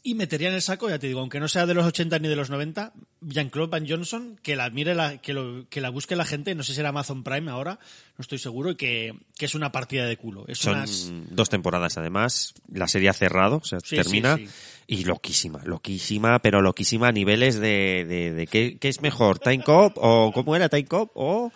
Y 0.03 0.14
metería 0.14 0.49
en 0.49 0.55
el 0.55 0.62
saco, 0.62 0.88
ya 0.88 0.99
te 0.99 1.09
digo, 1.09 1.20
aunque 1.20 1.40
no 1.40 1.49
sea 1.49 1.66
de 1.66 1.74
los 1.74 1.84
80 1.84 2.18
ni 2.20 2.28
de 2.28 2.36
los 2.36 2.51
90, 2.51 2.92
Jean-Claude 3.20 3.68
Van 3.70 3.86
Johnson, 3.88 4.38
que 4.42 4.55
la 4.55 4.70
mire, 4.70 4.94
la, 4.94 5.18
que, 5.18 5.32
lo- 5.34 5.66
que 5.68 5.80
la 5.80 5.90
busque 5.90 6.14
la 6.16 6.24
gente, 6.24 6.55
no 6.55 6.62
sé 6.62 6.72
si 6.72 6.80
era 6.80 6.90
Amazon 6.90 7.24
Prime 7.24 7.51
ahora, 7.51 7.80
no 8.16 8.22
estoy 8.22 8.38
seguro, 8.38 8.70
y 8.70 8.76
que, 8.76 9.12
que 9.36 9.46
es 9.46 9.55
una 9.57 9.72
partida 9.72 10.07
de 10.07 10.16
culo. 10.16 10.44
Es 10.46 10.59
Son 10.59 10.76
unas- 10.76 11.11
dos 11.30 11.49
temporadas 11.49 11.99
además, 11.99 12.55
la 12.72 12.86
serie 12.86 13.09
ha 13.09 13.12
cerrado, 13.12 13.57
o 13.57 13.64
sea, 13.64 13.80
Sí, 13.80 13.96
termina. 13.96 14.36
sí, 14.36 14.46
sí. 14.46 14.53
Y 14.86 15.05
loquísima, 15.05 15.61
loquísima, 15.64 16.38
pero 16.38 16.62
loquísima 16.62 17.09
a 17.09 17.12
niveles 17.12 17.57
de, 17.61 18.07
de, 18.09 18.32
de 18.32 18.46
¿qué, 18.46 18.78
qué 18.78 18.88
es 18.88 19.03
mejor, 19.03 19.38
Time 19.40 19.62
Cop 19.64 19.94
o 19.96 20.30
cómo 20.32 20.55
era 20.57 20.68
Time 20.68 20.86
Cop 20.86 21.11
o 21.14 21.53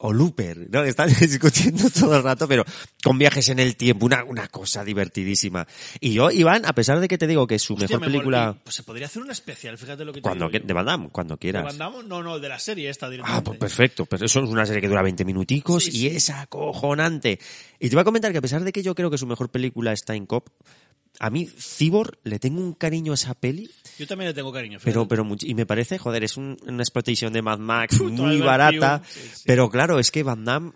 o 0.00 0.12
Looper, 0.12 0.68
¿no? 0.70 0.84
Están 0.84 1.08
discutiendo 1.20 1.90
todo 1.90 2.16
el 2.16 2.22
rato, 2.22 2.46
pero 2.46 2.64
con 3.02 3.18
viajes 3.18 3.48
en 3.48 3.58
el 3.58 3.76
tiempo, 3.76 4.06
una, 4.06 4.22
una 4.24 4.46
cosa 4.48 4.84
divertidísima. 4.84 5.66
Y 6.00 6.12
yo, 6.12 6.30
Iván, 6.30 6.64
a 6.66 6.72
pesar 6.72 7.00
de 7.00 7.08
que 7.08 7.18
te 7.18 7.26
digo 7.26 7.46
que 7.46 7.58
su 7.58 7.74
Hostia, 7.74 7.88
mejor 7.88 8.00
me 8.00 8.06
película, 8.06 8.56
Pues 8.62 8.76
se 8.76 8.82
podría 8.84 9.06
hacer 9.06 9.22
una 9.22 9.32
especial, 9.32 9.76
fíjate 9.76 10.04
lo 10.04 10.12
que 10.12 10.20
te 10.20 10.22
cuando 10.22 10.48
digo 10.48 10.60
que- 10.60 10.66
de 10.66 10.72
Van 10.72 10.86
Damme, 10.86 11.08
cuando 11.10 11.34
¿De 11.34 11.38
quieras. 11.40 11.64
Van 11.64 11.78
Damme? 11.78 12.04
No, 12.04 12.22
no, 12.22 12.38
de 12.38 12.48
la 12.48 12.58
serie 12.58 12.88
esta 12.90 13.06
Ah, 13.06 13.10
directamente. 13.10 13.44
pues 13.50 13.58
perfecto, 13.58 14.06
pero 14.06 14.24
eso 14.26 14.40
es 14.42 14.48
una 14.48 14.64
serie 14.66 14.80
que 14.80 14.88
dura 14.88 15.02
20 15.02 15.24
minuticos 15.24 15.84
Sí, 15.84 15.90
y 15.90 15.92
sí. 15.92 16.06
es 16.08 16.30
acojonante. 16.30 17.38
Y 17.80 17.88
te 17.88 17.96
voy 17.96 18.02
a 18.02 18.04
comentar 18.04 18.32
que 18.32 18.38
a 18.38 18.42
pesar 18.42 18.62
de 18.64 18.72
que 18.72 18.82
yo 18.82 18.94
creo 18.94 19.10
que 19.10 19.18
su 19.18 19.26
mejor 19.26 19.50
película 19.50 19.92
es 19.92 20.04
Time 20.04 20.26
Cop, 20.26 20.48
a 21.20 21.30
mí 21.30 21.46
Cyborg 21.46 22.18
le 22.24 22.38
tengo 22.38 22.60
un 22.60 22.74
cariño 22.74 23.12
a 23.12 23.14
esa 23.16 23.34
peli, 23.34 23.70
Yo 23.98 24.06
también 24.06 24.28
le 24.28 24.34
tengo 24.34 24.52
cariño. 24.52 24.78
pero, 24.82 25.02
fíjate. 25.04 25.08
pero 25.08 25.36
y 25.40 25.54
me 25.54 25.66
parece, 25.66 25.98
joder, 25.98 26.22
es 26.24 26.36
un- 26.36 26.56
una 26.66 26.82
explotación 26.82 27.32
de 27.32 27.42
Mad 27.42 27.58
Max 27.58 28.00
muy 28.00 28.38
barata, 28.40 29.00
Pyun, 29.02 29.10
sí, 29.10 29.30
sí. 29.34 29.42
pero 29.46 29.68
claro, 29.70 29.98
es 29.98 30.10
que 30.10 30.22
Van 30.22 30.44
Damme, 30.44 30.72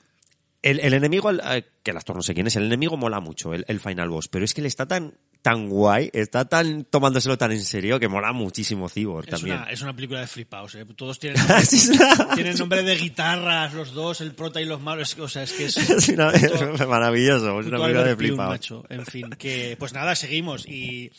el, 0.62 0.80
el 0.80 0.94
enemigo, 0.94 1.30
el- 1.30 1.40
eh, 1.44 1.64
que 1.82 1.90
el 1.92 1.96
actor 1.96 2.16
no 2.16 2.22
sé 2.22 2.34
quién 2.34 2.46
es, 2.46 2.56
el 2.56 2.64
enemigo 2.64 2.96
mola 2.96 3.20
mucho, 3.20 3.54
el, 3.54 3.64
el 3.68 3.80
final 3.80 4.08
boss, 4.10 4.28
pero 4.28 4.44
es 4.44 4.54
que 4.54 4.60
él 4.60 4.66
está 4.66 4.86
tan, 4.86 5.14
tan 5.42 5.68
guay, 5.68 6.08
está 6.12 6.44
tan 6.48 6.84
tomándoselo 6.84 7.36
tan 7.36 7.50
en 7.50 7.64
serio 7.64 7.98
que 7.98 8.06
mola 8.08 8.32
muchísimo 8.32 8.88
Cyborg 8.88 9.24
es 9.26 9.30
también. 9.34 9.56
una, 9.56 9.70
es 9.70 9.82
una 9.82 9.92
película 9.94 10.20
de 10.20 10.28
flipaos, 10.28 10.74
¿eh? 10.76 10.86
Todos 10.96 11.18
tienen, 11.18 11.42
tienen 12.34 12.56
nombre 12.56 12.82
de 12.84 12.96
guitarras, 12.96 13.74
los 13.74 13.92
dos, 13.92 14.20
el 14.20 14.32
prota 14.34 14.60
y 14.60 14.64
los 14.64 14.80
malos. 14.80 15.16
O 15.18 15.28
sea, 15.28 15.42
es 15.42 15.52
que 15.52 15.64
es, 15.66 15.76
Es 15.90 16.08
una- 16.10 16.32
puto- 16.32 16.74
es 16.74 16.86
maravilloso, 16.88 17.60
es 17.60 17.66
una 17.66 17.78
película 17.78 18.04
de 18.04 18.32
macho. 18.36 18.84
En 18.88 19.04
fin, 19.04 19.30
que 19.30 19.76
pues 19.78 19.92
nada, 19.92 20.14
seguimos. 20.14 20.66
Y 20.68 21.10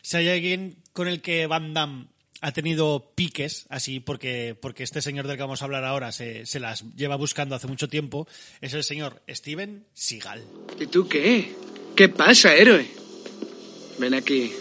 si 0.00 0.16
hay 0.16 0.28
alguien 0.28 0.76
con 0.92 1.08
el 1.08 1.20
que 1.20 1.46
Van 1.48 1.74
Damme 1.74 2.06
ha 2.40 2.52
tenido 2.52 3.12
piques, 3.14 3.66
así, 3.68 4.00
porque, 4.00 4.56
porque 4.60 4.82
este 4.84 5.02
señor 5.02 5.26
del 5.26 5.36
que 5.36 5.42
vamos 5.42 5.62
a 5.62 5.64
hablar 5.64 5.84
ahora 5.84 6.10
se, 6.12 6.46
se 6.46 6.58
las 6.60 6.84
lleva 6.96 7.16
buscando 7.16 7.54
hace 7.56 7.66
mucho 7.68 7.88
tiempo, 7.88 8.26
es 8.60 8.74
el 8.74 8.84
señor 8.84 9.22
Steven 9.28 9.84
Seagal. 9.92 10.44
¿Y 10.80 10.86
tú 10.86 11.08
qué? 11.08 11.52
¿Qué 11.96 12.08
pasa, 12.08 12.54
héroe? 12.54 12.86
Ven 13.98 14.14
aquí. 14.14 14.52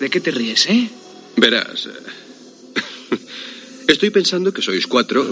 ¿De 0.00 0.10
qué 0.10 0.20
te 0.20 0.30
ríes, 0.30 0.66
eh? 0.66 0.88
Verás. 1.36 1.86
eh, 1.86 3.16
Estoy 3.88 4.10
pensando 4.10 4.52
que 4.52 4.62
sois 4.62 4.86
cuatro 4.86 5.24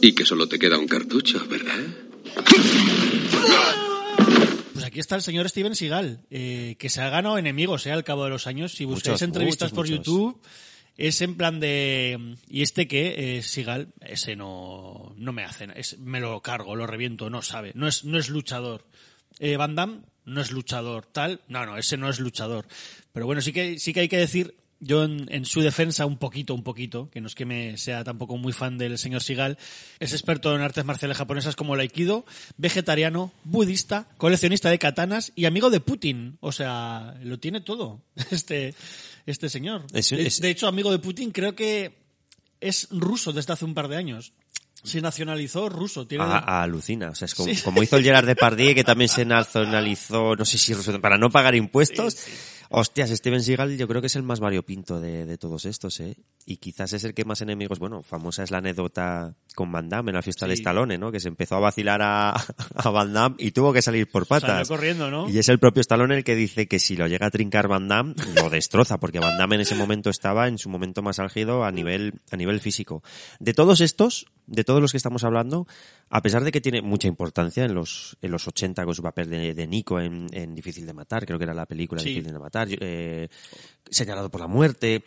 y 0.00 0.12
que 0.14 0.24
solo 0.24 0.46
te 0.48 0.58
queda 0.58 0.78
un 0.78 0.86
cartucho, 0.88 1.44
¿verdad? 1.48 1.78
Pues 4.72 4.84
aquí 4.84 5.00
está 5.00 5.16
el 5.16 5.22
señor 5.22 5.48
Steven 5.48 5.74
Seagal, 5.74 6.20
eh, 6.30 6.76
que 6.78 6.90
se 6.90 7.00
ha 7.00 7.08
ganado 7.08 7.38
enemigos 7.38 7.86
eh, 7.86 7.92
al 7.92 8.04
cabo 8.04 8.24
de 8.24 8.30
los 8.30 8.46
años. 8.46 8.72
Si 8.74 8.84
buscáis 8.84 9.12
Muchos, 9.14 9.22
entrevistas 9.22 9.72
muchos, 9.72 9.76
por 9.76 9.88
muchos. 9.88 10.06
YouTube, 10.06 10.40
es 10.96 11.20
en 11.22 11.36
plan 11.36 11.60
de... 11.60 12.36
¿Y 12.48 12.62
este 12.62 12.86
qué? 12.86 13.38
Eh, 13.38 13.42
Seagal, 13.42 13.88
ese 14.00 14.36
no, 14.36 15.14
no 15.16 15.32
me 15.32 15.44
hace, 15.44 15.66
es, 15.76 15.98
me 15.98 16.20
lo 16.20 16.40
cargo, 16.42 16.76
lo 16.76 16.86
reviento, 16.86 17.30
no 17.30 17.42
sabe, 17.42 17.72
no 17.74 17.88
es, 17.88 18.04
no 18.04 18.18
es 18.18 18.28
luchador. 18.28 18.84
Eh, 19.38 19.56
Van 19.56 19.74
Damme 19.74 20.00
no 20.26 20.40
es 20.40 20.50
luchador, 20.50 21.06
tal, 21.06 21.40
no, 21.48 21.64
no, 21.64 21.78
ese 21.78 21.96
no 21.96 22.08
es 22.10 22.20
luchador. 22.20 22.66
Pero 23.12 23.24
bueno, 23.26 23.40
sí 23.40 23.52
que, 23.52 23.78
sí 23.78 23.92
que 23.94 24.00
hay 24.00 24.08
que 24.08 24.18
decir, 24.18 24.54
yo 24.78 25.04
en, 25.04 25.26
en 25.32 25.46
su 25.46 25.62
defensa 25.62 26.04
un 26.04 26.18
poquito, 26.18 26.52
un 26.54 26.62
poquito, 26.62 27.08
que 27.10 27.22
no 27.22 27.28
es 27.28 27.34
que 27.34 27.46
me 27.46 27.78
sea 27.78 28.04
tampoco 28.04 28.36
muy 28.36 28.52
fan 28.52 28.76
del 28.76 28.98
señor 28.98 29.22
Seagal, 29.22 29.56
es 30.00 30.12
experto 30.12 30.54
en 30.54 30.60
artes 30.60 30.84
marciales 30.84 31.16
japonesas 31.16 31.56
como 31.56 31.74
el 31.74 31.80
Aikido, 31.80 32.26
vegetariano, 32.58 33.32
budista, 33.44 34.06
coleccionista 34.18 34.68
de 34.68 34.78
katanas 34.78 35.32
y 35.34 35.46
amigo 35.46 35.70
de 35.70 35.80
Putin. 35.80 36.36
O 36.40 36.52
sea, 36.52 37.16
lo 37.22 37.38
tiene 37.38 37.62
todo 37.62 38.02
este, 38.30 38.74
este 39.24 39.48
señor. 39.48 39.86
Es- 40.26 40.40
de 40.42 40.50
hecho, 40.50 40.68
amigo 40.68 40.90
de 40.92 40.98
Putin 40.98 41.30
creo 41.30 41.54
que 41.54 42.04
es 42.60 42.88
ruso 42.90 43.32
desde 43.32 43.52
hace 43.52 43.64
un 43.64 43.74
par 43.74 43.88
de 43.88 43.96
años. 43.96 44.32
Se 44.82 45.00
nacionalizó 45.00 45.68
ruso. 45.68 46.06
Tiene 46.06 46.24
A- 46.24 46.38
a- 46.38 46.62
alucina, 46.62 47.10
o 47.10 47.14
sea, 47.14 47.26
es 47.26 47.34
como, 47.34 47.52
Sí. 47.52 47.60
como 47.62 47.82
hizo 47.82 47.96
el 47.96 48.04
Gerard 48.04 48.26
Depardieu, 48.26 48.74
que 48.74 48.84
también 48.84 49.08
se 49.08 49.24
nacionalizó, 49.24 50.36
no 50.36 50.44
sé 50.44 50.58
si 50.58 50.74
para 51.00 51.18
no 51.18 51.30
pagar 51.30 51.54
impuestos. 51.54 52.16
Hostias, 52.68 53.10
Steven 53.10 53.42
Seagal 53.44 53.76
yo 53.78 53.86
creo 53.86 54.00
que 54.00 54.08
es 54.08 54.16
el 54.16 54.24
más 54.24 54.40
variopinto 54.40 55.00
de, 55.00 55.24
de 55.24 55.38
todos 55.38 55.66
estos, 55.66 56.00
¿eh? 56.00 56.16
Y 56.46 56.56
quizás 56.56 56.92
es 56.94 57.04
el 57.04 57.14
que 57.14 57.24
más 57.24 57.40
enemigos, 57.40 57.78
bueno, 57.78 58.02
famosa 58.02 58.42
es 58.42 58.50
la 58.50 58.58
anécdota 58.58 59.36
con 59.54 59.70
Van 59.70 59.88
Damme 59.88 60.10
en 60.10 60.16
la 60.16 60.22
fiesta 60.22 60.48
de 60.48 60.56
Sí. 60.56 60.62
Stallone, 60.62 60.98
¿no? 60.98 61.12
Que 61.12 61.20
se 61.20 61.28
empezó 61.28 61.54
a 61.56 61.60
vacilar 61.60 62.02
a, 62.02 62.30
a 62.30 62.90
Van 62.90 63.12
Damme 63.12 63.36
y 63.38 63.52
tuvo 63.52 63.72
que 63.72 63.82
salir 63.82 64.10
por 64.10 64.26
Salió 64.26 64.40
patas. 64.48 64.68
corriendo, 64.68 65.10
¿no? 65.12 65.28
Y 65.30 65.38
es 65.38 65.48
el 65.48 65.60
propio 65.60 65.80
Stallone 65.80 66.16
el 66.16 66.24
que 66.24 66.34
dice 66.34 66.66
que 66.66 66.80
si 66.80 66.96
lo 66.96 67.06
llega 67.06 67.26
a 67.26 67.30
trincar 67.30 67.68
Van 67.68 67.86
Damme, 67.86 68.14
lo 68.34 68.50
destroza, 68.50 68.98
porque 68.98 69.20
Van 69.20 69.38
Damme 69.38 69.54
en 69.54 69.60
ese 69.60 69.76
momento 69.76 70.10
estaba 70.10 70.48
en 70.48 70.58
su 70.58 70.68
momento 70.68 71.02
más 71.02 71.20
álgido 71.20 71.64
a 71.64 71.70
nivel, 71.70 72.14
a 72.32 72.36
nivel 72.36 72.58
físico. 72.60 73.00
De 73.38 73.54
todos 73.54 73.80
estos, 73.80 74.26
de 74.46 74.64
todos 74.64 74.80
los 74.80 74.90
que 74.92 74.96
estamos 74.96 75.24
hablando, 75.24 75.66
a 76.10 76.22
pesar 76.22 76.44
de 76.44 76.52
que 76.52 76.60
tiene 76.60 76.82
mucha 76.82 77.08
importancia 77.08 77.64
en 77.64 77.74
los, 77.74 78.16
en 78.22 78.30
los 78.30 78.46
80 78.46 78.84
con 78.84 78.94
su 78.94 79.02
papel 79.02 79.28
de, 79.28 79.54
de 79.54 79.66
Nico 79.66 80.00
en, 80.00 80.26
en 80.32 80.54
Difícil 80.54 80.86
de 80.86 80.92
Matar, 80.92 81.26
creo 81.26 81.38
que 81.38 81.44
era 81.44 81.54
la 81.54 81.66
película 81.66 82.00
Sí. 82.00 82.10
Difícil 82.10 82.32
de 82.32 82.38
Matar, 82.38 82.68
eh, 82.70 83.28
Señalado 83.90 84.30
por 84.30 84.40
la 84.40 84.46
Muerte, 84.46 85.04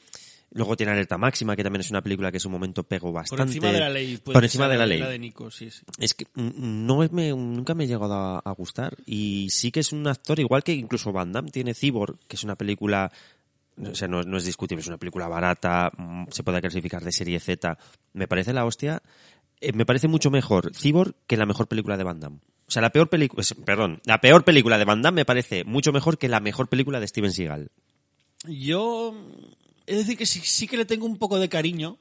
Luego 0.51 0.75
tiene 0.75 0.91
Alerta 0.93 1.15
Máxima, 1.15 1.55
que 1.55 1.61
también 1.61 1.81
es 1.81 1.91
una 1.91 2.01
película 2.01 2.31
que 2.31 2.37
en 2.37 2.41
su 2.41 2.49
momento 2.49 2.81
pegó 2.81 3.11
bastante. 3.11 3.43
Por 3.43 3.47
encima 3.49 3.71
de 3.71 3.79
la 3.81 3.89
ley. 3.91 4.17
Por 4.17 4.43
encima 4.43 4.67
de 4.67 4.77
la 4.79 4.87
ley. 4.87 4.99
De 4.99 5.19
Nico, 5.19 5.51
sí, 5.51 5.69
sí. 5.69 5.83
Es 5.99 6.15
que 6.15 6.25
no 6.35 7.03
es- 7.03 7.11
me, 7.11 7.29
nunca 7.29 7.75
me 7.75 7.83
ha 7.83 7.87
llegado 7.87 8.11
a, 8.15 8.39
a 8.39 8.51
gustar. 8.53 8.97
Y 9.05 9.47
sí 9.51 9.71
que 9.71 9.81
es 9.81 9.91
un 9.93 10.07
actor, 10.07 10.39
igual 10.39 10.63
que 10.63 10.73
incluso 10.73 11.11
Van 11.11 11.31
Damme 11.31 11.51
tiene 11.51 11.75
Cyborg, 11.75 12.17
que 12.27 12.35
es 12.35 12.43
una 12.43 12.55
película, 12.55 13.11
o 13.79 13.95
sea, 13.95 14.07
no, 14.07 14.23
no 14.23 14.37
es 14.37 14.45
discutible, 14.45 14.81
es 14.81 14.87
una 14.87 14.97
película 14.97 15.27
barata, 15.27 15.91
mm, 15.97 16.25
se 16.31 16.43
puede 16.43 16.61
clasificar 16.61 17.03
de 17.03 17.11
serie 17.11 17.39
Z. 17.39 17.77
Me 18.13 18.27
parece 18.27 18.53
la 18.53 18.65
hostia. 18.65 19.01
eh, 19.61 19.73
me 19.73 19.85
parece 19.85 20.07
mucho 20.07 20.31
mejor 20.31 20.71
Cyborg 20.75 21.15
que 21.27 21.37
la 21.37 21.45
mejor 21.45 21.67
película 21.67 21.97
de 21.97 22.03
Van 22.03 22.19
Damme. 22.19 22.39
O 22.67 22.71
sea, 22.71 22.81
la 22.81 22.91
peor 22.91 23.09
película, 23.09 23.43
perdón, 23.65 23.99
la 24.05 24.21
peor 24.21 24.43
película 24.43 24.77
de 24.77 24.85
Van 24.85 25.01
Damme 25.01 25.21
me 25.21 25.25
parece 25.25 25.63
mucho 25.63 25.91
mejor 25.91 26.17
que 26.17 26.29
la 26.29 26.39
mejor 26.39 26.67
película 26.69 26.99
de 26.99 27.07
Steven 27.07 27.31
Seagal. 27.33 27.71
Yo, 28.47 29.13
es 29.85 29.97
decir, 29.97 30.17
que 30.17 30.25
sí, 30.25 30.39
sí 30.43 30.67
que 30.67 30.77
le 30.77 30.85
tengo 30.85 31.05
un 31.05 31.17
poco 31.17 31.39
de 31.39 31.49
cariño, 31.49 31.97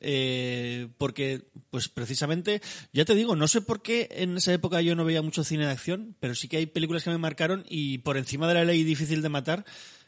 eh, 0.00 0.88
porque, 0.98 1.42
pues 1.70 1.88
precisamente, 1.88 2.60
ya 2.92 3.04
te 3.04 3.14
digo, 3.14 3.36
no 3.36 3.46
sé 3.46 3.60
por 3.60 3.82
qué 3.82 4.08
en 4.10 4.36
esa 4.36 4.52
época 4.52 4.80
yo 4.80 4.94
no 4.96 5.04
veía 5.04 5.22
mucho 5.22 5.44
cine 5.44 5.66
de 5.66 5.72
acción, 5.72 6.16
pero 6.18 6.34
sí 6.34 6.48
que 6.48 6.56
hay 6.56 6.66
películas 6.66 7.04
que 7.04 7.10
me 7.10 7.18
marcaron 7.18 7.64
y 7.68 7.98
por 7.98 8.16
encima 8.16 8.48
de 8.48 8.54
la 8.54 8.64
ley 8.64 8.84
difícil 8.84 9.22
de 9.22 9.28
matar, 9.28 9.64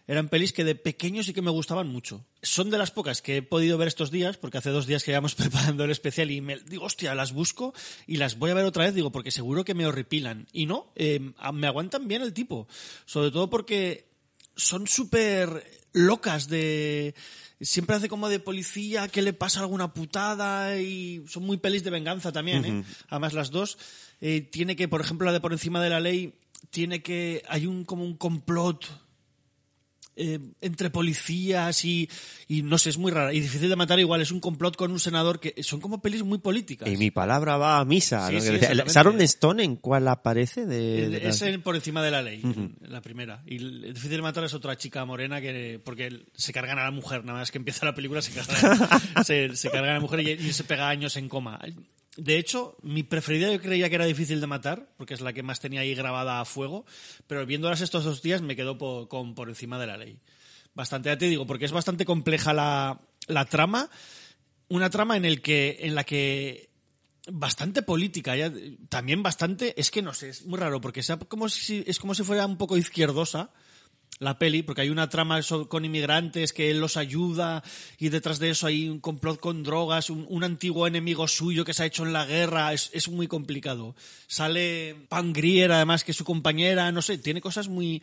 eran 0.08 0.30
pelis 0.30 0.54
que 0.54 0.64
de 0.64 0.74
pequeño 0.74 1.22
sí 1.22 1.34
que 1.34 1.42
me 1.42 1.50
gustaban 1.50 1.86
mucho. 1.86 2.24
Son 2.42 2.70
de 2.70 2.78
las 2.78 2.90
pocas 2.90 3.20
que 3.20 3.36
he 3.36 3.42
podido 3.42 3.76
ver 3.76 3.88
estos 3.88 4.10
días, 4.10 4.38
porque 4.38 4.56
hace 4.56 4.70
dos 4.70 4.86
días 4.86 5.04
que 5.04 5.10
íbamos 5.10 5.34
preparando 5.36 5.84
el 5.84 5.90
especial 5.90 6.30
y 6.30 6.40
me 6.40 6.58
digo, 6.60 6.86
hostia, 6.86 7.14
las 7.14 7.32
busco 7.32 7.74
y 8.06 8.16
las 8.16 8.38
voy 8.38 8.50
a 8.50 8.54
ver 8.54 8.64
otra 8.64 8.86
vez, 8.86 8.94
digo, 8.94 9.12
porque 9.12 9.30
seguro 9.30 9.64
que 9.64 9.74
me 9.74 9.86
horripilan. 9.86 10.48
Y 10.50 10.64
no, 10.64 10.90
eh, 10.96 11.20
me 11.52 11.66
aguantan 11.66 12.08
bien 12.08 12.22
el 12.22 12.32
tipo. 12.32 12.66
Sobre 13.04 13.30
todo 13.30 13.50
porque 13.50 14.08
son 14.56 14.88
súper 14.88 15.62
locas 15.92 16.48
de 16.48 17.14
siempre 17.60 17.96
hace 17.96 18.08
como 18.08 18.28
de 18.28 18.40
policía 18.40 19.08
que 19.08 19.22
le 19.22 19.32
pasa 19.32 19.60
alguna 19.60 19.92
putada 19.92 20.80
y 20.80 21.22
son 21.28 21.44
muy 21.44 21.58
pelis 21.58 21.84
de 21.84 21.90
venganza 21.90 22.32
también, 22.32 22.64
¿eh? 22.64 22.84
Además 23.08 23.34
las 23.34 23.50
dos 23.50 23.78
eh, 24.20 24.40
tiene 24.40 24.74
que, 24.74 24.88
por 24.88 25.00
ejemplo, 25.00 25.26
la 25.26 25.32
de 25.32 25.40
por 25.40 25.52
encima 25.52 25.82
de 25.82 25.90
la 25.90 26.00
ley 26.00 26.34
tiene 26.70 27.02
que 27.02 27.42
hay 27.48 27.66
un 27.66 27.84
como 27.84 28.04
un 28.04 28.16
complot 28.16 28.86
eh, 30.18 30.38
entre 30.60 30.90
policías 30.90 31.84
y, 31.84 32.08
y 32.48 32.62
no 32.62 32.76
sé, 32.76 32.90
es 32.90 32.98
muy 32.98 33.10
rara 33.12 33.32
y 33.32 33.40
difícil 33.40 33.68
de 33.68 33.76
matar 33.76 33.98
igual, 34.00 34.20
es 34.20 34.30
un 34.32 34.40
complot 34.40 34.76
con 34.76 34.90
un 34.92 35.00
senador 35.00 35.40
que 35.40 35.54
son 35.62 35.80
como 35.80 36.02
pelis 36.02 36.22
muy 36.24 36.38
políticas. 36.38 36.88
Y 36.88 36.96
mi 36.96 37.10
palabra 37.10 37.56
va 37.56 37.78
a 37.78 37.84
misa. 37.84 38.26
Sí, 38.28 38.34
¿no? 38.34 38.40
sí, 38.40 38.46
Que 38.46 38.52
decía- 38.54 38.68
exactamente. 38.70 38.92
¿Sharon 38.94 39.20
Stone 39.22 39.64
en 39.64 39.76
cuál 39.76 40.08
aparece? 40.08 40.66
De, 40.66 41.04
El- 41.04 41.10
de 41.12 41.28
Es 41.28 41.40
el 41.42 41.60
por 41.60 41.76
encima 41.76 42.02
de 42.02 42.10
la 42.10 42.22
ley, 42.22 42.42
la 42.82 43.00
primera. 43.00 43.42
Y 43.46 43.56
el 43.56 43.94
difícil 43.94 44.10
de 44.16 44.22
matar 44.22 44.44
es 44.44 44.54
otra 44.54 44.76
chica 44.76 45.04
morena 45.04 45.40
que 45.40 45.80
porque 45.84 46.24
se 46.34 46.52
cargan 46.52 46.78
a 46.78 46.84
la 46.84 46.90
mujer, 46.90 47.24
nada 47.24 47.38
más 47.38 47.50
que 47.50 47.58
empieza 47.58 47.86
la 47.86 47.94
película 47.94 48.20
se 48.20 48.32
cargan, 48.32 48.88
se, 49.24 49.56
se 49.56 49.70
cargan 49.70 49.90
a 49.90 49.94
la 49.94 50.00
mujer 50.00 50.20
y, 50.20 50.30
y 50.48 50.52
se 50.52 50.64
pega 50.64 50.88
años 50.88 51.16
en 51.16 51.28
coma. 51.28 51.60
De 52.16 52.36
hecho, 52.38 52.76
mi 52.82 53.02
preferida 53.04 53.52
yo 53.52 53.60
creía 53.60 53.88
que 53.88 53.94
era 53.94 54.04
difícil 54.04 54.40
de 54.40 54.46
matar, 54.46 54.88
porque 54.96 55.14
es 55.14 55.20
la 55.20 55.32
que 55.32 55.42
más 55.42 55.60
tenía 55.60 55.82
ahí 55.82 55.94
grabada 55.94 56.40
a 56.40 56.44
fuego, 56.44 56.84
pero 57.26 57.46
viéndolas 57.46 57.80
estos 57.80 58.04
dos 58.04 58.22
días 58.22 58.42
me 58.42 58.56
quedo 58.56 58.76
po- 58.76 59.08
con 59.08 59.34
por 59.34 59.48
encima 59.48 59.78
de 59.78 59.86
la 59.86 59.96
ley. 59.96 60.18
Bastante, 60.74 61.08
ya 61.10 61.18
te 61.18 61.26
digo, 61.28 61.46
porque 61.46 61.64
es 61.64 61.72
bastante 61.72 62.04
compleja 62.04 62.52
la, 62.52 63.00
trama, 63.48 63.88
una 64.68 64.90
trama 64.90 65.16
en 65.16 65.94
la 65.94 66.04
que 66.04 66.70
bastante 67.30 67.82
política 67.82 68.34
también 68.88 69.22
bastante 69.22 69.78
es 69.78 69.90
que 69.90 70.02
no 70.02 70.14
sé 70.14 70.30
es 70.30 70.46
muy 70.46 70.58
raro 70.58 70.80
porque 70.80 71.02
como 71.28 71.48
si 71.48 71.84
es 71.86 71.98
como 71.98 72.14
si 72.14 72.22
fuera 72.22 72.46
un 72.46 72.56
poco 72.56 72.76
izquierdosa 72.78 73.50
la 74.18 74.38
peli 74.38 74.62
porque 74.62 74.82
hay 74.82 74.90
una 74.90 75.08
trama 75.08 75.40
con 75.68 75.84
inmigrantes 75.84 76.52
que 76.52 76.70
él 76.70 76.80
los 76.80 76.96
ayuda 76.96 77.62
y 77.98 78.08
detrás 78.08 78.38
de 78.38 78.50
eso 78.50 78.66
hay 78.66 78.88
un 78.88 79.00
complot 79.00 79.40
con 79.40 79.62
drogas 79.62 80.10
un, 80.10 80.26
un 80.28 80.44
antiguo 80.44 80.86
enemigo 80.86 81.28
suyo 81.28 81.64
que 81.64 81.74
se 81.74 81.82
ha 81.82 81.86
hecho 81.86 82.04
en 82.04 82.12
la 82.12 82.26
guerra. 82.26 82.72
Es, 82.72 82.90
es 82.92 83.08
muy 83.08 83.28
complicado. 83.28 83.94
Sale 84.26 84.96
Pam 85.08 85.32
Grier 85.32 85.72
además 85.72 86.04
que 86.04 86.12
es 86.12 86.16
su 86.16 86.24
compañera 86.24 86.90
no 86.92 87.02
sé 87.02 87.18
tiene 87.18 87.40
cosas 87.40 87.68
muy 87.68 88.02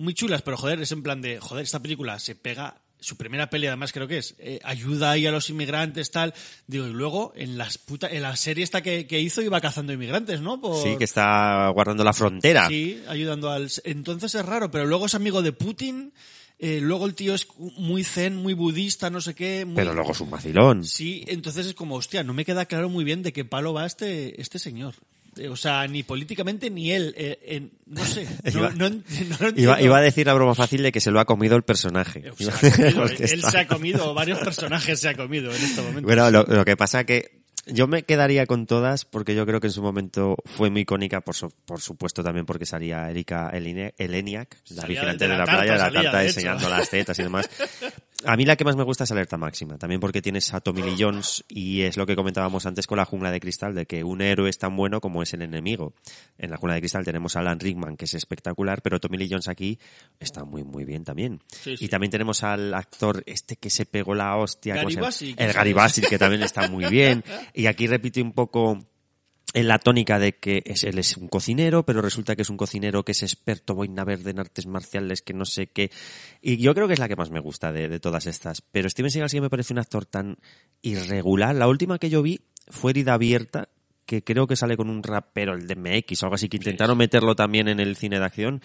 muy 0.00 0.14
chulas, 0.14 0.40
pero 0.40 0.56
joder, 0.56 0.80
es 0.80 0.92
en 0.92 1.02
plan 1.02 1.20
de, 1.20 1.38
joder, 1.40 1.62
esta 1.62 1.78
película 1.78 2.18
se 2.18 2.34
pega, 2.34 2.80
su 3.00 3.16
primera 3.16 3.48
peli 3.50 3.66
además 3.66 3.92
creo 3.92 4.06
que 4.06 4.18
es, 4.18 4.34
eh, 4.38 4.60
ayuda 4.62 5.10
ahí 5.10 5.26
a 5.26 5.30
los 5.32 5.48
inmigrantes, 5.50 6.10
tal, 6.10 6.34
digo, 6.66 6.86
y 6.86 6.92
luego 6.92 7.32
en 7.34 7.58
las 7.58 7.78
puta, 7.78 8.08
en 8.08 8.22
la 8.22 8.36
serie 8.36 8.62
esta 8.64 8.82
que, 8.82 9.06
que 9.06 9.20
hizo 9.20 9.42
iba 9.42 9.60
cazando 9.60 9.92
inmigrantes, 9.92 10.40
¿no? 10.40 10.60
Por- 10.60 10.82
Sí, 10.82 10.96
que 10.98 11.04
está 11.04 11.68
guardando 11.70 12.04
la 12.04 12.12
frontera. 12.12 12.68
Sí, 12.68 13.02
ayudando 13.08 13.50
al... 13.50 13.70
Entonces 13.84 14.34
es 14.34 14.44
raro, 14.44 14.70
pero 14.70 14.86
luego 14.86 15.06
es 15.06 15.14
amigo 15.14 15.42
de 15.42 15.52
Putin, 15.52 16.12
eh, 16.58 16.78
luego 16.82 17.06
el 17.06 17.14
tío 17.14 17.34
es 17.34 17.48
muy 17.58 18.04
zen, 18.04 18.36
muy 18.36 18.52
budista, 18.52 19.08
no 19.08 19.20
sé 19.22 19.34
qué. 19.34 19.64
muy- 19.64 19.76
Pero 19.76 19.94
luego 19.94 20.12
es 20.12 20.20
un 20.20 20.30
vacilón. 20.30 20.84
Sí, 20.84 21.24
entonces 21.26 21.66
es 21.66 21.74
como, 21.74 21.94
hostia, 21.96 22.22
no 22.22 22.34
me 22.34 22.44
queda 22.44 22.66
claro 22.66 22.88
muy 22.90 23.02
bien 23.04 23.22
de 23.22 23.32
qué 23.32 23.44
palo 23.46 23.72
va 23.72 23.86
este, 23.86 24.38
este 24.40 24.58
señor. 24.58 24.94
Eh, 25.40 25.48
O 25.48 25.56
sea, 25.56 25.86
ni 25.88 26.02
políticamente 26.02 26.70
ni 26.70 26.92
él. 26.92 27.14
eh, 27.16 27.68
no 27.86 28.04
sé. 28.04 28.26
No, 28.44 28.50
Iba- 28.60 28.70
no, 28.76 28.86
ent- 28.88 29.04
no 29.40 29.50
lo 29.50 29.80
Iba, 29.80 29.98
a 29.98 30.00
decir 30.02 30.26
la 30.26 30.34
broma 30.34 30.54
fácil 30.54 30.82
de 30.82 30.92
que 30.92 31.00
se 31.00 31.10
lo 31.10 31.20
ha 31.20 31.24
comido 31.24 31.56
el 31.56 31.62
personaje. 31.62 32.24
Porque 32.94 33.24
él 33.24 33.42
se 33.42 33.58
ha 33.58 33.66
comido, 33.66 34.14
varios 34.14 34.38
personajes 34.38 35.00
se 35.00 35.08
ha 35.08 35.14
comido 35.14 35.50
en 35.54 35.62
este 35.62 35.80
momento. 35.82 36.02
Bueno, 36.02 36.30
lo, 36.30 36.44
lo 36.44 36.64
que 36.64 36.76
pasa 36.76 37.04
que 37.04 37.40
yo 37.66 37.86
me 37.86 38.02
quedaría 38.04 38.46
con 38.46 38.66
todas 38.66 39.04
porque 39.04 39.34
yo 39.34 39.44
creo 39.46 39.60
que 39.60 39.66
en 39.68 39.72
su 39.72 39.82
momento 39.82 40.36
fue 40.56 40.70
muy 40.70 40.80
icónica, 40.80 41.20
por, 41.20 41.36
su- 41.36 41.50
por 41.66 41.80
supuesto 41.80 42.22
también 42.24 42.46
porque 42.46 42.64
salía 42.66 43.08
Erika 43.10 43.50
Eleniak, 43.50 44.56
la 44.70 44.82
Salía 44.82 44.86
vigilante 45.02 45.24
de 45.26 45.30
de 45.32 45.38
la 45.38 45.44
playa, 45.44 45.72
de 45.72 45.78
la 45.78 45.84
salía, 45.92 46.10
de 46.12 46.26
enseñando 46.26 46.62
hecho. 46.66 46.70
las 46.70 46.90
tetas 46.90 47.18
y 47.18 47.22
demás. 47.22 47.48
A 48.24 48.36
mí 48.36 48.44
la 48.44 48.56
que 48.56 48.64
más 48.64 48.76
me 48.76 48.82
gusta 48.82 49.04
es 49.04 49.12
Alerta 49.12 49.38
Máxima, 49.38 49.78
también 49.78 50.00
porque 50.00 50.20
tienes 50.20 50.52
a 50.52 50.60
Tommy 50.60 50.82
Lee 50.82 50.96
Jones 50.98 51.42
y 51.48 51.82
es 51.82 51.96
lo 51.96 52.06
que 52.06 52.16
comentábamos 52.16 52.66
antes 52.66 52.86
con 52.86 52.98
la 52.98 53.06
Jungla 53.06 53.30
de 53.30 53.40
Cristal, 53.40 53.74
de 53.74 53.86
que 53.86 54.04
un 54.04 54.20
héroe 54.20 54.50
es 54.50 54.58
tan 54.58 54.76
bueno 54.76 55.00
como 55.00 55.22
es 55.22 55.32
el 55.32 55.42
enemigo. 55.42 55.94
En 56.36 56.50
la 56.50 56.58
Jungla 56.58 56.74
de 56.74 56.80
Cristal 56.80 57.04
tenemos 57.04 57.36
a 57.36 57.40
Alan 57.40 57.58
Rickman, 57.58 57.96
que 57.96 58.04
es 58.04 58.14
espectacular, 58.14 58.82
pero 58.82 59.00
Tommy 59.00 59.16
Lee 59.16 59.28
Jones 59.30 59.48
aquí 59.48 59.78
está 60.18 60.44
muy, 60.44 60.64
muy 60.64 60.84
bien 60.84 61.02
también. 61.02 61.40
Sí, 61.48 61.76
sí. 61.78 61.86
Y 61.86 61.88
también 61.88 62.10
tenemos 62.10 62.42
al 62.42 62.74
actor 62.74 63.22
este 63.26 63.56
que 63.56 63.70
se 63.70 63.86
pegó 63.86 64.14
la 64.14 64.36
hostia. 64.36 64.84
Bassett, 64.84 65.40
el 65.40 65.74
Bassett, 65.74 66.08
que 66.08 66.18
también 66.18 66.42
está 66.42 66.68
muy 66.68 66.86
bien. 66.86 67.24
Y 67.54 67.66
aquí 67.66 67.86
repite 67.86 68.22
un 68.22 68.32
poco 68.32 68.78
en 69.52 69.68
la 69.68 69.78
tónica 69.78 70.18
de 70.18 70.36
que 70.36 70.62
es, 70.64 70.84
él 70.84 70.98
es 70.98 71.16
un 71.16 71.28
cocinero, 71.28 71.84
pero 71.84 72.02
resulta 72.02 72.36
que 72.36 72.42
es 72.42 72.50
un 72.50 72.56
cocinero 72.56 73.04
que 73.04 73.12
es 73.12 73.22
experto 73.22 73.74
boina 73.74 74.04
verde 74.04 74.30
en 74.30 74.38
artes 74.38 74.66
marciales, 74.66 75.22
que 75.22 75.34
no 75.34 75.44
sé 75.44 75.66
qué. 75.66 75.90
Y 76.40 76.58
yo 76.58 76.74
creo 76.74 76.86
que 76.86 76.94
es 76.94 77.00
la 77.00 77.08
que 77.08 77.16
más 77.16 77.30
me 77.30 77.40
gusta 77.40 77.72
de, 77.72 77.88
de 77.88 78.00
todas 78.00 78.26
estas. 78.26 78.60
Pero 78.62 78.88
Steven 78.88 79.10
Seagal 79.10 79.30
sí 79.30 79.36
que 79.38 79.42
me 79.42 79.50
parece 79.50 79.72
un 79.72 79.80
actor 79.80 80.06
tan 80.06 80.38
irregular. 80.82 81.54
La 81.56 81.68
última 81.68 81.98
que 81.98 82.10
yo 82.10 82.22
vi 82.22 82.40
fue 82.68 82.92
Herida 82.92 83.14
Abierta, 83.14 83.68
que 84.06 84.22
creo 84.22 84.46
que 84.46 84.56
sale 84.56 84.76
con 84.76 84.88
un 84.88 85.02
rapero, 85.02 85.54
el 85.54 85.66
de 85.66 85.76
MX 85.76 86.22
o 86.22 86.26
algo 86.26 86.34
así, 86.34 86.48
que 86.48 86.56
intentaron 86.56 86.96
meterlo 86.96 87.34
también 87.34 87.68
en 87.68 87.80
el 87.80 87.96
cine 87.96 88.18
de 88.18 88.24
acción. 88.24 88.62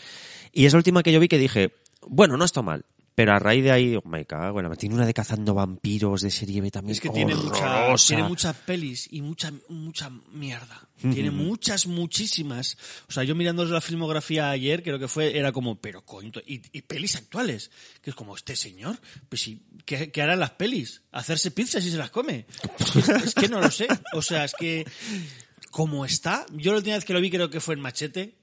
Y 0.52 0.66
es 0.66 0.74
la 0.74 0.78
última 0.78 1.03
que 1.03 1.12
yo 1.12 1.20
vi 1.20 1.28
que 1.28 1.38
dije, 1.38 1.74
bueno, 2.07 2.38
no 2.38 2.45
está 2.45 2.62
mal. 2.62 2.86
Pero 3.15 3.31
a 3.33 3.39
raíz 3.39 3.63
de 3.63 3.71
ahí, 3.71 3.95
oh, 3.95 4.03
cago 4.27 4.59
en 4.59 4.69
la- 4.69 4.75
Tiene 4.75 4.95
una 4.95 5.05
de 5.05 5.13
cazando 5.13 5.53
vampiros 5.53 6.21
de 6.21 6.29
serie 6.29 6.59
B 6.59 6.69
también. 6.69 6.91
Es 6.91 6.99
que 6.99 7.09
tiene, 7.09 7.33
mucha, 7.33 7.95
tiene 7.95 8.23
muchas 8.23 8.55
pelis 8.57 9.07
y 9.09 9.21
mucha, 9.21 9.53
mucha 9.69 10.09
mierda. 10.33 10.89
Tiene 10.99 11.29
Ujú. 11.29 11.37
muchas, 11.37 11.87
muchísimas. 11.87 12.77
O 13.07 13.13
sea, 13.13 13.23
yo 13.23 13.33
mirando 13.33 13.63
la 13.65 13.79
filmografía 13.79 14.49
ayer, 14.49 14.83
creo 14.83 14.99
que 14.99 15.07
fue, 15.07 15.37
era 15.37 15.53
como, 15.53 15.79
pero 15.79 16.03
coño, 16.05 16.31
y, 16.45 16.61
y 16.77 16.81
pelis 16.81 17.15
actuales. 17.15 17.71
Que 18.01 18.09
es 18.09 18.15
como, 18.17 18.35
este 18.35 18.57
señor, 18.57 18.99
pues 19.29 19.41
sí, 19.41 19.63
¿qué, 19.85 20.11
qué 20.11 20.21
harán 20.21 20.39
las 20.41 20.51
pelis? 20.51 21.01
¿Hacerse 21.13 21.51
pizzas 21.51 21.85
y 21.85 21.91
se 21.91 21.97
las 21.97 22.09
come? 22.11 22.45
Es, 22.95 23.07
es 23.27 23.33
que 23.33 23.47
no 23.47 23.61
lo 23.61 23.71
sé. 23.71 23.87
O 24.13 24.21
sea, 24.21 24.43
es 24.43 24.53
que, 24.59 24.85
como 25.71 26.05
está, 26.05 26.45
yo 26.51 26.71
la 26.71 26.77
última 26.79 26.95
vez 26.97 27.05
que 27.05 27.13
lo 27.13 27.21
vi 27.21 27.29
creo 27.31 27.49
que 27.49 27.61
fue 27.61 27.75
en 27.75 27.81
Machete. 27.81 28.35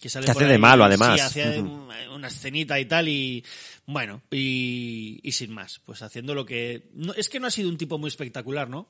Que, 0.00 0.08
sale 0.08 0.24
Que 0.26 0.30
hace 0.32 0.44
de 0.44 0.52
ahí, 0.52 0.58
malo, 0.58 0.84
además. 0.84 1.14
Sí, 1.14 1.20
hacía 1.20 1.60
Ujú. 1.60 1.88
una 2.14 2.28
escenita 2.28 2.78
y 2.78 2.84
tal 2.86 3.08
y 3.08 3.44
bueno 3.86 4.22
y, 4.30 5.18
y 5.22 5.32
sin 5.32 5.52
más 5.52 5.80
pues 5.84 6.02
haciendo 6.02 6.34
lo 6.34 6.44
que 6.46 6.88
no, 6.94 7.12
es 7.14 7.28
que 7.28 7.40
no 7.40 7.46
ha 7.46 7.50
sido 7.50 7.68
un 7.68 7.76
tipo 7.78 7.98
muy 7.98 8.08
espectacular 8.08 8.68
no 8.68 8.88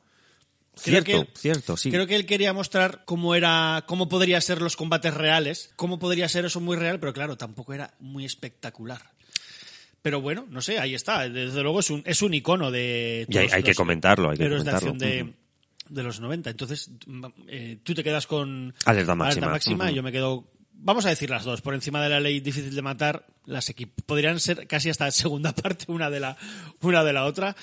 Creo 0.81 1.03
Cierto, 1.03 1.05
que 1.07 1.17
él- 1.19 1.29
cierto, 1.35 1.77
sí. 1.77 1.91
creo 1.91 2.07
que 2.07 2.15
él 2.15 2.25
quería 2.27 2.53
mostrar 2.53 3.03
cómo 3.05 3.35
era 3.35 3.85
cómo 3.89 4.09
podría 4.09 4.41
ser 4.41 4.61
los 4.63 4.77
combates 4.77 5.13
reales 5.15 5.73
cómo 5.77 5.99
podría 5.99 6.29
ser 6.29 6.45
eso 6.45 6.61
muy 6.61 6.77
real 6.77 7.01
pero 7.01 7.13
claro 7.13 7.37
tampoco 7.37 7.73
era 7.75 7.95
muy 8.01 8.25
espectacular 8.25 9.03
pero 10.03 10.21
bueno 10.21 10.47
no 10.51 10.61
sé 10.61 10.79
ahí 10.79 10.95
está 10.95 11.29
desde 11.29 11.63
luego 11.63 11.81
es 11.81 11.91
un 11.91 12.03
es 12.07 12.23
un 12.23 12.35
icono 12.35 12.71
de 12.71 13.27
Y 13.29 13.37
hay- 13.39 13.63
que 13.63 13.75
comentarlo, 13.75 14.31
hay 14.31 14.37
que 14.37 14.45
de 14.45 14.51
comentarlo. 14.51 14.77
acción 14.91 14.99
de, 14.99 15.23
Ujú. 15.25 15.33
de 15.89 16.03
los 16.03 16.21
90 16.21 16.51
entonces 16.51 16.91
mm, 17.07 17.25
eh, 17.49 17.79
tú 17.83 17.95
te 17.95 18.05
quedas 18.05 18.27
con 18.27 18.73
Alerta 18.85 19.15
máxima. 19.15 19.49
máxima 19.49 19.85
Ujú. 19.87 19.95
yo 19.95 20.03
me 20.03 20.13
quedo 20.13 20.49
vamos 20.79 21.07
a 21.07 21.11
decir 21.11 21.31
las 21.31 21.45
dos 21.45 21.61
por 21.61 21.75
encima 21.75 22.03
de 22.03 22.09
la 22.09 22.21
ley 22.21 22.41
difícil 22.41 22.75
de 22.75 22.83
matar 22.83 23.27
las 23.45 23.73
podrían 24.07 24.41
ser 24.41 24.67
casi 24.67 24.91
hasta 24.91 25.11
segunda 25.13 25.55
parte 25.55 25.87
una 25.89 26.11
de 26.11 26.21
la 26.21 26.37
una 26.81 27.05
de 27.05 27.13
la 27.13 27.25
otra. 27.25 27.57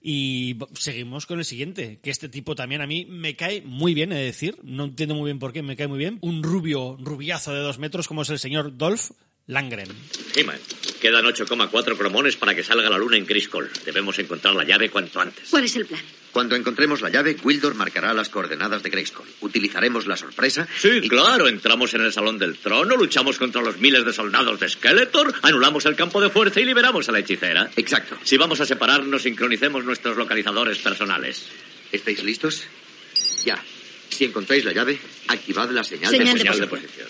Y 0.00 0.56
seguimos 0.74 1.26
con 1.26 1.40
el 1.40 1.44
siguiente 1.44 1.98
que 2.00 2.10
este 2.10 2.28
tipo 2.28 2.54
también 2.54 2.80
a 2.82 2.86
mí 2.86 3.04
me 3.04 3.34
cae 3.34 3.62
muy 3.62 3.94
bien 3.94 4.10
de 4.10 4.16
decir 4.16 4.56
no 4.62 4.84
entiendo 4.84 5.16
muy 5.16 5.24
bien 5.24 5.40
por 5.40 5.52
qué 5.52 5.62
me 5.62 5.76
cae 5.76 5.88
muy 5.88 5.98
bien. 5.98 6.18
Un 6.20 6.42
rubio 6.42 6.96
rubiazo 7.00 7.52
de 7.52 7.60
dos 7.60 7.78
metros 7.78 8.06
como 8.06 8.22
es 8.22 8.30
el 8.30 8.38
señor 8.38 8.76
Dolph 8.76 9.10
Langren 9.46 9.88
He-Man, 10.36 10.58
quedan 10.98 11.24
8,4 11.24 11.96
cromones 11.96 12.36
para 12.36 12.54
que 12.54 12.62
salga 12.62 12.90
la 12.90 12.98
luna 12.98 13.16
en 13.16 13.24
Criscol. 13.26 13.70
Debemos 13.84 14.18
encontrar 14.18 14.54
la 14.54 14.64
llave 14.64 14.90
cuanto 14.90 15.20
antes. 15.20 15.48
¿Cuál 15.50 15.64
es 15.64 15.76
el 15.76 15.86
plan? 15.86 16.00
Cuando 16.32 16.54
encontremos 16.56 17.00
la 17.00 17.08
llave, 17.08 17.36
Wildor 17.42 17.74
marcará 17.74 18.12
las 18.12 18.28
coordenadas 18.28 18.82
de 18.82 18.90
Grayskull. 18.90 19.26
Utilizaremos 19.40 20.06
la 20.06 20.16
sorpresa. 20.16 20.68
Sí, 20.78 21.00
claro, 21.08 21.48
entramos 21.48 21.94
en 21.94 22.02
el 22.02 22.12
Salón 22.12 22.38
del 22.38 22.58
Trono, 22.58 22.96
luchamos 22.96 23.38
contra 23.38 23.62
los 23.62 23.78
miles 23.78 24.04
de 24.04 24.12
soldados 24.12 24.60
de 24.60 24.68
Skeletor, 24.68 25.34
anulamos 25.42 25.86
el 25.86 25.96
campo 25.96 26.20
de 26.20 26.28
fuerza 26.28 26.60
y 26.60 26.64
liberamos 26.66 27.08
a 27.08 27.12
la 27.12 27.20
hechicera. 27.20 27.70
Exacto. 27.76 28.18
Si 28.22 28.36
vamos 28.36 28.60
a 28.60 28.66
separarnos, 28.66 29.22
sincronicemos 29.22 29.84
nuestros 29.84 30.16
localizadores 30.18 30.78
personales. 30.78 31.46
¿Estáis 31.90 32.22
listos? 32.22 32.64
Ya. 33.44 33.62
Si 34.10 34.24
encontráis 34.26 34.64
la 34.64 34.72
llave, 34.72 34.98
activad 35.28 35.70
la 35.70 35.82
señal, 35.82 36.10
Señal 36.10 36.38
de, 36.38 36.44
de 36.44 36.50
posición. 36.50 36.68
posición. 36.68 37.08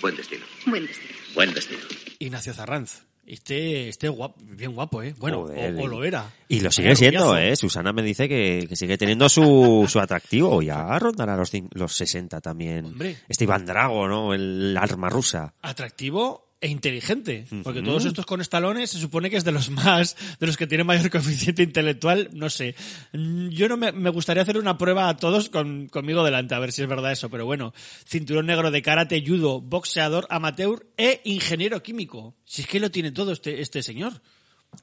Buen 0.00 0.16
destino. 0.16 0.44
Buen 0.66 0.86
destino. 0.86 1.21
Buen 1.34 1.52
destino. 1.54 1.80
Ignacio 2.18 2.52
Zarranz 2.54 3.02
este 3.24 3.88
este 3.88 4.08
guapo, 4.08 4.34
bien 4.42 4.74
guapo 4.74 5.00
eh 5.00 5.14
bueno 5.16 5.42
Joder, 5.42 5.76
o, 5.76 5.82
o 5.84 5.86
lo 5.86 6.02
era 6.04 6.28
Y 6.48 6.58
lo 6.60 6.72
sigue 6.72 6.96
siendo. 6.96 7.36
¿eh? 7.38 7.54
Susana 7.54 7.92
me 7.92 8.02
dice 8.02 8.28
que, 8.28 8.66
que 8.68 8.74
sigue 8.74 8.98
teniendo 8.98 9.28
su, 9.28 9.86
su 9.88 10.00
atractivo. 10.00 10.60
Ya 10.62 10.98
rondará 10.98 11.36
los, 11.36 11.52
cin- 11.54 11.68
los 11.72 11.94
60 11.94 12.40
también. 12.40 12.86
Hombre. 12.86 13.16
Este 13.28 13.44
Iván 13.44 13.64
Drago, 13.64 14.08
¿no? 14.08 14.34
El 14.34 14.76
arma 14.76 15.08
rusa. 15.08 15.54
atractivo 15.62 16.51
e 16.62 16.68
inteligente, 16.68 17.44
porque 17.64 17.82
todos 17.82 18.04
estos 18.04 18.24
con 18.24 18.40
estalones 18.40 18.90
se 18.90 18.98
supone 19.00 19.28
que 19.28 19.36
es 19.36 19.44
de 19.44 19.50
los 19.50 19.68
más, 19.68 20.16
de 20.38 20.46
los 20.46 20.56
que 20.56 20.68
tienen 20.68 20.86
mayor 20.86 21.10
coeficiente 21.10 21.64
intelectual, 21.64 22.30
no 22.32 22.48
sé. 22.48 22.76
Mm, 23.12 23.48
Yo 23.48 23.68
no 23.68 23.76
me, 23.76 23.90
me 23.90 24.10
gustaría 24.10 24.44
hacer 24.44 24.56
una 24.56 24.78
prueba 24.78 25.08
a 25.08 25.16
todos 25.16 25.48
con, 25.48 25.88
conmigo 25.88 26.24
delante, 26.24 26.54
a 26.54 26.60
ver 26.60 26.70
si 26.70 26.82
es 26.82 26.88
verdad 26.88 27.10
eso, 27.10 27.28
pero 27.28 27.44
bueno, 27.44 27.74
cinturón 28.06 28.46
negro 28.46 28.70
de 28.70 28.80
karate, 28.80 29.22
judo, 29.26 29.60
boxeador, 29.60 30.26
amateur 30.30 30.86
e 30.96 31.20
ingeniero 31.24 31.82
químico. 31.82 32.36
Si 32.44 32.62
es 32.62 32.68
que 32.68 32.78
lo 32.78 32.92
tiene 32.92 33.10
todo 33.10 33.32
este, 33.32 33.60
este 33.60 33.82
señor. 33.82 34.22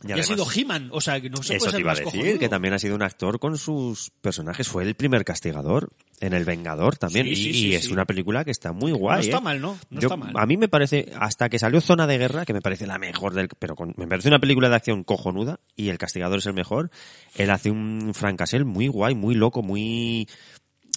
Y, 0.02 0.12
ha 0.12 0.16
además- 0.16 0.28
sido 0.28 0.46
He-Man, 0.56 0.90
o 0.94 1.02
sea, 1.02 1.20
que 1.20 1.30
no 1.30 1.42
se 1.44 1.56
Eso 1.56 1.66
puede 1.66 1.76
te 1.78 1.82
iba 1.82 1.92
a 1.92 1.96
decir, 1.96 2.06
cojonudo. 2.06 2.40
que 2.40 2.48
también 2.48 2.74
ha 2.74 2.80
sido 2.80 2.96
un 2.96 3.02
actor 3.02 3.40
con 3.40 3.58
sus 3.58 4.12
personajes. 4.22 4.68
Fue 4.68 4.84
el 4.84 4.96
primer 4.96 5.26
castigador 5.26 5.90
en 6.22 6.34
El 6.34 6.46
Vengador 6.46 6.96
también. 6.98 7.26
Sí, 7.26 7.32
y 7.32 7.36
sí, 7.36 7.50
y 7.50 7.54
sí, 7.54 7.76
es 7.76 7.90
una 7.90 8.06
película 8.06 8.46
que 8.46 8.52
está 8.52 8.72
muy 8.72 8.92
guay. 8.92 9.18
No 9.18 9.22
está 9.24 9.38
¿eh? 9.38 9.42
mal, 9.42 9.60
¿no? 9.60 9.78
No 9.90 10.00
Yo- 10.00 10.08
está 10.08 10.16
mal. 10.16 10.34
A 10.36 10.46
mí 10.46 10.58
me 10.58 10.70
parece, 10.70 11.12
hasta 11.20 11.50
que 11.50 11.60
salió 11.60 11.82
Zona 11.82 12.08
de 12.08 12.18
Guerra, 12.18 12.46
que 12.46 12.54
me 12.54 12.62
parece 12.62 12.88
la 12.88 12.98
mejor 13.00 13.34
del. 13.34 13.50
Pero 13.60 13.76
con- 13.76 13.94
me 13.98 14.08
parece 14.08 14.28
una 14.30 14.40
película 14.40 14.70
de 14.70 14.76
acción 14.76 15.04
cojonuda 15.04 15.60
y 15.76 15.90
El 15.90 15.98
Castigador 15.98 16.38
es 16.38 16.46
el 16.46 16.54
mejor. 16.54 16.92
Él 17.36 17.50
hace 17.50 17.72
un 17.72 18.12
Frank 18.14 18.38
Castle 18.38 18.64
muy 18.66 18.88
guay, 18.88 19.16
muy 19.16 19.36
loco, 19.36 19.64
muy. 19.64 20.30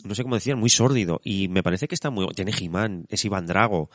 No 0.04 0.14
sé 0.14 0.22
cómo 0.22 0.34
decir, 0.34 0.54
muy 0.56 0.68
sórdido. 0.70 1.20
Y 1.24 1.48
me 1.48 1.62
parece 1.62 1.88
que 1.88 1.94
está 1.94 2.10
muy. 2.10 2.26
Tiene 2.34 2.52
He-Man, 2.58 3.06
es 3.08 3.24
Iván 3.24 3.46
Drago, 3.46 3.88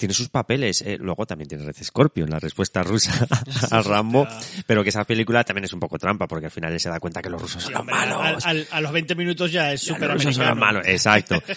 tiene 0.00 0.14
sus 0.14 0.28
papeles. 0.30 0.82
eh, 0.82 0.98
luego 1.00 1.26
también 1.26 1.48
tiene 1.48 1.64
Red 1.64 1.76
Scorpion, 1.84 2.28
la 2.28 2.40
respuesta 2.40 2.82
rusa 2.82 3.12
a 3.70 3.82
Rambo. 3.82 4.26
Pero 4.66 4.82
que 4.82 4.88
esa 4.88 5.04
película 5.04 5.44
también 5.44 5.66
es 5.66 5.72
un 5.72 5.78
poco 5.80 5.96
trampa, 5.98 6.26
porque 6.26 6.46
al 6.46 6.52
final 6.52 6.72
él 6.72 6.80
se 6.80 6.88
da 6.88 6.98
cuenta 6.98 7.22
que 7.22 7.30
los 7.30 7.40
rusos 7.40 7.62
son 7.62 7.76
Hombre, 7.76 7.94
malos. 7.94 8.44
al- 8.44 8.56
al- 8.58 8.68
a 8.72 8.80
los 8.80 8.90
20 8.92 9.14
minutos 9.14 9.52
ya 9.52 9.72
es 9.72 9.82
súper 9.82 10.08
Los 10.08 10.14
rusos 10.24 10.34
son 10.34 10.44
americano. 10.46 10.66
malos, 10.66 10.86
exacto. 10.88 11.40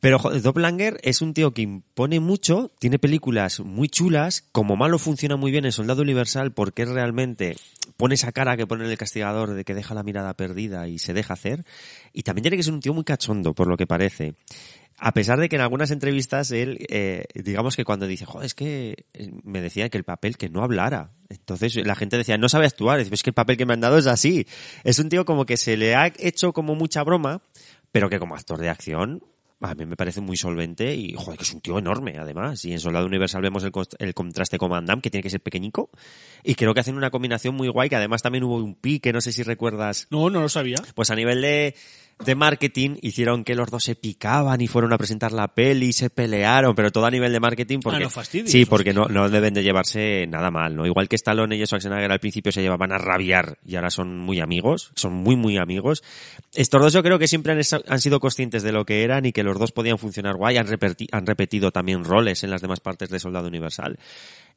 Pero 0.00 0.20
joder, 0.20 0.40
Doppelanger 0.42 1.00
es 1.02 1.22
un 1.22 1.34
tío 1.34 1.52
que 1.52 1.62
impone 1.62 2.20
mucho, 2.20 2.70
tiene 2.78 3.00
películas 3.00 3.58
muy 3.58 3.88
chulas, 3.88 4.44
como 4.52 4.76
malo 4.76 4.96
funciona 5.00 5.34
muy 5.34 5.50
bien 5.50 5.64
en 5.64 5.72
Soldado 5.72 6.02
Universal 6.02 6.52
porque 6.52 6.82
es 6.82 6.88
realmente 6.88 7.56
pone 7.96 8.14
esa 8.14 8.30
cara 8.30 8.56
que 8.56 8.64
pone 8.64 8.84
en 8.84 8.92
el 8.92 8.96
castigador 8.96 9.54
de 9.54 9.64
que 9.64 9.74
deja 9.74 9.94
la 9.96 10.04
mirada 10.04 10.34
perdida 10.34 10.86
y 10.86 11.00
se 11.00 11.14
deja 11.14 11.34
hacer. 11.34 11.64
Y 12.12 12.22
también 12.22 12.42
tiene 12.44 12.56
que 12.56 12.62
ser 12.62 12.74
un 12.74 12.80
tío 12.80 12.94
muy 12.94 13.02
cachondo, 13.02 13.54
por 13.54 13.66
lo 13.66 13.76
que 13.76 13.88
parece. 13.88 14.34
A 15.00 15.12
pesar 15.12 15.38
de 15.38 15.48
que 15.48 15.56
en 15.56 15.62
algunas 15.62 15.90
entrevistas 15.90 16.50
él, 16.50 16.84
eh, 16.88 17.24
digamos 17.34 17.76
que 17.76 17.84
cuando 17.84 18.06
dice, 18.06 18.24
joder, 18.24 18.46
es 18.46 18.54
que 18.54 19.06
eh, 19.14 19.30
me 19.44 19.60
decía 19.60 19.88
que 19.90 19.98
el 19.98 20.04
papel 20.04 20.36
que 20.36 20.48
no 20.48 20.64
hablara. 20.64 21.12
Entonces 21.28 21.76
la 21.76 21.94
gente 21.94 22.16
decía, 22.16 22.36
no 22.36 22.48
sabe 22.48 22.66
actuar. 22.66 22.98
Dice, 22.98 23.14
es 23.14 23.22
que 23.22 23.30
el 23.30 23.34
papel 23.34 23.56
que 23.56 23.66
me 23.66 23.74
han 23.74 23.80
dado 23.80 23.98
es 23.98 24.06
así. 24.06 24.46
Es 24.82 24.98
un 24.98 25.08
tío 25.08 25.24
como 25.24 25.46
que 25.46 25.56
se 25.56 25.76
le 25.76 25.94
ha 25.94 26.12
hecho 26.18 26.52
como 26.52 26.74
mucha 26.74 27.04
broma, 27.04 27.42
pero 27.92 28.10
que 28.10 28.18
como 28.18 28.34
actor 28.34 28.58
de 28.58 28.68
acción 28.70 29.22
a 29.60 29.74
mí 29.74 29.86
me 29.86 29.96
parece 29.96 30.20
muy 30.20 30.36
solvente 30.36 30.94
y, 30.94 31.14
joder, 31.14 31.36
que 31.36 31.44
es 31.44 31.52
un 31.52 31.60
tío 31.60 31.78
enorme, 31.78 32.16
además. 32.18 32.64
Y 32.64 32.72
en 32.72 32.80
Soldado 32.80 33.06
Universal 33.06 33.42
vemos 33.42 33.64
el, 33.64 33.72
el 33.98 34.14
contraste 34.14 34.56
con 34.56 34.70
Van 34.70 34.86
Damme, 34.86 35.02
que 35.02 35.10
tiene 35.10 35.22
que 35.22 35.30
ser 35.30 35.40
pequeñico. 35.40 35.90
Y 36.44 36.54
creo 36.54 36.74
que 36.74 36.80
hacen 36.80 36.96
una 36.96 37.10
combinación 37.10 37.56
muy 37.56 37.68
guay, 37.68 37.88
que 37.88 37.96
además 37.96 38.22
también 38.22 38.44
hubo 38.44 38.56
un 38.56 38.76
pique, 38.76 39.12
no 39.12 39.20
sé 39.20 39.32
si 39.32 39.42
recuerdas. 39.42 40.06
No, 40.10 40.30
no 40.30 40.40
lo 40.40 40.48
sabía. 40.48 40.76
Pues 40.94 41.10
a 41.10 41.16
nivel 41.16 41.42
de, 41.42 41.74
de 42.24 42.34
marketing 42.34 42.96
hicieron 43.00 43.44
que 43.44 43.54
los 43.54 43.70
dos 43.70 43.84
se 43.84 43.94
picaban 43.94 44.60
y 44.60 44.66
fueron 44.66 44.92
a 44.92 44.98
presentar 44.98 45.32
la 45.32 45.48
peli 45.54 45.86
y 45.86 45.92
se 45.92 46.10
pelearon, 46.10 46.74
pero 46.74 46.90
todo 46.90 47.06
a 47.06 47.10
nivel 47.10 47.32
de 47.32 47.40
marketing 47.40 47.78
porque... 47.80 47.98
Ah, 47.98 48.04
no 48.04 48.10
fastidies, 48.10 48.50
sí, 48.50 48.64
porque 48.64 48.92
no, 48.92 49.06
no 49.06 49.28
deben 49.30 49.54
de 49.54 49.62
llevarse 49.62 50.26
nada 50.26 50.50
mal, 50.50 50.74
¿no? 50.74 50.86
Igual 50.86 51.08
que 51.08 51.16
Stallone 51.16 51.56
y 51.56 51.64
Schwarzenegger 51.64 52.10
al 52.10 52.20
principio 52.20 52.52
se 52.52 52.62
llevaban 52.62 52.92
a 52.92 52.98
rabiar 52.98 53.58
y 53.64 53.76
ahora 53.76 53.90
son 53.90 54.18
muy 54.18 54.40
amigos, 54.40 54.90
son 54.96 55.14
muy 55.14 55.36
muy 55.36 55.58
amigos. 55.58 56.02
Estos 56.54 56.82
dos 56.82 56.92
yo 56.92 57.02
creo 57.02 57.18
que 57.18 57.28
siempre 57.28 57.52
han, 57.52 57.60
han 57.86 58.00
sido 58.00 58.20
conscientes 58.20 58.62
de 58.62 58.72
lo 58.72 58.84
que 58.84 59.04
eran 59.04 59.24
y 59.24 59.32
que 59.32 59.42
los 59.42 59.58
dos 59.58 59.72
podían 59.72 59.98
funcionar 59.98 60.36
guay, 60.36 60.56
han, 60.56 60.66
repetido 60.66 61.70
también 61.70 62.04
roles 62.04 62.42
en 62.42 62.50
las 62.50 62.62
demás 62.62 62.80
partes 62.80 63.10
de 63.10 63.20
Soldado 63.20 63.48
Universal. 63.48 63.98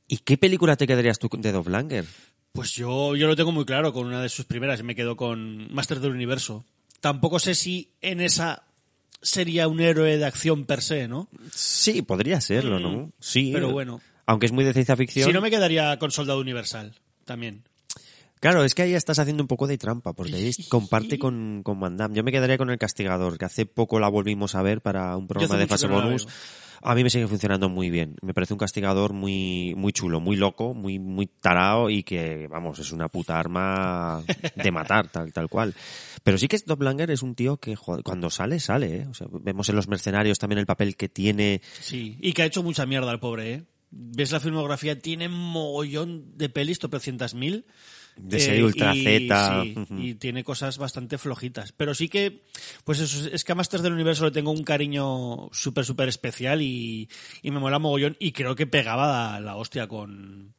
¿Y 0.07 0.17
qué 0.17 0.37
película 0.37 0.75
te 0.75 0.87
quedarías 0.87 1.19
tú 1.19 1.29
de 1.31 1.51
Dovlanger? 1.51 2.05
Pues 2.53 2.73
yo, 2.73 3.15
yo 3.15 3.27
lo 3.27 3.35
tengo 3.35 3.51
muy 3.51 3.65
claro 3.65 3.93
con 3.93 4.07
una 4.07 4.21
de 4.21 4.29
sus 4.29 4.45
primeras 4.45 4.83
me 4.83 4.95
quedo 4.95 5.15
con 5.15 5.73
Master 5.73 5.99
del 5.99 6.11
Universo. 6.11 6.65
Tampoco 7.01 7.39
sé 7.39 7.55
si 7.55 7.91
en 8.01 8.21
esa 8.21 8.63
sería 9.21 9.67
un 9.67 9.81
héroe 9.81 10.17
de 10.17 10.25
acción 10.25 10.65
per 10.65 10.81
se, 10.81 11.07
¿no? 11.07 11.27
Sí, 11.53 12.01
podría 12.01 12.41
serlo, 12.41 12.79
¿no? 12.79 13.11
Sí. 13.19 13.49
Mm. 13.49 13.53
Pero 13.53 13.71
bueno. 13.71 14.01
Aunque 14.25 14.45
es 14.45 14.51
muy 14.51 14.63
de 14.63 14.73
ciencia 14.73 14.95
ficción. 14.95 15.27
Si 15.27 15.33
no 15.33 15.41
me 15.41 15.49
quedaría 15.51 15.97
con 15.99 16.11
Soldado 16.11 16.39
Universal, 16.39 16.93
también. 17.25 17.63
Claro, 18.39 18.63
es 18.63 18.73
que 18.73 18.81
ahí 18.81 18.95
estás 18.95 19.19
haciendo 19.19 19.43
un 19.43 19.47
poco 19.47 19.67
de 19.67 19.77
trampa, 19.77 20.13
porque 20.13 20.35
ahí 20.35 20.51
comparte 20.69 21.19
con, 21.19 21.61
con 21.63 21.79
Van 21.79 21.97
Damme. 21.97 22.15
Yo 22.15 22.23
me 22.23 22.31
quedaría 22.31 22.57
con 22.57 22.69
El 22.69 22.77
Castigador, 22.77 23.37
que 23.37 23.45
hace 23.45 23.65
poco 23.65 23.99
la 23.99 24.09
volvimos 24.09 24.55
a 24.55 24.61
ver 24.61 24.81
para 24.81 25.15
un 25.17 25.27
programa 25.27 25.57
de 25.57 25.67
fase 25.67 25.87
no 25.87 25.95
bonus. 25.95 26.25
veo. 26.25 26.35
A 26.83 26.95
mí 26.95 27.03
me 27.03 27.09
sigue 27.09 27.27
funcionando 27.27 27.69
muy 27.69 27.89
bien. 27.89 28.15
Me 28.21 28.33
parece 28.33 28.53
un 28.53 28.59
castigador 28.59 29.13
muy, 29.13 29.73
muy 29.75 29.93
chulo, 29.93 30.19
muy 30.19 30.35
loco, 30.35 30.73
muy, 30.73 30.99
muy 30.99 31.27
tarao 31.27 31.89
y 31.89 32.03
que, 32.03 32.47
vamos, 32.47 32.79
es 32.79 32.91
una 32.91 33.07
puta 33.07 33.39
arma 33.39 34.23
de 34.55 34.71
matar, 34.71 35.09
tal, 35.09 35.31
tal 35.31 35.49
cual. 35.49 35.73
Pero 36.23 36.37
sí 36.37 36.47
que 36.47 36.59
Doppelanger 36.65 37.11
es 37.11 37.21
un 37.21 37.35
tío 37.35 37.57
que 37.57 37.75
joder, 37.75 38.03
cuando 38.03 38.29
sale, 38.29 38.59
sale, 38.59 38.97
¿eh? 38.97 39.07
O 39.09 39.13
sea, 39.13 39.27
vemos 39.31 39.69
en 39.69 39.75
los 39.75 39.87
mercenarios 39.87 40.39
también 40.39 40.59
el 40.59 40.65
papel 40.65 40.95
que 40.95 41.09
tiene. 41.09 41.61
Sí, 41.79 42.17
y 42.19 42.33
que 42.33 42.43
ha 42.43 42.45
hecho 42.45 42.63
mucha 42.63 42.85
mierda 42.85 43.11
el 43.11 43.19
pobre, 43.19 43.53
¿eh? 43.53 43.63
Ves 43.91 44.31
la 44.31 44.39
filmografía, 44.39 44.99
tiene 44.99 45.27
mogollón 45.27 46.37
de 46.37 46.49
pelis, 46.49 46.79
tropecientas 46.79 47.33
mil. 47.33 47.65
De 48.21 48.39
serie 48.39 48.63
Ultra 48.63 48.95
y, 48.95 49.03
Z. 49.03 49.63
sí, 49.63 49.75
y 49.97 50.13
tiene 50.15 50.43
cosas 50.43 50.77
bastante 50.77 51.17
flojitas. 51.17 51.71
Pero 51.71 51.93
sí 51.93 52.07
que, 52.07 52.45
pues 52.83 52.99
eso, 52.99 53.29
es 53.31 53.43
que 53.43 53.51
a 53.51 53.55
Masters 53.55 53.83
del 53.83 53.93
Universo 53.93 54.25
le 54.25 54.31
tengo 54.31 54.51
un 54.51 54.63
cariño 54.63 55.49
súper, 55.51 55.85
súper 55.85 56.07
especial 56.07 56.61
y, 56.61 57.09
y 57.41 57.51
me 57.51 57.59
mola 57.59 57.79
mogollón. 57.79 58.15
Y 58.19 58.31
creo 58.31 58.55
que 58.55 58.67
pegaba 58.67 59.33
la, 59.33 59.39
la 59.39 59.55
hostia 59.55 59.87
con 59.87 60.53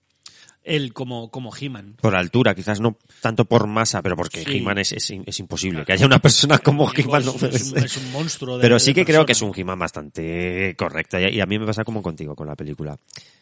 él 0.64 0.92
como, 0.92 1.30
como 1.30 1.50
He-Man. 1.54 1.96
Por 2.00 2.14
altura, 2.14 2.54
quizás 2.54 2.80
no 2.80 2.96
tanto 3.20 3.44
por 3.44 3.66
masa, 3.66 4.00
pero 4.02 4.16
porque 4.16 4.44
Sí. 4.44 4.58
He-Man 4.58 4.78
es, 4.78 4.92
es, 4.92 5.12
es 5.26 5.38
imposible. 5.40 5.84
Que 5.84 5.92
haya 5.94 6.06
una 6.06 6.18
persona 6.20 6.58
como 6.58 6.90
He-Man 6.94 7.20
es 7.22 7.26
no 7.26 7.48
es 7.48 7.72
un- 7.72 7.78
es 7.78 8.02
monstruo 8.12 8.56
de- 8.58 8.62
Pero 8.62 8.74
de 8.76 8.80
sí 8.80 8.94
que 8.94 9.04
creo 9.04 9.26
que 9.26 9.32
es 9.32 9.42
un 9.42 9.52
He-Man 9.54 9.78
bastante 9.78 10.74
correcto. 10.76 11.18
Y 11.18 11.40
a 11.40 11.46
mí 11.46 11.58
me 11.58 11.66
pasa 11.66 11.84
como 11.84 12.02
contigo 12.02 12.34
con 12.34 12.46
la 12.46 12.54
película. 12.56 12.96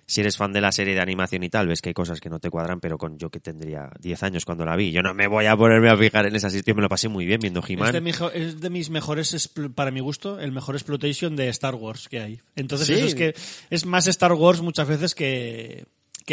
Si 0.06 0.20
eres 0.22 0.36
fan 0.36 0.52
de 0.52 0.60
la 0.60 0.72
serie 0.72 0.94
de 0.94 1.01
animación 1.01 1.44
y 1.44 1.51
tal, 1.51 1.68
ves 1.68 1.80
que 1.80 1.90
hay 1.90 1.94
cosas 1.94 2.20
que 2.20 2.28
no 2.28 2.40
te 2.40 2.51
cuadran, 2.51 2.80
pero 2.80 2.98
con 2.98 3.16
yo 3.16 3.30
que 3.30 3.38
tendría 3.38 3.90
10 4.01 4.22
años 4.24 4.44
cuando 4.44 4.64
la 4.64 4.74
vi, 4.74 4.90
yo 4.90 5.02
no 5.02 5.14
me 5.14 5.28
voy 5.28 5.47
a 5.47 5.56
ponerme 5.56 5.88
a 5.88 5.97
fijar 5.97 6.26
en 6.26 6.34
esa 6.34 6.51
sitio, 6.51 6.74
me 6.74 6.82
lo 6.82 6.88
pasé 6.88 7.09
muy 7.09 7.26
bien 7.26 7.38
viendo 7.40 7.60
Es 7.60 7.66
de, 7.68 7.72
He-Man. 7.74 8.02
mi- 8.02 8.10
es 8.34 8.60
de 8.60 8.70
mis 8.70 8.90
mejores, 8.90 9.48
para 9.76 9.92
mi 9.92 10.01
gusto, 10.01 10.40
el 10.40 10.51
mejor 10.51 10.74
exploitation 10.74 11.36
de 11.36 11.48
Star 11.51 11.76
Wars 11.76 12.09
que 12.09 12.18
hay. 12.20 12.40
Entonces 12.56 12.88
Sí. 12.88 12.94
eso 12.94 13.06
es 13.06 13.14
que 13.14 13.34
es 13.70 13.86
más 13.86 14.09
Star 14.09 14.32
Wars 14.32 14.60
muchas 14.62 14.88
veces 14.88 15.14
que, 15.14 15.84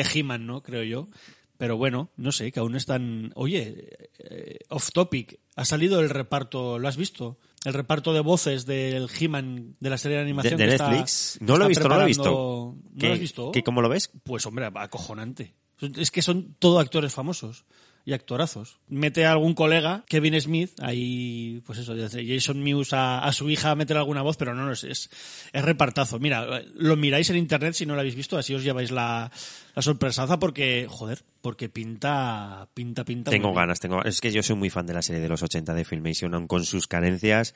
que 0.04 0.20
He-Man, 0.20 0.46
¿no? 0.46 0.62
Creo 0.64 0.84
yo. 0.84 1.10
Pero 1.58 1.76
bueno, 1.76 2.12
no 2.18 2.32
sé, 2.32 2.52
que 2.52 2.60
aún 2.60 2.76
están... 2.76 3.32
Oye, 3.36 3.90
eh, 4.20 4.60
off 4.70 4.92
topic, 4.94 5.40
ha 5.56 5.66
salido 5.66 6.00
el 6.02 6.10
reparto, 6.12 6.78
¿lo 6.78 6.88
has 6.88 6.98
visto? 6.98 7.40
El 7.66 7.74
reparto 7.74 8.14
de 8.14 8.20
voces 8.20 8.68
del 8.68 9.10
He-Man 9.20 9.76
de 9.80 9.90
la 9.90 9.98
serie 9.98 10.18
de 10.18 10.24
De, 10.24 10.30
animación 10.30 10.58
de 10.58 10.66
que 10.68 10.72
está- 10.76 10.90
Netflix. 10.92 11.38
que 11.40 11.46
no 11.46 11.58
lo 11.58 11.66
he 11.66 11.68
visto, 11.70 11.90
no 11.90 11.96
lo 11.96 12.02
he 12.04 12.06
visto. 12.06 12.24
¿No 12.94 13.00
¿Qué- 13.00 13.08
lo 13.08 13.14
has 13.14 13.20
visto? 13.20 13.52
qué- 13.52 13.64
¿Cómo 13.64 13.82
lo 13.82 13.90
ves? 13.90 14.12
Pues 14.24 14.46
hombre, 14.46 14.70
acojonante. 14.72 15.56
Es 15.98 16.12
que 16.12 16.22
son 16.22 16.56
todo 16.60 16.80
actores 16.80 17.12
famosos 17.14 17.66
y 18.06 18.14
actorazos. 18.14 18.80
Mete 18.88 19.26
a 19.26 19.32
algún 19.32 19.54
colega, 19.54 20.04
Kevin 20.08 20.40
Smith, 20.40 20.72
ahí, 20.82 21.62
pues 21.66 21.80
eso, 21.80 21.94
Jason 21.98 22.64
Mewes 22.64 22.94
a, 22.94 23.20
a 23.20 23.34
su 23.34 23.50
hija 23.50 23.72
a 23.72 23.76
meter 23.76 23.98
alguna 23.98 24.22
voz, 24.22 24.38
pero 24.38 24.54
no, 24.56 24.66
no, 24.66 24.72
es, 24.72 24.84
es, 24.84 25.10
es 25.52 25.66
repartazo. 25.66 26.18
Mira, 26.20 26.62
lo 26.76 26.96
miráis 26.96 27.30
en 27.32 27.38
internet 27.38 27.74
si 27.74 27.86
no 27.86 27.96
lo 27.96 28.00
habéis 28.00 28.16
visto, 28.16 28.38
así 28.38 28.54
os 28.56 28.64
lleváis 28.64 28.92
la, 28.92 29.30
la 29.78 29.84
sorpresaza 29.84 30.40
porque, 30.40 30.88
joder, 30.90 31.22
porque 31.44 31.70
pinta, 31.70 32.68
pinta, 32.74 33.06
pinta. 33.06 33.30
Tengo 33.30 33.54
ganas, 33.54 33.80
tengo 33.80 34.04
Es 34.04 34.22
que 34.22 34.32
yo 34.32 34.42
soy 34.42 34.56
muy 34.56 34.72
fan 34.72 34.88
de 34.88 34.96
la 34.96 35.04
serie 35.04 35.22
de 35.22 35.30
los 35.30 35.44
80 35.44 35.76
de 35.76 35.86
Filmation, 35.86 36.34
aun 36.34 36.48
con 36.48 36.64
sus 36.66 36.88
carencias. 36.88 37.54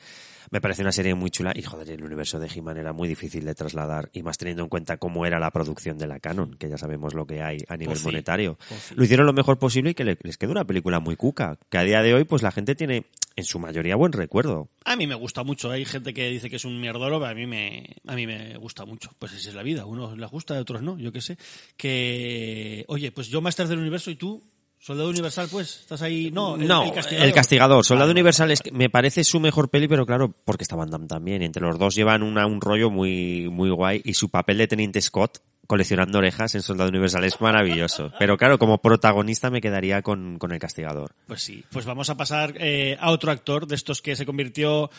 Me 0.52 0.60
parece 0.60 0.82
una 0.82 0.92
serie 0.92 1.16
muy 1.16 1.30
chula 1.30 1.52
y, 1.56 1.62
joder, 1.62 1.90
el 1.90 2.04
universo 2.04 2.38
de 2.38 2.46
He-Man 2.46 2.76
era 2.76 2.92
muy 2.92 3.08
difícil 3.08 3.44
de 3.44 3.56
trasladar 3.56 4.08
y 4.12 4.22
más 4.22 4.38
teniendo 4.38 4.62
en 4.62 4.68
cuenta 4.68 4.98
cómo 4.98 5.26
era 5.26 5.40
la 5.40 5.50
producción 5.50 5.98
de 5.98 6.06
la 6.06 6.20
Canon, 6.20 6.54
que 6.54 6.68
ya 6.68 6.78
sabemos 6.78 7.12
lo 7.14 7.26
que 7.26 7.42
hay 7.42 7.58
a 7.68 7.76
nivel 7.76 7.96
sí, 7.96 8.04
monetario. 8.04 8.56
pues 8.68 8.80
sí. 8.82 8.94
Lo 8.96 9.02
hicieron 9.02 9.26
lo 9.26 9.32
mejor 9.32 9.58
posible 9.58 9.90
y 9.90 9.94
que 9.94 10.04
le- 10.04 10.18
les 10.22 10.38
quedó 10.38 10.52
una 10.52 10.64
película 10.64 11.00
muy 11.00 11.16
cuca, 11.16 11.58
que 11.70 11.78
a 11.78 11.82
día 11.82 12.02
de 12.02 12.14
hoy 12.14 12.22
pues 12.22 12.42
la 12.42 12.52
gente 12.52 12.76
tiene 12.76 13.06
en 13.36 13.44
su 13.44 13.58
mayoría 13.58 13.96
buen 13.96 14.12
recuerdo. 14.12 14.68
A 14.84 14.96
mí 14.96 15.06
me 15.06 15.14
gusta 15.14 15.42
mucho. 15.42 15.70
Hay 15.70 15.84
gente 15.84 16.12
que 16.12 16.28
dice 16.28 16.50
que 16.50 16.56
es 16.56 16.64
un 16.64 16.80
mierdolo, 16.80 17.18
pero 17.18 17.30
a 17.30 17.34
mí 17.34 17.46
me, 17.46 17.96
a 18.06 18.14
mí 18.14 18.26
me 18.26 18.56
gusta 18.58 18.84
mucho. 18.84 19.10
Pues 19.18 19.32
esa 19.32 19.50
es 19.50 19.54
la 19.54 19.62
vida. 19.62 19.84
Unos 19.86 20.16
les 20.18 20.30
gusta, 20.30 20.58
otros 20.58 20.82
no. 20.82 20.98
Yo 20.98 21.12
qué 21.12 21.20
sé. 21.20 21.36
Que, 21.76 22.84
oye, 22.88 23.12
pues 23.12 23.28
yo 23.28 23.40
Master 23.40 23.68
del 23.68 23.78
Universo 23.78 24.10
y 24.10 24.16
tú, 24.16 24.42
Soldado 24.82 25.10
Universal, 25.10 25.46
pues, 25.48 25.80
estás 25.80 26.02
ahí. 26.02 26.32
No, 26.32 26.56
el, 26.56 26.66
no, 26.66 26.82
el 26.82 26.92
castigador. 26.92 27.28
el 27.28 27.32
castigador. 27.32 27.84
Soldado 27.84 28.10
Universal 28.10 28.50
es 28.50 28.60
me 28.72 28.90
parece 28.90 29.22
su 29.22 29.38
mejor 29.38 29.70
peli, 29.70 29.86
pero 29.86 30.04
claro, 30.04 30.34
porque 30.44 30.64
está 30.64 30.74
Van 30.74 30.90
Damme 30.90 31.06
también. 31.06 31.42
Entre 31.42 31.62
los 31.62 31.78
dos 31.78 31.94
llevan 31.94 32.24
una, 32.24 32.46
un 32.46 32.60
rollo 32.60 32.90
muy, 32.90 33.48
muy 33.48 33.70
guay. 33.70 34.02
Y 34.04 34.14
su 34.14 34.28
papel 34.28 34.58
de 34.58 34.66
Teniente 34.66 35.00
Scott 35.00 35.38
coleccionando 35.66 36.18
orejas 36.18 36.54
en 36.54 36.62
Soldado 36.62 36.90
Universal 36.90 37.24
es 37.24 37.40
maravilloso. 37.40 38.12
Pero 38.18 38.36
claro, 38.36 38.58
como 38.58 38.82
protagonista 38.82 39.50
me 39.50 39.60
quedaría 39.60 40.02
con, 40.02 40.38
con 40.38 40.52
el 40.52 40.58
castigador. 40.58 41.14
Pues 41.26 41.42
sí. 41.42 41.64
Pues 41.70 41.86
vamos 41.86 42.10
a 42.10 42.16
pasar 42.16 42.54
eh, 42.58 42.96
a 43.00 43.10
otro 43.10 43.30
actor 43.30 43.66
de 43.66 43.74
estos 43.74 44.02
que 44.02 44.16
se 44.16 44.26
convirtió. 44.26 44.90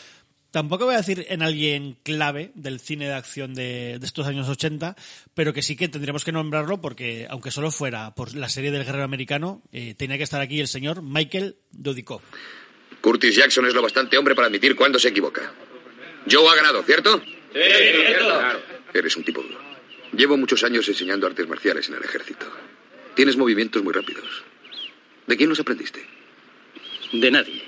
Tampoco 0.50 0.84
voy 0.84 0.94
a 0.94 0.98
decir 0.98 1.26
en 1.30 1.42
alguien 1.42 1.96
clave 2.04 2.52
del 2.54 2.78
cine 2.78 3.06
de 3.06 3.14
acción 3.14 3.54
de, 3.54 3.98
de 3.98 4.06
estos 4.06 4.26
años 4.28 4.48
80, 4.48 4.94
pero 5.34 5.52
que 5.52 5.62
sí 5.62 5.74
que 5.74 5.88
tendríamos 5.88 6.24
que 6.24 6.30
nombrarlo 6.30 6.80
porque, 6.80 7.26
aunque 7.28 7.50
solo 7.50 7.72
fuera 7.72 8.14
por 8.14 8.36
la 8.36 8.48
serie 8.48 8.70
del 8.70 8.84
guerrero 8.84 9.04
americano, 9.04 9.62
eh, 9.72 9.94
tenía 9.94 10.16
que 10.16 10.22
estar 10.22 10.40
aquí 10.40 10.60
el 10.60 10.68
señor 10.68 11.02
Michael 11.02 11.56
Dudikoff. 11.72 12.22
Curtis 13.00 13.34
Jackson 13.34 13.66
es 13.66 13.74
lo 13.74 13.82
bastante 13.82 14.16
hombre 14.16 14.36
para 14.36 14.46
admitir 14.46 14.76
cuando 14.76 14.98
se 14.98 15.08
equivoca. 15.08 15.52
Joe 16.30 16.48
ha 16.48 16.54
ganado, 16.54 16.82
¿cierto? 16.84 17.18
Sí, 17.18 17.34
cierto. 17.52 18.40
Eres 18.94 19.16
un 19.16 19.24
tipo 19.24 19.42
duro. 19.42 19.63
Llevo 20.16 20.36
muchos 20.36 20.62
años 20.64 20.88
enseñando 20.88 21.26
artes 21.26 21.48
marciales 21.48 21.88
en 21.88 21.94
el 21.94 22.04
ejército. 22.04 22.46
Tienes 23.14 23.36
movimientos 23.36 23.82
muy 23.82 23.92
rápidos. 23.92 24.44
¿De 25.26 25.36
quién 25.36 25.48
los 25.48 25.60
aprendiste? 25.60 26.04
De 27.12 27.30
nadie. 27.30 27.62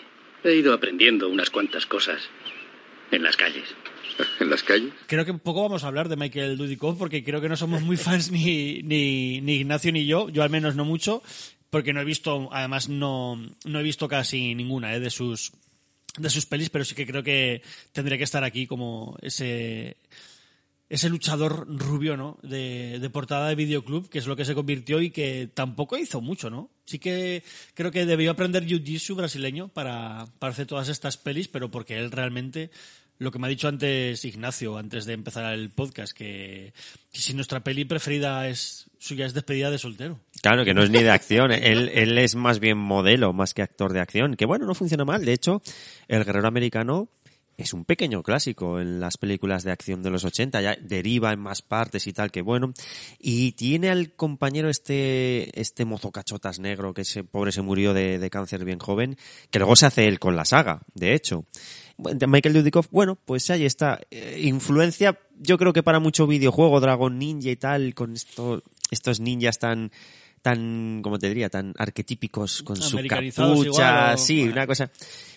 He 0.45 0.55
ido 0.55 0.73
aprendiendo 0.73 1.29
unas 1.29 1.51
cuantas 1.51 1.87
cosas 1.87 2.23
en 3.11 3.23
las 3.23 3.37
calles. 3.37 3.75
¿En 4.41 4.51
las 4.51 4.63
calles? 4.63 4.93
Creo 5.07 5.25
que 5.25 5.35
poco 5.35 5.63
vamos 5.63 5.85
a 5.85 5.89
hablar 5.89 6.09
de 6.09 6.17
Michael 6.17 6.57
Dudikoff 6.57 6.99
porque 6.99 7.25
creo 7.25 7.41
que 7.41 7.49
no 7.49 7.57
somos 7.57 7.83
muy 7.83 7.97
fans 7.97 8.31
ni, 8.31 8.83
ni, 8.83 9.41
ni 9.41 9.57
Ignacio 9.57 9.93
ni 9.93 10.07
yo, 10.07 10.29
yo 10.29 10.43
al 10.43 10.51
menos 10.51 10.77
no 10.77 10.85
mucho, 10.85 11.23
porque 11.71 11.93
no 11.93 12.01
he 12.01 12.05
visto, 12.05 12.49
además 12.53 12.89
no, 12.89 13.37
no 13.65 13.81
he 13.81 13.83
visto 13.83 14.09
casi 14.09 14.55
ninguna 14.55 14.95
eh, 14.95 15.01
de 15.01 15.11
sus 15.11 15.53
de 16.17 16.31
sus 16.31 16.47
pelis, 16.47 16.71
pero 16.71 16.85
sí 16.85 16.95
que 16.95 17.07
creo 17.07 17.23
que 17.23 17.61
tendría 17.93 18.17
que 18.17 18.25
estar 18.25 18.43
aquí 18.43 18.67
como 18.67 19.19
ese 19.21 19.99
ese 20.89 21.09
luchador 21.09 21.67
rubio, 21.69 22.17
¿no? 22.17 22.39
De, 22.43 22.99
de 23.01 23.11
portada 23.11 23.49
de 23.49 23.55
videoclub, 23.57 24.09
que 24.09 24.19
es 24.19 24.27
lo 24.27 24.37
que 24.37 24.45
se 24.45 24.55
convirtió 24.55 25.01
y 25.01 25.11
que 25.11 25.49
tampoco 25.53 25.97
hizo 25.97 26.21
mucho, 26.21 26.49
¿no? 26.49 26.71
Sí 26.85 26.99
que 26.99 27.43
creo 27.75 27.91
que 27.91 28.07
debió 28.07 28.31
aprender 28.31 28.65
jiu-jitsu 28.65 29.17
brasileño 29.17 29.69
para, 29.69 30.27
para 30.39 30.53
hacer 30.53 30.67
todas 30.67 30.89
estas 30.89 31.17
pelis, 31.17 31.49
pero 31.49 31.71
porque 31.71 31.99
él 31.99 32.13
realmente 32.13 32.71
lo 33.19 33.33
que 33.33 33.39
me 33.39 33.47
ha 33.47 33.51
dicho 33.51 33.67
antes 33.67 34.25
Ignacio, 34.25 34.77
antes 34.77 35.07
de 35.07 35.15
empezar 35.15 35.53
el 35.55 35.71
podcast, 35.71 36.13
que, 36.13 36.73
que 37.13 37.21
si 37.21 37.35
nuestra 37.35 37.61
peli 37.61 37.85
preferida 37.85 38.47
es 38.49 38.87
suya 38.99 39.27
es 39.27 39.35
despedida 39.35 39.71
de 39.71 39.79
soltero. 39.79 40.21
Claro, 40.43 40.65
que 40.65 40.75
no 40.75 40.83
es 40.83 40.91
ni 40.91 41.03
de 41.03 41.11
acción. 41.11 41.51
él, 41.51 41.91
él 41.95 42.19
es 42.19 42.35
más 42.35 42.61
bien 42.61 42.79
modelo, 42.79 43.33
más 43.33 43.55
que 43.55 43.63
actor 43.63 43.93
de 43.93 44.01
acción. 44.01 44.37
Que 44.37 44.47
bueno, 44.47 44.67
no 44.67 44.75
funciona 44.75 45.05
mal. 45.05 45.25
De 45.25 45.33
hecho, 45.33 45.63
El 46.09 46.25
Guerrero 46.25 46.47
Americano 46.47 47.09
es 47.57 47.73
un 47.73 47.85
pequeño 47.85 48.23
clásico 48.23 48.79
en 48.81 49.01
las 49.01 49.17
películas 49.17 49.65
de 49.65 49.73
acción 49.73 50.03
de 50.03 50.11
los 50.11 50.25
80, 50.25 50.61
ya 50.61 50.77
deriva 50.81 51.33
en 51.33 51.41
más 51.41 51.63
partes 51.63 52.07
y 52.07 52.13
tal, 52.13 52.31
que 52.31 52.43
bueno. 52.43 52.73
Y 53.19 53.53
tiene 53.53 53.91
al 53.91 54.13
compañero 54.13 54.69
este, 54.69 55.59
este 55.59 55.85
mozo 55.85 56.11
cachotas 56.13 56.59
negro, 56.59 56.93
que 56.93 57.03
ese 57.03 57.25
pobre 57.25 57.53
se 57.53 57.63
murió 57.63 57.95
de, 57.95 58.19
de 58.19 58.31
cáncer 58.31 58.65
bien 58.65 58.79
joven, 58.79 59.17
que 59.51 59.59
luego 59.59 59.75
se 59.77 59.87
hace 59.87 60.07
él 60.07 60.19
con 60.19 60.37
la 60.37 60.45
saga, 60.45 60.83
de 60.95 61.15
hecho. 61.15 61.45
De 61.99 62.27
Michael 62.27 62.55
Dudikoff, 62.57 62.89
bueno, 62.91 63.17
pues 63.17 63.49
ahí 63.49 63.65
está. 63.65 64.01
Eh, 64.11 64.41
influencia, 64.45 65.19
yo 65.39 65.57
creo 65.57 65.73
que 65.73 65.83
para 65.83 65.99
mucho 65.99 66.27
videojuego, 66.27 66.79
Dragon 66.81 67.19
Ninja 67.19 67.49
y 67.51 67.57
tal, 67.57 67.95
con 67.95 68.13
esto, 68.13 68.63
estos 68.91 69.19
ninjas 69.19 69.59
tan, 69.59 69.91
tan, 70.43 71.01
como 71.03 71.19
te 71.19 71.29
diría, 71.29 71.49
tan 71.49 71.73
arquetípicos 71.79 72.63
con 72.63 72.77
su 72.77 72.97
capucha, 73.09 73.33
igual, 73.65 74.15
o- 74.15 74.19
sí, 74.19 74.43
una 74.45 74.67
cosa. 74.67 74.91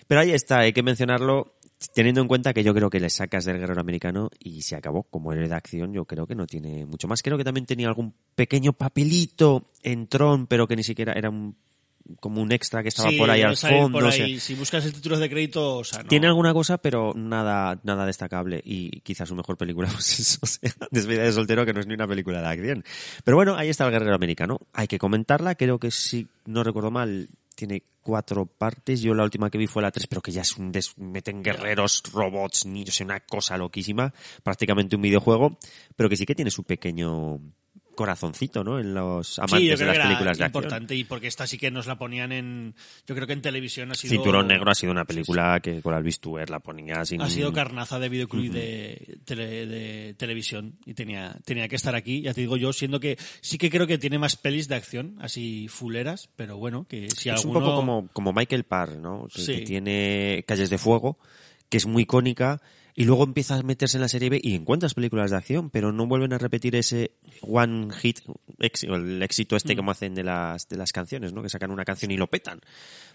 Pero 0.05 0.21
ahí 0.21 0.31
está, 0.31 0.59
hay 0.59 0.73
que 0.73 0.83
mencionarlo, 0.83 1.53
teniendo 1.93 2.21
en 2.21 2.27
cuenta 2.27 2.53
que 2.53 2.63
yo 2.63 2.73
creo 2.73 2.89
que 2.89 2.99
le 2.99 3.09
sacas 3.09 3.45
del 3.45 3.59
guerrero 3.59 3.81
americano 3.81 4.29
y 4.39 4.61
se 4.61 4.75
acabó. 4.75 5.03
Como 5.03 5.31
héroe 5.31 5.47
de 5.47 5.55
acción, 5.55 5.93
yo 5.93 6.05
creo 6.05 6.27
que 6.27 6.35
no 6.35 6.45
tiene 6.45 6.85
mucho 6.85 7.07
más. 7.07 7.21
Creo 7.21 7.37
que 7.37 7.43
también 7.43 7.65
tenía 7.65 7.87
algún 7.87 8.13
pequeño 8.35 8.73
papelito 8.73 9.71
en 9.83 10.07
Tron, 10.07 10.47
pero 10.47 10.67
que 10.67 10.75
ni 10.75 10.83
siquiera 10.83 11.13
era 11.13 11.29
un, 11.29 11.55
como 12.19 12.41
un 12.41 12.51
extra 12.51 12.81
que 12.83 12.89
estaba 12.89 13.09
Sí, 13.09 13.17
por 13.17 13.29
ahí 13.29 13.41
al 13.41 13.55
fondo. 13.55 13.99
o 13.99 14.11
sea. 14.11 14.27
Si 14.39 14.55
buscas 14.55 14.85
el 14.85 14.93
título 14.93 15.17
de 15.17 15.29
crédito, 15.29 15.77
o 15.77 15.83
sea, 15.83 16.03
no. 16.03 16.09
tiene 16.09 16.27
alguna 16.27 16.53
cosa, 16.53 16.77
pero 16.77 17.13
nada, 17.15 17.79
nada 17.83 18.05
destacable. 18.05 18.61
Y 18.63 19.01
quizás 19.01 19.29
su 19.29 19.35
mejor 19.35 19.57
película, 19.57 19.87
pues 19.93 20.19
eso, 20.19 20.45
sea, 20.45 20.73
Despedida 20.91 21.23
de 21.23 21.31
soltero, 21.31 21.65
que 21.65 21.73
no 21.73 21.79
es 21.79 21.87
ni 21.87 21.93
una 21.93 22.07
película 22.07 22.41
de 22.41 22.47
acción. 22.47 22.83
Pero 23.23 23.37
bueno, 23.37 23.55
ahí 23.55 23.69
está 23.69 23.85
el 23.85 23.91
guerrero 23.91 24.15
americano. 24.15 24.59
Hay 24.73 24.87
que 24.87 24.99
comentarla, 24.99 25.55
creo 25.55 25.79
que 25.79 25.91
si 25.91 26.27
no 26.45 26.63
recuerdo 26.63 26.91
mal, 26.91 27.29
tiene 27.55 27.83
cuatro 28.09 28.47
partes. 28.47 29.01
Yo 29.01 29.13
la 29.13 29.23
última 29.23 29.51
que 29.51 29.59
vi 29.59 29.67
fue 29.67 29.83
la 29.83 29.91
tres, 29.91 30.07
pero 30.07 30.21
que 30.21 30.31
ya 30.31 30.41
es 30.41 30.57
un 30.57 30.71
des... 30.71 30.97
meten 30.97 31.43
guerreros, 31.43 32.01
robots, 32.11 32.65
niños, 32.65 32.99
una 33.01 33.19
cosa 33.19 33.55
loquísima, 33.55 34.11
prácticamente 34.41 34.95
un 34.95 35.03
videojuego, 35.03 35.59
pero 35.95 36.09
que 36.09 36.17
sí 36.17 36.25
que 36.25 36.33
tiene 36.33 36.49
su 36.49 36.63
pequeño 36.63 37.39
corazoncito, 37.99 38.63
¿no? 38.63 38.79
En 38.79 38.93
los 38.93 39.37
amantes 39.39 39.59
Sí, 39.59 39.65
yo 39.65 39.71
de 39.71 39.75
creo 39.75 39.87
las 39.87 39.93
que 39.93 39.99
era 39.99 40.07
películas 40.07 40.37
de 40.37 40.43
acción. 40.45 40.63
importante 40.63 40.95
y 40.95 41.03
porque 41.03 41.27
esta 41.27 41.45
sí 41.45 41.57
que 41.57 41.69
nos 41.69 41.85
la 41.85 41.97
ponían 41.97 42.31
en, 42.31 42.73
yo 43.05 43.13
creo 43.13 43.27
que 43.27 43.33
en 43.33 43.41
televisión 43.41 43.91
ha 43.91 43.95
sido 43.95 44.13
Cinturón 44.13 44.47
Negro 44.47 44.71
ha 44.71 44.75
sido 44.75 44.93
una 44.93 45.03
película 45.03 45.59
que 45.61 45.81
con 45.81 45.93
Alvis 45.93 46.21
Tuer 46.21 46.49
la 46.49 46.61
ponía 46.61 47.03
sin... 47.03 47.21
ha 47.21 47.29
sido 47.29 47.51
carnaza 47.51 47.99
de 47.99 48.07
videoclub 48.07 48.49
de, 48.51 49.17
tele- 49.25 49.65
de 49.67 50.13
televisión 50.17 50.77
y 50.85 50.93
tenía, 50.93 51.35
tenía 51.43 51.67
que 51.67 51.75
estar 51.75 51.93
aquí, 51.95 52.21
ya 52.21 52.33
te 52.33 52.39
digo 52.39 52.55
yo, 52.55 52.71
siendo 52.71 53.01
que 53.01 53.17
sí 53.41 53.57
que 53.57 53.69
creo 53.69 53.85
que 53.85 53.97
tiene 53.97 54.17
más 54.17 54.37
pelis 54.37 54.69
de 54.69 54.75
acción, 54.75 55.17
así 55.19 55.67
fuleras, 55.67 56.29
pero 56.37 56.55
bueno, 56.57 56.85
que 56.87 57.09
si 57.09 57.27
es 57.29 57.35
alguno... 57.35 57.59
un 57.59 57.65
poco 57.65 57.75
como, 57.75 58.07
como 58.13 58.31
Michael 58.31 58.63
Parr, 58.63 58.97
¿no? 58.97 59.27
Que, 59.33 59.41
Sí. 59.41 59.55
que 59.57 59.61
tiene 59.63 60.45
Calles 60.47 60.69
de 60.69 60.77
Fuego, 60.77 61.17
que 61.69 61.77
es 61.77 61.85
muy 61.85 62.03
icónica, 62.03 62.61
y 62.99 63.05
luego 63.05 63.23
empieza 63.23 63.55
a 63.55 63.63
meterse 63.63 63.95
en 63.95 64.01
la 64.01 64.09
serie 64.09 64.29
B 64.29 64.41
y 64.43 64.55
encuentras 64.55 64.93
películas 64.93 65.31
de 65.31 65.37
acción, 65.37 65.69
pero 65.69 65.93
no 65.93 66.05
vuelven 66.05 66.33
a 66.33 66.37
repetir 66.37 66.75
ese 66.75 67.11
one 67.39 67.93
hit, 67.93 68.19
el 68.59 69.23
éxito 69.23 69.55
este 69.55 69.73
Mm. 69.73 69.77
como 69.77 69.91
hacen 69.91 70.15
de 70.15 70.23
las, 70.25 70.67
de 70.67 70.75
las 70.75 70.91
canciones, 70.91 71.31
¿no? 71.31 71.41
Que 71.41 71.47
sacan 71.47 71.71
una 71.71 71.85
canción 71.85 72.11
y 72.11 72.17
lo 72.17 72.27
petan. 72.27 72.59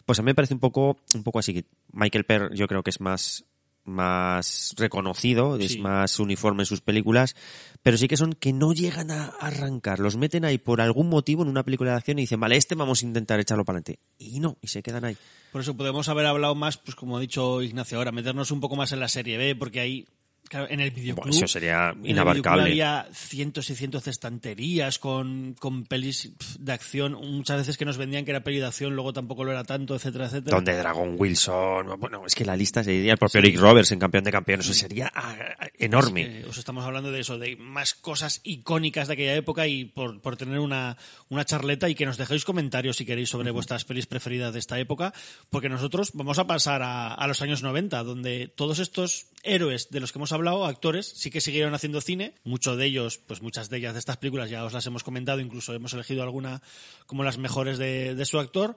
Pues 0.07 0.19
a 0.19 0.23
mí 0.23 0.29
me 0.29 0.35
parece 0.35 0.55
un 0.55 0.61
poco, 0.61 0.97
un 1.15 1.23
poco 1.23 1.39
así. 1.39 1.53
que 1.53 1.67
Michael 1.93 2.25
Parr 2.25 2.55
yo 2.55 2.67
creo 2.67 2.83
que 2.83 2.89
es 2.89 3.01
más, 3.03 3.45
más 3.85 4.75
reconocido, 4.77 5.57
es 5.57 5.79
más 5.79 6.19
uniforme 6.19 6.63
en 6.63 6.67
sus 6.67 6.81
películas, 6.81 7.37
pero 7.83 7.97
sí 7.97 8.09
que 8.09 8.17
son 8.17 8.33
que 8.33 8.53
no 8.53 8.73
llegan 8.73 9.11
a 9.11 9.27
arrancar, 9.27 10.01
los 10.01 10.17
meten 10.17 10.45
ahí 10.45 10.59
por 10.59 10.81
algún 10.81 11.09
motivo 11.09 11.43
en 11.43 11.49
una 11.49 11.65
película 11.65 11.91
de 11.91 11.97
acción 11.97 12.19
y 12.19 12.23
dicen, 12.23 12.41
vale, 12.41 12.57
este 12.57 12.75
vamos 12.75 13.03
a 13.03 13.07
intentar 13.07 13.41
echarlo 13.41 13.65
para 13.65 13.79
adelante. 13.79 14.01
Y 14.19 14.41
no, 14.41 14.57
y 14.61 14.69
se 14.69 14.83
quedan 14.83 15.05
ahí. 15.05 15.17
Por 15.53 15.61
eso 15.61 15.77
podemos 15.77 16.09
haber 16.09 16.27
hablado 16.27 16.55
más, 16.55 16.79
pues 16.79 16.97
como 16.97 17.17
ha 17.17 17.21
dicho 17.21 17.63
Ignacio 17.63 17.99
ahora, 17.99 18.11
meternos 18.11 18.51
un 18.51 18.61
poco 18.61 18.75
más 18.75 18.93
en 18.93 19.01
la 19.01 19.09
serie 19.09 19.37
B, 19.37 19.55
porque 19.55 19.81
ahí, 19.81 20.07
claro, 20.49 20.67
en 20.71 20.81
el 20.81 20.91
videoclub... 20.91 21.35
Eso 21.35 21.47
sería 21.47 21.95
inabarcable. 22.03 22.65
había 22.65 23.09
cientos 23.13 23.71
y 23.71 23.75
cientos 23.75 24.05
de 24.05 24.11
estanterías 24.11 24.99
con, 24.99 25.55
con 25.59 25.85
pelis 25.85 26.33
de 26.59 26.73
acción, 26.73 27.13
muchas 27.13 27.59
veces 27.59 27.77
que 27.77 27.85
nos 27.85 27.97
vendían 27.97 28.25
que 28.25 28.31
era 28.31 28.45
peli 28.45 28.59
de 28.59 28.67
acción, 28.67 28.95
luego 28.95 29.13
tampoco 29.13 29.45
lo 29.45 29.53
era 29.53 29.65
tanto, 29.65 29.95
etcétera, 29.95 30.27
etcétera. 30.27 30.57
Donde 30.57 30.77
Dragon 30.77 31.15
Wilson, 31.19 31.99
bueno, 31.99 32.25
es 32.27 32.35
que 32.35 32.45
la 32.45 32.57
lista 32.57 32.85
sería 32.85 33.13
el 33.13 33.19
propio 33.19 33.41
Rick 33.41 33.59
Roberts 33.59 33.93
en 33.93 33.99
campeón 33.99 34.25
de 34.25 34.33
campeones, 34.33 34.67
eso 34.67 34.75
sería 34.75 35.11
ah, 35.15 35.37
enorme. 35.79 36.23
Es 36.23 36.45
que 36.45 36.51
os 36.51 36.59
estamos 36.59 36.85
hablando 36.85 37.11
de 37.11 37.21
eso, 37.21 37.39
de 37.39 37.57
más 37.57 37.95
cosas 37.95 38.41
icónicas 38.45 39.09
de 39.09 39.15
aquella 39.15 39.35
época 39.35 39.67
y 39.67 39.85
por, 39.85 40.21
por 40.21 40.37
tener 40.37 40.59
una, 40.59 40.97
una 41.29 41.45
charleta 41.45 41.89
y 41.89 41.95
que 41.95 42.07
nos 42.07 42.19
dejéis 42.19 42.45
comentarios 42.45 42.97
si 42.97 43.07
queréis 43.07 43.31
sobre 43.31 43.51
vuestras 43.51 43.85
pelis 43.85 44.07
preferidas 44.07 44.53
de 44.53 44.59
esta 44.59 44.79
época, 44.79 45.13
porque 45.51 45.69
nosotros 45.69 46.11
vamos 46.15 46.39
a 46.39 46.47
pasar 46.47 46.83
a, 46.83 47.15
a 47.15 47.27
los 47.27 47.43
años 47.43 47.63
90, 47.63 48.03
donde 48.03 48.49
todos 48.49 48.79
estos 48.79 49.27
héroes 49.45 49.91
de 49.91 50.01
los 50.01 50.13
que 50.13 50.19
hemos 50.19 50.33
hablado, 50.33 50.65
actores, 50.65 51.07
sí 51.07 51.31
que 51.31 51.41
siguieron 51.41 51.75
haciendo 51.75 52.01
cine, 52.01 52.35
muchos 52.45 52.77
de 52.77 52.87
ellos, 52.87 53.19
pues 53.19 53.43
muchas 53.43 53.71
de 53.71 53.77
ellas 53.79 53.93
de 53.93 53.99
estas 53.99 54.17
películas 54.17 54.51
ya 54.51 54.65
os 54.65 54.73
las 54.73 54.87
hemos 54.87 55.05
comentado, 55.05 55.41
incluso 55.41 55.75
hemos 55.75 55.93
elegido 55.93 56.23
alguna 56.23 56.63
como 57.07 57.25
las 57.25 57.39
mejores 57.39 57.79
de, 57.79 58.25
su 58.25 58.39
actor, 58.39 58.75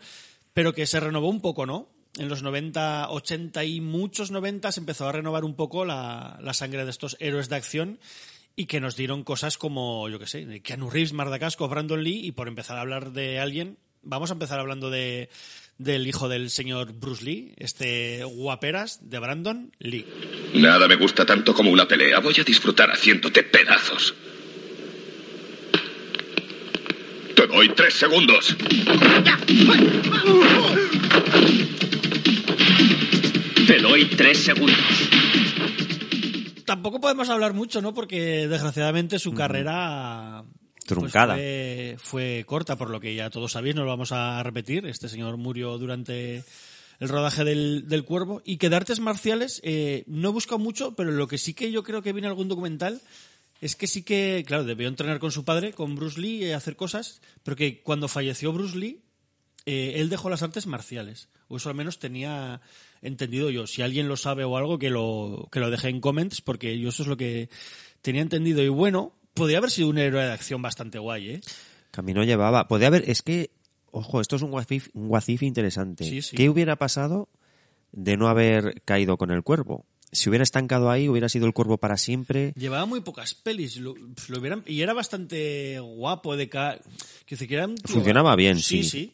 pero 0.54 0.74
que 0.74 0.86
se 0.86 1.00
renovó 1.00 1.30
un 1.30 1.42
poco, 1.42 1.66
¿no? 1.66 1.90
En 2.18 2.30
los 2.30 2.44
90, 2.44 3.10
80 3.10 3.64
y 3.64 3.82
muchos 3.82 4.32
90 4.32 4.72
se 4.72 4.80
empezó 4.80 5.08
a 5.08 5.12
renovar 5.12 5.46
un 5.46 5.56
poco 5.56 5.86
la, 5.86 6.40
sangre 6.54 6.84
de 6.84 6.92
estos 6.92 7.16
héroes 7.20 7.50
de 7.50 7.56
acción 7.56 8.00
y 8.56 8.66
que 8.66 8.80
nos 8.80 8.96
dieron 8.96 9.24
cosas 9.24 9.58
como, 9.58 10.10
yo 10.10 10.20
qué 10.20 10.28
sé, 10.28 10.62
Keanu 10.62 10.90
Reeves, 10.90 11.14
Mardacasco, 11.14 11.68
Brandon 11.68 12.04
Lee 12.04 12.26
y 12.26 12.32
por 12.32 12.48
empezar 12.48 12.78
a 12.78 12.82
hablar 12.82 13.12
de 13.12 13.40
alguien, 13.40 13.78
vamos 14.02 14.32
a 14.32 14.34
empezar 14.34 14.60
hablando 14.60 14.90
de 14.90 15.30
del 15.78 16.08
hijo 16.08 16.28
del 16.30 16.50
señor 16.50 16.94
Bruce 16.94 17.24
Lee, 17.24 17.54
este 17.58 18.24
guaperas 18.24 19.00
de 19.10 19.20
Brandon 19.20 19.72
Lee. 19.80 20.06
Nada 20.54 20.88
me 20.88 20.96
gusta 20.96 21.26
tanto 21.26 21.54
como 21.54 21.72
una 21.72 21.88
pelea. 21.88 22.20
Voy 22.20 22.36
a 22.40 22.44
disfrutar 22.44 22.90
haciéndote 22.90 23.44
pedazos. 23.44 24.16
Te 27.36 27.48
doy 27.48 27.70
tres 27.70 27.94
segundos. 27.94 28.56
Te 33.68 33.78
doy 33.80 34.06
tres 34.06 34.40
segundos. 34.40 34.78
Tampoco 36.66 37.00
podemos 37.00 37.30
hablar 37.30 37.54
mucho, 37.54 37.82
¿no? 37.82 37.94
Porque 37.94 38.48
desgraciadamente 38.48 39.20
su 39.20 39.34
carrera 39.34 40.44
pues, 40.88 41.12
Truncada. 41.12 41.36
fue, 41.36 41.96
fue 42.00 42.44
corta, 42.46 42.78
por 42.78 42.90
lo 42.90 43.00
que 43.00 43.16
ya 43.16 43.30
todos 43.30 43.52
sabéis, 43.52 43.76
no 43.76 43.84
lo 43.84 43.90
vamos 43.90 44.12
a 44.12 44.42
repetir. 44.44 44.86
Este 44.86 45.10
señor 45.10 45.38
murió 45.38 45.78
durante 45.78 46.44
el 47.00 47.10
rodaje 47.10 47.44
del, 47.44 47.88
del 47.88 48.04
Cuervo. 48.04 48.42
Y 48.46 48.58
que 48.58 48.70
de 48.70 48.76
artes 48.76 49.00
marciales 49.00 49.62
eh, 49.64 50.04
no 50.08 50.30
he 50.30 50.32
buscado 50.32 50.60
mucho, 50.60 50.96
pero 50.96 51.12
lo 51.12 51.28
que 51.28 51.38
sí 51.38 51.54
que 51.54 51.72
yo 51.72 51.84
creo 51.84 52.02
que 52.02 52.14
viene 52.14 52.28
algún 52.28 52.48
documental 52.48 53.02
es 53.62 53.76
que 53.76 53.88
sí 53.88 54.04
que, 54.04 54.44
claro, 54.46 54.64
debió 54.64 54.88
entrenar 54.88 55.20
con 55.20 55.32
su 55.32 55.44
padre, 55.44 55.74
con 55.74 55.96
Bruce 55.96 56.20
Lee, 56.20 56.46
y 56.46 56.52
hacer 56.52 56.76
cosas, 56.76 57.22
pero 57.44 57.58
que 57.58 57.82
cuando 57.82 58.08
falleció 58.08 58.54
Bruce 58.54 58.78
Lee, 58.78 59.02
eh, 59.66 59.94
él 59.96 60.10
dejó 60.10 60.30
las 60.30 60.44
artes 60.44 60.68
marciales. 60.68 61.30
O 61.48 61.58
eso 61.58 61.70
al 61.70 61.76
menos 61.76 62.00
tenía 62.00 62.62
entendido 63.02 63.50
yo. 63.50 63.68
Si 63.68 63.82
alguien 63.82 64.08
lo 64.08 64.16
sabe 64.16 64.44
o 64.44 64.58
algo, 64.58 64.80
que 64.80 64.90
lo, 64.90 65.50
que 65.52 65.60
lo 65.60 65.70
deje 65.70 65.90
en 65.90 66.02
comments, 66.02 66.42
porque 66.42 66.80
yo 66.80 66.90
eso 66.90 67.04
es 67.04 67.10
lo 67.10 67.18
que 67.18 67.50
tenía 68.02 68.22
entendido. 68.22 68.62
Y 68.62 68.70
bueno, 68.70 69.17
podría 69.38 69.60
haber 69.60 69.72
sido 69.72 69.90
un 69.90 69.98
héroe 69.98 70.24
de 70.26 70.32
acción 70.32 70.62
bastante 70.62 71.00
guay, 71.00 71.30
¿eh? 71.32 71.42
Camino 71.92 72.24
llevaba. 72.24 72.68
Podría 72.68 72.88
haber, 72.88 73.10
es 73.10 73.22
que, 73.22 73.52
ojo, 73.92 74.20
esto 74.22 74.36
es 74.36 74.42
un 74.42 74.52
guacif, 74.52 74.90
un 74.94 75.08
guacif 75.08 75.44
interesante. 75.44 76.04
Sí, 76.04 76.22
sí. 76.22 76.36
¿Qué 76.36 76.50
hubiera 76.50 76.76
pasado 76.76 77.30
de 77.92 78.18
no 78.18 78.28
haber 78.28 78.82
caído 78.84 79.18
con 79.18 79.32
el 79.32 79.44
cuervo? 79.44 79.86
Si 80.12 80.30
hubiera 80.30 80.44
estancado 80.44 80.90
ahí, 80.90 81.10
hubiera 81.10 81.28
sido 81.28 81.48
el 81.48 81.54
cuervo 81.54 81.78
para 81.78 81.98
siempre. 81.98 82.54
Llevaba 82.56 82.86
muy 82.86 83.02
pocas 83.02 83.34
pelis 83.34 83.76
lo, 83.78 83.94
lo 84.30 84.40
hubieran, 84.40 84.64
y 84.66 84.82
era 84.82 84.94
bastante 84.94 85.80
guapo 85.82 86.38
de 86.38 86.48
ca... 86.48 86.80
que 87.26 87.36
decir, 87.36 87.48
que 87.48 87.56
era 87.56 87.66
un 87.68 87.76
tío- 87.76 87.96
Funcionaba 87.96 88.36
bien, 88.38 88.58
sí. 88.60 88.84
sí. 88.84 88.90
Sí, 88.90 89.14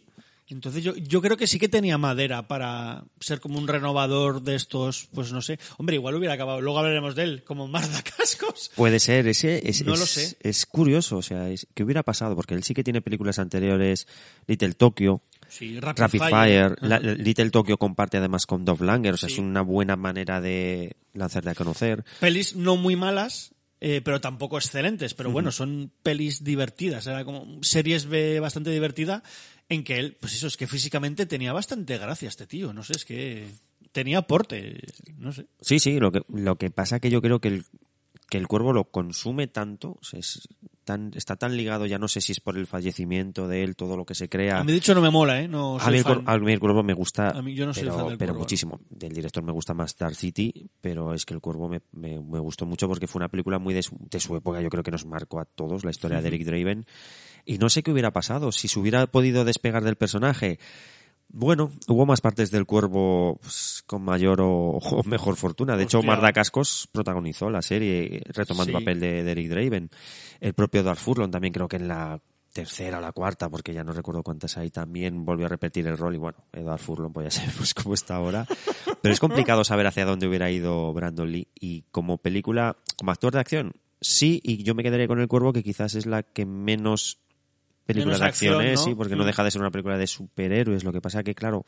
Entonces 0.54 0.84
yo, 0.84 0.96
yo 0.96 1.22
creo 1.22 1.36
que 1.36 1.48
sí 1.48 1.60
que 1.60 1.68
tenía 1.68 1.98
madera 1.98 2.48
para 2.48 3.04
ser 3.20 3.40
como 3.40 3.58
un 3.60 3.68
renovador 3.68 4.42
de 4.42 4.56
estos, 4.56 5.10
pues 5.14 5.32
no 5.32 5.42
sé. 5.42 5.60
Hombre, 5.78 5.96
igual 5.96 6.16
hubiera 6.16 6.36
acabado, 6.36 6.62
luego 6.62 6.80
hablaremos 6.80 7.16
de 7.16 7.24
él, 7.24 7.44
como 7.44 7.68
Marda 7.68 8.02
Cascos. 8.18 8.72
Puede 8.76 9.00
ser, 9.00 9.28
ese 9.28 9.68
es, 9.68 9.84
No 9.86 9.94
es- 9.94 10.00
lo 10.00 10.06
sé. 10.06 10.38
es 10.42 10.66
curioso, 10.66 11.18
o 11.18 11.22
sea, 11.22 11.50
es, 11.50 11.68
¿qué 11.74 11.84
hubiera 11.84 12.04
pasado? 12.04 12.36
Porque 12.36 12.54
él 12.54 12.64
sí 12.64 12.74
que 12.74 12.84
tiene 12.84 13.02
películas 13.02 13.40
anteriores, 13.40 14.08
Little 14.48 14.74
Tokyo, 14.74 15.22
Sí, 15.50 15.80
Rapid, 15.80 16.02
Rapid 16.02 16.20
Fire. 16.20 16.76
La- 16.82 17.00
Little 17.00 17.52
Tokyo 17.52 17.78
comparte 17.78 18.18
además 18.18 18.46
con 18.48 18.66
Dove 18.66 18.86
Langer, 18.86 19.14
o 19.14 19.18
sea, 19.18 19.30
Sí. 19.30 19.36
es 19.36 19.40
una 19.40 19.62
buena 19.62 19.96
manera 19.96 20.42
de 20.42 20.96
lanzarte 21.14 21.50
a 21.52 21.56
conocer. 21.56 22.04
Pelis 22.20 22.56
no 22.56 22.76
muy 22.76 22.96
malas, 22.96 23.52
eh, 23.80 24.02
pero 24.04 24.20
tampoco 24.20 24.58
excelentes. 24.58 25.14
Pero 25.14 25.30
bueno, 25.30 25.52
son 25.52 25.92
pelis 26.02 26.44
divertidas. 26.44 27.06
Era 27.06 27.24
como 27.24 27.62
series 27.62 28.06
B 28.08 28.40
bastante 28.40 28.72
divertida 28.72 29.22
en 29.70 29.84
que 29.84 29.98
él, 30.00 30.18
pues 30.20 30.34
eso, 30.34 30.48
es 30.48 30.58
que 30.58 30.68
físicamente 30.68 31.26
tenía 31.26 31.54
bastante 31.54 31.98
gracia 31.98 32.30
este 32.30 32.48
tío. 32.48 32.74
No 32.74 32.84
sé, 32.84 32.94
es 32.94 33.06
que 33.06 33.48
tenía 33.92 34.20
aporte. 34.20 34.82
No 35.18 35.32
sé. 35.32 35.48
Sí, 35.62 35.80
sí, 35.80 36.00
lo 36.00 36.12
que, 36.12 36.22
lo 36.30 36.58
que 36.58 36.70
pasa 36.70 37.00
que 37.00 37.10
yo 37.10 37.22
creo 37.22 37.40
que 37.40 37.48
el, 37.50 37.66
que 38.30 38.38
el 38.38 38.48
cuervo 38.48 38.74
lo 38.74 38.86
consume 38.86 39.48
tanto, 39.48 39.98
o 40.00 40.04
sea, 40.04 40.20
es 40.20 40.48
tan, 40.84 41.12
está 41.16 41.36
tan 41.36 41.56
ligado, 41.56 41.86
ya 41.86 41.98
no 41.98 42.08
sé 42.08 42.20
si 42.20 42.32
es 42.34 42.40
por 42.40 42.58
el 42.58 42.68
fallecimiento 42.68 43.48
de 43.48 43.64
él, 43.64 43.76
todo 43.76 43.96
lo 43.96 44.06
que 44.06 44.16
se 44.16 44.28
crea. 44.30 44.60
A 44.60 44.64
mí, 44.64 44.72
de 44.72 44.80
hecho, 44.80 44.94
no 44.94 45.02
me 45.02 45.10
mola, 45.10 45.40
¿eh? 45.40 45.48
No 45.48 45.78
a, 45.78 45.80
soy 45.80 45.94
mí 45.94 45.98
el, 46.00 46.04
fan. 46.04 46.14
cuervo, 46.16 46.32
a 46.32 46.38
mí 46.40 46.52
el 46.52 46.60
cuervo 46.60 46.84
me 46.84 46.94
gusta, 46.94 47.30
A 47.30 47.42
mí 47.42 47.54
yo 47.56 47.66
no 47.66 47.74
soy 47.74 47.84
pero, 47.84 47.96
fan 47.96 48.08
del 48.10 48.18
pero 48.18 48.34
Cuervo. 48.34 48.40
muchísimo. 48.42 48.82
Del 48.90 49.14
director 49.14 49.44
me 49.44 49.52
gusta 49.52 49.74
más 49.74 49.92
Star 49.92 50.14
City, 50.16 50.70
pero 50.82 51.14
es 51.14 51.26
que 51.26 51.34
el 51.34 51.42
cuervo 51.42 51.70
me, 51.70 51.82
me, 51.92 52.20
me 52.20 52.40
gustó 52.40 52.66
mucho 52.66 52.88
porque 52.88 53.08
fue 53.08 53.20
una 53.20 53.30
película 53.30 53.60
muy 53.60 53.74
de 53.74 53.84
su, 53.84 53.96
de 54.10 54.20
su 54.20 54.36
época, 54.36 54.62
yo 54.62 54.70
creo 54.70 54.84
que 54.84 54.92
nos 54.92 55.06
marcó 55.06 55.40
a 55.40 55.46
todos 55.46 55.86
la 55.86 55.92
historia 55.92 56.22
de. 56.22 56.28
Eric 56.28 56.46
Draven. 56.46 56.86
Y 57.46 57.58
no 57.58 57.70
sé 57.70 57.84
qué 57.84 57.92
hubiera 57.92 58.12
pasado, 58.12 58.52
si 58.52 58.68
se 58.68 58.80
hubiera 58.80 59.06
podido 59.08 59.44
despegar 59.46 59.84
del 59.84 59.96
personaje. 59.96 60.60
Bueno, 61.30 61.72
hubo 61.88 62.06
más 62.06 62.22
partes 62.22 62.52
del 62.52 62.66
cuervo 62.66 63.40
pues, 63.42 63.84
con 63.88 64.04
mayor 64.04 64.40
o, 64.42 64.50
o 64.78 65.04
mejor 65.04 65.36
fortuna. 65.36 65.76
De 65.76 65.84
hecho, 65.84 65.98
Hostia. 66.00 66.12
Marda 66.14 66.32
Cascos 66.32 66.88
protagonizó 66.92 67.50
la 67.50 67.62
serie, 67.64 68.22
retomando 68.28 68.72
Sí. 68.72 68.78
el 68.78 68.84
papel 68.84 69.00
de, 69.00 69.24
de 69.24 69.32
Eric 69.32 69.50
Draven. 69.50 69.90
El 70.40 70.54
propio 70.54 70.84
Darth 70.84 71.00
Furlong 71.00 71.32
también 71.32 71.52
creo 71.54 71.68
que 71.68 71.78
en 71.78 71.88
la 71.88 72.22
tercera 72.52 73.00
o 73.00 73.02
la 73.02 73.12
cuarta, 73.14 73.50
porque 73.50 73.74
ya 73.74 73.84
no 73.84 73.94
recuerdo 73.94 74.22
cuántas 74.22 74.58
hay, 74.60 74.70
también 74.70 75.26
volvió 75.26 75.48
a 75.48 75.50
repetir 75.50 75.88
el 75.88 75.98
rol 75.98 76.14
y 76.14 76.20
bueno, 76.20 76.38
Edward 76.54 76.78
Furlong 76.80 77.12
pues 77.12 77.34
ya 77.34 77.42
sabemos 77.42 77.74
cómo 77.74 77.96
está 77.96 78.16
ahora. 78.16 78.46
Pero 79.02 79.12
es 79.12 79.20
complicado 79.20 79.64
saber 79.64 79.88
hacia 79.88 80.06
dónde 80.06 80.28
hubiera 80.28 80.52
ido 80.52 80.94
Brandon 80.94 81.32
Lee 81.32 81.48
y 81.60 81.86
como 81.90 82.20
película, 82.20 82.78
como 82.96 83.12
actor 83.12 83.34
de 83.34 83.40
acción, 83.40 83.74
sí, 84.00 84.40
y 84.44 84.62
yo 84.62 84.76
me 84.76 84.84
quedaría 84.84 85.08
con 85.08 85.20
El 85.20 85.28
Cuervo, 85.28 85.52
que 85.52 85.64
quizás 85.64 85.96
es 85.96 86.06
la 86.06 86.22
que 86.22 86.46
menos 86.46 87.22
película 87.86 88.18
de 88.18 88.26
acción, 88.26 88.66
¿no? 88.74 88.78
sí, 88.78 88.96
porque 88.96 89.16
no 89.16 89.24
Mm. 89.24 89.28
deja 89.28 89.44
de 89.44 89.52
ser 89.52 89.62
una 89.62 89.72
película 89.72 89.98
de 89.98 90.08
superhéroes. 90.08 90.84
Lo 90.84 90.92
que 90.94 91.02
pasa 91.02 91.24
que, 91.24 91.36
claro, 91.36 91.66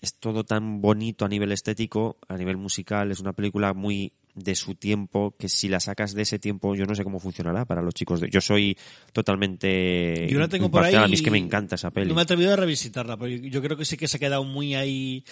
es 0.00 0.14
todo 0.14 0.44
tan 0.44 0.80
bonito 0.80 1.24
a 1.24 1.28
nivel 1.28 1.52
estético, 1.52 2.16
a 2.28 2.36
nivel 2.36 2.56
musical, 2.56 3.10
es 3.10 3.20
una 3.20 3.32
película 3.32 3.74
muy 3.74 4.12
de 4.34 4.54
su 4.54 4.74
tiempo, 4.74 5.34
que 5.38 5.48
si 5.48 5.68
la 5.68 5.80
sacas 5.80 6.14
de 6.14 6.22
ese 6.22 6.38
tiempo, 6.38 6.74
yo 6.74 6.84
no 6.86 6.94
sé 6.94 7.04
cómo 7.04 7.18
funcionará 7.20 7.64
para 7.64 7.82
los 7.82 7.94
chicos. 7.94 8.20
De... 8.20 8.30
Yo 8.30 8.40
soy 8.40 8.76
totalmente 9.12 10.26
Yo 10.30 10.38
la 10.38 10.48
tengo 10.48 10.70
por 10.70 10.84
ahí. 10.84 10.94
a 10.94 11.06
mí 11.06 11.14
es 11.14 11.22
que 11.22 11.30
me 11.30 11.38
encanta 11.38 11.74
esa 11.76 11.90
peli. 11.90 12.08
No 12.08 12.14
me 12.14 12.20
he 12.20 12.24
atrevido 12.24 12.52
a 12.52 12.56
revisitarla, 12.56 13.16
porque 13.16 13.48
yo 13.50 13.62
creo 13.62 13.76
que 13.76 13.84
sí 13.84 13.96
que 13.96 14.08
se 14.08 14.16
ha 14.16 14.20
quedado 14.20 14.44
muy 14.44 14.74
ahí. 14.74 15.24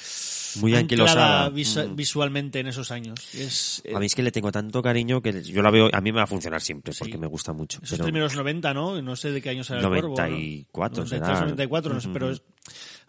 Muy 0.57 0.75
anquilosada. 0.75 1.51
visu- 1.51 1.89
Mm. 1.91 1.97
visualmente 1.97 2.61
en 2.61 2.67
esos 2.69 2.91
años. 2.91 3.35
Es, 3.35 3.83
eh, 3.85 3.93
A 3.95 3.99
mí 4.01 4.07
es 4.07 4.15
que 4.15 4.23
le 4.23 4.33
tengo 4.33 4.51
tanto 4.51 4.83
cariño 4.83 5.21
que 5.21 5.43
yo 5.43 5.63
la 5.63 5.71
veo, 5.71 5.89
a 5.93 6.01
mí 6.01 6.11
me 6.13 6.17
va 6.19 6.25
a 6.25 6.27
funcionar 6.27 6.61
siempre, 6.61 6.93
porque 6.99 7.19
me 7.19 7.27
gusta 7.27 7.53
mucho. 7.53 7.79
Esos 7.83 7.99
pero- 7.99 8.05
primeros 8.05 8.35
90, 8.35 8.73
¿no? 8.75 9.01
No 9.03 9.17
sé 9.17 9.31
de 9.31 9.41
qué 9.43 9.51
año 9.51 9.65
será 9.65 9.81
el 9.81 9.87
Cuervo, 9.87 10.09
¿no? 10.17 10.23
94 10.29 11.05
93, 11.05 11.27
será. 11.29 11.41
94, 11.41 11.95
no 11.95 12.01
sé, 12.01 12.09
pero 12.13 12.31
es... 12.31 12.43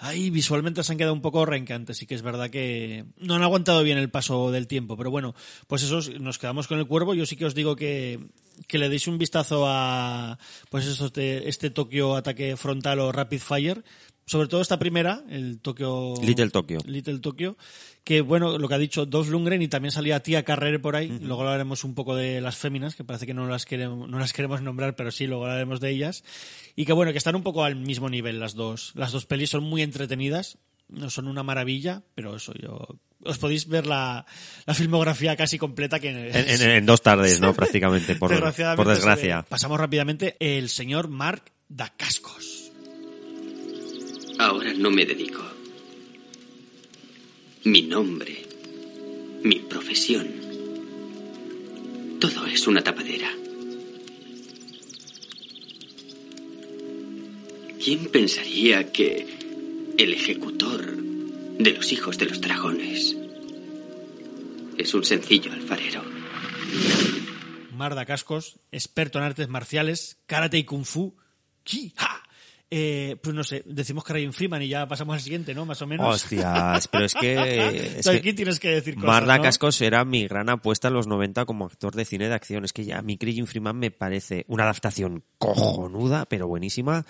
Ahí 0.01 0.29
visualmente 0.29 0.81
se 0.81 0.93
han 0.93 0.97
quedado 0.97 1.13
un 1.13 1.21
poco 1.21 1.45
rencantes, 1.45 1.97
sí 1.97 2.05
que 2.05 2.15
es 2.15 2.21
verdad 2.21 2.49
que 2.49 3.03
no 3.17 3.35
han 3.35 3.43
aguantado 3.43 3.83
bien 3.83 3.97
el 3.97 4.09
paso 4.09 4.49
del 4.49 4.65
tiempo, 4.65 4.95
pero 4.95 5.11
bueno, 5.11 5.35
pues 5.67 5.83
eso, 5.83 5.99
nos 6.21 6.37
quedamos 6.39 6.67
con 6.69 6.79
el 6.79 6.87
cuervo, 6.87 7.13
yo 7.13 7.25
sí 7.25 7.35
que 7.35 7.45
os 7.45 7.53
digo 7.53 7.75
que, 7.75 8.17
que 8.65 8.77
le 8.77 8.87
deis 8.87 9.07
un 9.07 9.17
vistazo 9.17 9.65
a 9.67 10.39
pues 10.69 10.85
eso, 10.85 11.07
este, 11.07 11.49
este 11.49 11.69
Tokio 11.69 12.15
ataque 12.15 12.55
frontal 12.55 12.99
o 12.99 13.11
Rapid 13.11 13.41
Fire, 13.41 13.83
sobre 14.25 14.47
todo 14.47 14.61
esta 14.61 14.79
primera, 14.79 15.21
el 15.29 15.59
Tokio... 15.59 16.13
Little 16.21 16.49
Tokyo. 16.49 16.77
Little 16.85 17.19
Tokyo, 17.19 17.57
que 18.09 18.21
bueno, 18.21 18.57
lo 18.57 18.67
que 18.67 18.73
ha 18.73 18.79
dicho 18.79 19.05
Dolph 19.05 19.29
Lundgren 19.29 19.61
y 19.61 19.67
también 19.67 19.91
salía 19.91 20.19
Tía 20.23 20.41
Carrere 20.41 20.79
por 20.79 20.95
ahí, 20.95 21.09
luego 21.21 21.41
hablaremos 21.43 21.83
un 21.83 21.93
poco 21.93 22.15
de 22.15 22.41
las 22.41 22.57
féminas, 22.57 22.95
que 22.95 23.03
parece 23.03 23.27
que 23.27 23.35
no 23.35 23.45
las 23.47 23.65
queremos, 23.67 24.09
no 24.09 24.17
las 24.17 24.33
queremos 24.33 24.63
nombrar, 24.63 24.95
pero 24.95 25.11
sí, 25.11 25.27
luego 25.27 25.43
hablaremos 25.45 25.79
de 25.79 25.91
ellas, 25.91 26.23
y 26.75 26.85
que 26.85 26.93
bueno, 26.93 27.11
que 27.11 27.19
están 27.19 27.35
un 27.35 27.43
poco 27.43 27.63
al 27.63 27.75
mismo 27.75 28.09
nivel 28.09 28.39
las 28.39 28.55
dos, 28.55 28.93
las 28.95 29.11
dos 29.11 29.27
pelis 29.27 29.51
son 29.51 29.63
muy 29.63 29.83
entretenidas, 29.83 30.57
no 30.87 31.11
son 31.11 31.27
una 31.27 31.43
maravilla, 31.43 32.01
pero 32.15 32.35
eso 32.35 32.51
yo... 32.59 32.87
Os 33.23 33.37
podéis 33.37 33.67
ver 33.67 33.85
la, 33.85 34.25
la 34.65 34.73
filmografía 34.73 35.35
casi 35.35 35.59
completa 35.59 35.99
que... 35.99 36.09
En, 36.09 36.35
en- 36.35 36.61
en 36.71 36.85
dos 36.87 37.03
tardes, 37.03 37.39
¿no? 37.39 37.53
Prácticamente, 37.55 38.15
por, 38.15 38.31
por 38.75 38.87
desgracia. 38.87 39.45
Pasamos 39.47 39.79
rápidamente. 39.79 40.35
El 40.39 40.67
señor 40.69 41.09
Mark 41.09 41.43
Dacascos. 41.67 42.71
Ahora 44.39 44.73
no 44.73 44.89
me 44.89 45.05
dedico. 45.05 45.43
Mi 47.65 47.81
nombre, 47.81 48.45
mi 49.43 49.59
profesión, 49.59 50.27
todo 52.21 52.45
es 52.45 52.65
una 52.67 52.81
tapadera. 52.81 53.29
¿Quién 57.83 58.05
pensaría 58.11 58.93
que 58.93 59.27
el 59.97 60.13
ejecutor 60.13 60.95
de 60.95 61.73
los 61.73 61.91
hijos 61.91 62.17
de 62.17 62.25
los 62.27 62.39
dragones 62.39 63.17
es 64.77 64.93
un 64.93 65.03
sencillo 65.03 65.51
alfarero? 65.51 66.01
Marda 67.73 68.05
Cascos, 68.05 68.59
experto 68.71 69.19
en 69.19 69.25
artes 69.25 69.49
marciales, 69.49 70.17
karate 70.27 70.57
y 70.59 70.63
kung 70.63 70.85
fu. 70.85 71.17
Ki. 71.63 71.93
Eh, 72.71 73.17
pues 73.23 73.35
no 73.35 73.43
sé, 73.43 73.63
decimos 73.65 74.03
que 74.03 74.13
Ryan 74.13 74.31
Freeman 74.31 74.61
y 74.61 74.67
ya 74.67 74.87
pasamos 74.87 75.15
al 75.15 75.21
siguiente, 75.21 75.55
¿no? 75.55 75.65
Más 75.65 75.81
o 75.81 75.87
menos. 75.87 76.07
Hostias, 76.07 76.87
pero 76.87 77.05
es 77.05 77.15
que... 77.15 77.29
Es 77.99 78.07
que 78.07 78.17
aquí 78.17 78.33
tienes 78.33 78.59
que 78.59 78.69
decir 78.69 78.95
cosas, 78.95 79.07
Marda 79.07 79.37
¿no? 79.37 79.43
Cascos 79.43 79.81
era 79.81 80.05
mi 80.05 80.27
gran 80.27 80.49
apuesta 80.49 80.89
en 80.89 80.93
los 80.93 81.07
90 81.07 81.45
como 81.45 81.65
actor 81.65 81.95
de 81.95 82.05
cine 82.05 82.27
de 82.27 82.35
acción. 82.35 82.63
Es 82.65 82.73
que 82.73 82.85
ya 82.85 82.99
a 82.99 83.01
mí 83.01 83.17
Craig 83.17 83.45
Freeman 83.45 83.77
me 83.77 83.89
parece 83.89 84.45
una 84.47 84.63
adaptación 84.63 85.23
cojonuda, 85.39 86.25
pero 86.25 86.47
buenísima. 86.47 87.05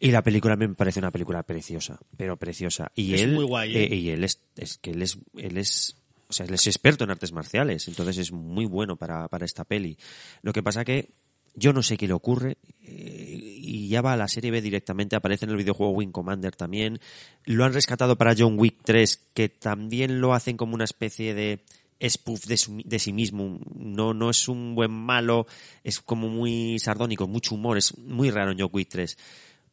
Y 0.00 0.10
la 0.10 0.22
película 0.22 0.56
me 0.56 0.68
parece 0.68 1.00
una 1.00 1.10
película 1.10 1.42
preciosa, 1.42 1.98
pero 2.16 2.36
preciosa. 2.36 2.92
Y 2.94 3.14
Es 3.14 3.22
él, 3.22 3.32
muy 3.32 3.44
guay, 3.44 3.76
¿eh? 3.76 3.94
y 3.94 4.10
él 4.10 4.24
es, 4.24 4.40
es 4.56 4.78
que 4.78 4.90
él 4.90 5.02
es, 5.02 5.18
él 5.36 5.56
es, 5.56 5.96
o 6.28 6.32
sea, 6.32 6.46
él 6.46 6.54
es 6.54 6.66
experto 6.66 7.04
en 7.04 7.10
artes 7.10 7.32
marciales, 7.32 7.88
entonces 7.88 8.18
es 8.18 8.30
muy 8.30 8.66
bueno 8.66 8.96
para, 8.96 9.26
para 9.28 9.44
esta 9.44 9.64
peli. 9.64 9.98
Lo 10.42 10.52
que 10.52 10.62
pasa 10.62 10.84
que 10.84 11.10
yo 11.54 11.72
no 11.72 11.82
sé 11.82 11.96
qué 11.96 12.06
le 12.06 12.12
ocurre 12.12 12.58
eh, 12.82 13.57
y 13.84 13.88
ya 13.88 14.02
va 14.02 14.12
a 14.12 14.16
la 14.16 14.28
serie 14.28 14.50
B 14.50 14.60
directamente, 14.62 15.16
aparece 15.16 15.44
en 15.44 15.50
el 15.52 15.56
videojuego 15.56 15.92
Wing 15.92 16.10
Commander 16.12 16.54
también. 16.56 16.98
Lo 17.44 17.64
han 17.64 17.72
rescatado 17.72 18.16
para 18.16 18.34
John 18.36 18.58
Wick 18.58 18.76
3, 18.84 19.28
que 19.34 19.48
también 19.48 20.20
lo 20.20 20.34
hacen 20.34 20.56
como 20.56 20.74
una 20.74 20.84
especie 20.84 21.34
de 21.34 21.60
spoof 22.00 22.44
de, 22.46 22.56
su- 22.56 22.82
de 22.84 22.98
sí 22.98 23.12
mismo. 23.12 23.58
No, 23.74 24.14
no 24.14 24.30
es 24.30 24.48
un 24.48 24.74
buen 24.74 24.90
malo, 24.92 25.46
es 25.84 26.00
como 26.00 26.28
muy 26.28 26.78
sardónico, 26.78 27.26
mucho 27.26 27.54
humor, 27.54 27.78
es 27.78 27.96
muy 27.98 28.30
raro 28.30 28.52
en 28.52 28.58
John 28.60 28.70
Wick 28.72 28.88
3. 28.88 29.16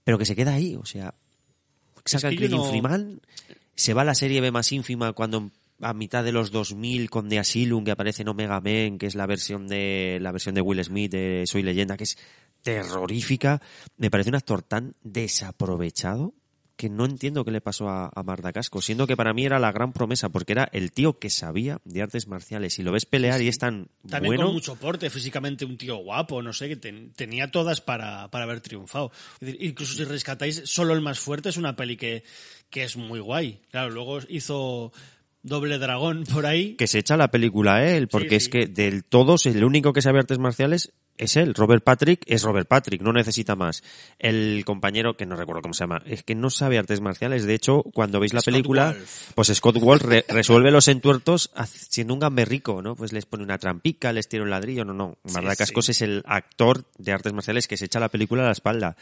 Pero 0.03 0.17
que 0.17 0.25
se 0.25 0.35
queda 0.35 0.53
ahí, 0.53 0.75
o 0.75 0.85
sea, 0.85 1.13
que 2.29 2.35
yo 2.35 2.47
Craig 2.47 2.51
no- 2.51 2.63
Freeman, 2.69 3.21
se 3.75 3.93
va 3.93 4.03
a 4.03 4.05
la 4.05 4.15
serie 4.15 4.41
B 4.41 4.51
más 4.51 4.71
ínfima 4.71 5.13
cuando 5.13 5.51
a 5.81 5.93
mitad 5.93 6.23
de 6.23 6.31
los 6.31 6.51
2000 6.51 7.09
con 7.09 7.27
The 7.27 7.39
Asylum 7.39 7.83
que 7.83 7.91
aparece 7.91 8.21
en 8.21 8.29
Omega 8.29 8.61
Men, 8.61 8.97
que 8.97 9.07
es 9.07 9.15
la 9.15 9.25
versión 9.25 9.67
de 9.67 10.19
la 10.21 10.31
versión 10.31 10.55
de 10.55 10.61
Will 10.61 10.81
Smith 10.83 11.11
de 11.11 11.43
Soy 11.47 11.63
Leyenda, 11.63 11.97
que 11.97 12.05
es 12.05 12.17
terrorífica. 12.65 13.61
Me 13.97 14.09
parece 14.09 14.29
un 14.29 14.35
actor 14.35 14.63
tan 14.63 14.95
desaprovechado 15.03 16.33
que 16.75 16.89
no 16.89 17.05
entiendo 17.05 17.45
qué 17.45 17.51
le 17.51 17.61
pasó 17.61 17.87
a, 17.87 18.11
a 18.13 18.23
Marda 18.23 18.51
Casco, 18.51 18.81
siendo 18.81 19.07
que 19.07 19.15
para 19.15 19.33
mí 19.33 19.45
era 19.45 19.59
la 19.59 19.71
gran 19.71 19.93
promesa, 19.93 20.27
porque 20.27 20.51
era 20.51 20.67
el 20.73 20.91
tío 20.91 21.19
que 21.19 21.29
sabía 21.29 21.79
de 21.85 22.01
artes 22.01 22.27
marciales 22.27 22.77
y 22.79 22.83
lo 22.83 22.91
ves 22.91 23.05
pelear 23.05 23.41
y 23.41 23.47
es 23.47 23.57
tan 23.59 23.87
También 24.09 24.31
bueno. 24.31 24.45
con 24.47 24.53
mucho 24.55 24.75
porte, 24.75 25.09
físicamente 25.09 25.63
un 25.63 25.77
tío 25.77 25.95
guapo, 25.95 26.41
no 26.41 26.51
sé, 26.51 26.67
que 26.67 26.75
ten- 26.75 27.13
tenía 27.13 27.49
todas 27.49 27.79
para, 27.79 28.29
para 28.29 28.43
haber 28.43 28.59
triunfado. 28.59 29.09
Es 29.39 29.47
decir, 29.47 29.57
incluso 29.63 29.93
si 29.95 30.03
rescatáis 30.03 30.63
solo 30.65 30.93
el 30.93 30.99
más 30.99 31.17
fuerte, 31.17 31.47
es 31.47 31.55
una 31.55 31.77
peli 31.77 31.95
que, 31.95 32.25
que 32.69 32.83
es 32.83 32.97
muy 32.97 33.21
guay. 33.21 33.61
Claro, 33.71 33.91
luego 33.91 34.19
hizo 34.27 34.91
Doble 35.47 35.77
Dragón 35.77 36.23
por 36.25 36.45
ahí. 36.45 36.75
que 36.75 36.87
se 36.87 36.99
echa 36.99 37.17
la 37.17 37.29
película 37.29 37.75
a 37.75 37.87
él, 37.87 38.07
porque 38.07 38.29
Sí, 38.31 38.35
es 38.35 38.49
que 38.49 38.65
del 38.67 39.03
todos 39.03 39.45
el 39.45 39.63
único 39.63 39.93
que 39.93 40.01
sabe 40.01 40.19
artes 40.19 40.39
marciales 40.39 40.91
es 41.17 41.37
él. 41.37 41.53
Robert 41.53 41.81
Patrick 41.83 42.23
es 42.25 42.43
Robert 42.43 42.67
Patrick, 42.67 43.01
no 43.01 43.13
necesita 43.13 43.55
más. 43.55 43.83
El 44.19 44.63
compañero, 44.65 45.15
que 45.15 45.25
no 45.25 45.35
recuerdo 45.37 45.61
cómo 45.61 45.73
se 45.73 45.83
llama, 45.83 46.01
es 46.05 46.23
que 46.23 46.35
no 46.35 46.49
sabe 46.49 46.77
artes 46.77 46.99
marciales. 46.99 47.45
De 47.45 47.53
hecho, 47.53 47.83
cuando 47.93 48.19
veis 48.19 48.33
la 48.33 48.41
Scott 48.41 48.51
película, 48.53 48.87
Wolf. 48.91 49.31
pues 49.33 49.47
Scott 49.53 49.77
Wolf 49.79 50.01
re- 50.01 50.25
resuelve 50.27 50.71
los 50.71 50.87
entuertos 50.89 51.51
siendo 51.67 52.13
un 52.15 52.19
gamberrico, 52.19 52.81
¿no? 52.81 52.95
Pues 52.95 53.13
les 53.13 53.25
pone 53.25 53.43
una 53.43 53.57
trampica, 53.57 54.11
les 54.11 54.27
tira 54.27 54.43
un 54.43 54.49
ladrillo, 54.49 54.83
no, 54.83 54.93
no. 54.93 55.17
Sí, 55.25 55.33
Marda 55.35 55.55
sí. 55.55 55.91
Es 55.91 56.01
el 56.01 56.21
actor 56.25 56.83
de 56.97 57.11
artes 57.13 57.31
marciales 57.31 57.67
que 57.69 57.77
se 57.77 57.85
echa 57.85 57.99
la 58.01 58.09
película 58.09 58.41
a 58.43 58.47
la 58.47 58.51
espalda. 58.51 58.97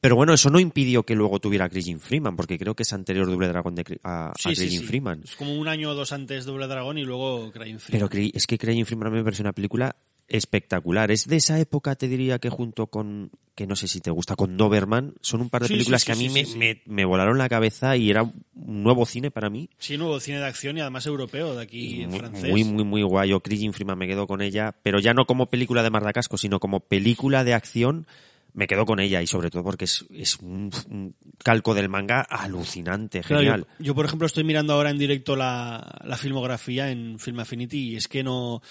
Pero 0.00 0.16
bueno, 0.16 0.32
eso 0.34 0.50
no 0.50 0.60
impidió 0.60 1.02
que 1.04 1.14
luego 1.14 1.40
tuviera 1.40 1.64
a 1.66 1.70
Freeman, 1.98 2.36
porque 2.36 2.58
creo 2.58 2.74
que 2.74 2.82
es 2.82 2.92
anterior 2.92 3.26
Double 3.26 3.48
Dragon 3.48 3.74
de, 3.74 3.98
a, 4.02 4.30
a 4.30 4.32
Sí, 4.38 4.54
sí. 4.54 4.78
Freeman. 4.80 5.22
Es 5.24 5.36
como 5.36 5.54
un 5.58 5.68
año 5.68 5.90
o 5.90 5.94
dos 5.94 6.12
antes 6.12 6.44
de 6.44 6.50
Double 6.52 6.66
Dragon 6.66 6.96
y 6.98 7.04
luego 7.04 7.50
Crane 7.52 7.78
Free. 7.78 7.92
Pero 7.98 8.08
es 8.12 8.46
que 8.46 8.58
Craig 8.58 8.84
Freeman 8.84 9.08
a 9.08 9.10
mí 9.10 9.16
me 9.18 9.24
parece 9.24 9.42
una 9.42 9.52
película 9.52 9.96
espectacular. 10.28 11.10
Es 11.10 11.26
de 11.26 11.36
esa 11.36 11.58
época, 11.58 11.96
te 11.96 12.06
diría 12.06 12.38
que 12.38 12.50
junto 12.50 12.86
con, 12.88 13.30
que 13.54 13.66
no 13.66 13.76
sé 13.76 13.88
si 13.88 14.00
te 14.00 14.10
gusta, 14.10 14.36
con 14.36 14.56
Doberman, 14.56 15.14
son 15.20 15.40
un 15.40 15.50
par 15.50 15.62
de 15.62 15.68
Sí, 15.68 15.74
películas 15.74 16.02
sí, 16.02 16.06
que 16.06 16.12
a 16.12 16.16
mí 16.16 16.28
sí, 16.28 16.58
me. 16.58 16.58
Me, 16.58 16.82
me 16.86 17.04
volaron 17.04 17.38
la 17.38 17.48
cabeza 17.48 17.96
y 17.96 18.10
era 18.10 18.22
un 18.22 18.82
nuevo 18.82 19.06
cine 19.06 19.30
para 19.30 19.48
mí. 19.50 19.70
Sí, 19.78 19.96
nuevo 19.96 20.20
cine 20.20 20.38
de 20.38 20.46
acción 20.46 20.76
y 20.76 20.80
además 20.80 21.06
europeo, 21.06 21.54
de 21.56 21.62
aquí 21.62 22.02
en 22.02 22.10
Muy, 22.10 22.18
francés. 22.18 22.50
muy, 22.50 22.64
muy, 22.64 22.84
muy 22.84 23.02
guay. 23.02 23.30
Yo, 23.30 23.40
Craig 23.40 23.72
Freeman, 23.72 23.98
me 23.98 24.06
quedo 24.06 24.26
con 24.26 24.42
ella, 24.42 24.74
pero 24.82 25.00
ya 25.00 25.14
no 25.14 25.24
como 25.26 25.46
película 25.46 25.82
de 25.82 25.90
Mardacasco, 25.90 26.36
sino 26.36 26.60
como 26.60 26.80
película 26.80 27.42
de 27.44 27.54
acción. 27.54 28.06
Me 28.54 28.66
quedo 28.66 28.84
con 28.86 28.98
ella 29.00 29.22
y 29.22 29.26
sobre 29.26 29.50
todo 29.50 29.62
porque 29.62 29.84
es, 29.84 30.04
es 30.10 30.36
un, 30.40 30.70
un 30.88 31.14
calco 31.44 31.74
del 31.74 31.88
manga 31.88 32.22
alucinante, 32.22 33.20
Claro, 33.20 33.40
genial. 33.42 33.66
yo, 33.78 33.84
yo, 33.86 33.94
por 33.94 34.04
ejemplo, 34.06 34.26
estoy 34.26 34.44
mirando 34.44 34.72
ahora 34.72 34.90
en 34.90 34.98
directo 34.98 35.36
la, 35.36 36.00
la 36.04 36.16
filmografía 36.16 36.90
en 36.90 37.18
Film 37.18 37.40
Affinity 37.40 37.90
y 37.90 37.96
es 37.96 38.08
que 38.08 38.22
no. 38.22 38.62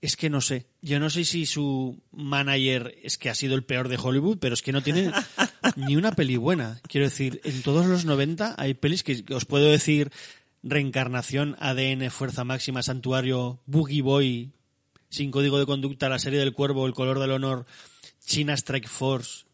Es 0.00 0.16
que 0.16 0.30
no 0.30 0.40
sé. 0.40 0.66
Yo 0.80 0.98
no 0.98 1.10
sé 1.10 1.24
si 1.24 1.46
su 1.46 2.02
manager 2.10 2.92
es 3.04 3.18
que 3.18 3.30
ha 3.30 3.36
sido 3.36 3.54
el 3.54 3.62
peor 3.62 3.88
de 3.88 3.98
Hollywood, 4.02 4.38
pero 4.40 4.52
es 4.54 4.60
que 4.60 4.72
no 4.72 4.82
tiene 4.82 5.12
ni 5.76 5.94
una 5.94 6.10
peli 6.10 6.36
buena. 6.36 6.80
Quiero 6.88 7.06
decir, 7.06 7.40
en 7.44 7.62
todos 7.62 7.86
los 7.86 8.04
90 8.04 8.56
hay 8.58 8.74
pelis 8.74 9.04
que, 9.04 9.24
que 9.24 9.32
os 9.34 9.44
puedo 9.44 9.70
decir 9.70 10.10
Reencarnación, 10.64 11.56
ADN, 11.60 12.10
Fuerza 12.10 12.44
Máxima, 12.44 12.82
Santuario, 12.82 13.60
Boogie 13.66 14.02
Boy, 14.02 14.50
Sin 15.08 15.30
Código 15.30 15.58
de 15.58 15.66
Conducta, 15.66 16.08
La 16.08 16.18
Serie 16.18 16.38
del 16.40 16.52
Cuervo, 16.52 16.86
El 16.86 16.94
Color 16.94 17.18
del 17.20 17.32
Honor, 17.32 17.66
China 18.24 18.54
Strike 18.54 18.88
Force. 18.88 19.44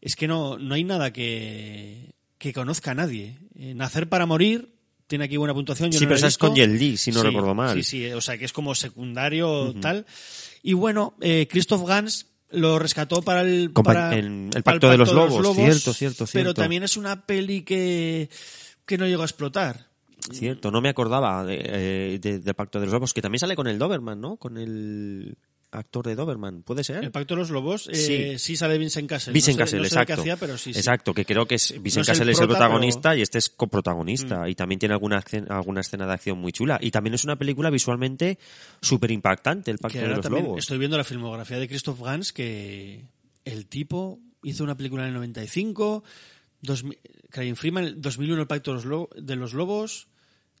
Es 0.00 0.16
que 0.16 0.26
no, 0.28 0.58
no 0.58 0.74
hay 0.74 0.84
nada 0.84 1.12
que, 1.12 2.14
que 2.38 2.52
conozca 2.52 2.92
a 2.92 2.94
nadie. 2.94 3.36
Eh, 3.54 3.74
Nacer 3.74 4.08
para 4.08 4.26
morir 4.26 4.72
tiene 5.06 5.24
aquí 5.24 5.36
buena 5.36 5.52
puntuación. 5.54 5.90
Yo 5.90 5.98
Sí, 5.98 6.04
no 6.04 6.08
pero 6.08 6.16
esa 6.18 6.28
es 6.28 6.38
con 6.38 6.54
Li, 6.54 6.96
si 6.96 7.10
no 7.12 7.20
Sí, 7.20 7.26
recuerdo 7.26 7.54
mal. 7.54 7.76
Sí, 7.76 7.82
sí, 7.82 8.06
o 8.12 8.20
sea 8.20 8.38
que 8.38 8.44
es 8.44 8.52
como 8.52 8.74
secundario 8.74 9.70
Ujú. 9.70 9.80
tal. 9.80 10.06
Y 10.62 10.72
bueno, 10.72 11.14
eh, 11.20 11.46
Christoph 11.50 11.86
Gans 11.86 12.26
lo 12.50 12.78
rescató 12.78 13.22
para 13.22 13.42
el, 13.42 13.72
Compa- 13.72 13.82
para- 13.84 14.16
en 14.16 14.50
El 14.54 14.62
para 14.62 14.74
Pacto 14.76 14.90
de 14.90 14.96
los 14.98 15.12
Lobos, 15.12 15.54
cierto, 15.56 15.92
cierto, 15.94 16.24
Pero 16.32 16.44
cierto. 16.44 16.54
también 16.54 16.82
es 16.82 16.96
una 16.96 17.26
peli 17.26 17.62
que, 17.62 18.28
que 18.86 18.98
no 18.98 19.06
llegó 19.06 19.22
a 19.22 19.26
explotar. 19.26 19.88
Cierto, 20.32 20.70
no 20.70 20.80
me 20.80 20.88
acordaba 20.90 21.44
de, 21.44 21.60
eh, 21.64 22.18
de- 22.20 22.38
del 22.40 22.54
Pacto 22.54 22.78
de 22.80 22.86
los 22.86 22.92
Lobos, 22.92 23.12
que 23.14 23.22
también 23.22 23.40
sale 23.40 23.56
con 23.56 23.66
el 23.66 23.78
Doberman, 23.78 24.20
¿no? 24.20 24.36
Con 24.36 24.58
el 24.58 25.36
actor 25.72 26.06
de 26.06 26.14
Doberman, 26.14 26.62
¿puede 26.62 26.84
ser? 26.84 27.04
El 27.04 27.10
Pacto 27.10 27.34
de 27.34 27.40
los 27.40 27.50
Lobos, 27.50 27.88
eh, 27.92 28.38
sí. 28.38 28.56
sale 28.56 28.76
Vincent 28.78 29.08
Cassel. 29.08 29.32
Vincent 29.32 29.58
no 29.58 29.66
sé, 29.66 29.76
no 29.76 29.82
qué 29.82 29.88
exacto. 29.88 30.20
hacía, 30.20 30.36
pero 30.36 30.58
sí, 30.58 30.72
sí. 30.72 30.78
Exacto, 30.78 31.14
que 31.14 31.24
creo 31.24 31.46
que 31.46 31.54
es 31.56 31.70
Vincent 31.80 31.96
No 31.96 32.00
es 32.02 32.08
el 32.08 32.12
Cassel 32.12 32.28
es 32.28 32.40
el 32.40 32.46
prota, 32.46 32.58
protagonista 32.58 33.16
y 33.16 33.22
este 33.22 33.38
es 33.38 33.48
coprotagonista. 33.48 34.40
Mm. 34.40 34.48
Y 34.48 34.54
también 34.54 34.78
tiene 34.78 34.94
alguna, 34.94 35.22
alguna 35.48 35.80
escena 35.80 36.06
de 36.06 36.12
acción 36.12 36.38
muy 36.38 36.52
chula. 36.52 36.78
Y 36.82 36.90
también 36.90 37.14
es 37.14 37.24
una 37.24 37.36
película 37.36 37.70
visualmente 37.70 38.38
súper 38.80 39.10
impactante, 39.10 39.70
El 39.70 39.78
Pacto 39.78 39.98
Que 39.98 40.08
de 40.08 40.14
los 40.16 40.24
Lobos. 40.28 40.58
Estoy 40.58 40.78
viendo 40.78 40.96
la 40.96 41.04
filmografía 41.04 41.58
de 41.58 41.68
Christoph 41.68 42.00
Gans 42.00 42.32
que 42.32 43.04
el 43.44 43.66
tipo 43.66 44.20
hizo 44.42 44.64
una 44.64 44.76
película 44.76 45.02
en 45.02 45.08
el 45.08 45.14
95, 45.14 46.02
2000, 46.62 46.98
Craig 47.30 47.54
Freeman, 47.54 48.00
2001 48.00 48.40
El 48.42 48.46
Pacto 48.46 48.70
de 48.72 48.74
los, 48.76 48.84
Lo- 48.84 49.10
de 49.16 49.36
los 49.36 49.52
Lobos, 49.54 50.08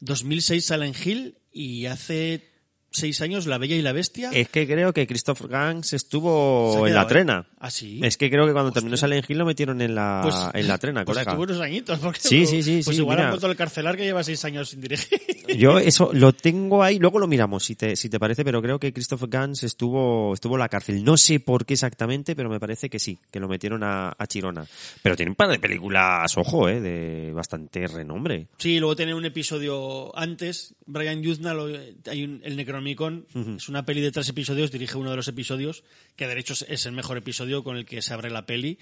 2006 0.00 0.64
Silent 0.64 1.06
Hill 1.06 1.38
y 1.52 1.86
hace 1.86 2.49
seis 2.90 3.20
años 3.20 3.46
La 3.46 3.58
Bella 3.58 3.76
y 3.76 3.82
la 3.82 3.92
Bestia. 3.92 4.30
Es 4.32 4.48
que 4.48 4.66
creo 4.66 4.92
que 4.92 5.06
Christoph 5.06 5.42
Gans 5.42 5.92
estuvo 5.92 6.86
en 6.86 6.94
la 6.94 7.06
trena. 7.06 7.46
¿eh? 7.48 7.54
¿Ah, 7.60 7.70
sí? 7.70 8.00
Es 8.02 8.16
que 8.16 8.30
creo 8.30 8.46
que 8.46 8.52
cuando 8.52 8.72
terminó 8.72 8.96
Silent 8.96 9.28
Hill 9.28 9.38
lo 9.38 9.44
metieron 9.46 9.80
en 9.82 9.94
la, 9.94 10.20
Pues- 10.22 10.36
en 10.62 10.68
la 10.68 10.78
trena, 10.78 11.04
pues 11.04 11.14
colega. 11.16 11.32
estuvo 11.32 11.44
unos 11.44 11.60
añitos. 11.60 11.98
Porque 11.98 12.20
Sí, 12.20 12.46
sí, 12.46 12.62
sí, 12.62 12.80
Pues 12.84 12.96
sí, 12.96 13.02
igual 13.02 13.16
mira. 13.18 13.28
han 13.28 13.32
vuelto 13.32 13.46
al 13.46 13.56
carcelar 13.56 13.96
que 13.96 14.04
lleva 14.04 14.22
seis 14.24 14.44
años 14.44 14.70
sin 14.70 14.80
dirigir. 14.80 15.20
Yo 15.58 15.78
eso 15.78 16.10
lo 16.12 16.32
tengo 16.32 16.82
ahí, 16.82 16.98
luego 16.98 17.18
lo 17.18 17.26
miramos 17.26 17.64
si 17.64 17.74
te, 17.74 17.96
si 17.96 18.08
te 18.08 18.18
parece, 18.20 18.44
pero 18.44 18.62
creo 18.62 18.78
que 18.78 18.92
Christopher 18.92 19.28
Gans 19.28 19.62
estuvo, 19.64 20.32
estuvo 20.34 20.54
en 20.54 20.60
la 20.60 20.68
cárcel. 20.68 21.02
No 21.04 21.16
sé 21.16 21.40
por 21.40 21.66
qué 21.66 21.74
exactamente, 21.74 22.34
pero 22.36 22.48
me 22.48 22.60
parece 22.60 22.88
que 22.88 22.98
sí, 22.98 23.18
que 23.30 23.40
lo 23.40 23.48
metieron 23.48 23.82
a, 23.82 24.14
a 24.16 24.26
Chirona. 24.26 24.64
Pero 25.02 25.16
tiene 25.16 25.30
un 25.30 25.36
par 25.36 25.48
de 25.50 25.58
películas, 25.58 26.36
ojo, 26.38 26.68
eh, 26.68 26.80
de 26.80 27.32
bastante 27.32 27.86
renombre. 27.88 28.46
Sí, 28.58 28.78
luego 28.78 28.96
tiene 28.96 29.14
un 29.14 29.24
episodio 29.24 30.16
antes. 30.16 30.74
Brian 30.86 31.20
Yuzna, 31.22 31.52
lo- 31.54 31.68
hay 32.10 32.24
un- 32.24 32.40
el 32.44 32.56
Necronomicon, 32.80 33.26
es 33.56 33.68
una 33.68 33.84
peli 33.84 34.00
de 34.00 34.10
tres 34.10 34.28
episodios, 34.28 34.70
dirige 34.70 34.96
uno 34.98 35.10
de 35.10 35.16
los 35.16 35.28
episodios, 35.28 35.84
que 36.16 36.26
de 36.26 36.38
hecho 36.38 36.54
es- 36.68 36.86
el 36.86 36.92
mejor 36.92 37.16
episodio 37.18 37.62
con 37.62 37.76
el 37.76 37.84
que 37.84 38.02
se 38.02 38.12
abre 38.14 38.30
la 38.30 38.46
peli. 38.46 38.78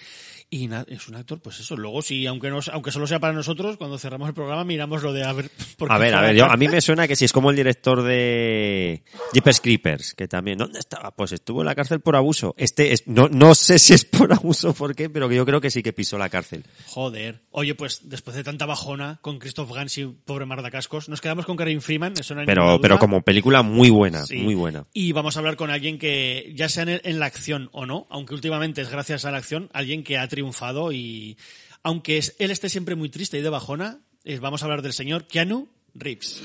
Y 0.51 0.69
es 0.89 1.09
un 1.09 1.17
actor, 1.17 1.41
pues 1.41 1.61
eso. 1.61 1.77
Luego, 1.77 2.01
sí, 2.03 2.27
aunque, 2.27 2.49
nos, 2.51 2.69
aunque 2.69 2.91
solo 2.93 3.07
sea 3.07 3.19
para 3.21 3.33
nosotros, 3.33 3.77
cuando 3.77 3.99
cerramos 3.99 4.29
el 4.29 4.35
programa 4.35 4.65
miramos 4.65 5.03
lo 5.03 5.13
de 5.13 5.25
a 5.25 5.33
ver. 5.33 5.51
A 5.89 5.97
ver, 5.99 6.15
a 6.15 6.21
ver, 6.21 6.35
yo, 6.37 6.45
a 6.47 6.57
mí 6.57 6.69
me 6.69 6.81
suena 6.81 7.07
que 7.07 7.15
si 7.17 7.25
es 7.25 7.33
como 7.33 7.51
el 7.51 7.57
director 7.57 8.03
de 8.03 9.03
Jeepers 9.33 9.61
Creepers, 9.61 10.15
que 10.15 10.27
también, 10.29 10.59
¿dónde 10.59 10.79
estaba? 10.81 11.13
Pues 11.13 11.33
estuvo 11.33 11.61
en 11.63 11.67
la 11.67 11.75
cárcel 11.75 12.01
por 12.01 12.17
abuso. 12.17 12.55
Este, 12.59 12.93
es, 12.93 13.07
no, 13.07 13.29
no 13.29 13.55
sé 13.55 13.79
si 13.79 13.95
es 13.95 14.05
por 14.05 14.33
abuso 14.33 14.71
o 14.71 14.75
por 14.75 14.95
qué, 14.95 15.09
pero 15.09 15.29
que 15.29 15.37
yo 15.37 15.47
creo 15.47 15.61
que 15.61 15.71
sí 15.71 15.83
que 15.83 15.93
pisó 15.93 16.19
la 16.19 16.29
cárcel. 16.29 16.65
Joder. 16.87 17.43
Oye, 17.51 17.75
pues 17.75 18.01
después 18.09 18.37
de 18.37 18.45
tanta 18.45 18.67
bajona 18.67 19.19
con 19.23 19.39
Christoph 19.39 19.73
Gans 19.73 19.97
y 19.99 20.07
pobre 20.07 20.47
Marda 20.47 20.71
Cascos, 20.71 21.09
nos 21.09 21.21
quedamos 21.21 21.47
con 21.47 21.57
Karim 21.57 21.81
Freeman, 21.81 22.15
eso 22.19 22.35
no 22.35 22.41
hay 22.41 22.47
Pero, 22.47 22.81
pero 22.81 22.99
como 22.99 23.23
película 23.23 23.63
muy 23.63 23.88
buena, 23.91 24.25
Sí. 24.27 24.37
muy 24.39 24.55
buena. 24.55 24.87
Y 24.93 25.13
vamos 25.13 25.37
a 25.37 25.41
hablar 25.41 25.57
con 25.57 25.71
alguien 25.71 25.99
que, 25.99 26.53
ya 26.55 26.69
sea 26.69 26.83
en, 26.85 27.01
en 27.05 27.19
la 27.19 27.27
acción 27.27 27.69
o 27.73 27.87
no, 27.87 28.07
aunque 28.11 28.35
últimamente 28.35 28.81
es 28.83 28.91
gracias 28.91 29.25
a 29.25 29.31
la 29.31 29.39
acción, 29.39 29.69
alguien 29.73 30.03
que 30.05 30.19
ha 30.19 30.27
triunfado 30.29 30.93
y 30.93 31.37
aunque 31.83 32.19
es- 32.19 32.35
él 32.39 32.51
esté 32.51 32.69
siempre 32.69 32.95
muy 32.97 33.09
triste 33.09 33.39
y 33.39 33.43
de 33.43 33.49
bajona, 33.51 34.01
eh, 34.25 34.39
vamos 34.41 34.63
a 34.63 34.67
hablar 34.67 34.83
del 34.83 34.93
señor 34.93 35.27
Keanu 35.27 35.69
Reeves. 35.95 36.43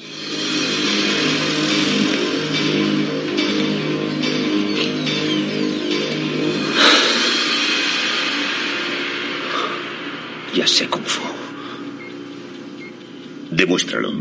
Ya 10.56 10.68
sé 10.68 10.88
Kung 10.88 11.03
Fu. 11.06 11.24
Demuéstralo. 13.52 14.11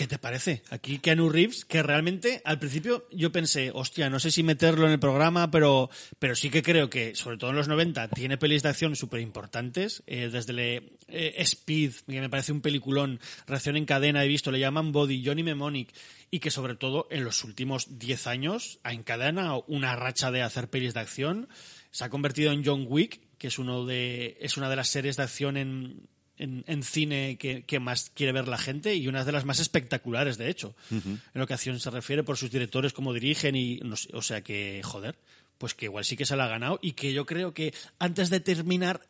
¿Qué 0.00 0.06
te 0.06 0.18
parece? 0.18 0.62
Aquí 0.70 0.98
Keanu 0.98 1.28
Reeves, 1.28 1.66
que 1.66 1.82
realmente 1.82 2.40
al 2.46 2.58
principio 2.58 3.06
yo 3.12 3.32
pensé, 3.32 3.70
hostia, 3.74 4.08
no 4.08 4.18
sé 4.18 4.30
si 4.30 4.42
meterlo 4.42 4.86
en 4.86 4.92
el 4.92 4.98
programa, 4.98 5.50
pero, 5.50 5.90
pero 6.18 6.34
sí 6.34 6.48
que 6.48 6.62
creo 6.62 6.88
que, 6.88 7.14
sobre 7.14 7.36
todo 7.36 7.50
en 7.50 7.56
los 7.56 7.68
90, 7.68 8.08
tiene 8.08 8.38
pelis 8.38 8.62
de 8.62 8.70
acción 8.70 8.96
súper 8.96 9.20
importantes. 9.20 10.02
Eh, 10.06 10.30
desde 10.32 10.94
eh, 11.08 11.34
Speed, 11.40 11.92
que 12.06 12.18
me 12.18 12.30
parece 12.30 12.50
un 12.50 12.62
peliculón, 12.62 13.20
Reacción 13.46 13.76
en 13.76 13.84
cadena, 13.84 14.24
he 14.24 14.28
visto, 14.28 14.50
le 14.50 14.58
llaman 14.58 14.90
Body, 14.90 15.22
Johnny 15.22 15.42
Mnemonic, 15.42 15.92
y 16.30 16.38
que 16.38 16.50
sobre 16.50 16.76
todo 16.76 17.06
en 17.10 17.22
los 17.22 17.44
últimos 17.44 17.98
10 17.98 18.26
años 18.26 18.78
ha 18.84 18.94
encadenado 18.94 19.66
una 19.68 19.96
racha 19.96 20.30
de 20.30 20.40
hacer 20.40 20.70
pelis 20.70 20.94
de 20.94 21.00
acción. 21.00 21.46
Se 21.90 22.04
ha 22.04 22.08
convertido 22.08 22.52
en 22.52 22.64
John 22.64 22.86
Wick, 22.88 23.20
que 23.36 23.48
es, 23.48 23.58
uno 23.58 23.84
de, 23.84 24.38
es 24.40 24.56
una 24.56 24.70
de 24.70 24.76
las 24.76 24.88
series 24.88 25.18
de 25.18 25.24
acción 25.24 25.58
en, 25.58 26.08
en, 26.40 26.64
en 26.66 26.82
cine 26.82 27.36
que, 27.38 27.62
que 27.62 27.78
más 27.78 28.10
quiere 28.14 28.32
ver 28.32 28.48
la 28.48 28.58
gente 28.58 28.94
y 28.96 29.06
una 29.06 29.24
de 29.24 29.32
las 29.32 29.44
más 29.44 29.60
espectaculares, 29.60 30.38
de 30.38 30.50
hecho, 30.50 30.74
en 30.90 31.20
lo 31.34 31.46
que 31.46 31.54
acción 31.54 31.78
se 31.78 31.90
refiere 31.90 32.24
por 32.24 32.36
sus 32.36 32.50
directores, 32.50 32.92
cómo 32.92 33.12
dirigen 33.12 33.54
y, 33.54 33.76
no 33.84 33.94
sé, 33.96 34.08
o 34.14 34.22
sea 34.22 34.42
que, 34.42 34.80
joder, 34.82 35.16
pues 35.58 35.74
que 35.74 35.84
igual 35.84 36.04
sí 36.04 36.16
que 36.16 36.26
se 36.26 36.36
la 36.36 36.46
ha 36.46 36.48
ganado 36.48 36.78
y 36.82 36.92
que 36.92 37.12
yo 37.12 37.26
creo 37.26 37.52
que 37.54 37.72
antes 37.98 38.30
de 38.30 38.40
terminar, 38.40 39.02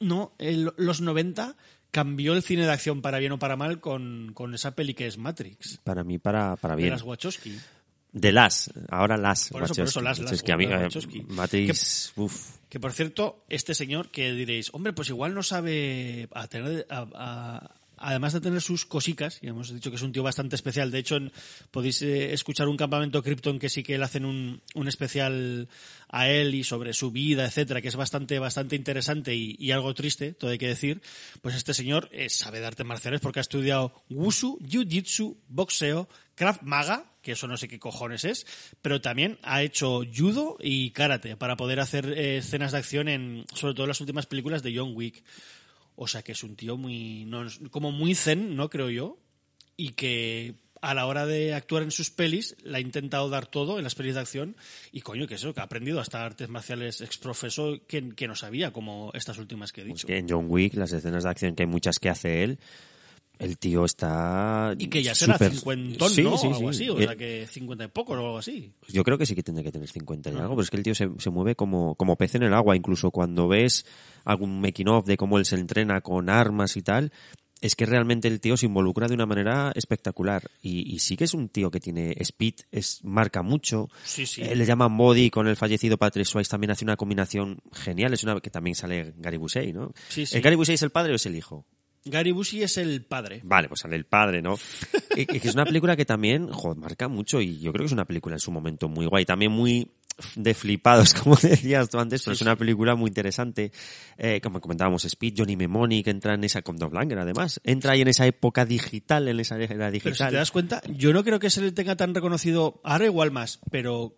no, 0.00 0.32
el- 0.38 0.72
los 0.76 1.00
90 1.00 1.56
cambió 1.90 2.34
el 2.34 2.42
cine 2.42 2.66
de 2.66 2.72
acción 2.72 3.00
para 3.00 3.18
bien 3.18 3.32
o 3.32 3.38
para 3.38 3.56
mal 3.56 3.80
con, 3.80 4.32
con 4.34 4.54
esa 4.54 4.72
peli 4.76 4.92
que 4.94 5.06
es 5.06 5.16
Matrix, 5.18 5.78
Para 5.84 6.04
mí, 6.04 6.18
para, 6.18 6.54
para 6.56 6.76
de 6.76 6.82
bien. 6.82 6.92
las 6.92 7.02
Wachowski. 7.02 7.58
De 8.12 8.32
las, 8.32 8.70
ahora 8.90 9.16
las. 9.16 9.48
Por 9.48 9.62
eso, 9.64 9.74
por 9.74 9.84
eso, 9.84 10.00
las, 10.00 10.18
las, 10.18 10.32
Es 10.32 10.42
que 10.42 10.52
a 10.52 10.56
mí, 10.56 10.66
las 10.66 10.80
eh, 10.80 10.84
Wachowski. 10.84 11.22
Matrix, 11.28 12.12
uf. 12.16 12.57
Que 12.68 12.78
por 12.80 12.92
cierto, 12.92 13.44
este 13.48 13.74
señor 13.74 14.10
que 14.10 14.32
diréis, 14.32 14.68
hombre, 14.74 14.92
pues 14.92 15.08
igual 15.08 15.34
no 15.34 15.42
sabe 15.42 16.28
a 16.34 16.46
tener, 16.48 16.86
a, 16.90 17.06
a- 17.14 17.74
además 18.00 18.32
de 18.32 18.40
tener 18.40 18.60
sus 18.60 18.86
cosicas, 18.86 19.38
y 19.42 19.48
hemos 19.48 19.72
dicho 19.72 19.90
que 19.90 19.96
es 19.96 20.02
un 20.02 20.12
tío 20.12 20.22
bastante 20.22 20.56
especial, 20.56 20.90
de 20.90 20.98
hecho 20.98 21.16
en- 21.16 21.32
podéis 21.70 22.02
eh, 22.02 22.32
escuchar 22.32 22.68
un 22.68 22.76
campamento 22.76 23.22
Krypton 23.22 23.58
que 23.58 23.68
sí 23.68 23.82
que 23.82 23.98
le 23.98 24.04
hacen 24.04 24.24
un, 24.24 24.60
especial 24.86 25.68
a 26.08 26.28
él 26.28 26.54
y 26.54 26.64
sobre 26.64 26.92
su 26.94 27.10
vida, 27.10 27.44
etcétera, 27.44 27.80
que 27.82 27.88
es 27.88 27.96
bastante, 27.96 28.38
bastante 28.38 28.76
interesante 28.76 29.34
y, 29.34 29.56
y 29.58 29.72
algo 29.72 29.92
triste, 29.94 30.32
todo 30.32 30.50
hay 30.50 30.58
que 30.58 30.68
decir, 30.68 31.02
pues 31.42 31.54
este 31.54 31.74
señor 31.74 32.08
eh, 32.12 32.28
sabe 32.30 32.60
de 32.60 32.66
artes 32.66 32.86
marciales 32.86 33.20
porque 33.20 33.40
ha 33.40 33.42
estudiado 33.42 33.92
Wushu, 34.08 34.58
Jiu-Jitsu, 34.60 35.36
boxeo, 35.48 36.08
Krav 36.34 36.62
Maga, 36.62 37.12
que 37.20 37.32
eso 37.32 37.48
no 37.48 37.56
sé 37.56 37.68
qué 37.68 37.78
cojones 37.78 38.24
es, 38.24 38.46
pero 38.80 39.00
también 39.00 39.38
ha 39.42 39.62
hecho 39.62 40.02
judo 40.16 40.56
y 40.60 40.92
karate 40.92 41.36
para 41.36 41.56
poder 41.56 41.80
hacer 41.80 42.06
eh, 42.16 42.38
escenas 42.38 42.72
de 42.72 42.78
acción 42.78 43.08
en, 43.08 43.44
sobre 43.54 43.74
todo 43.74 43.84
en 43.84 43.88
las 43.88 44.00
últimas 44.00 44.26
películas 44.26 44.62
de 44.62 44.74
John 44.74 44.92
Wick. 44.94 45.24
O 46.00 46.06
sea 46.06 46.22
que 46.22 46.32
es 46.32 46.44
un 46.44 46.54
tío 46.54 46.76
muy, 46.76 47.24
no, 47.24 47.44
como 47.70 47.90
muy 47.90 48.14
zen, 48.14 48.54
¿no? 48.54 48.70
Creo 48.70 48.88
yo. 48.88 49.18
Y 49.76 49.90
que 49.90 50.54
a 50.80 50.94
la 50.94 51.06
hora 51.06 51.26
de 51.26 51.54
actuar 51.54 51.82
en 51.82 51.90
sus 51.90 52.10
pelis, 52.10 52.54
la 52.62 52.78
ha 52.78 52.80
intentado 52.80 53.28
dar 53.28 53.46
todo 53.46 53.78
en 53.78 53.84
las 53.84 53.96
pelis 53.96 54.14
de 54.14 54.20
acción. 54.20 54.56
Y 54.92 55.00
coño, 55.00 55.26
que 55.26 55.34
eso, 55.34 55.52
que 55.52 55.60
ha 55.60 55.64
aprendido 55.64 55.98
hasta 55.98 56.24
artes 56.24 56.48
marciales 56.48 57.00
exprofeso 57.00 57.80
que, 57.88 58.10
que 58.14 58.28
no 58.28 58.36
sabía, 58.36 58.72
como 58.72 59.10
estas 59.12 59.38
últimas 59.38 59.72
que 59.72 59.80
he 59.80 59.84
Es 59.84 59.88
dicho. 59.88 60.06
que 60.06 60.18
en 60.18 60.28
John 60.28 60.46
Wick, 60.48 60.74
las 60.74 60.92
escenas 60.92 61.24
de 61.24 61.30
acción, 61.30 61.56
que 61.56 61.64
hay 61.64 61.68
muchas 61.68 61.98
que 61.98 62.08
hace 62.10 62.44
él, 62.44 62.60
el 63.38 63.58
tío 63.58 63.84
está. 63.84 64.74
Y 64.78 64.88
que 64.88 65.02
ya 65.02 65.14
será 65.14 65.38
cincuentón, 65.38 66.08
¿no? 66.08 66.08
sí, 66.14 66.22
o 66.46 66.54
algo 66.54 66.72
sí. 66.72 66.84
así, 66.84 66.90
o 66.90 66.98
Eh, 66.98 67.04
sea 67.06 67.16
que 67.16 67.46
cincuenta 67.46 67.84
y 67.84 67.88
poco 67.88 68.12
o 68.12 68.16
algo 68.16 68.38
así. 68.38 68.72
Yo 68.88 69.04
creo 69.04 69.18
que 69.18 69.26
sí 69.26 69.34
que 69.34 69.42
tendría 69.42 69.64
que 69.64 69.72
tener 69.72 69.88
50 69.88 70.30
y 70.30 70.34
Ah. 70.34 70.40
algo, 70.40 70.54
pero 70.54 70.62
es 70.62 70.70
que 70.70 70.76
el 70.76 70.82
tío 70.82 70.94
se, 70.94 71.08
se 71.18 71.30
mueve 71.30 71.54
como, 71.54 71.94
como 71.94 72.16
pez 72.16 72.34
en 72.34 72.42
el 72.42 72.54
agua. 72.54 72.76
Incluso 72.76 73.10
cuando 73.10 73.48
ves 73.48 73.84
algún 74.24 74.60
making 74.60 74.88
of 74.88 75.06
de 75.06 75.16
cómo 75.16 75.38
él 75.38 75.44
se 75.44 75.56
entrena 75.56 76.00
con 76.00 76.28
armas 76.28 76.76
y 76.76 76.82
tal, 76.82 77.12
es 77.60 77.74
que 77.74 77.86
realmente 77.86 78.28
el 78.28 78.38
tío 78.40 78.56
se 78.56 78.66
involucra 78.66 79.08
de 79.08 79.14
una 79.14 79.26
manera 79.26 79.72
espectacular. 79.74 80.48
Y, 80.62 80.94
y 80.94 81.00
sí 81.00 81.16
que 81.16 81.24
es 81.24 81.34
un 81.34 81.48
tío 81.48 81.70
que 81.72 81.80
tiene 81.80 82.14
speed, 82.20 82.54
es, 82.70 83.02
marca 83.02 83.42
mucho. 83.42 83.88
Sí, 84.04 84.26
sí. 84.26 84.42
Eh, 84.42 84.54
le 84.54 84.64
llaman 84.64 84.96
Body, 84.96 85.28
con 85.30 85.48
el 85.48 85.56
fallecido 85.56 85.96
Patrick 85.98 86.24
Swayze 86.26 86.50
también 86.50 86.70
hace 86.70 86.84
una 86.84 86.96
combinación 86.96 87.58
genial. 87.72 88.12
Es 88.14 88.22
una 88.22 88.38
que 88.40 88.50
también 88.50 88.76
sale 88.76 89.12
Gary 89.16 89.38
Busey, 89.38 89.72
¿no? 89.72 89.92
Sí, 90.08 90.24
sí. 90.26 90.36
¿El 90.36 90.42
Gary 90.42 90.54
Busey 90.54 90.76
es 90.76 90.82
el 90.82 90.90
padre 90.90 91.12
o 91.12 91.16
es 91.16 91.26
el 91.26 91.34
hijo? 91.34 91.66
Gary 92.10 92.32
Busey 92.32 92.62
es 92.62 92.76
el 92.78 93.04
padre. 93.04 93.40
Vale, 93.44 93.68
pues 93.68 93.80
sale 93.80 93.96
el 93.96 94.04
padre, 94.04 94.42
¿no? 94.42 94.56
y 95.16 95.26
que 95.26 95.48
es 95.48 95.54
una 95.54 95.64
película 95.64 95.96
que 95.96 96.04
también, 96.04 96.48
joder, 96.48 96.78
marca 96.78 97.08
mucho 97.08 97.40
y 97.40 97.58
yo 97.60 97.72
creo 97.72 97.84
que 97.84 97.86
es 97.86 97.92
una 97.92 98.04
película 98.04 98.36
en 98.36 98.40
su 98.40 98.50
momento 98.50 98.88
muy 98.88 99.06
guay. 99.06 99.24
También 99.24 99.52
muy 99.52 99.90
de 100.34 100.54
flipados, 100.54 101.14
como 101.22 101.36
decías 101.36 101.88
tú 101.88 101.98
antes, 101.98 102.22
pero 102.22 102.34
es 102.34 102.42
una 102.42 102.56
película 102.56 102.94
muy 102.94 103.08
interesante. 103.08 103.72
Eh, 104.16 104.40
como 104.42 104.60
comentábamos, 104.60 105.04
Speed, 105.04 105.34
Johnny 105.38 105.56
Memoni, 105.56 106.02
que 106.02 106.10
entra 106.10 106.34
en 106.34 106.44
esa, 106.44 106.62
con 106.62 106.76
Dolph 106.76 106.92
Lundgren 106.92 107.20
además, 107.20 107.60
entra 107.64 107.92
ahí 107.92 108.02
en 108.02 108.08
esa 108.08 108.26
época 108.26 108.64
digital, 108.64 109.28
en 109.28 109.40
esa 109.40 109.56
era 109.56 109.68
Pero 109.68 109.90
si 109.90 109.92
digital. 109.92 110.30
te 110.30 110.36
das 110.36 110.50
cuenta, 110.50 110.82
yo 110.88 111.12
no 111.12 111.24
creo 111.24 111.38
que 111.38 111.50
se 111.50 111.60
le 111.60 111.72
tenga 111.72 111.96
tan 111.96 112.14
reconocido, 112.14 112.80
ahora 112.84 113.06
igual 113.06 113.30
más, 113.30 113.60
pero 113.70 114.16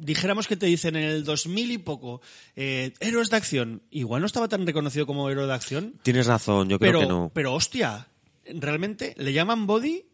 dijéramos 0.00 0.46
que 0.46 0.56
te 0.56 0.66
dicen 0.66 0.96
en 0.96 1.04
el 1.04 1.24
2000 1.24 1.70
y 1.72 1.78
poco, 1.78 2.20
eh, 2.56 2.92
héroes 3.00 3.30
de 3.30 3.36
acción, 3.36 3.82
igual 3.90 4.20
no 4.22 4.26
estaba 4.26 4.48
tan 4.48 4.66
reconocido 4.66 5.06
como 5.06 5.28
héroe 5.30 5.46
de 5.46 5.52
acción, 5.54 5.94
Tienes 6.02 6.26
razón, 6.26 6.68
yo 6.68 6.78
creo 6.78 7.00
que 7.00 7.06
no. 7.06 7.30
pero 7.34 7.54
hostia, 7.54 8.08
realmente 8.46 9.14
le 9.18 9.32
llaman 9.32 9.66
body, 9.66 10.04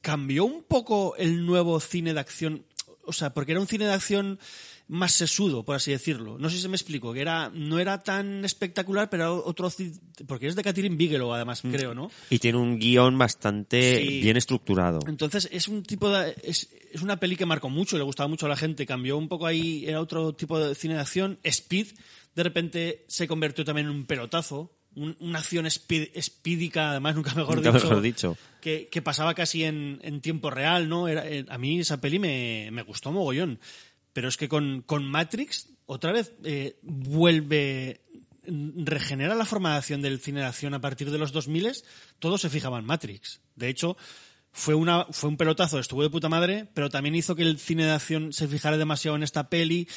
cambió 0.00 0.44
un 0.44 0.62
poco 0.62 1.14
el 1.16 1.44
nuevo 1.46 1.78
cine 1.80 2.14
de 2.14 2.20
acción, 2.20 2.64
o 3.04 3.12
sea, 3.12 3.34
porque 3.34 3.52
era 3.52 3.60
un 3.60 3.66
cine 3.66 3.84
de 3.86 3.92
acción 3.92 4.38
más 4.88 5.12
sesudo, 5.12 5.64
por 5.64 5.76
así 5.76 5.92
decirlo. 5.92 6.36
No 6.38 6.50
sé 6.50 6.56
si 6.56 6.62
se 6.62 6.68
me 6.68 6.74
explico, 6.74 7.12
que 7.12 7.20
era 7.20 7.48
no 7.54 7.78
era 7.78 8.02
tan 8.02 8.44
espectacular, 8.44 9.08
pero 9.08 9.22
era 9.22 9.32
otro 9.32 9.70
porque 10.26 10.48
es 10.48 10.56
de 10.56 10.64
Catherine 10.64 10.96
Bigelow 10.96 11.32
además, 11.32 11.62
creo, 11.62 11.94
¿no? 11.94 12.10
Y 12.28 12.40
tiene 12.40 12.58
un 12.58 12.76
guion 12.76 13.16
bastante 13.16 14.00
Sí. 14.04 14.20
bien 14.20 14.36
estructurado. 14.36 14.98
Entonces 15.06 15.48
es 15.52 15.68
un 15.68 15.84
tipo 15.84 16.10
de 16.10 16.34
es, 16.42 16.68
es 16.92 17.02
una 17.02 17.18
peli 17.20 17.36
que 17.36 17.46
marcó 17.46 17.68
mucho, 17.70 17.96
le 17.96 18.04
gustaba 18.04 18.28
mucho 18.28 18.46
a 18.46 18.48
la 18.48 18.56
gente, 18.56 18.86
cambió 18.86 19.16
un 19.16 19.28
poco 19.28 19.46
ahí, 19.46 19.84
era 19.86 20.00
otro 20.00 20.34
tipo 20.34 20.58
de 20.58 20.74
cine 20.74 20.94
de 20.94 21.00
acción, 21.00 21.38
Speed, 21.42 21.88
de 22.34 22.42
repente 22.42 23.04
se 23.08 23.26
convirtió 23.28 23.64
también 23.64 23.86
en 23.88 23.92
un 23.94 24.04
pelotazo, 24.06 24.76
un- 24.94 25.16
una 25.20 25.38
acción 25.38 25.66
speed, 25.66 26.08
speedica, 26.20 26.90
además 26.90 27.14
nunca 27.14 27.34
mejor 27.34 27.56
Nunca 27.56 27.72
dicho, 27.72 27.86
mejor 27.86 28.02
dicho. 28.02 28.36
Que, 28.60 28.88
que 28.90 29.02
pasaba 29.02 29.34
casi 29.34 29.62
en, 29.64 30.00
en 30.02 30.20
tiempo 30.20 30.50
real, 30.50 30.88
¿no? 30.88 31.06
Era, 31.08 31.26
eh, 31.28 31.46
a 31.48 31.58
mí 31.58 31.78
esa 31.78 32.00
peli 32.00 32.18
me, 32.18 32.68
me 32.72 32.82
gustó 32.82 33.12
mogollón. 33.12 33.60
Pero 34.12 34.28
es 34.28 34.36
que 34.36 34.48
con, 34.48 34.82
con 34.82 35.04
Matrix, 35.04 35.68
otra 35.86 36.10
vez, 36.10 36.32
eh, 36.42 36.76
vuelve, 36.82 38.00
regenera 38.46 39.34
la 39.34 39.44
forma 39.46 39.72
de 39.72 39.76
acción 39.78 40.02
del 40.02 40.18
cine 40.20 40.40
de 40.40 40.46
acción 40.46 40.74
a 40.74 40.80
partir 40.80 41.10
de 41.10 41.18
los 41.18 41.32
2000, 41.32 41.70
todo 42.18 42.38
se 42.38 42.50
fijaba 42.50 42.78
en 42.78 42.84
Matrix. 42.86 43.40
De 43.54 43.68
hecho, 43.68 43.96
fue, 44.52 44.74
una, 44.74 45.06
fue 45.10 45.30
un 45.30 45.36
pelotazo, 45.36 45.78
estuvo 45.78 46.02
de 46.02 46.10
puta 46.10 46.28
madre, 46.28 46.68
pero 46.74 46.90
también 46.90 47.14
hizo 47.14 47.36
que 47.36 47.42
el 47.42 47.58
cine 47.58 47.84
de 47.84 47.92
acción 47.92 48.32
se 48.32 48.48
fijara 48.48 48.76
demasiado 48.76 49.16
en 49.16 49.22
esta 49.22 49.48
peli, 49.48 49.88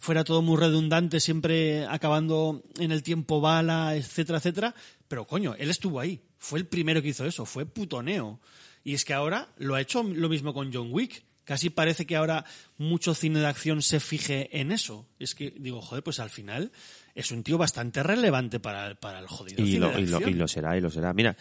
fuera 0.00 0.24
todo 0.24 0.42
muy 0.42 0.56
redundante, 0.58 1.20
siempre 1.20 1.86
acabando 1.86 2.62
en 2.78 2.92
el 2.92 3.02
tiempo 3.02 3.40
bala, 3.40 3.96
etcétera, 3.96 4.38
etcétera. 4.38 4.74
Pero 5.08 5.26
coño, 5.26 5.54
él 5.58 5.70
estuvo 5.70 6.00
ahí, 6.00 6.22
fue 6.38 6.58
el 6.58 6.66
primero 6.66 7.02
que 7.02 7.08
hizo 7.08 7.24
eso, 7.24 7.44
fue 7.46 7.66
putoneo. 7.66 8.40
Y 8.82 8.94
es 8.94 9.04
que 9.04 9.14
ahora 9.14 9.48
lo 9.58 9.74
ha 9.74 9.80
hecho 9.80 10.02
lo 10.02 10.28
mismo 10.28 10.54
con 10.54 10.72
John 10.72 10.88
Wick. 10.90 11.24
Casi 11.44 11.68
parece 11.68 12.06
que 12.06 12.16
ahora 12.16 12.44
mucho 12.78 13.12
cine 13.12 13.40
de 13.40 13.46
acción 13.46 13.82
se 13.82 13.98
fije 13.98 14.60
en 14.60 14.70
eso. 14.70 15.08
Es 15.18 15.34
que 15.34 15.50
digo, 15.50 15.80
joder, 15.82 16.04
pues 16.04 16.20
al 16.20 16.30
final 16.30 16.70
es 17.14 17.32
un 17.32 17.42
tío 17.42 17.58
bastante 17.58 18.02
relevante 18.02 18.60
para, 18.60 18.94
para 18.94 19.18
el 19.18 19.26
jodido 19.26 19.62
Y 19.64 19.72
cine 19.72 19.80
lo, 19.80 19.90
de 19.90 20.00
y, 20.00 20.06
lo, 20.06 20.16
acción. 20.16 20.32
y 20.32 20.36
lo 20.36 20.48
será, 20.48 20.78
y 20.78 20.80
lo 20.80 20.90
será. 20.90 21.12
Mira, 21.12 21.36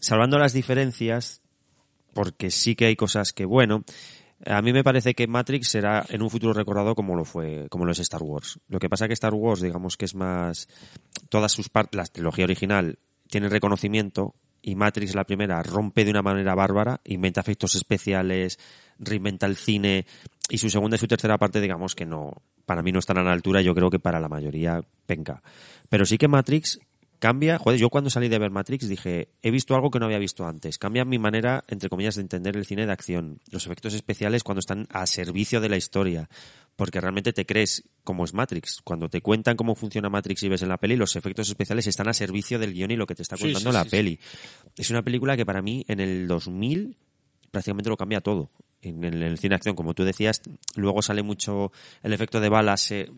salvando 0.00 0.38
las 0.38 0.52
diferencias, 0.52 1.43
porque 2.14 2.50
sí 2.50 2.74
que 2.74 2.86
hay 2.86 2.96
cosas 2.96 3.32
que, 3.32 3.44
bueno, 3.44 3.84
a 4.46 4.62
mí 4.62 4.72
me 4.72 4.84
parece 4.84 5.14
que 5.14 5.26
Matrix 5.26 5.68
será 5.68 6.04
en 6.08 6.22
un 6.22 6.30
futuro 6.30 6.52
recordado 6.52 6.94
como 6.94 7.16
lo 7.16 7.24
fue, 7.24 7.66
como 7.70 7.84
lo 7.84 7.92
es 7.92 7.98
Star 8.00 8.22
Wars. 8.22 8.58
Lo 8.68 8.78
que 8.78 8.88
pasa 8.88 9.06
que 9.06 9.14
Star 9.14 9.34
Wars, 9.34 9.60
digamos 9.60 9.96
que 9.96 10.04
es 10.04 10.14
más, 10.14 10.68
todas 11.28 11.52
sus 11.52 11.68
partes, 11.68 11.96
la 11.96 12.04
trilogía 12.04 12.44
original 12.44 12.98
tiene 13.28 13.48
reconocimiento 13.48 14.34
y 14.60 14.74
Matrix 14.76 15.14
la 15.14 15.24
primera 15.24 15.62
rompe 15.62 16.04
de 16.04 16.10
una 16.10 16.22
manera 16.22 16.54
bárbara, 16.54 17.00
inventa 17.04 17.40
efectos 17.40 17.74
especiales, 17.74 18.58
reinventa 18.98 19.46
el 19.46 19.56
cine 19.56 20.06
y 20.48 20.58
su 20.58 20.70
segunda 20.70 20.96
y 20.96 20.98
su 20.98 21.08
tercera 21.08 21.38
parte 21.38 21.60
digamos 21.60 21.94
que 21.94 22.06
no, 22.06 22.42
para 22.64 22.82
mí 22.82 22.92
no 22.92 22.98
están 22.98 23.18
a 23.18 23.22
la 23.22 23.32
altura, 23.32 23.60
yo 23.60 23.74
creo 23.74 23.90
que 23.90 23.98
para 23.98 24.20
la 24.20 24.28
mayoría 24.28 24.82
penca. 25.06 25.42
Pero 25.88 26.06
sí 26.06 26.18
que 26.18 26.28
Matrix 26.28 26.80
cambia, 27.18 27.58
joder, 27.58 27.78
yo 27.78 27.90
cuando 27.90 28.10
salí 28.10 28.28
de 28.28 28.38
ver 28.38 28.50
Matrix 28.50 28.88
dije, 28.88 29.28
he 29.42 29.50
visto 29.50 29.74
algo 29.74 29.90
que 29.90 29.98
no 29.98 30.06
había 30.06 30.18
visto 30.18 30.46
antes, 30.46 30.78
cambia 30.78 31.04
mi 31.04 31.18
manera, 31.18 31.64
entre 31.68 31.88
comillas, 31.88 32.16
de 32.16 32.22
entender 32.22 32.56
el 32.56 32.66
cine 32.66 32.86
de 32.86 32.92
acción, 32.92 33.40
los 33.50 33.66
efectos 33.66 33.94
especiales 33.94 34.42
cuando 34.42 34.60
están 34.60 34.86
a 34.90 35.06
servicio 35.06 35.60
de 35.60 35.68
la 35.68 35.76
historia, 35.76 36.28
porque 36.76 37.00
realmente 37.00 37.32
te 37.32 37.46
crees 37.46 37.84
como 38.02 38.24
es 38.24 38.34
Matrix, 38.34 38.80
cuando 38.82 39.08
te 39.08 39.20
cuentan 39.20 39.56
cómo 39.56 39.74
funciona 39.74 40.08
Matrix 40.10 40.42
y 40.42 40.48
ves 40.48 40.62
en 40.62 40.68
la 40.68 40.78
peli, 40.78 40.96
los 40.96 41.16
efectos 41.16 41.48
especiales 41.48 41.86
están 41.86 42.08
a 42.08 42.14
servicio 42.14 42.58
del 42.58 42.72
guion 42.72 42.90
y 42.90 42.96
lo 42.96 43.06
que 43.06 43.14
te 43.14 43.22
está 43.22 43.36
contando 43.36 43.70
sí, 43.70 43.76
la 43.76 43.84
sí, 43.84 43.90
peli. 43.90 44.20
Es 44.76 44.90
una 44.90 45.02
película 45.02 45.36
que 45.36 45.46
para 45.46 45.62
mí 45.62 45.84
en 45.88 46.00
el 46.00 46.26
2000 46.26 46.96
prácticamente 47.54 47.88
lo 47.88 47.96
cambia 47.96 48.20
todo. 48.20 48.50
En 48.82 49.02
el, 49.02 49.38
cine 49.38 49.50
de 49.50 49.56
acción, 49.56 49.74
como 49.74 49.94
tú 49.94 50.04
decías, 50.04 50.42
luego 50.76 51.00
sale 51.00 51.22
mucho 51.22 51.72
el 52.02 52.12
efecto 52.12 52.38
de 52.40 52.50
balas, 52.50 52.82
se 52.82 53.10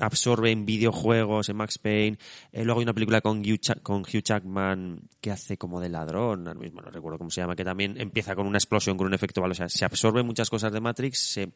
absorbe 0.00 0.50
en 0.50 0.64
videojuegos, 0.66 1.48
en 1.48 1.56
Max 1.56 1.78
Payne. 1.78 2.18
Eh, 2.52 2.64
luego 2.64 2.80
hay 2.80 2.84
una 2.84 2.94
película 2.94 3.20
con 3.20 3.38
Hugh, 3.40 3.58
Cha- 3.60 3.76
con 3.82 4.02
Hugh 4.02 4.22
Jackman 4.22 5.00
que 5.20 5.30
hace 5.30 5.56
como 5.56 5.80
de 5.80 5.88
ladrón, 5.88 6.44
no 6.44 6.54
recuerdo 6.54 7.18
cómo 7.18 7.30
se 7.30 7.40
llama, 7.40 7.56
que 7.56 7.64
también 7.64 8.00
empieza 8.00 8.34
con 8.34 8.46
una 8.46 8.58
explosión, 8.58 8.96
con 8.96 9.06
un 9.06 9.14
efecto 9.14 9.40
bala. 9.40 9.52
O 9.52 9.54
sea, 9.54 9.68
se 9.68 9.84
absorben 9.84 10.26
muchas 10.26 10.50
cosas 10.50 10.72
de 10.72 10.80
Matrix, 10.80 11.18
se 11.18 11.52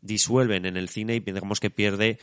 disuelven 0.00 0.66
en 0.66 0.76
el 0.76 0.88
cine 0.88 1.14
y 1.16 1.20
digamos 1.20 1.60
que 1.60 1.70
pierde 1.70 2.18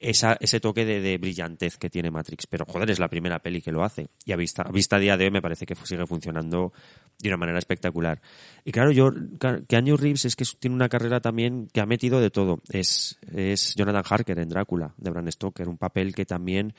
esa, 0.00 0.36
ese 0.40 0.60
toque 0.60 0.84
de, 0.84 1.00
de 1.00 1.18
brillantez 1.18 1.76
que 1.76 1.90
tiene 1.90 2.10
Matrix. 2.10 2.46
Pero 2.46 2.64
joder, 2.66 2.90
es 2.90 2.98
la 2.98 3.08
primera 3.08 3.38
peli 3.38 3.60
que 3.60 3.72
lo 3.72 3.84
hace. 3.84 4.08
Y 4.24 4.32
a 4.32 4.36
vista, 4.36 4.62
a 4.62 4.70
vista 4.70 4.98
día 4.98 5.16
de 5.16 5.24
hoy 5.24 5.30
me 5.30 5.42
parece 5.42 5.66
que 5.66 5.74
sigue 5.74 6.06
funcionando 6.06 6.72
de 7.18 7.28
una 7.28 7.36
manera 7.36 7.58
espectacular. 7.58 8.20
Y 8.64 8.72
claro, 8.72 8.92
yo, 8.92 9.10
que 9.40 9.64
Keanu 9.66 9.96
Reeves 9.96 10.24
es 10.26 10.36
que 10.36 10.44
tiene 10.58 10.76
una 10.76 10.88
carrera 10.88 11.20
también 11.20 11.68
que 11.72 11.80
ha 11.80 11.86
metido 11.86 12.20
de 12.20 12.30
todo. 12.30 12.60
Es, 12.68 13.18
es 13.32 13.74
Jonathan 13.74 14.04
Harker 14.08 14.38
en 14.38 14.48
Drácula, 14.48 14.94
de 14.96 15.10
Bram 15.10 15.30
Stoker, 15.30 15.68
un 15.68 15.78
papel 15.78 16.14
que 16.14 16.26
también 16.26 16.74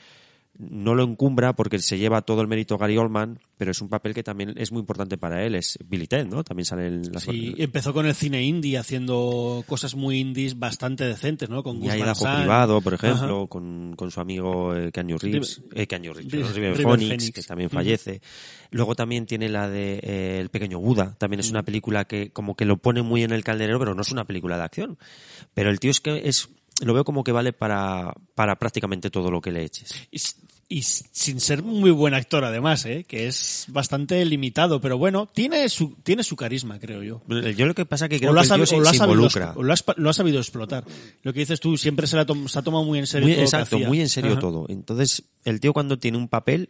no 0.58 0.94
lo 0.96 1.04
encumbra 1.04 1.54
porque 1.54 1.78
se 1.78 1.98
lleva 1.98 2.22
todo 2.22 2.40
el 2.42 2.48
mérito 2.48 2.76
Gary 2.78 2.96
Oldman, 2.96 3.38
pero 3.56 3.70
es 3.70 3.80
un 3.80 3.88
papel 3.88 4.12
que 4.12 4.24
también 4.24 4.54
es 4.56 4.72
muy 4.72 4.80
importante 4.80 5.16
para 5.16 5.44
él. 5.44 5.54
Es 5.54 5.78
Billy 5.86 6.08
Ted, 6.08 6.26
¿no? 6.26 6.42
También 6.42 6.64
sale 6.66 6.88
en 6.88 7.12
las 7.12 7.22
Sí, 7.22 7.54
empezó 7.58 7.92
con 7.92 8.06
el 8.06 8.14
cine 8.14 8.42
indie 8.42 8.76
haciendo 8.76 9.62
cosas 9.68 9.94
muy 9.94 10.18
indies 10.18 10.58
bastante 10.58 11.04
decentes, 11.04 11.48
¿no? 11.48 11.62
Con 11.62 11.78
Sant. 12.14 12.40
Privado, 12.40 12.80
por 12.80 12.94
ejemplo, 12.94 13.46
con, 13.46 13.94
con 13.96 14.10
su 14.10 14.20
amigo 14.20 14.74
eh, 14.74 14.90
Reeves, 14.92 15.62
eh, 15.74 15.86
Keanu 15.86 16.12
Reeves, 16.12 16.32
River- 16.32 16.54
River 16.54 16.76
Phoenix, 16.82 17.08
Phoenix. 17.08 17.30
que 17.32 17.42
también 17.42 17.70
fallece. 17.70 18.20
Luego 18.70 18.94
también 18.96 19.26
tiene 19.26 19.48
la 19.48 19.68
de 19.68 20.00
eh, 20.02 20.38
El 20.40 20.48
pequeño 20.48 20.80
Buda, 20.80 21.14
también 21.18 21.40
es 21.40 21.50
una 21.50 21.62
película 21.62 22.04
que 22.06 22.30
como 22.30 22.56
que 22.56 22.64
lo 22.64 22.78
pone 22.78 23.02
muy 23.02 23.22
en 23.22 23.30
el 23.30 23.44
calderero, 23.44 23.78
pero 23.78 23.94
no 23.94 24.02
es 24.02 24.10
una 24.10 24.24
película 24.24 24.56
de 24.56 24.64
acción. 24.64 24.98
Pero 25.54 25.70
el 25.70 25.78
tío 25.78 25.90
es 25.92 26.00
que 26.00 26.28
es 26.28 26.48
lo 26.80 26.94
veo 26.94 27.04
como 27.04 27.24
que 27.24 27.32
vale 27.32 27.52
para, 27.52 28.14
para 28.36 28.56
prácticamente 28.56 29.10
todo 29.10 29.30
lo 29.32 29.40
que 29.40 29.50
le 29.50 29.64
eches. 29.64 30.08
Y, 30.70 30.82
sin 30.82 31.40
ser 31.40 31.62
muy 31.62 31.90
buen 31.90 32.12
actor 32.12 32.44
además, 32.44 32.84
¿eh? 32.84 33.04
que 33.08 33.26
es 33.26 33.64
bastante 33.68 34.22
limitado, 34.26 34.82
pero 34.82 34.98
bueno, 34.98 35.26
tiene 35.32 35.66
su, 35.70 35.96
tiene 36.02 36.22
su 36.22 36.36
carisma, 36.36 36.78
creo 36.78 37.02
yo. 37.02 37.22
Yo 37.56 37.64
lo 37.64 37.74
que 37.74 37.86
pasa 37.86 38.06
que 38.06 38.18
creo 38.18 38.32
O 38.32 38.34
lo, 38.34 38.42
que 38.42 38.48
el 38.48 38.54
tío 38.54 38.66
se, 38.66 38.76
sabido, 38.76 39.04
involucra. 39.04 39.54
o 39.56 39.62
lo, 39.62 39.72
has 39.72 39.82
lo 39.96 40.12
sabido 40.12 40.38
explotar. 40.40 40.84
Lo 41.22 41.32
que 41.32 41.40
dices 41.40 41.58
tú, 41.60 41.78
siempre 41.78 42.06
se, 42.06 42.16
la 42.16 42.26
tom- 42.26 42.48
se 42.48 42.58
ha 42.58 42.62
tomado 42.62 42.84
muy 42.84 42.98
en 42.98 43.06
serio 43.06 43.28
Muy, 43.28 43.34
todo 43.36 43.40
que 43.40 43.44
exacto, 43.46 43.76
hacía. 43.76 43.88
muy 43.88 44.00
en 44.02 44.08
serio 44.10 44.32
Ajá. 44.32 44.40
todo. 44.40 44.66
Entonces, 44.68 45.22
el 45.46 45.58
tío 45.58 45.72
cuando 45.72 45.98
tiene 45.98 46.18
un 46.18 46.28
papel 46.28 46.68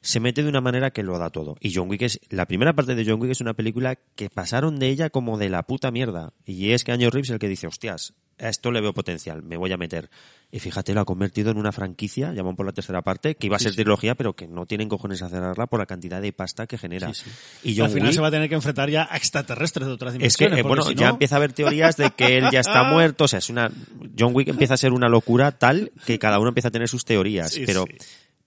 se 0.00 0.20
mete 0.20 0.42
de 0.42 0.48
una 0.48 0.60
manera 0.60 0.90
que 0.90 1.02
lo 1.02 1.18
da 1.18 1.30
todo. 1.30 1.56
Y 1.60 1.74
John 1.74 1.88
Wick 1.88 2.02
es, 2.02 2.20
la 2.30 2.46
primera 2.46 2.72
parte 2.72 2.94
de 2.94 3.04
John 3.04 3.20
Wick 3.20 3.32
es 3.32 3.40
una 3.40 3.54
película 3.54 3.96
que 4.14 4.30
pasaron 4.30 4.78
de 4.78 4.88
ella 4.88 5.10
como 5.10 5.38
de 5.38 5.48
la 5.48 5.64
puta 5.64 5.90
mierda. 5.90 6.32
Y 6.44 6.70
es 6.70 6.84
que 6.84 6.92
Año 6.92 7.10
Reeves 7.10 7.30
el 7.30 7.38
que 7.38 7.48
dice, 7.48 7.66
hostias, 7.66 8.14
a 8.38 8.48
esto 8.48 8.70
le 8.70 8.80
veo 8.80 8.94
potencial, 8.94 9.42
me 9.42 9.56
voy 9.56 9.72
a 9.72 9.76
meter. 9.76 10.10
Y 10.50 10.60
fíjate, 10.60 10.94
lo 10.94 11.00
ha 11.00 11.04
convertido 11.04 11.50
en 11.50 11.58
una 11.58 11.72
franquicia, 11.72 12.32
llaman 12.32 12.56
por 12.56 12.64
la 12.64 12.72
tercera 12.72 13.02
parte, 13.02 13.34
que 13.34 13.48
iba 13.48 13.56
a 13.56 13.58
ser 13.58 13.72
sí. 13.72 13.76
trilogía, 13.76 14.14
pero 14.14 14.34
que 14.34 14.46
no 14.46 14.64
tienen 14.64 14.88
cojones 14.88 15.20
a 15.22 15.28
cerrarla 15.28 15.66
por 15.66 15.78
la 15.80 15.86
cantidad 15.86 16.22
de 16.22 16.32
pasta 16.32 16.66
que 16.66 16.78
genera. 16.78 17.12
Sí. 17.12 17.24
Y 17.64 17.80
al 17.80 17.88
John 17.88 17.94
final 17.94 18.08
Wick, 18.08 18.14
se 18.14 18.20
va 18.22 18.28
a 18.28 18.30
tener 18.30 18.48
que 18.48 18.54
enfrentar 18.54 18.88
ya 18.88 19.06
a 19.10 19.16
extraterrestres 19.16 19.88
de 19.88 19.92
otras 19.92 20.14
es 20.14 20.36
que, 20.36 20.44
dimensiones. 20.44 20.58
eh, 20.58 20.62
bueno, 20.66 20.82
si 20.84 20.94
ya 20.94 21.10
empieza 21.10 21.34
a 21.34 21.38
haber 21.38 21.52
teorías 21.52 21.96
de 21.96 22.10
que 22.12 22.38
él 22.38 22.46
ya 22.50 22.60
está 22.60 22.82
muerto. 22.90 23.24
O 23.24 23.28
sea, 23.28 23.40
es 23.40 23.50
una. 23.50 23.70
John 24.18 24.34
Wick 24.34 24.48
empieza 24.48 24.74
a 24.74 24.78
ser 24.78 24.92
una 24.92 25.08
locura 25.08 25.52
tal 25.52 25.92
que 26.06 26.18
cada 26.18 26.38
uno 26.38 26.48
empieza 26.48 26.68
a 26.68 26.70
tener 26.70 26.88
sus 26.88 27.04
teorías. 27.04 27.52
Sí, 27.52 27.64
pero 27.66 27.84
sí. 27.86 27.96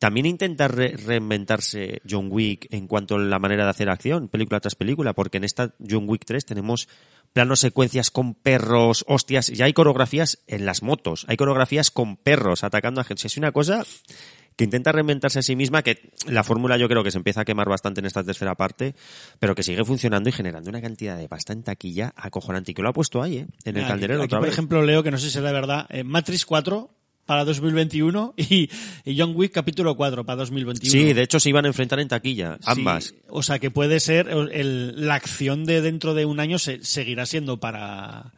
También 0.02 0.26
intenta 0.26 0.68
re- 0.68 0.98
reinventarse 0.98 2.02
John 2.10 2.30
Wick 2.32 2.68
en 2.72 2.88
cuanto 2.88 3.16
a 3.16 3.20
la 3.20 3.38
manera 3.38 3.66
de 3.66 3.70
hacer 3.70 3.88
acción, 3.88 4.30
película 4.30 4.60
tras 4.60 4.74
película, 4.74 5.14
porque 5.14 5.38
en 5.38 5.44
esta 5.44 5.76
John 5.88 6.06
Wick 6.10 6.26
3 6.26 6.44
tenemos 6.44 6.90
planos 7.34 7.60
secuencias 7.60 8.10
con 8.10 8.34
perros, 8.34 9.06
hostias, 9.08 9.48
ya 9.50 9.66
hay 9.66 9.74
coreografías 9.74 10.40
en 10.48 10.66
las 10.66 10.82
motos, 10.82 11.26
hay 11.28 11.38
coreografías 11.38 11.92
con 11.92 12.18
perros 12.18 12.64
atacando 12.64 13.00
a 13.00 13.04
gente. 13.04 13.28
Es 13.28 13.38
una 13.38 13.52
cosa 13.52 13.86
que 14.56 14.64
intenta 14.64 14.92
reinventarse 14.92 15.38
a 15.38 15.44
sí 15.44 15.56
misma, 15.56 15.84
que 15.84 16.12
la 16.28 16.44
fórmula 16.44 16.78
yo 16.78 16.90
creo 16.90 17.04
que 17.04 17.12
se 17.12 17.18
empieza 17.20 17.42
a 17.42 17.46
quemar 17.46 17.70
bastante 17.70 18.00
en 18.02 18.08
esta 18.08 18.24
tercera 18.24 18.56
parte, 18.56 18.96
pero 19.40 19.54
que 19.54 19.62
sigue 19.62 19.86
funcionando 19.86 20.30
y 20.30 20.32
generando 20.34 20.70
una 20.72 20.82
cantidad 20.82 21.16
de 21.16 21.30
pasta 21.30 21.54
en 21.54 21.62
taquilla 21.62 22.12
acojonante 22.16 22.72
y 22.72 22.74
que 22.74 22.82
lo 22.82 22.90
ha 22.90 22.94
puesto 22.94 23.22
ahí, 23.22 23.38
¿eh? 23.38 23.48
En 23.66 23.78
el 23.78 23.84
Aquí- 23.84 23.92
calderero 23.92 24.22
aquí, 24.22 24.26
otra 24.26 24.40
por 24.40 24.48
vez. 24.48 24.54
ejemplo, 24.56 24.82
leo 24.82 25.04
que 25.04 25.12
no 25.12 25.20
sé 25.20 25.28
si 25.28 25.34
será 25.34 25.52
verdad, 25.52 25.86
eh, 25.90 26.04
Matrix 26.04 26.46
4 26.46 26.90
para 27.32 27.46
2021 27.46 28.34
y, 28.36 28.70
y 29.06 29.18
John 29.18 29.32
Wick 29.38 29.54
capítulo 29.54 29.96
4 29.96 30.26
para 30.26 30.36
2021. 30.36 30.92
Sí, 30.92 31.14
de 31.14 31.22
hecho 31.24 31.40
se 31.40 31.48
iban 31.48 31.64
a 31.64 31.70
enfrentar 31.70 32.02
en 32.02 32.10
taquilla, 32.10 32.58
Sí, 32.58 32.64
ambas. 32.66 33.16
o 33.30 33.42
sea 33.42 33.58
que 33.58 33.72
puede 33.72 34.02
ser 34.02 34.28
el- 34.28 35.08
la 35.08 35.16
acción 35.16 35.64
de 35.64 35.80
dentro 35.82 36.14
de 36.14 36.26
un 36.26 36.42
año 36.42 36.60
se- 36.60 36.84
seguirá 36.84 37.26
siendo 37.26 37.58
para 37.62 38.34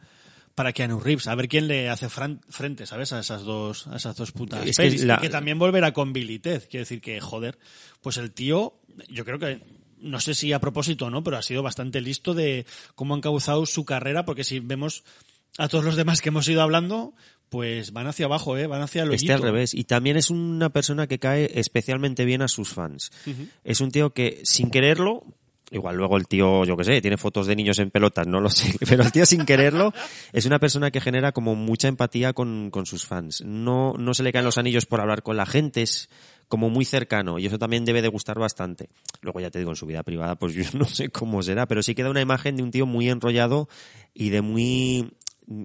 para 0.54 0.72
Keanu 0.72 1.00
Reeves, 1.00 1.26
a 1.26 1.34
ver 1.34 1.48
quién 1.48 1.66
le 1.66 1.90
hace 1.90 2.08
frente, 2.08 2.86
¿sabes? 2.86 3.12
A 3.12 3.18
esas 3.18 3.42
dos, 3.42 3.88
a 3.88 3.96
esas 3.96 4.14
dos 4.14 4.30
putas 4.30 4.64
Es 4.64 4.76
que 4.76 4.90
la- 5.04 5.20
también 5.28 5.58
volverá 5.58 5.92
con 5.92 6.12
Billy 6.12 6.38
Ted. 6.38 6.62
Quiere 6.70 6.82
decir 6.84 7.00
que, 7.00 7.20
joder, 7.20 7.58
pues 8.00 8.16
el 8.18 8.30
tío, 8.30 8.74
yo 9.08 9.24
creo 9.24 9.40
que, 9.40 9.60
no 9.98 10.20
sé 10.20 10.36
si 10.36 10.52
a 10.52 10.60
propósito 10.60 11.06
o 11.06 11.10
no, 11.10 11.24
pero 11.24 11.36
ha 11.38 11.42
sido 11.42 11.64
bastante 11.64 12.00
listo 12.00 12.32
de 12.32 12.64
cómo 12.94 13.14
han 13.14 13.20
causado 13.20 13.66
su 13.66 13.84
carrera, 13.84 14.24
porque 14.24 14.44
si 14.44 14.60
vemos 14.60 15.02
a 15.58 15.66
todos 15.68 15.84
los 15.84 15.96
demás 15.96 16.20
que 16.20 16.28
hemos 16.30 16.48
ido 16.48 16.62
hablando, 16.62 17.14
pues 17.54 17.92
van 17.92 18.08
hacia 18.08 18.26
abajo, 18.26 18.58
¿eh? 18.58 18.66
Van 18.66 18.82
hacia 18.82 19.04
el 19.04 19.14
Este 19.14 19.32
al 19.32 19.40
revés. 19.40 19.74
Y 19.74 19.84
también 19.84 20.16
es 20.16 20.28
una 20.28 20.70
persona 20.70 21.06
que 21.06 21.20
cae 21.20 21.48
especialmente 21.54 22.24
bien 22.24 22.42
a 22.42 22.48
sus 22.48 22.70
fans. 22.70 23.12
Es 23.62 23.80
un 23.80 23.92
tío 23.92 24.10
que, 24.10 24.40
sin 24.42 24.72
quererlo, 24.72 25.22
igual 25.70 25.94
luego 25.94 26.16
el 26.16 26.26
tío, 26.26 26.64
yo 26.64 26.76
qué 26.76 26.82
sé, 26.82 27.00
tiene 27.00 27.16
fotos 27.16 27.46
de 27.46 27.54
niños 27.54 27.78
en 27.78 27.92
pelotas, 27.92 28.26
no 28.26 28.40
lo 28.40 28.50
sé, 28.50 28.74
pero 28.88 29.04
el 29.04 29.12
tío 29.12 29.24
sin 29.24 29.46
quererlo 29.46 29.94
es 30.32 30.46
una 30.46 30.58
persona 30.58 30.90
que 30.90 31.00
genera 31.00 31.30
como 31.30 31.54
mucha 31.54 31.86
empatía 31.86 32.32
con, 32.32 32.72
con 32.72 32.86
sus 32.86 33.06
fans. 33.06 33.44
No, 33.46 33.92
no 33.96 34.14
se 34.14 34.24
le 34.24 34.32
caen 34.32 34.46
los 34.46 34.58
anillos 34.58 34.86
por 34.86 35.00
hablar 35.00 35.22
con 35.22 35.36
la 35.36 35.46
gente, 35.46 35.82
es 35.82 36.08
como 36.48 36.70
muy 36.70 36.84
cercano 36.84 37.38
y 37.38 37.46
eso 37.46 37.60
también 37.60 37.84
debe 37.84 38.02
de 38.02 38.08
gustar 38.08 38.36
bastante. 38.40 38.88
Luego 39.20 39.38
ya 39.38 39.50
te 39.50 39.60
digo, 39.60 39.70
en 39.70 39.76
su 39.76 39.86
vida 39.86 40.02
privada, 40.02 40.34
pues 40.34 40.54
yo 40.54 40.64
no 40.76 40.86
sé 40.86 41.08
cómo 41.10 41.40
será, 41.40 41.66
pero 41.66 41.84
sí 41.84 41.94
queda 41.94 42.10
una 42.10 42.20
imagen 42.20 42.56
de 42.56 42.64
un 42.64 42.72
tío 42.72 42.84
muy 42.84 43.08
enrollado 43.08 43.68
y 44.12 44.30
de 44.30 44.42
muy 44.42 45.12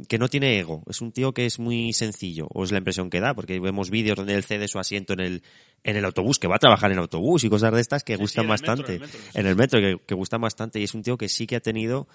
que 0.08 0.18
no 0.18 0.28
tiene 0.28 0.60
ego, 0.60 0.84
es 0.90 1.02
un 1.02 1.12
tío 1.12 1.34
que 1.34 1.46
es 1.46 1.60
muy 1.60 1.94
sencillo, 1.94 2.48
o 2.54 2.64
es 2.64 2.72
la 2.72 2.80
impresión 2.80 3.10
que 3.10 3.20
da, 3.20 3.34
porque 3.34 3.60
vemos 3.60 3.90
vídeos 3.90 4.18
donde 4.18 4.36
él 4.36 4.44
cede 4.44 4.68
su 4.68 4.80
asiento 4.80 5.14
en 5.14 5.22
el, 5.22 5.44
en 5.84 5.96
el 5.96 6.06
autobús, 6.06 6.38
que 6.38 6.48
va 6.48 6.58
a 6.58 6.60
trabajar 6.60 6.92
en 6.92 7.00
autobús 7.00 7.44
y 7.44 7.50
cosas 7.50 7.74
de 7.74 7.82
estas 7.82 8.04
que 8.04 8.18
gustan 8.18 8.46
en 8.46 8.52
el 8.52 8.60
metro, 8.60 8.76
bastante. 8.76 8.96
en 8.96 9.02
el 9.02 9.08
metro, 9.08 9.40
en 9.40 9.46
el 9.48 9.56
metro, 9.56 9.80
que, 9.80 10.06
que 10.06 10.16
gustan 10.16 10.42
bastante, 10.42 10.80
y 10.80 10.84
es 10.84 10.94
un 10.94 11.04
tío 11.04 11.18
que 11.18 11.30
sí 11.30 11.48
que 11.48 11.56
ha 11.56 11.62
tenido 11.62 12.08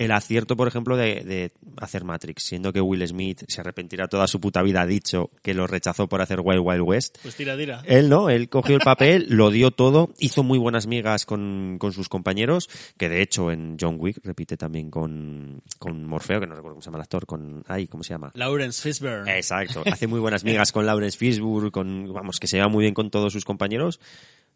el 0.00 0.12
acierto, 0.12 0.56
por 0.56 0.66
ejemplo, 0.66 0.96
de, 0.96 1.22
de 1.24 1.52
hacer 1.76 2.04
Matrix, 2.04 2.44
siendo 2.44 2.72
que 2.72 2.80
Will 2.80 3.06
Smith 3.06 3.42
se 3.46 3.60
arrepentirá 3.60 4.08
toda 4.08 4.26
su 4.26 4.40
puta 4.40 4.62
vida, 4.62 4.80
ha 4.80 4.86
dicho 4.86 5.30
que 5.42 5.52
lo 5.52 5.66
rechazó 5.66 6.08
por 6.08 6.22
hacer 6.22 6.40
Wild 6.42 6.62
Wild 6.64 6.80
West. 6.80 7.18
Pues 7.20 7.36
tira, 7.36 7.54
tira. 7.54 7.82
Él 7.84 8.08
no, 8.08 8.30
él 8.30 8.48
cogió 8.48 8.76
el 8.76 8.80
papel, 8.80 9.26
lo 9.28 9.50
dio 9.50 9.72
todo, 9.72 10.14
hizo 10.18 10.42
muy 10.42 10.58
buenas 10.58 10.86
migas 10.86 11.26
con, 11.26 11.76
con 11.78 11.92
sus 11.92 12.08
compañeros, 12.08 12.70
que 12.96 13.10
de 13.10 13.20
hecho 13.20 13.52
en 13.52 13.76
John 13.78 13.96
Wick 13.98 14.20
repite 14.24 14.56
también 14.56 14.90
con, 14.90 15.60
con 15.78 16.06
Morfeo, 16.06 16.40
que 16.40 16.46
no 16.46 16.54
recuerdo 16.54 16.76
cómo 16.76 16.82
se 16.82 16.86
llama 16.86 16.98
el 16.98 17.02
actor, 17.02 17.26
con, 17.26 17.62
ay, 17.68 17.86
¿cómo 17.86 18.02
se 18.02 18.14
llama? 18.14 18.32
Lawrence 18.32 18.80
Fishburne. 18.80 19.36
Exacto, 19.36 19.82
hace 19.84 20.06
muy 20.06 20.18
buenas 20.18 20.44
migas 20.44 20.72
con 20.72 20.86
Lawrence 20.86 21.18
Fishburne, 21.18 21.70
con, 21.70 22.10
vamos, 22.10 22.40
que 22.40 22.46
se 22.46 22.56
lleva 22.56 22.68
muy 22.68 22.84
bien 22.84 22.94
con 22.94 23.10
todos 23.10 23.34
sus 23.34 23.44
compañeros. 23.44 24.00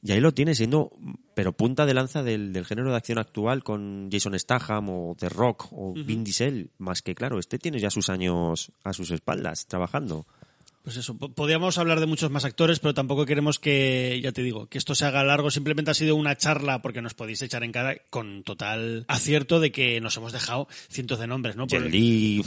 Y 0.06 0.12
ahí 0.12 0.20
lo 0.20 0.34
tiene 0.34 0.54
siendo, 0.54 0.92
pero 1.34 1.52
punta 1.52 1.86
de 1.86 1.94
lanza 1.94 2.22
del, 2.22 2.52
del 2.52 2.66
género 2.66 2.90
de 2.90 2.96
acción 2.98 3.16
actual 3.18 3.64
con 3.64 4.10
Jason 4.12 4.38
Statham 4.38 4.90
o 4.90 5.16
The 5.18 5.30
Rock 5.30 5.72
o 5.72 5.92
Ujú. 5.92 6.04
Vin 6.04 6.22
Diesel, 6.24 6.68
más 6.76 7.00
que 7.00 7.14
claro, 7.14 7.38
este 7.38 7.58
tiene 7.58 7.80
ya 7.80 7.88
sus 7.90 8.10
años 8.10 8.70
a 8.84 8.92
sus 8.92 9.10
espaldas 9.10 9.66
trabajando. 9.66 10.26
Pues 10.82 10.98
eso, 10.98 11.16
po- 11.16 11.32
podríamos 11.32 11.78
hablar 11.78 11.98
de 11.98 12.04
muchos 12.04 12.30
más 12.30 12.44
actores, 12.44 12.78
pero 12.80 12.92
tampoco 12.92 13.24
queremos 13.24 13.58
que, 13.58 14.20
ya 14.22 14.32
te 14.32 14.42
digo, 14.42 14.66
que 14.66 14.76
esto 14.76 14.94
se 14.94 15.06
haga 15.06 15.24
largo. 15.24 15.50
Simplemente 15.50 15.90
ha 15.90 15.94
sido 15.94 16.14
una 16.14 16.36
charla, 16.36 16.82
porque 16.82 17.00
nos 17.00 17.14
podéis 17.14 17.40
echar 17.40 17.64
en 17.64 17.72
cara 17.72 17.96
con 18.10 18.42
total 18.42 19.06
acierto 19.08 19.60
de 19.60 19.72
que 19.72 20.02
nos 20.02 20.14
hemos 20.18 20.34
dejado 20.34 20.68
cientos 20.90 21.18
de 21.18 21.26
nombres, 21.26 21.56
¿no? 21.56 21.66
Por- 21.66 21.80
Jet 21.84 21.90
Li, 21.90 22.44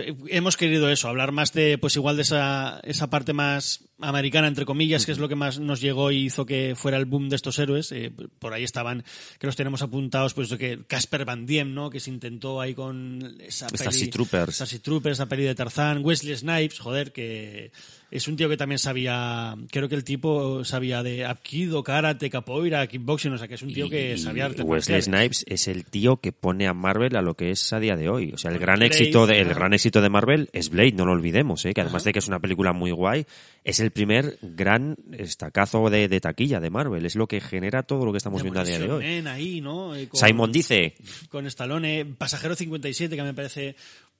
eh, 0.00 0.16
hemos 0.30 0.56
querido 0.56 0.90
eso, 0.90 1.06
hablar 1.06 1.30
más 1.30 1.52
de, 1.52 1.78
pues 1.78 1.94
igual 1.94 2.16
de 2.16 2.22
esa, 2.22 2.80
esa 2.82 3.08
parte 3.08 3.32
más 3.32 3.84
americana, 4.00 4.48
entre 4.48 4.64
comillas, 4.64 5.06
que 5.06 5.12
es 5.12 5.18
lo 5.18 5.28
que 5.28 5.36
más 5.36 5.60
nos 5.60 5.80
llegó 5.80 6.10
y 6.10 6.24
hizo 6.24 6.46
que 6.46 6.74
fuera 6.76 6.96
el 6.96 7.04
boom 7.04 7.28
de 7.28 7.36
estos 7.36 7.58
héroes. 7.58 7.92
Eh, 7.92 8.12
por 8.38 8.52
ahí 8.52 8.64
estaban, 8.64 9.04
que 9.38 9.46
los 9.46 9.56
tenemos 9.56 9.82
apuntados, 9.82 10.34
pues 10.34 10.52
que 10.54 10.84
Casper 10.86 11.24
Van 11.24 11.46
Diem, 11.46 11.74
¿no? 11.74 11.90
Que 11.90 12.00
se 12.00 12.10
intentó 12.10 12.60
ahí 12.60 12.74
con 12.74 13.36
esa. 13.40 13.68
Starship 13.68 14.10
Troopers. 14.10 14.54
Starship 14.54 14.80
Troopers, 14.80 15.18
esa 15.18 15.26
peli 15.26 15.44
de 15.44 15.54
Tarzán. 15.54 16.04
Wesley 16.04 16.36
Snipes, 16.36 16.78
joder, 16.78 17.12
que 17.12 17.70
es 18.14 18.28
un 18.28 18.36
tío 18.36 18.48
que 18.48 18.56
también 18.56 18.78
sabía, 18.78 19.56
creo 19.72 19.88
que 19.88 19.96
el 19.96 20.04
tipo 20.04 20.64
sabía 20.64 21.02
de 21.02 21.24
Aikido, 21.24 21.82
Karate, 21.82 22.30
Capoeira, 22.30 22.86
Kickboxing, 22.86 23.32
o 23.32 23.38
sea, 23.38 23.48
que 23.48 23.54
es 23.54 23.62
un 23.62 23.74
tío 23.74 23.90
que 23.90 24.16
sabía 24.18 24.44
artes 24.44 24.64
Wesley. 24.64 25.02
Snipes 25.02 25.44
es 25.48 25.66
el 25.66 25.84
tío 25.84 26.18
que 26.18 26.30
pone 26.30 26.68
a 26.68 26.74
Marvel 26.74 27.16
a 27.16 27.22
lo 27.22 27.34
que 27.34 27.50
es 27.50 27.72
a 27.72 27.80
día 27.80 27.96
de 27.96 28.08
hoy. 28.08 28.30
O 28.32 28.38
sea, 28.38 28.52
el 28.52 28.60
gran 28.60 28.76
Blade, 28.76 28.86
éxito 28.86 29.26
de, 29.26 29.40
el 29.40 29.52
gran 29.52 29.72
éxito 29.72 30.00
de 30.00 30.10
Marvel 30.10 30.48
es 30.52 30.70
Blade, 30.70 30.92
no 30.92 31.06
lo 31.06 31.12
olvidemos, 31.12 31.64
¿eh? 31.64 31.74
que 31.74 31.80
además 31.80 32.04
de 32.04 32.12
que 32.12 32.20
es 32.20 32.28
una 32.28 32.38
película 32.38 32.72
muy 32.72 32.92
guay, 32.92 33.26
es 33.64 33.80
el 33.80 33.83
primer 33.92 34.38
gran 34.42 34.96
estacazo 35.12 35.90
de, 35.90 36.08
de 36.08 36.20
taquilla 36.20 36.60
de 36.60 36.70
Marvel. 36.70 37.04
Es 37.06 37.14
lo 37.16 37.26
que 37.26 37.40
genera 37.40 37.82
todo 37.82 38.04
lo 38.04 38.12
que 38.12 38.18
estamos 38.18 38.42
viendo 38.42 38.60
a 38.60 38.64
día 38.64 38.78
de 38.78 38.90
hoy. 38.90 39.04
Man 39.04 39.26
ahí, 39.28 39.60
¿no? 39.60 39.94
Eh, 39.94 40.08
con- 40.08 40.20
Simon 40.20 40.52
dice, 40.52 40.94
con 41.28 41.46
Stallone, 41.46 42.04
Pasajero 42.04 42.54
57, 42.54 43.16
que 43.16 43.22
me 43.22 43.34
parece 43.34 43.76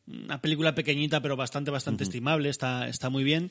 una 0.07 0.41
película 0.41 0.75
pequeñita 0.75 1.21
pero 1.23 1.37
bastante, 1.37 1.71
bastante 1.71 2.05
estimable, 2.05 2.49
está, 2.51 2.89
está 2.89 3.09
muy 3.11 3.25
bien. 3.25 3.51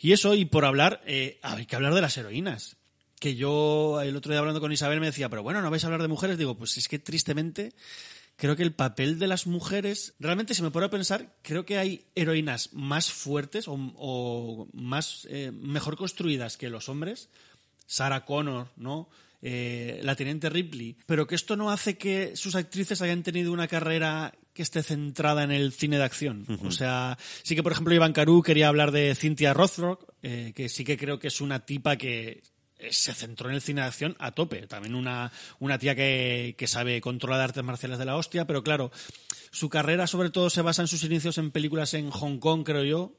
Y 0.00 0.12
eso, 0.12 0.34
y 0.34 0.44
por 0.44 0.64
hablar, 0.64 1.02
eh, 1.06 1.38
hay 1.42 1.66
que 1.66 1.74
hablar 1.76 1.94
de 1.94 2.00
las 2.00 2.16
heroínas. 2.16 2.76
Que 3.18 3.34
yo 3.34 4.00
el 4.00 4.14
otro 4.14 4.30
día 4.30 4.38
hablando 4.38 4.60
con 4.60 4.70
Isabel 4.70 5.00
me 5.00 5.06
decía, 5.06 5.28
pero 5.28 5.42
bueno, 5.42 5.60
¿no 5.60 5.70
vais 5.70 5.82
a 5.82 5.88
hablar 5.88 6.02
de 6.02 6.06
mujeres? 6.08 6.38
Digo, 6.38 6.56
pues 6.56 6.76
es 6.78 6.86
que 6.86 7.00
tristemente 7.00 7.72
creo 8.38 8.56
que 8.56 8.62
el 8.62 8.72
papel 8.72 9.18
de 9.18 9.26
las 9.26 9.46
mujeres, 9.46 10.14
realmente 10.20 10.54
si 10.54 10.62
me 10.62 10.70
puedo 10.70 10.88
pensar, 10.88 11.34
creo 11.42 11.66
que 11.66 11.76
hay 11.76 12.06
heroínas 12.14 12.72
más 12.72 13.12
fuertes 13.12 13.68
o, 13.68 13.74
o 13.96 14.68
más 14.72 15.26
eh, 15.28 15.50
mejor 15.52 15.96
construidas 15.96 16.56
que 16.56 16.70
los 16.70 16.88
hombres. 16.88 17.28
Sarah 17.86 18.24
Connor, 18.24 18.68
¿no? 18.76 19.08
Eh, 19.40 20.00
la 20.02 20.16
teniente 20.16 20.50
Ripley, 20.50 20.96
pero 21.06 21.26
que 21.26 21.34
esto 21.36 21.56
no 21.56 21.70
hace 21.70 21.96
que 21.96 22.36
sus 22.36 22.54
actrices 22.54 23.02
hayan 23.02 23.22
tenido 23.22 23.52
una 23.52 23.68
carrera 23.68 24.34
que 24.52 24.62
esté 24.62 24.82
centrada 24.82 25.44
en 25.44 25.52
el 25.52 25.72
cine 25.72 25.96
de 25.96 26.02
acción. 26.02 26.44
O 26.64 26.72
sea, 26.72 27.16
sí 27.44 27.54
que 27.54 27.62
por 27.62 27.70
ejemplo 27.70 27.94
Iván 27.94 28.12
Caru 28.12 28.42
quería 28.42 28.66
hablar 28.66 28.90
de 28.90 29.14
Cynthia 29.14 29.54
Rothrock, 29.54 30.12
eh, 30.22 30.52
que 30.56 30.68
sí 30.68 30.84
que 30.84 30.96
creo 30.96 31.20
que 31.20 31.28
es 31.28 31.40
una 31.40 31.64
tipa 31.64 31.96
que 31.96 32.42
se 32.90 33.14
centró 33.14 33.48
en 33.48 33.56
el 33.56 33.60
cine 33.60 33.80
de 33.80 33.86
acción 33.88 34.16
a 34.18 34.32
tope. 34.32 34.66
También 34.66 34.94
una, 34.94 35.32
una 35.58 35.78
tía 35.78 35.94
que, 35.94 36.54
que 36.58 36.66
sabe 36.66 37.00
controlar 37.00 37.40
artes 37.40 37.64
marciales 37.64 37.98
de 37.98 38.04
la 38.04 38.16
hostia, 38.16 38.46
pero 38.46 38.62
claro, 38.62 38.90
su 39.50 39.68
carrera 39.68 40.06
sobre 40.06 40.30
todo 40.30 40.50
se 40.50 40.62
basa 40.62 40.82
en 40.82 40.88
sus 40.88 41.04
inicios 41.04 41.38
en 41.38 41.50
películas 41.50 41.94
en 41.94 42.10
Hong 42.10 42.38
Kong, 42.38 42.64
creo 42.64 42.84
yo, 42.84 43.14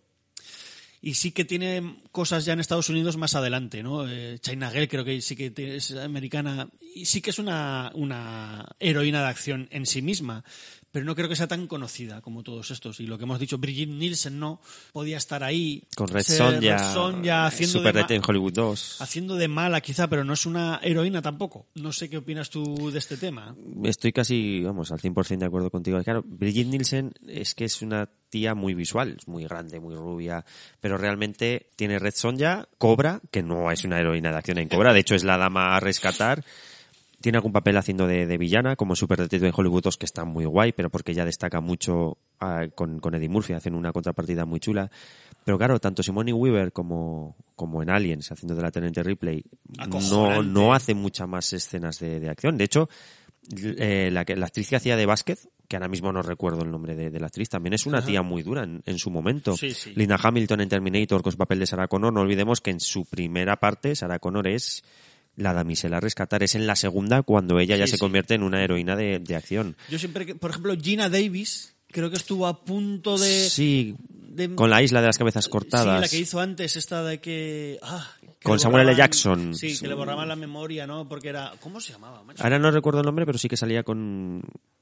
y 1.02 1.14
sí 1.14 1.32
que 1.32 1.46
tiene 1.46 2.02
cosas 2.12 2.46
ya 2.46 2.54
en 2.54 2.60
Estados 2.60 2.90
Unidos 2.90 3.16
más 3.16 3.36
adelante, 3.36 3.84
¿no? 3.84 4.08
Eh, 4.08 4.38
China 4.40 4.70
Girl 4.70 4.88
creo 4.88 5.06
que 5.06 5.22
sí 5.22 5.36
que 5.36 5.54
es 5.76 5.92
americana 5.96 6.70
y 6.94 7.06
sí 7.06 7.22
que 7.22 7.30
es 7.30 7.40
una, 7.40 7.92
una 7.96 8.68
heroína 8.80 9.22
de 9.22 9.28
acción 9.28 9.68
en 9.72 9.86
sí 9.86 10.02
misma, 10.02 10.44
pero 10.92 11.06
no 11.06 11.16
creo 11.16 11.30
que 11.30 11.36
sea 11.36 11.48
tan 11.48 11.68
conocida 11.68 12.22
como 12.22 12.44
todos 12.44 12.72
estos. 12.72 13.00
Y 13.00 13.08
lo 13.08 13.18
que 13.18 13.26
hemos 13.26 13.40
dicho, 13.40 13.58
Brigitte 13.58 13.90
Nielsen 13.90 14.40
no 14.40 14.62
podía 14.92 15.18
estar 15.18 15.44
ahí. 15.44 15.84
Con 15.96 16.08
Red 16.08 16.24
Sonja, 16.24 16.94
Sonja 16.94 17.46
haciendo 17.46 17.80
Super 17.80 18.06
de 18.06 18.16
en 18.16 18.22
Hollywood 18.26 18.54
2. 18.54 19.02
haciendo 19.02 19.36
de 19.36 19.48
mala 19.48 19.82
quizá, 19.82 20.08
pero 20.08 20.24
no 20.24 20.34
es 20.34 20.46
una 20.46 20.80
heroína 20.82 21.22
tampoco. 21.22 21.68
No 21.76 21.92
sé 21.92 22.10
qué 22.10 22.18
opinas 22.18 22.50
tú 22.50 22.92
de 22.92 23.00
este 23.00 23.18
tema. 23.18 23.56
Estoy 23.84 24.12
casi, 24.12 24.64
vamos, 24.64 24.92
al 24.92 25.00
100% 25.00 25.38
de 25.38 25.46
acuerdo 25.46 25.70
contigo. 25.70 26.02
Claro, 26.04 26.24
Brigitte 26.26 26.68
Nielsen 26.68 27.14
es 27.28 27.54
que 27.54 27.66
es 27.66 27.82
una 27.82 28.10
tía 28.30 28.56
muy 28.56 28.74
visual, 28.74 29.16
es 29.20 29.28
muy 29.28 29.44
grande, 29.44 29.80
muy 29.80 29.96
rubia, 29.96 30.46
pero 30.80 30.98
realmente 30.98 31.70
tiene 31.76 32.00
Red 32.00 32.14
Sonja, 32.16 32.68
Cobra, 32.78 33.22
que 33.32 33.44
no 33.44 33.72
es 33.72 33.84
una 33.84 34.00
heroína 34.00 34.32
de 34.32 34.38
acción 34.38 34.60
en 34.60 34.70
Cobra, 34.70 34.94
de 34.94 35.00
hecho 35.00 35.16
es 35.16 35.24
la 35.24 35.38
dama 35.38 35.76
a 35.76 35.80
rescatar. 35.80 36.44
Tiene 37.22 37.38
algún 37.38 37.52
papel 37.52 37.76
haciendo 37.78 38.08
de, 38.08 38.26
de 38.26 38.38
villana, 38.38 38.76
como 38.76 38.96
Super 38.96 39.18
Detective 39.18 39.48
en 39.48 39.54
Hollywood 39.56 39.84
2, 39.84 39.98
que 39.98 40.06
está 40.06 40.24
muy 40.24 40.46
guay, 40.46 40.72
pero 40.72 40.90
porque 40.90 41.12
ella 41.12 41.26
destaca 41.26 41.60
mucho 41.60 42.18
ah, 42.40 42.68
con, 42.74 43.00
con 43.00 43.14
Eddie 43.16 43.28
Murphy, 43.30 43.54
hacen 43.54 43.76
una 43.76 43.92
contrapartida 43.92 44.46
muy 44.46 44.60
chula. 44.60 44.90
Pero 45.44 45.58
claro, 45.58 45.80
tanto 45.80 46.04
Simone 46.04 46.32
Weaver 46.32 46.72
como, 46.72 47.36
como 47.56 47.82
en 47.82 47.90
Aliens, 47.90 48.32
haciendo 48.32 48.56
de 48.56 48.62
la 48.62 48.72
Tenente 48.72 49.04
Ripley, 49.04 49.44
no, 50.10 50.44
no 50.44 50.74
hace 50.74 50.94
muchas 50.94 51.28
más 51.28 51.52
escenas 51.54 52.00
de, 52.00 52.20
de 52.20 52.30
acción. 52.30 52.58
De 52.58 52.66
hecho, 52.66 52.90
eh, 53.58 54.10
la, 54.12 54.24
la 54.28 54.46
actriz 54.46 54.70
que 54.70 54.76
hacía 54.76 54.96
de 54.96 55.06
Vázquez, 55.06 55.50
que 55.68 55.76
ahora 55.76 55.88
mismo 55.88 56.12
no 56.12 56.22
recuerdo 56.22 56.64
el 56.64 56.72
nombre 56.72 56.96
de, 56.96 57.10
de 57.10 57.20
la 57.20 57.28
actriz, 57.28 57.50
también 57.50 57.74
es 57.74 57.86
una 57.86 58.00
Ajá. 58.00 58.08
tía 58.08 58.22
muy 58.22 58.44
dura 58.44 58.64
en, 58.64 58.82
en 58.86 58.98
su 59.00 59.10
momento. 59.10 59.58
Sí, 59.58 59.72
sí. 59.72 59.94
Linda 59.96 60.18
Hamilton 60.22 60.62
en 60.62 60.70
Terminator 60.70 61.22
con 61.22 61.32
su 61.32 61.38
papel 61.38 61.60
de 61.60 61.66
Sarah 61.66 61.88
Connor, 61.88 62.14
no 62.14 62.22
olvidemos 62.22 62.62
que 62.62 62.72
en 62.72 62.80
su 62.80 63.06
primera 63.06 63.58
parte 63.58 63.96
Sarah 63.96 64.20
Connor 64.20 64.48
es 64.48 64.84
la 65.40 65.54
damisela 65.54 65.98
a 65.98 66.00
rescatar, 66.00 66.44
es 66.44 66.56
en 66.56 66.68
la 66.68 66.76
segunda 66.76 67.24
cuando 67.24 67.60
ella 67.60 67.76
ya 67.78 67.86
Sí, 67.88 67.94
se 67.94 67.98
convierte 67.98 68.34
en 68.36 68.44
una 68.44 68.64
heroína 68.64 68.96
de, 68.96 69.20
de 69.20 69.36
acción. 69.36 69.76
Yo 69.90 69.98
siempre, 69.98 70.26
que- 70.26 70.36
por 70.36 70.52
ejemplo, 70.52 70.76
Gina 70.80 71.10
Davis, 71.10 71.76
creo 71.88 72.10
que 72.10 72.18
estuvo 72.18 72.46
a 72.48 72.64
punto 72.64 73.18
de... 73.18 73.50
Sí, 73.50 73.96
de- 74.10 74.54
con 74.56 74.70
la 74.70 74.84
isla 74.84 75.02
de 75.02 75.08
las 75.08 75.18
cabezas 75.18 75.48
cortadas. 75.48 75.96
Sí, 75.96 76.02
la 76.02 76.08
que 76.08 76.18
hizo 76.24 76.40
antes, 76.40 76.76
esta 76.76 77.04
de 77.04 77.20
que... 77.20 77.80
ah, 77.82 78.08
que 78.40 78.44
Con 78.44 78.60
Samuel 78.60 78.88
L. 78.88 78.96
Jackson. 78.98 79.56
Sí, 79.56 79.78
que 79.80 79.88
le 79.88 79.94
borraban 79.96 80.28
la 80.28 80.36
memoria, 80.36 80.86
¿no? 80.86 81.08
Porque 81.10 81.30
era... 81.30 81.54
¿Cómo 81.60 81.82
se 81.82 81.94
llamaba, 81.94 82.24
macho? 82.24 82.44
Ahora 82.44 82.60
no 82.60 82.70
recuerdo 82.72 83.00
el 83.00 83.06
nombre, 83.06 83.26
pero 83.26 83.38
sí 83.38 83.48
que 83.48 83.58
salía 83.58 83.84
con 83.84 84.42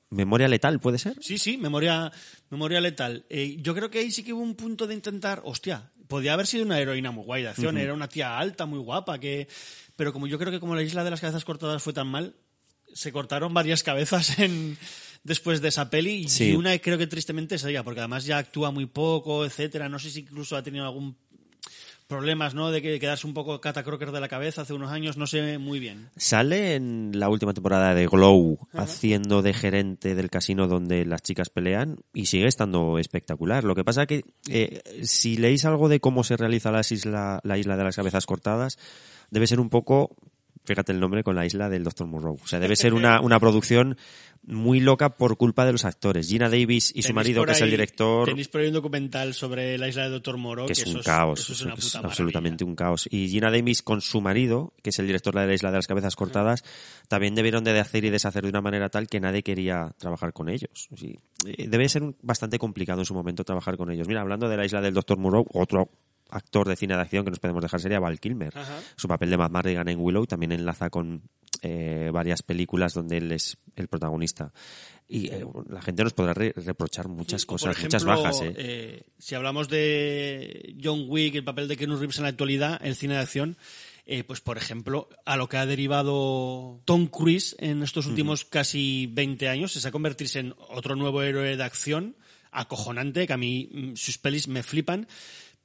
Memoria 0.09 0.47
Letal, 0.47 0.79
¿puede 0.79 0.97
ser? 0.99 1.15
Sí, 1.21 1.37
sí, 1.37 1.57
memoria, 1.57 2.11
memoria 2.49 2.79
letal. 2.81 3.25
Eh, 3.29 3.57
yo 3.61 3.73
creo 3.75 3.89
que 3.89 3.99
ahí 3.99 4.09
sí 4.11 4.23
que 4.23 4.31
hubo 4.33 4.41
un 4.41 4.55
punto 4.55 4.87
de 4.87 4.93
intentar, 4.93 5.41
hostia, 5.43 5.91
podía 6.07 6.33
haber 6.33 6.47
sido 6.47 6.63
una 6.65 6.79
heroína 6.79 7.11
muy 7.11 7.25
guay 7.25 7.43
de 7.43 7.49
acción, 7.49 7.77
era 7.77 7.93
una 7.93 8.07
tía 8.07 8.37
alta, 8.39 8.65
muy 8.65 8.79
guapa, 8.79 9.19
que 9.19 9.47
pero 9.97 10.13
como 10.13 10.27
yo 10.27 10.39
creo 10.39 10.51
que 10.51 10.61
como 10.61 10.75
la 10.75 10.83
isla 10.83 11.03
de 11.03 11.09
las 11.09 11.19
cabezas 11.19 11.43
cortadas 11.43 11.83
fue 11.83 11.91
tan 11.91 12.07
mal, 12.07 12.35
se 12.93 13.11
cortaron 13.11 13.53
varias 13.53 13.83
cabezas 13.83 14.39
en 14.39 14.77
después 15.23 15.61
de 15.61 15.67
esa 15.67 15.89
peli 15.89 16.25
y 16.39 16.55
una 16.55 16.77
creo 16.79 16.97
que 16.97 17.07
tristemente 17.07 17.55
es 17.55 17.63
ella, 17.65 17.83
porque 17.83 17.99
además 17.99 18.25
ya 18.25 18.37
actúa 18.37 18.71
muy 18.71 18.85
poco, 18.85 19.43
etcétera. 19.43 19.89
No 19.89 19.99
sé 19.99 20.09
si 20.09 20.21
incluso 20.21 20.55
ha 20.55 20.63
tenido 20.63 20.85
algún 20.85 21.17
problemas, 22.07 22.53
¿no? 22.53 22.71
De 22.71 22.81
que 22.81 22.99
quedarse 22.99 23.27
un 23.27 23.33
poco 23.33 23.59
Cata 23.59 23.83
Crocker 23.83 24.11
de 24.11 24.21
la 24.21 24.29
cabeza 24.29 24.61
hace 24.61 24.73
unos 24.73 24.91
años, 24.91 25.17
no 25.17 25.27
sé 25.27 25.57
muy 25.57 25.79
bien. 25.79 26.09
Sale 26.15 26.75
en 26.75 27.11
la 27.13 27.27
última 27.27 27.53
temporada 27.53 27.93
de 27.93 28.07
Glow 28.07 28.59
haciendo 28.73 29.41
de 29.41 29.53
gerente 29.53 30.15
del 30.15 30.29
casino 30.29 30.67
donde 30.67 31.05
las 31.05 31.21
chicas 31.21 31.49
pelean 31.49 31.97
y 32.13 32.27
sigue 32.27 32.47
estando 32.47 32.97
espectacular. 32.97 33.65
Lo 33.65 33.75
que 33.75 33.83
pasa 33.83 34.05
que 34.05 34.23
eh, 34.49 34.81
si 35.03 35.35
leéis 35.35 35.65
algo 35.65 35.89
de 35.89 35.99
cómo 35.99 36.23
se 36.23 36.37
realiza 36.37 36.71
las 36.71 36.91
isla, 36.91 37.41
la 37.43 37.57
isla 37.57 37.75
de 37.75 37.83
las 37.83 37.97
cabezas 37.97 38.25
cortadas, 38.25 38.77
debe 39.29 39.47
ser 39.47 39.59
un 39.59 39.69
poco, 39.69 40.15
fíjate 40.65 40.91
el 40.91 40.99
nombre, 40.99 41.23
con 41.23 41.35
la 41.35 41.45
isla 41.45 41.69
del 41.69 41.83
Dr. 41.83 42.07
Moreau. 42.07 42.37
O 42.43 42.47
sea, 42.47 42.59
debe 42.59 42.75
ser 42.75 42.93
una, 42.93 43.21
una 43.21 43.39
producción 43.39 43.97
muy 44.43 44.79
loca 44.79 45.17
por 45.17 45.35
culpa 45.35 45.65
de 45.65 45.73
los 45.73 45.83
actores. 45.83 46.29
Gina 46.29 46.47
Davis 46.49 46.93
y 46.95 47.01
su 47.01 47.13
marido, 47.13 47.43
que 47.43 47.51
es 47.51 47.59
el 47.59 47.69
director, 47.69 48.29
Tenéis 48.29 48.47
por 48.47 48.61
ahí 48.61 48.67
un 48.67 48.73
documental 48.75 49.33
sobre 49.33 49.77
la 49.77 49.89
isla 49.89 50.03
de 50.03 50.09
Doctor 50.09 50.37
Moro, 50.37 50.67
que 50.67 50.71
es 50.73 50.79
eso 50.83 50.97
un 50.97 51.03
caos, 51.03 51.41
eso 51.41 51.51
es 51.53 51.61
una 51.63 51.73
es 51.73 51.79
puta 51.83 51.97
maravilla. 51.97 52.09
absolutamente 52.11 52.63
un 52.63 52.75
caos. 52.75 53.09
Y 53.11 53.27
Gina 53.27 53.51
Davis 53.51 53.81
con 53.81 53.99
su 53.99 54.21
marido, 54.21 54.73
que 54.83 54.91
es 54.91 54.99
el 54.99 55.07
director 55.07 55.33
de 55.35 55.45
la 55.47 55.53
Isla 55.53 55.71
de 55.71 55.77
las 55.79 55.87
Cabezas 55.87 56.15
Cortadas, 56.15 56.63
también 57.09 57.35
debieron 57.35 57.65
de 57.65 57.77
hacer 57.77 58.05
y 58.05 58.09
deshacer 58.09 58.43
de 58.43 58.49
una 58.49 58.61
manera 58.61 58.87
tal 58.89 59.07
que 59.07 59.19
nadie 59.19 59.43
quería 59.43 59.93
trabajar 59.97 60.31
con 60.31 60.47
ellos. 60.47 60.87
Sí. 60.95 61.17
Eh, 61.45 61.67
Debe 61.67 61.89
ser 61.89 62.03
un- 62.03 62.15
bastante 62.21 62.57
complicado 62.57 62.99
en 63.01 63.05
su 63.05 63.13
momento 63.13 63.43
trabajar 63.43 63.75
con 63.75 63.91
ellos. 63.91 64.07
Mira, 64.07 64.21
hablando 64.21 64.47
de 64.47 64.55
la 64.55 64.65
Isla 64.65 64.79
del 64.79 64.93
Doctor 64.93 65.17
Moreau, 65.17 65.45
otro 65.51 65.89
actor 66.29 66.67
de 66.67 66.75
cine 66.75 66.95
de 66.95 67.01
acción 67.01 67.23
que 67.25 67.31
nos 67.31 67.39
podemos 67.39 67.61
dejar 67.61 67.79
sería 67.79 67.99
Val 67.99 68.19
Kilmer. 68.19 68.57
Ajá. 68.57 68.79
Su 68.95 69.07
papel 69.07 69.29
de 69.29 69.37
Matt 69.37 69.51
Mardigan 69.51 69.87
en 69.87 69.99
Willow 69.99 70.25
también 70.25 70.51
enlaza 70.51 70.89
con 70.89 71.21
eh, 71.61 72.09
varias 72.13 72.41
películas 72.43 72.93
donde 72.93 73.17
él 73.17 73.31
es 73.31 73.57
el 73.75 73.87
protagonista. 73.87 74.51
Y 75.09 75.27
eh, 75.27 75.45
la 75.69 75.81
gente 75.81 76.03
nos 76.03 76.13
podrá 76.13 76.33
re- 76.33 76.53
reprochar 76.55 77.07
muchas 77.07 77.45
Por 77.45 77.55
cosas, 77.55 77.77
ejemplo, 77.77 77.99
muchas 77.99 78.03
bajas. 78.03 78.41
¿eh? 78.43 79.03
si 79.17 79.35
hablamos 79.35 79.69
de 79.69 80.75
John 80.83 81.05
Wick, 81.07 81.35
el 81.35 81.43
papel 81.45 81.67
de 81.69 81.77
Keanu 81.77 81.95
Reeves 81.97 82.17
en 82.17 82.23
la 82.23 82.29
actualidad, 82.29 82.79
el 82.83 82.95
cine 82.95 83.13
de 83.13 83.21
acción, 83.21 83.57
eh, 84.05 84.23
pues 84.25 84.41
por 84.41 84.57
ejemplo, 84.57 85.09
a 85.25 85.37
lo 85.37 85.47
que 85.49 85.57
ha 85.57 85.65
derivado 85.65 86.81
Tom 86.85 87.07
Cruise 87.07 87.55
en 87.59 87.83
estos 87.83 88.05
últimos 88.05 88.43
casi 88.45 89.07
20 89.11 89.47
años, 89.49 89.75
es 89.77 89.85
a 89.85 89.91
convertirse 89.91 90.39
en 90.39 90.53
otro 90.69 90.95
nuevo 90.95 91.21
héroe 91.21 91.55
de 91.57 91.63
acción, 91.63 92.15
acojonante, 92.51 93.27
que 93.27 93.33
a 93.33 93.37
mí 93.37 93.69
mm, 93.71 93.95
sus 93.95 94.17
pelis 94.17 94.47
me 94.47 94.63
flipan, 94.63 95.07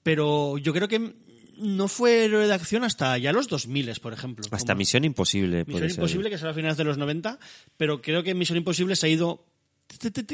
pero 0.03 0.59
yo 0.59 0.73
creo 0.73 0.89
que 0.89 1.15
no 1.59 1.89
fue 1.89 2.24
héroe 2.24 2.47
de 2.47 2.55
acción 2.55 2.85
hasta 2.85 3.16
ya 3.19 3.33
los 3.33 3.49
2000, 3.49 3.93
por 4.01 4.12
ejemplo. 4.12 4.45
Hasta 4.51 4.74
Misión 4.74 5.05
Imposible. 5.05 5.65
Misión 5.66 5.91
ser. 5.91 5.99
Imposible, 5.99 6.31
que 6.31 6.39
será 6.39 6.51
a 6.51 6.55
finales 6.55 6.77
de 6.77 6.85
los 6.85 6.99
90, 6.99 7.39
pero 7.77 8.03
creo 8.03 8.23
que 8.23 8.35
Misión 8.35 8.59
Imposible 8.59 8.97
se 8.97 9.07
ha 9.07 9.11
ido 9.11 9.47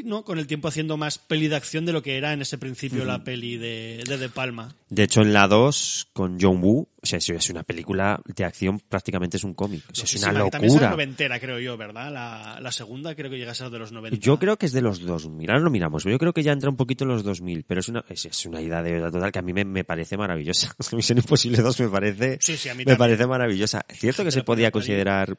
¿no? 0.05 0.25
con 0.25 0.39
el 0.39 0.47
tiempo 0.47 0.69
haciendo 0.69 0.97
más 0.97 1.19
peli 1.19 1.49
de 1.49 1.57
acción 1.57 1.85
de 1.87 1.93
lo 1.93 2.03
que 2.03 2.17
era 2.17 2.33
en 2.33 2.43
ese 2.43 2.59
principio 2.59 3.05
la 3.05 3.25
peli 3.25 3.57
de, 3.57 4.03
de 4.07 4.19
De 4.19 4.29
Palma. 4.29 4.75
De 4.91 5.03
hecho, 5.03 5.21
en 5.23 5.33
la 5.33 5.47
2, 5.49 6.09
con 6.13 6.39
John 6.41 6.63
Woo, 6.63 6.89
o 7.03 7.07
sea, 7.07 7.19
es- 7.19 7.29
es 7.29 7.51
una 7.51 7.63
película 7.63 8.21
de 8.25 8.45
acción, 8.45 8.81
prácticamente 8.81 9.37
es 9.37 9.45
un 9.45 9.55
cómic. 9.55 9.83
O 9.91 9.95
sea, 9.95 10.05
es 10.05 10.15
una 10.17 10.45
que 10.45 10.51
También 10.51 10.73
será 10.73 10.83
locura. 10.87 10.91
noventera, 10.91 11.41
creo 11.41 11.59
yo, 11.61 11.77
¿verdad? 11.77 12.13
La, 12.13 12.59
la 12.61 12.73
segunda 12.73 13.15
creo 13.15 13.31
que 13.31 13.37
llega 13.39 13.53
a 13.53 13.55
ser 13.55 13.71
de 13.71 13.79
los 13.79 13.93
90. 13.93 14.19
Yo 14.19 14.39
creo 14.39 14.57
que 14.57 14.67
es 14.67 14.73
de 14.73 14.81
los 14.83 15.01
2000, 15.01 15.51
ahora 15.51 15.63
lo 15.63 15.71
miramos, 15.71 16.03
pero 16.03 16.15
yo 16.15 16.19
creo 16.19 16.33
que 16.33 16.43
ya 16.43 16.53
entra 16.53 16.71
un 16.71 16.77
poquito 16.77 17.05
en 17.05 17.11
los 17.11 17.23
2000, 17.25 17.65
pero 17.65 17.81
es 17.81 17.89
una, 17.89 18.05
es, 18.09 18.25
es 18.27 18.47
una 18.47 18.61
idea 18.63 18.83
de 18.83 19.01
total 19.11 19.31
que 19.33 19.39
a 19.39 19.43
mí 19.43 19.53
me, 19.53 19.65
me 19.65 19.85
parece 19.85 20.17
maravillosa. 20.17 20.75
Misión 20.93 21.19
Imposible 21.19 21.59
2 21.59 21.81
me 21.81 21.89
parece, 21.89 22.39
Sí, 22.41 22.57
sí, 22.57 22.69
a 22.69 22.75
mí 22.75 22.85
me 22.87 22.97
parece 22.97 23.27
maravillosa. 23.27 23.85
Cierto 23.93 24.25
que 24.25 24.31
se 24.31 24.39
la 24.39 24.45
podía 24.45 24.71
considerar 24.71 25.37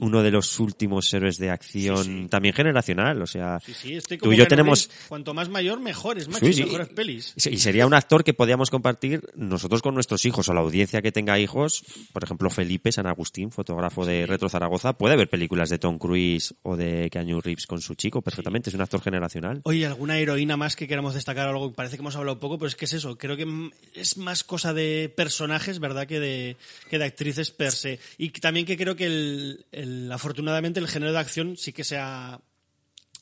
uno 0.00 0.22
de 0.22 0.30
los 0.30 0.58
últimos 0.60 1.12
héroes 1.14 1.38
de 1.38 1.50
acción, 1.50 2.28
también 2.28 2.54
generacional, 2.54 3.20
o 3.22 3.26
sea, 3.26 3.60
Sí, 3.64 3.72
sí, 3.74 3.94
estoy 3.94 4.18
tú 4.18 4.32
y 4.32 4.36
yo 4.36 4.46
tenemos... 4.48 4.90
Cuanto 5.08 5.34
más 5.34 5.48
mayor, 5.48 5.80
mejores, 5.80 6.28
macho, 6.28 6.46
Sí, 6.46 6.52
sí. 6.52 6.64
mejores 6.64 6.88
pelis. 6.88 7.32
Y 7.36 7.58
sería 7.58 7.86
un 7.86 7.94
actor 7.94 8.24
que 8.24 8.34
podíamos 8.34 8.70
compartir 8.70 9.22
nosotros 9.36 9.82
con 9.82 9.94
nuestros 9.94 10.24
hijos 10.24 10.48
o 10.48 10.54
la 10.54 10.60
audiencia 10.60 11.00
que 11.02 11.12
tenga 11.12 11.38
hijos. 11.38 11.84
Por 12.12 12.24
ejemplo, 12.24 12.50
Felipe 12.50 12.90
San 12.92 13.06
Agustín, 13.06 13.50
fotógrafo 13.50 14.04
de 14.04 14.26
Retro 14.26 14.48
Zaragoza, 14.48 14.94
puede 14.94 15.16
ver 15.16 15.28
películas 15.28 15.70
de 15.70 15.78
Tom 15.78 15.98
Cruise 15.98 16.54
o 16.62 16.76
de 16.76 17.08
Keanu 17.10 17.40
Reeves 17.40 17.66
con 17.66 17.80
su 17.80 17.94
chico 17.94 18.22
perfectamente. 18.22 18.70
Es 18.70 18.74
un 18.74 18.80
actor 18.82 19.00
generacional. 19.00 19.60
Oye, 19.64 19.86
¿alguna 19.86 20.18
heroína 20.18 20.56
más 20.56 20.76
que 20.76 20.88
queramos 20.88 21.14
destacar? 21.14 21.48
Algo 21.48 21.70
que 21.70 21.76
parece 21.76 21.96
que 21.96 22.02
hemos 22.02 22.16
hablado 22.16 22.40
poco, 22.40 22.58
pero 22.58 22.68
es 22.68 22.76
que 22.76 22.86
es 22.86 22.92
eso. 22.94 23.16
Creo 23.16 23.36
que 23.36 23.70
es 23.94 24.16
más 24.16 24.42
cosa 24.44 24.72
de 24.74 25.12
personajes, 25.14 25.78
¿verdad? 25.78 26.06
Que 26.06 26.18
de, 26.20 26.56
que 26.90 26.98
de 26.98 27.04
actrices 27.04 27.50
per 27.50 27.72
se. 27.72 27.98
Y 28.18 28.30
también 28.30 28.66
que 28.66 28.76
creo 28.76 28.96
que 28.96 29.06
el, 29.06 29.64
el- 29.72 29.83
afortunadamente 30.12 30.80
el 30.80 30.88
género 30.88 31.12
de 31.12 31.18
acción 31.18 31.56
sí 31.56 31.72
que 31.72 31.84
se 31.84 31.96
ha 31.98 32.40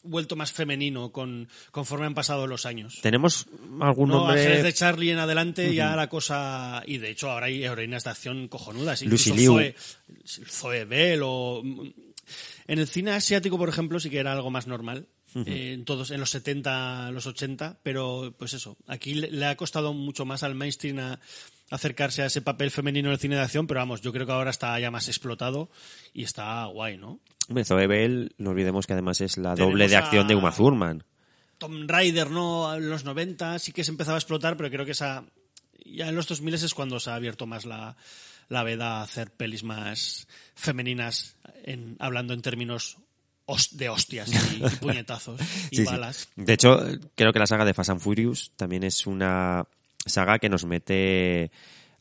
vuelto 0.05 0.35
más 0.35 0.51
femenino 0.51 1.13
con, 1.13 1.49
conforme 1.71 2.07
han 2.07 2.15
pasado 2.15 2.47
los 2.49 2.67
años. 2.67 2.99
Tenemos 3.03 3.47
algún 3.81 4.09
No, 4.09 4.19
nombre. 4.25 4.41
Ángeles 4.41 4.65
de 4.65 4.73
Charlie 4.73 5.11
en 5.13 5.19
adelante 5.19 5.73
ya 5.75 5.95
la 5.95 6.09
cosa... 6.09 6.83
Y 6.87 6.99
de 6.99 7.11
hecho 7.11 7.31
ahora 7.31 7.47
hay 7.47 7.63
heroínas 7.63 8.03
de 8.05 8.11
acción 8.11 8.49
cojonudas. 8.49 9.03
Lucy 9.03 9.31
incluso 9.31 9.59
Liu. 9.61 9.73
Zoe, 10.27 10.45
Zoe 10.49 10.85
Bell 10.87 11.21
o... 11.23 11.63
En 12.67 12.79
el 12.79 12.87
cine 12.89 13.13
asiático, 13.13 13.59
por 13.59 13.69
ejemplo, 13.69 14.01
sí 14.01 14.11
que 14.11 14.19
era 14.19 14.33
algo 14.33 14.51
más 14.51 14.67
normal. 14.67 15.07
Eh, 15.47 15.73
en 15.73 15.85
todos, 15.85 16.11
en 16.11 16.21
los 16.21 16.31
70, 16.31 17.11
los 17.13 17.27
80, 17.27 17.81
pero 17.83 18.35
pues 18.39 18.53
eso, 18.53 18.77
aquí 18.87 19.15
le, 19.15 19.31
le 19.31 19.47
ha 19.47 19.57
costado 19.57 19.95
mucho 19.95 20.25
más 20.27 20.43
al 20.43 20.55
mainstream 20.55 20.99
a- 20.99 21.21
acercarse 21.73 22.23
a 22.23 22.27
ese 22.27 22.43
papel 22.43 22.71
femenino 22.71 23.09
en 23.09 23.15
el 23.15 23.19
cine 23.19 23.37
de 23.37 23.43
acción, 23.43 23.67
pero 23.67 23.81
vamos, 23.81 24.01
yo 24.03 24.13
creo 24.13 24.27
que 24.27 24.33
ahora 24.33 24.51
está 24.51 24.79
ya 24.79 24.91
más 24.91 25.09
explotado 25.09 25.71
y 26.13 26.23
está 26.25 26.65
guay, 26.67 26.99
¿no? 26.99 27.21
Hombre, 27.49 27.65
Zoe 27.65 27.87
Bell, 27.87 28.35
no 28.39 28.51
olvidemos 28.51 28.87
que 28.87 28.93
además 28.93 29.21
es 29.21 29.37
la 29.39 29.55
doble 29.55 29.89
de 29.89 29.97
a- 29.97 30.01
acción 30.01 30.29
de 30.29 30.35
Uma 30.35 30.53
Thurman. 30.53 31.05
Tom 31.59 31.87
Rider, 31.89 32.31
¿no? 32.31 32.75
En 32.75 32.91
los 32.91 33.05
90 33.05 33.59
sí 33.59 33.73
que 33.73 33.85
se 33.85 33.91
empezaba 33.91 34.17
a 34.17 34.19
explotar, 34.21 34.57
pero 34.57 34.71
creo 34.71 34.85
que 34.85 34.93
esa 34.93 35.25
ya 35.85 36.09
en 36.09 36.15
los 36.15 36.27
2000 36.29 36.55
es 36.55 36.75
cuando 36.75 37.01
se 37.01 37.11
ha 37.11 37.15
abierto 37.15 37.47
más 37.47 37.65
la, 37.65 37.97
la 38.49 38.63
veda 38.65 38.99
a 38.99 39.03
hacer 39.03 39.31
pelis 39.33 39.63
más 39.65 40.27
femeninas, 40.55 41.37
en, 41.65 41.97
hablando 41.99 42.35
en 42.35 42.43
términos 42.43 42.99
de 43.73 43.89
hostias 43.89 44.31
y, 44.55 44.65
y 44.65 44.69
puñetazos 44.81 45.41
y 45.71 45.77
Sí, 45.77 45.83
sí. 45.83 45.85
balas. 45.85 46.29
De 46.37 46.53
hecho, 46.53 46.81
creo 47.15 47.33
que 47.33 47.39
la 47.39 47.47
saga 47.47 47.65
de 47.65 47.75
Fast 47.75 47.91
and 47.91 48.01
Furious 48.01 48.53
también 48.57 48.83
es 48.85 49.07
una 49.07 49.65
saga 50.07 50.39
que 50.39 50.49
nos 50.49 50.65
mete 50.65 51.51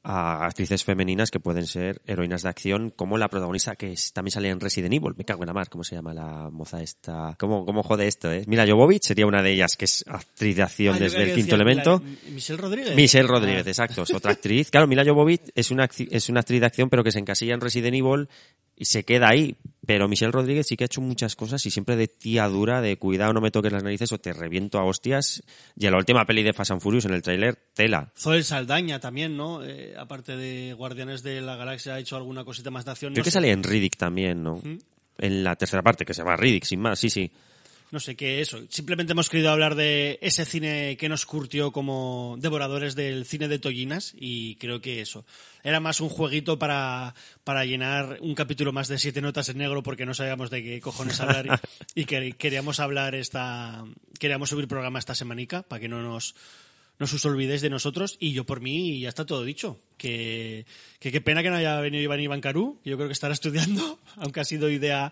a 0.04 0.46
actrices 0.48 0.84
femeninas 0.84 1.30
que 1.30 1.40
pueden 1.40 1.68
ser 1.68 2.02
heroínas 2.08 2.42
de 2.42 2.50
acción, 2.50 2.90
como 2.90 3.20
la 3.20 3.28
protagonista 3.30 3.76
que 3.76 3.92
es- 3.94 4.12
también 4.14 4.32
sale 4.32 4.50
en 4.50 4.60
Resident 4.60 4.92
Evil. 4.96 5.14
Me 5.16 5.24
cago 5.26 5.44
en 5.44 5.48
la 5.48 5.54
mar, 5.54 5.70
¿cómo 5.70 5.84
se 5.84 5.94
llama 5.94 6.12
la 6.12 6.50
moza 6.50 6.82
esta? 6.82 7.36
¿Cómo, 7.38 7.68
cómo 7.68 7.84
jode 7.84 8.08
esto, 8.08 8.32
eh? 8.32 8.44
Mila 8.48 8.66
Jovovich 8.68 9.04
sería 9.04 9.28
una 9.28 9.44
de 9.44 9.52
ellas, 9.52 9.78
que 9.78 9.86
es 9.86 10.04
actriz 10.08 10.56
de 10.56 10.64
acción 10.64 10.96
Ah, 10.96 11.00
desde 11.00 11.22
el 11.22 11.36
quinto 11.36 11.54
elemento. 11.54 12.02
la- 12.04 12.32
Michelle 12.32 12.58
Rodríguez. 12.60 12.96
Michelle 12.96 13.28
Rodríguez, 13.28 13.64
Ah. 13.68 13.70
exacto, 13.70 14.02
es 14.02 14.14
otra 14.16 14.32
actriz. 14.32 14.72
Claro, 14.72 14.88
Mila 14.88 15.06
Jovovich 15.06 15.52
es 15.54 15.70
una, 15.70 15.88
es 16.10 16.30
una 16.30 16.40
actriz 16.40 16.60
de 16.62 16.66
acción, 16.66 16.90
pero 16.90 17.04
que 17.04 17.12
se 17.12 17.20
encasilla 17.20 17.54
en 17.54 17.62
Resident 17.62 17.94
Evil 17.96 18.28
y 18.76 18.86
se 18.86 19.04
queda 19.04 19.30
ahí. 19.30 19.56
Pero 19.86 20.08
Michelle 20.08 20.32
Rodríguez 20.32 20.68
sí 20.68 20.78
que 20.78 20.84
ha 20.84 20.86
hecho 20.86 21.02
muchas 21.02 21.36
cosas 21.36 21.66
y 21.66 21.72
siempre 21.72 21.96
de 21.96 22.08
tía 22.08 22.48
dura, 22.48 22.82
de 22.82 22.98
cuidado, 22.98 23.34
no 23.34 23.42
me 23.42 23.50
toques 23.50 23.72
las 23.72 23.84
narices 23.84 24.12
o 24.12 24.20
te 24.20 24.32
reviento 24.32 24.78
a 24.78 24.84
hostias. 24.84 25.42
Y 25.76 25.88
en 25.88 25.92
la 25.92 25.98
última 25.98 26.26
peli 26.26 26.44
de 26.44 26.54
Fast 26.54 26.72
and 26.72 26.82
Furious, 26.82 27.06
en 27.06 27.14
el 27.14 27.24
tráiler, 27.24 27.56
tela. 27.74 28.12
Zoe 28.16 28.44
Saldaña 28.44 29.00
también, 29.00 29.36
¿no? 29.36 29.64
Eh, 29.64 29.96
aparte 29.98 30.38
de 30.38 30.74
Guardianes 30.74 31.24
de 31.24 31.42
la 31.42 31.56
Galaxia, 31.56 31.96
ha 31.96 32.00
hecho 32.00 32.16
alguna 32.16 32.46
cosita 32.46 32.70
más 32.70 32.86
de 32.86 32.92
acción. 32.92 33.14
Creo 33.14 33.22
no 33.22 33.24
que 33.24 33.32
sé. 33.32 33.36
sale 33.36 33.52
en 33.52 33.64
Riddick 33.64 33.98
también, 33.98 34.44
¿no? 34.44 34.62
En 35.18 35.44
la 35.44 35.56
tercera 35.56 35.82
parte, 35.82 36.06
que 36.06 36.14
se 36.14 36.22
llama 36.22 36.36
Riddick, 36.36 36.66
sin 36.66 36.80
más, 36.80 37.00
sí, 37.00 37.10
sí. 37.10 37.32
No 37.92 38.00
sé 38.00 38.16
qué 38.16 38.40
eso. 38.40 38.60
Simplemente 38.70 39.12
hemos 39.12 39.30
querido 39.30 39.52
hablar 39.52 39.76
de 39.76 40.18
ese 40.22 40.46
cine 40.46 40.96
que 40.98 41.10
nos 41.10 41.26
curtió 41.26 41.74
como 41.74 42.38
devoradores 42.40 42.96
del 42.96 43.26
cine 43.26 43.50
de 43.50 43.60
tollinas 43.60 44.14
y 44.18 44.56
creo 44.56 44.80
que 44.80 45.02
eso. 45.02 45.26
Era 45.62 45.82
más 45.82 46.00
un 46.00 46.08
jueguito 46.08 46.58
para, 46.58 47.14
para 47.44 47.66
llenar 47.66 48.18
un 48.22 48.34
capítulo 48.34 48.72
más 48.72 48.88
de 48.88 48.98
siete 48.98 49.22
notas 49.22 49.50
en 49.50 49.58
negro 49.58 49.84
porque 49.84 50.06
no 50.06 50.14
sabíamos 50.14 50.50
de 50.50 50.64
qué 50.64 50.80
cojones 50.80 51.20
hablar 51.20 51.60
y, 51.94 52.06
que 52.06 52.32
queríamos 52.32 52.80
hablar 52.80 53.14
esta... 53.14 53.84
Queríamos 54.18 54.50
subir 54.50 54.70
programa 54.70 55.00
esta 55.00 55.14
semanica 55.14 55.62
para 55.64 55.82
que 55.82 55.90
no 55.90 56.02
nos 56.02 56.34
no 56.98 57.06
os 57.06 57.26
olvidéis 57.26 57.62
de 57.62 57.72
nosotros 57.72 58.16
y 58.20 58.32
yo 58.32 58.46
por 58.46 58.62
mí 58.62 59.00
ya 59.00 59.10
está 59.10 59.26
todo 59.26 59.44
dicho. 59.44 59.80
Que, 60.02 60.66
que 61.00 61.12
qué 61.12 61.22
pena 61.22 61.44
que 61.44 61.52
no 61.52 61.58
haya 61.58 61.80
venido 61.80 62.02
Iván 62.02 62.20
Iván 62.20 62.42
Carú, 62.42 62.80
que 62.84 62.90
yo 62.90 62.96
creo 62.98 63.08
que 63.08 63.14
estará 63.14 63.34
estudiando, 63.40 64.00
aunque 64.16 64.40
ha 64.40 64.44
sido 64.44 64.68
idea, 64.68 65.12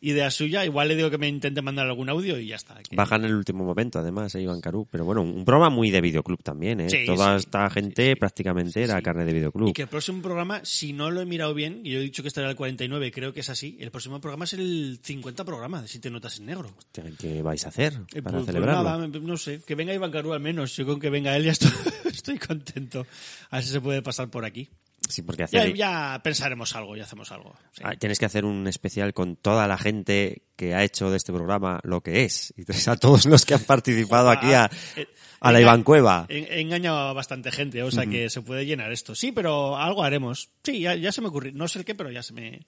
idea 0.00 0.30
suya. 0.30 0.64
Igual 0.64 0.86
le 0.86 0.94
digo 0.94 1.10
que 1.10 1.18
me 1.18 1.26
intente 1.26 1.60
mandar 1.60 1.88
algún 1.88 2.08
audio 2.08 2.38
y 2.38 2.46
ya 2.46 2.54
está. 2.54 2.76
Que- 2.88 2.94
Bajan 2.94 3.24
en 3.24 3.30
el 3.30 3.34
último 3.36 3.64
momento, 3.64 3.98
además, 3.98 4.32
eh, 4.36 4.42
Iván 4.42 4.60
Carú. 4.60 4.86
Pero 4.92 5.04
bueno, 5.04 5.22
un 5.22 5.44
programa 5.44 5.70
muy 5.74 5.90
de 5.90 6.00
videoclub 6.00 6.40
también, 6.44 6.80
¿eh? 6.82 6.88
Sí, 6.88 6.98
Toda 7.04 7.36
sí. 7.36 7.46
esta 7.46 7.68
gente 7.68 8.14
prácticamente 8.14 8.80
era 8.80 9.02
carne 9.02 9.24
de 9.24 9.32
videoclub. 9.32 9.70
Y 9.70 9.72
que 9.72 9.82
el 9.82 9.88
próximo 9.88 10.22
programa, 10.22 10.60
si 10.62 10.92
no 10.92 11.10
lo 11.10 11.20
he 11.20 11.26
mirado 11.26 11.52
bien, 11.52 11.80
y 11.82 11.90
yo 11.90 11.98
he 11.98 12.02
dicho 12.02 12.22
que 12.22 12.28
era 12.36 12.48
el 12.48 12.54
49, 12.54 13.10
creo 13.10 13.32
que 13.32 13.40
es 13.40 13.50
así, 13.50 13.76
el 13.80 13.90
próximo 13.90 14.20
programa 14.20 14.44
es 14.44 14.52
el 14.52 15.00
50 15.02 15.44
programa 15.44 15.82
de 15.82 15.88
Siete 15.88 16.10
Notas 16.10 16.38
en 16.38 16.46
Negro. 16.46 16.72
¿Qué, 16.92 17.02
qué 17.18 17.42
vais 17.42 17.64
a 17.64 17.70
hacer 17.70 17.94
Eh, 18.14 18.22
para 18.22 18.36
pues- 18.38 18.44
pues 18.44 18.46
celebrarlo? 18.46 18.84
nada, 18.84 19.06
no 19.08 19.36
sé, 19.36 19.62
que 19.66 19.74
venga 19.74 19.92
Iván 19.92 20.12
Carú 20.12 20.32
al 20.32 20.38
menos, 20.40 20.76
yo 20.76 20.86
con 20.86 21.00
que 21.00 21.10
venga 21.10 21.36
él 21.36 21.42
ya 21.42 21.50
estoy, 21.52 21.70
estoy 22.04 22.38
contento. 22.38 23.04
A 23.50 23.56
ver 23.56 23.64
si 23.64 23.72
se 23.72 23.80
puede 23.80 24.02
pasar 24.02 24.27
por 24.30 24.44
aquí. 24.44 24.70
Sí, 25.08 25.22
porque 25.22 25.46
Ya, 25.50 25.60
hacer- 25.62 25.74
ya 25.74 26.20
pensaremos 26.22 26.74
algo, 26.76 26.94
ya 26.96 27.04
hacemos 27.04 27.32
algo. 27.32 27.56
sí. 27.72 27.82
Ah, 27.84 27.94
Tienes 27.96 28.18
que 28.18 28.26
hacer 28.26 28.44
un 28.44 28.66
especial 28.66 29.14
con 29.14 29.36
toda 29.36 29.66
la 29.66 29.78
gente 29.78 30.42
que 30.56 30.74
ha 30.74 30.84
hecho 30.84 31.10
de 31.10 31.16
este 31.16 31.32
programa 31.32 31.80
lo 31.82 32.02
que 32.02 32.24
es. 32.24 32.52
Y 32.58 32.64
a 32.90 32.96
todos 32.96 33.24
los 33.24 33.46
que 33.46 33.54
han 33.54 33.60
participado 33.62 34.28
aquí 34.28 34.52
a, 34.52 34.68
Eh, 34.96 35.06
a 35.40 35.52
la 35.52 35.60
Iván 35.62 35.82
Cueva. 35.82 36.26
He, 36.28 36.60
engañado 36.60 36.98
a 36.98 37.12
bastante 37.14 37.50
gente, 37.52 37.82
o 37.82 37.90
sea 37.90 38.04
que 38.06 38.28
se 38.28 38.42
puede 38.42 38.66
llenar 38.66 38.92
esto. 38.92 39.14
Sí, 39.14 39.32
pero 39.32 39.78
algo 39.78 40.02
haremos. 40.04 40.50
Sí, 40.62 40.80
ya, 40.80 40.94
ya 40.94 41.10
se 41.12 41.22
me 41.22 41.28
ocurrirá. 41.28 41.56
No 41.56 41.68
sé 41.68 41.78
el 41.78 41.84
qué, 41.86 41.94
pero 41.94 42.10
ya 42.10 42.22
se 42.22 42.34
me, 42.34 42.66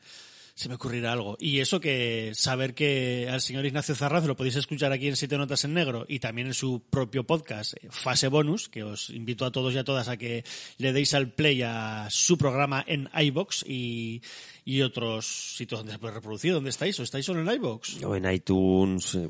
se 0.61 0.69
me 0.69 0.74
ocurrirá 0.74 1.12
algo. 1.12 1.39
Y 1.41 1.61
eso 1.61 1.81
que 1.81 2.32
saber 2.35 2.74
que 2.74 3.27
al 3.31 3.41
señor 3.41 3.65
Ignacio 3.65 3.95
Zarraz 3.95 4.27
lo 4.27 4.37
podéis 4.37 4.57
escuchar 4.57 4.93
aquí 4.93 5.09
en 5.09 5.16
Siete 5.16 5.39
Notas 5.39 5.65
en 5.65 5.73
Negro 5.73 6.05
y 6.07 6.19
también 6.19 6.49
en 6.49 6.53
su 6.53 6.82
propio 6.91 7.24
podcast, 7.24 7.73
eh, 7.82 7.89
Fase 7.89 8.28
Bonus, 8.28 8.69
que 8.69 8.82
os 8.82 9.09
invito 9.09 9.47
a 9.47 9.53
todos 9.53 9.73
y 9.73 9.78
a 9.78 9.85
todas 9.85 10.09
a 10.09 10.19
que 10.19 10.45
le 10.77 10.93
deis 10.93 11.15
al 11.15 11.32
play 11.32 11.62
a 11.62 12.09
su 12.11 12.37
programa 12.37 12.85
en 12.87 13.09
iBox 13.19 13.65
y, 13.66 14.20
y 14.65 14.82
otros 14.82 15.27
sitios 15.57 15.81
donde 15.81 15.93
se 15.95 15.99
puede 15.99 16.15
reproducir. 16.15 16.53
¿Dónde 16.53 16.70
estáis? 16.70 16.99
¿O 17.01 17.03
estáis 17.03 17.24
solo 17.27 17.41
en 17.41 17.57
iBox? 17.57 18.03
O 18.05 18.15
en 18.16 18.31
iTunes, 18.31 19.15
eh, 19.15 19.28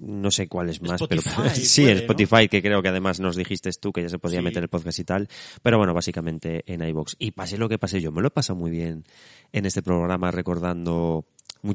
no 0.00 0.30
sé 0.30 0.48
cuál 0.48 0.68
es 0.70 0.80
más, 0.82 1.00
Spotify, 1.00 1.30
pero 1.36 1.50
sí, 1.54 1.82
puede, 1.82 1.92
en 1.92 1.96
¿no? 1.98 2.00
Spotify, 2.02 2.48
que 2.48 2.62
creo 2.62 2.82
que 2.82 2.88
además 2.88 3.20
nos 3.20 3.36
dijiste 3.36 3.70
tú 3.80 3.92
que 3.92 4.02
ya 4.02 4.08
se 4.08 4.18
podía 4.18 4.38
Sí. 4.40 4.44
meter 4.44 4.62
el 4.62 4.68
podcast 4.68 4.98
y 4.98 5.04
tal. 5.04 5.28
Pero 5.62 5.78
bueno, 5.78 5.94
básicamente 5.94 6.64
en 6.72 6.82
iBox. 6.82 7.16
Y 7.18 7.32
pase 7.32 7.58
lo 7.58 7.68
que 7.68 7.78
pase, 7.78 8.00
yo 8.00 8.12
me 8.12 8.20
lo 8.22 8.28
he 8.28 8.30
pasado 8.30 8.58
muy 8.58 8.70
bien 8.70 9.04
en 9.52 9.66
este 9.66 9.82
programa 9.82 10.30
recordando, 10.30 11.24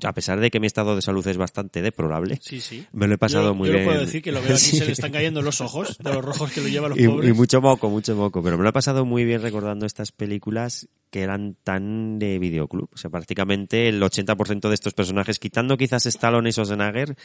a 0.03 0.13
pesar 0.13 0.39
de 0.39 0.49
que 0.49 0.59
mi 0.59 0.67
estado 0.67 0.95
de 0.95 1.01
salud 1.01 1.25
es 1.27 1.38
bastante 1.38 1.81
deplorable. 1.81 2.39
Sí, 2.41 2.61
sí. 2.61 2.85
Me 2.93 3.07
lo 3.07 3.15
he 3.15 3.17
pasado 3.17 3.47
Yo- 3.49 3.55
muy 3.55 3.67
yo 3.67 3.73
bien. 3.73 3.85
Yo 3.85 3.89
puedo 3.91 4.05
decir 4.05 4.21
que 4.21 4.31
lo 4.31 4.41
veo 4.41 4.51
aquí, 4.55 4.59
Sí. 4.63 4.77
se 4.77 4.85
le 4.85 4.91
están 4.93 5.11
cayendo 5.11 5.41
los 5.41 5.59
ojos, 5.61 5.97
de 5.97 6.13
los 6.13 6.23
rojos 6.23 6.51
que 6.51 6.61
lo 6.61 6.67
llevan 6.69 6.91
los 6.91 6.99
y, 6.99 7.07
pobres. 7.07 7.30
y 7.30 7.34
mucho 7.34 7.61
moco, 7.61 7.89
mucho 7.89 8.15
moco. 8.15 8.41
Pero 8.41 8.57
me 8.57 8.63
lo 8.63 8.69
he 8.69 8.73
pasado 8.73 9.05
muy 9.05 9.25
bien 9.25 9.41
recordando 9.41 9.85
estas 9.85 10.11
películas 10.11 10.88
que 11.14 11.22
eran 11.22 11.56
tan 11.64 12.18
de 12.18 12.40
videoclub. 12.40 12.90
O 12.91 12.98
sea, 12.98 13.11
prácticamente 13.11 13.88
el 13.88 14.02
80% 14.02 14.68
de 14.68 14.73
estos 14.73 14.95
personajes, 14.95 15.38
quitando 15.38 15.77
quizás 15.77 16.07
Stallone 16.07 16.49
y 16.49 16.52
Schwarzenegger, 16.52 17.15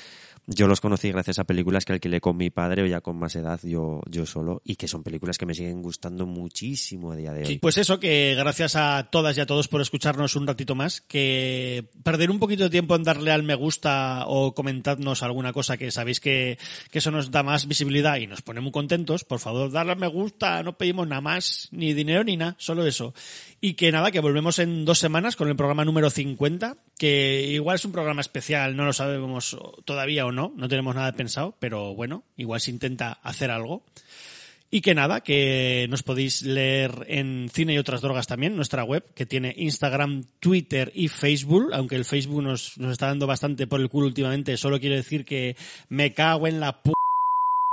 yo 0.46 0.66
los 0.66 0.82
conocí 0.82 1.10
gracias 1.10 1.38
a 1.38 1.44
películas 1.44 1.86
que 1.86 1.94
alquilé 1.94 2.20
con 2.20 2.36
mi 2.36 2.50
padre 2.50 2.82
o 2.82 2.86
ya 2.86 3.00
con 3.00 3.18
más 3.18 3.34
edad 3.36 3.58
yo, 3.62 4.02
yo 4.06 4.26
solo 4.26 4.60
y 4.62 4.76
que 4.76 4.88
son 4.88 5.02
películas 5.02 5.38
que 5.38 5.46
me 5.46 5.54
siguen 5.54 5.80
gustando 5.80 6.26
muchísimo 6.26 7.12
a 7.12 7.16
día 7.16 7.32
de 7.32 7.40
hoy. 7.40 7.46
Sí, 7.46 7.58
pues 7.58 7.78
eso, 7.78 7.98
que 7.98 8.34
gracias 8.36 8.76
a 8.76 9.08
todas 9.10 9.38
y 9.38 9.40
a 9.40 9.46
todos 9.46 9.68
por 9.68 9.80
escucharnos 9.80 10.36
un 10.36 10.46
ratito 10.46 10.74
más, 10.74 11.00
que 11.00 11.88
perder 12.02 12.30
un 12.30 12.40
poquito 12.40 12.64
de 12.64 12.70
tiempo 12.70 12.94
en 12.94 13.04
darle 13.04 13.30
al 13.30 13.42
me 13.42 13.54
gusta 13.54 14.24
o 14.26 14.54
comentadnos 14.54 15.22
alguna 15.22 15.54
cosa 15.54 15.78
que 15.78 15.90
sabéis 15.90 16.20
que, 16.20 16.58
que 16.90 16.98
eso 16.98 17.10
nos 17.10 17.30
da 17.30 17.42
más 17.42 17.66
visibilidad 17.66 18.18
y 18.18 18.26
nos 18.26 18.42
pone 18.42 18.60
muy 18.60 18.70
contentos, 18.70 19.24
por 19.24 19.38
favor, 19.38 19.72
darle 19.72 19.92
al 19.92 19.98
me 19.98 20.08
gusta, 20.08 20.62
no 20.62 20.76
pedimos 20.76 21.08
nada 21.08 21.22
más, 21.22 21.68
ni 21.70 21.94
dinero 21.94 22.22
ni 22.22 22.36
nada, 22.36 22.54
solo 22.58 22.84
eso. 22.84 23.14
Y 23.60 23.74
que 23.74 23.90
nada, 23.90 24.12
que 24.12 24.20
volvemos 24.20 24.60
en 24.60 24.84
dos 24.84 25.00
semanas 25.00 25.34
con 25.34 25.48
el 25.48 25.56
programa 25.56 25.84
número 25.84 26.10
50, 26.10 26.76
que 26.96 27.48
igual 27.50 27.74
es 27.74 27.84
un 27.84 27.90
programa 27.90 28.20
especial, 28.20 28.76
no 28.76 28.84
lo 28.84 28.92
sabemos 28.92 29.56
todavía 29.84 30.26
o 30.26 30.32
no, 30.32 30.52
no 30.56 30.68
tenemos 30.68 30.94
nada 30.94 31.10
pensado, 31.12 31.56
pero 31.58 31.92
bueno, 31.94 32.22
igual 32.36 32.60
se 32.60 32.70
intenta 32.70 33.12
hacer 33.22 33.50
algo. 33.50 33.82
Y 34.70 34.82
que 34.82 34.94
nada, 34.94 35.22
que 35.22 35.86
nos 35.88 36.02
podéis 36.02 36.42
leer 36.42 37.06
en 37.08 37.48
Cine 37.52 37.72
y 37.72 37.78
otras 37.78 38.02
drogas 38.02 38.26
también, 38.26 38.54
nuestra 38.54 38.84
web, 38.84 39.02
que 39.14 39.24
tiene 39.24 39.54
Instagram, 39.56 40.24
Twitter 40.40 40.92
y 40.94 41.08
Facebook, 41.08 41.70
aunque 41.72 41.96
el 41.96 42.04
Facebook 42.04 42.42
nos, 42.42 42.76
nos 42.76 42.92
está 42.92 43.06
dando 43.06 43.26
bastante 43.26 43.66
por 43.66 43.80
el 43.80 43.88
culo 43.88 44.06
últimamente, 44.06 44.58
solo 44.58 44.78
quiero 44.78 44.94
decir 44.94 45.24
que 45.24 45.56
me 45.88 46.12
cago 46.12 46.46
en 46.46 46.60
la 46.60 46.82
p 46.82 46.92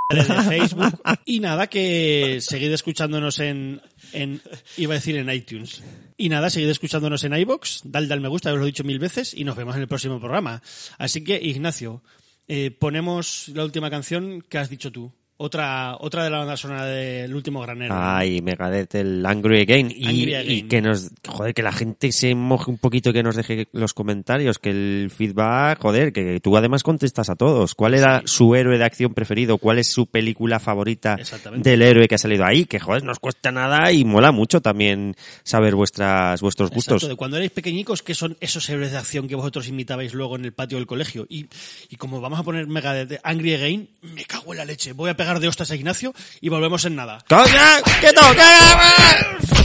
de 0.10 0.24
Facebook. 0.44 1.02
Y 1.26 1.40
nada, 1.40 1.68
que 1.68 2.40
seguid 2.42 2.72
escuchándonos 2.72 3.40
en, 3.40 3.82
en, 4.14 4.42
iba 4.78 4.94
a 4.94 4.98
decir 4.98 5.18
en 5.18 5.30
iTunes. 5.30 5.84
Y 6.18 6.30
nada, 6.30 6.50
seguid 6.50 6.70
escuchándonos 6.70 7.24
en 7.24 7.34
iBox, 7.34 7.82
dale 7.86 8.14
al 8.14 8.22
me 8.22 8.28
gusta, 8.28 8.52
os 8.54 8.58
lo 8.58 8.64
he 8.64 8.68
dicho 8.68 8.84
mil 8.84 9.00
veces, 9.00 9.34
y 9.34 9.44
nos 9.44 9.56
vemos 9.56 9.76
en 9.76 9.82
el 9.82 9.88
próximo 9.88 10.20
programa. 10.20 10.62
Así 10.98 11.24
que, 11.24 11.40
Ignacio, 11.42 12.04
eh, 12.48 12.72
ponemos 12.72 13.50
la 13.50 13.64
última 13.64 13.90
canción 13.90 14.42
que 14.42 14.58
has 14.58 14.70
dicho 14.70 14.92
tú. 14.92 15.12
Otra, 15.38 15.98
otra 16.00 16.24
de 16.24 16.30
la 16.30 16.38
banda 16.38 16.56
sonora 16.56 16.86
del 16.86 17.36
último 17.36 17.60
granero. 17.60 17.94
Ay, 17.98 18.42
Megadeth, 18.42 18.96
el 18.96 19.26
Angry 19.26 19.64
Again. 19.64 19.92
Y, 19.94 20.08
Angry 20.08 20.36
Again. 20.36 20.52
y 20.52 20.62
que 20.64 20.82
nos, 20.82 21.10
joder, 21.28 21.54
que 21.54 21.62
la 21.62 21.74
gente 21.74 22.14
se 22.14 22.34
moje 22.36 22.72
un 22.72 22.78
poquito, 22.78 23.12
que 23.12 23.22
nos 23.22 23.36
deje 23.36 23.68
los 23.74 23.94
comentarios, 23.94 24.60
que 24.60 24.70
el 24.70 25.12
feedback, 25.14 25.82
joder, 25.82 26.14
que 26.14 26.40
tú 26.40 26.56
además 26.56 26.84
contestas 26.84 27.30
a 27.30 27.36
todos. 27.36 27.76
¿Cuál 27.76 27.96
era 27.96 28.22
su 28.24 28.56
héroe 28.56 28.78
de 28.78 28.86
acción 28.86 29.14
preferido? 29.14 29.58
¿Cuál 29.58 29.80
es 29.80 29.88
su 29.88 30.08
película 30.08 30.58
favorita 30.62 31.18
del 31.58 31.82
héroe 31.82 32.08
que 32.08 32.16
ha 32.16 32.18
salido 32.18 32.46
ahí? 32.46 32.64
Que 32.64 32.80
joder, 32.80 33.04
no 33.04 33.12
os 33.12 33.20
cuesta 33.20 33.52
nada 33.52 33.92
y 33.92 34.06
mola 34.06 34.32
mucho 34.32 34.62
también 34.62 35.18
saber 35.44 35.76
vuestras, 35.76 36.40
vuestros 36.40 36.72
gustos. 36.72 37.06
De 37.06 37.16
cuando 37.18 37.36
erais 37.36 37.52
pequeñicos, 37.52 38.04
que 38.04 38.16
son 38.16 38.38
esos 38.40 38.70
héroes 38.70 38.94
de 38.94 39.00
acción 39.00 39.28
que 39.28 39.36
vosotros 39.36 39.68
imitabais 39.68 40.14
luego 40.14 40.38
en 40.38 40.46
el 40.46 40.54
patio 40.54 40.78
del 40.78 40.88
colegio. 40.88 41.28
Y, 41.28 41.48
y 41.90 41.98
como 41.98 42.22
vamos 42.22 42.40
a 42.40 42.44
poner 42.44 42.68
Megadeth 42.68 43.20
Angry 43.22 43.56
Again, 43.56 43.90
me 44.02 44.24
cago 44.24 44.54
en 44.54 44.60
la 44.60 44.66
leche. 44.66 44.94
Voy 44.94 45.10
a 45.10 45.18
pegar 45.18 45.25
de 45.34 45.48
hostias 45.48 45.72
a 45.72 45.76
Ignacio 45.76 46.14
y 46.40 46.50
volvemos 46.50 46.86
en 46.86 46.96
nada. 46.96 47.24
¡Coña! 47.28 47.82
¡Quieto! 48.00 48.22
¡Cállate! 48.22 49.65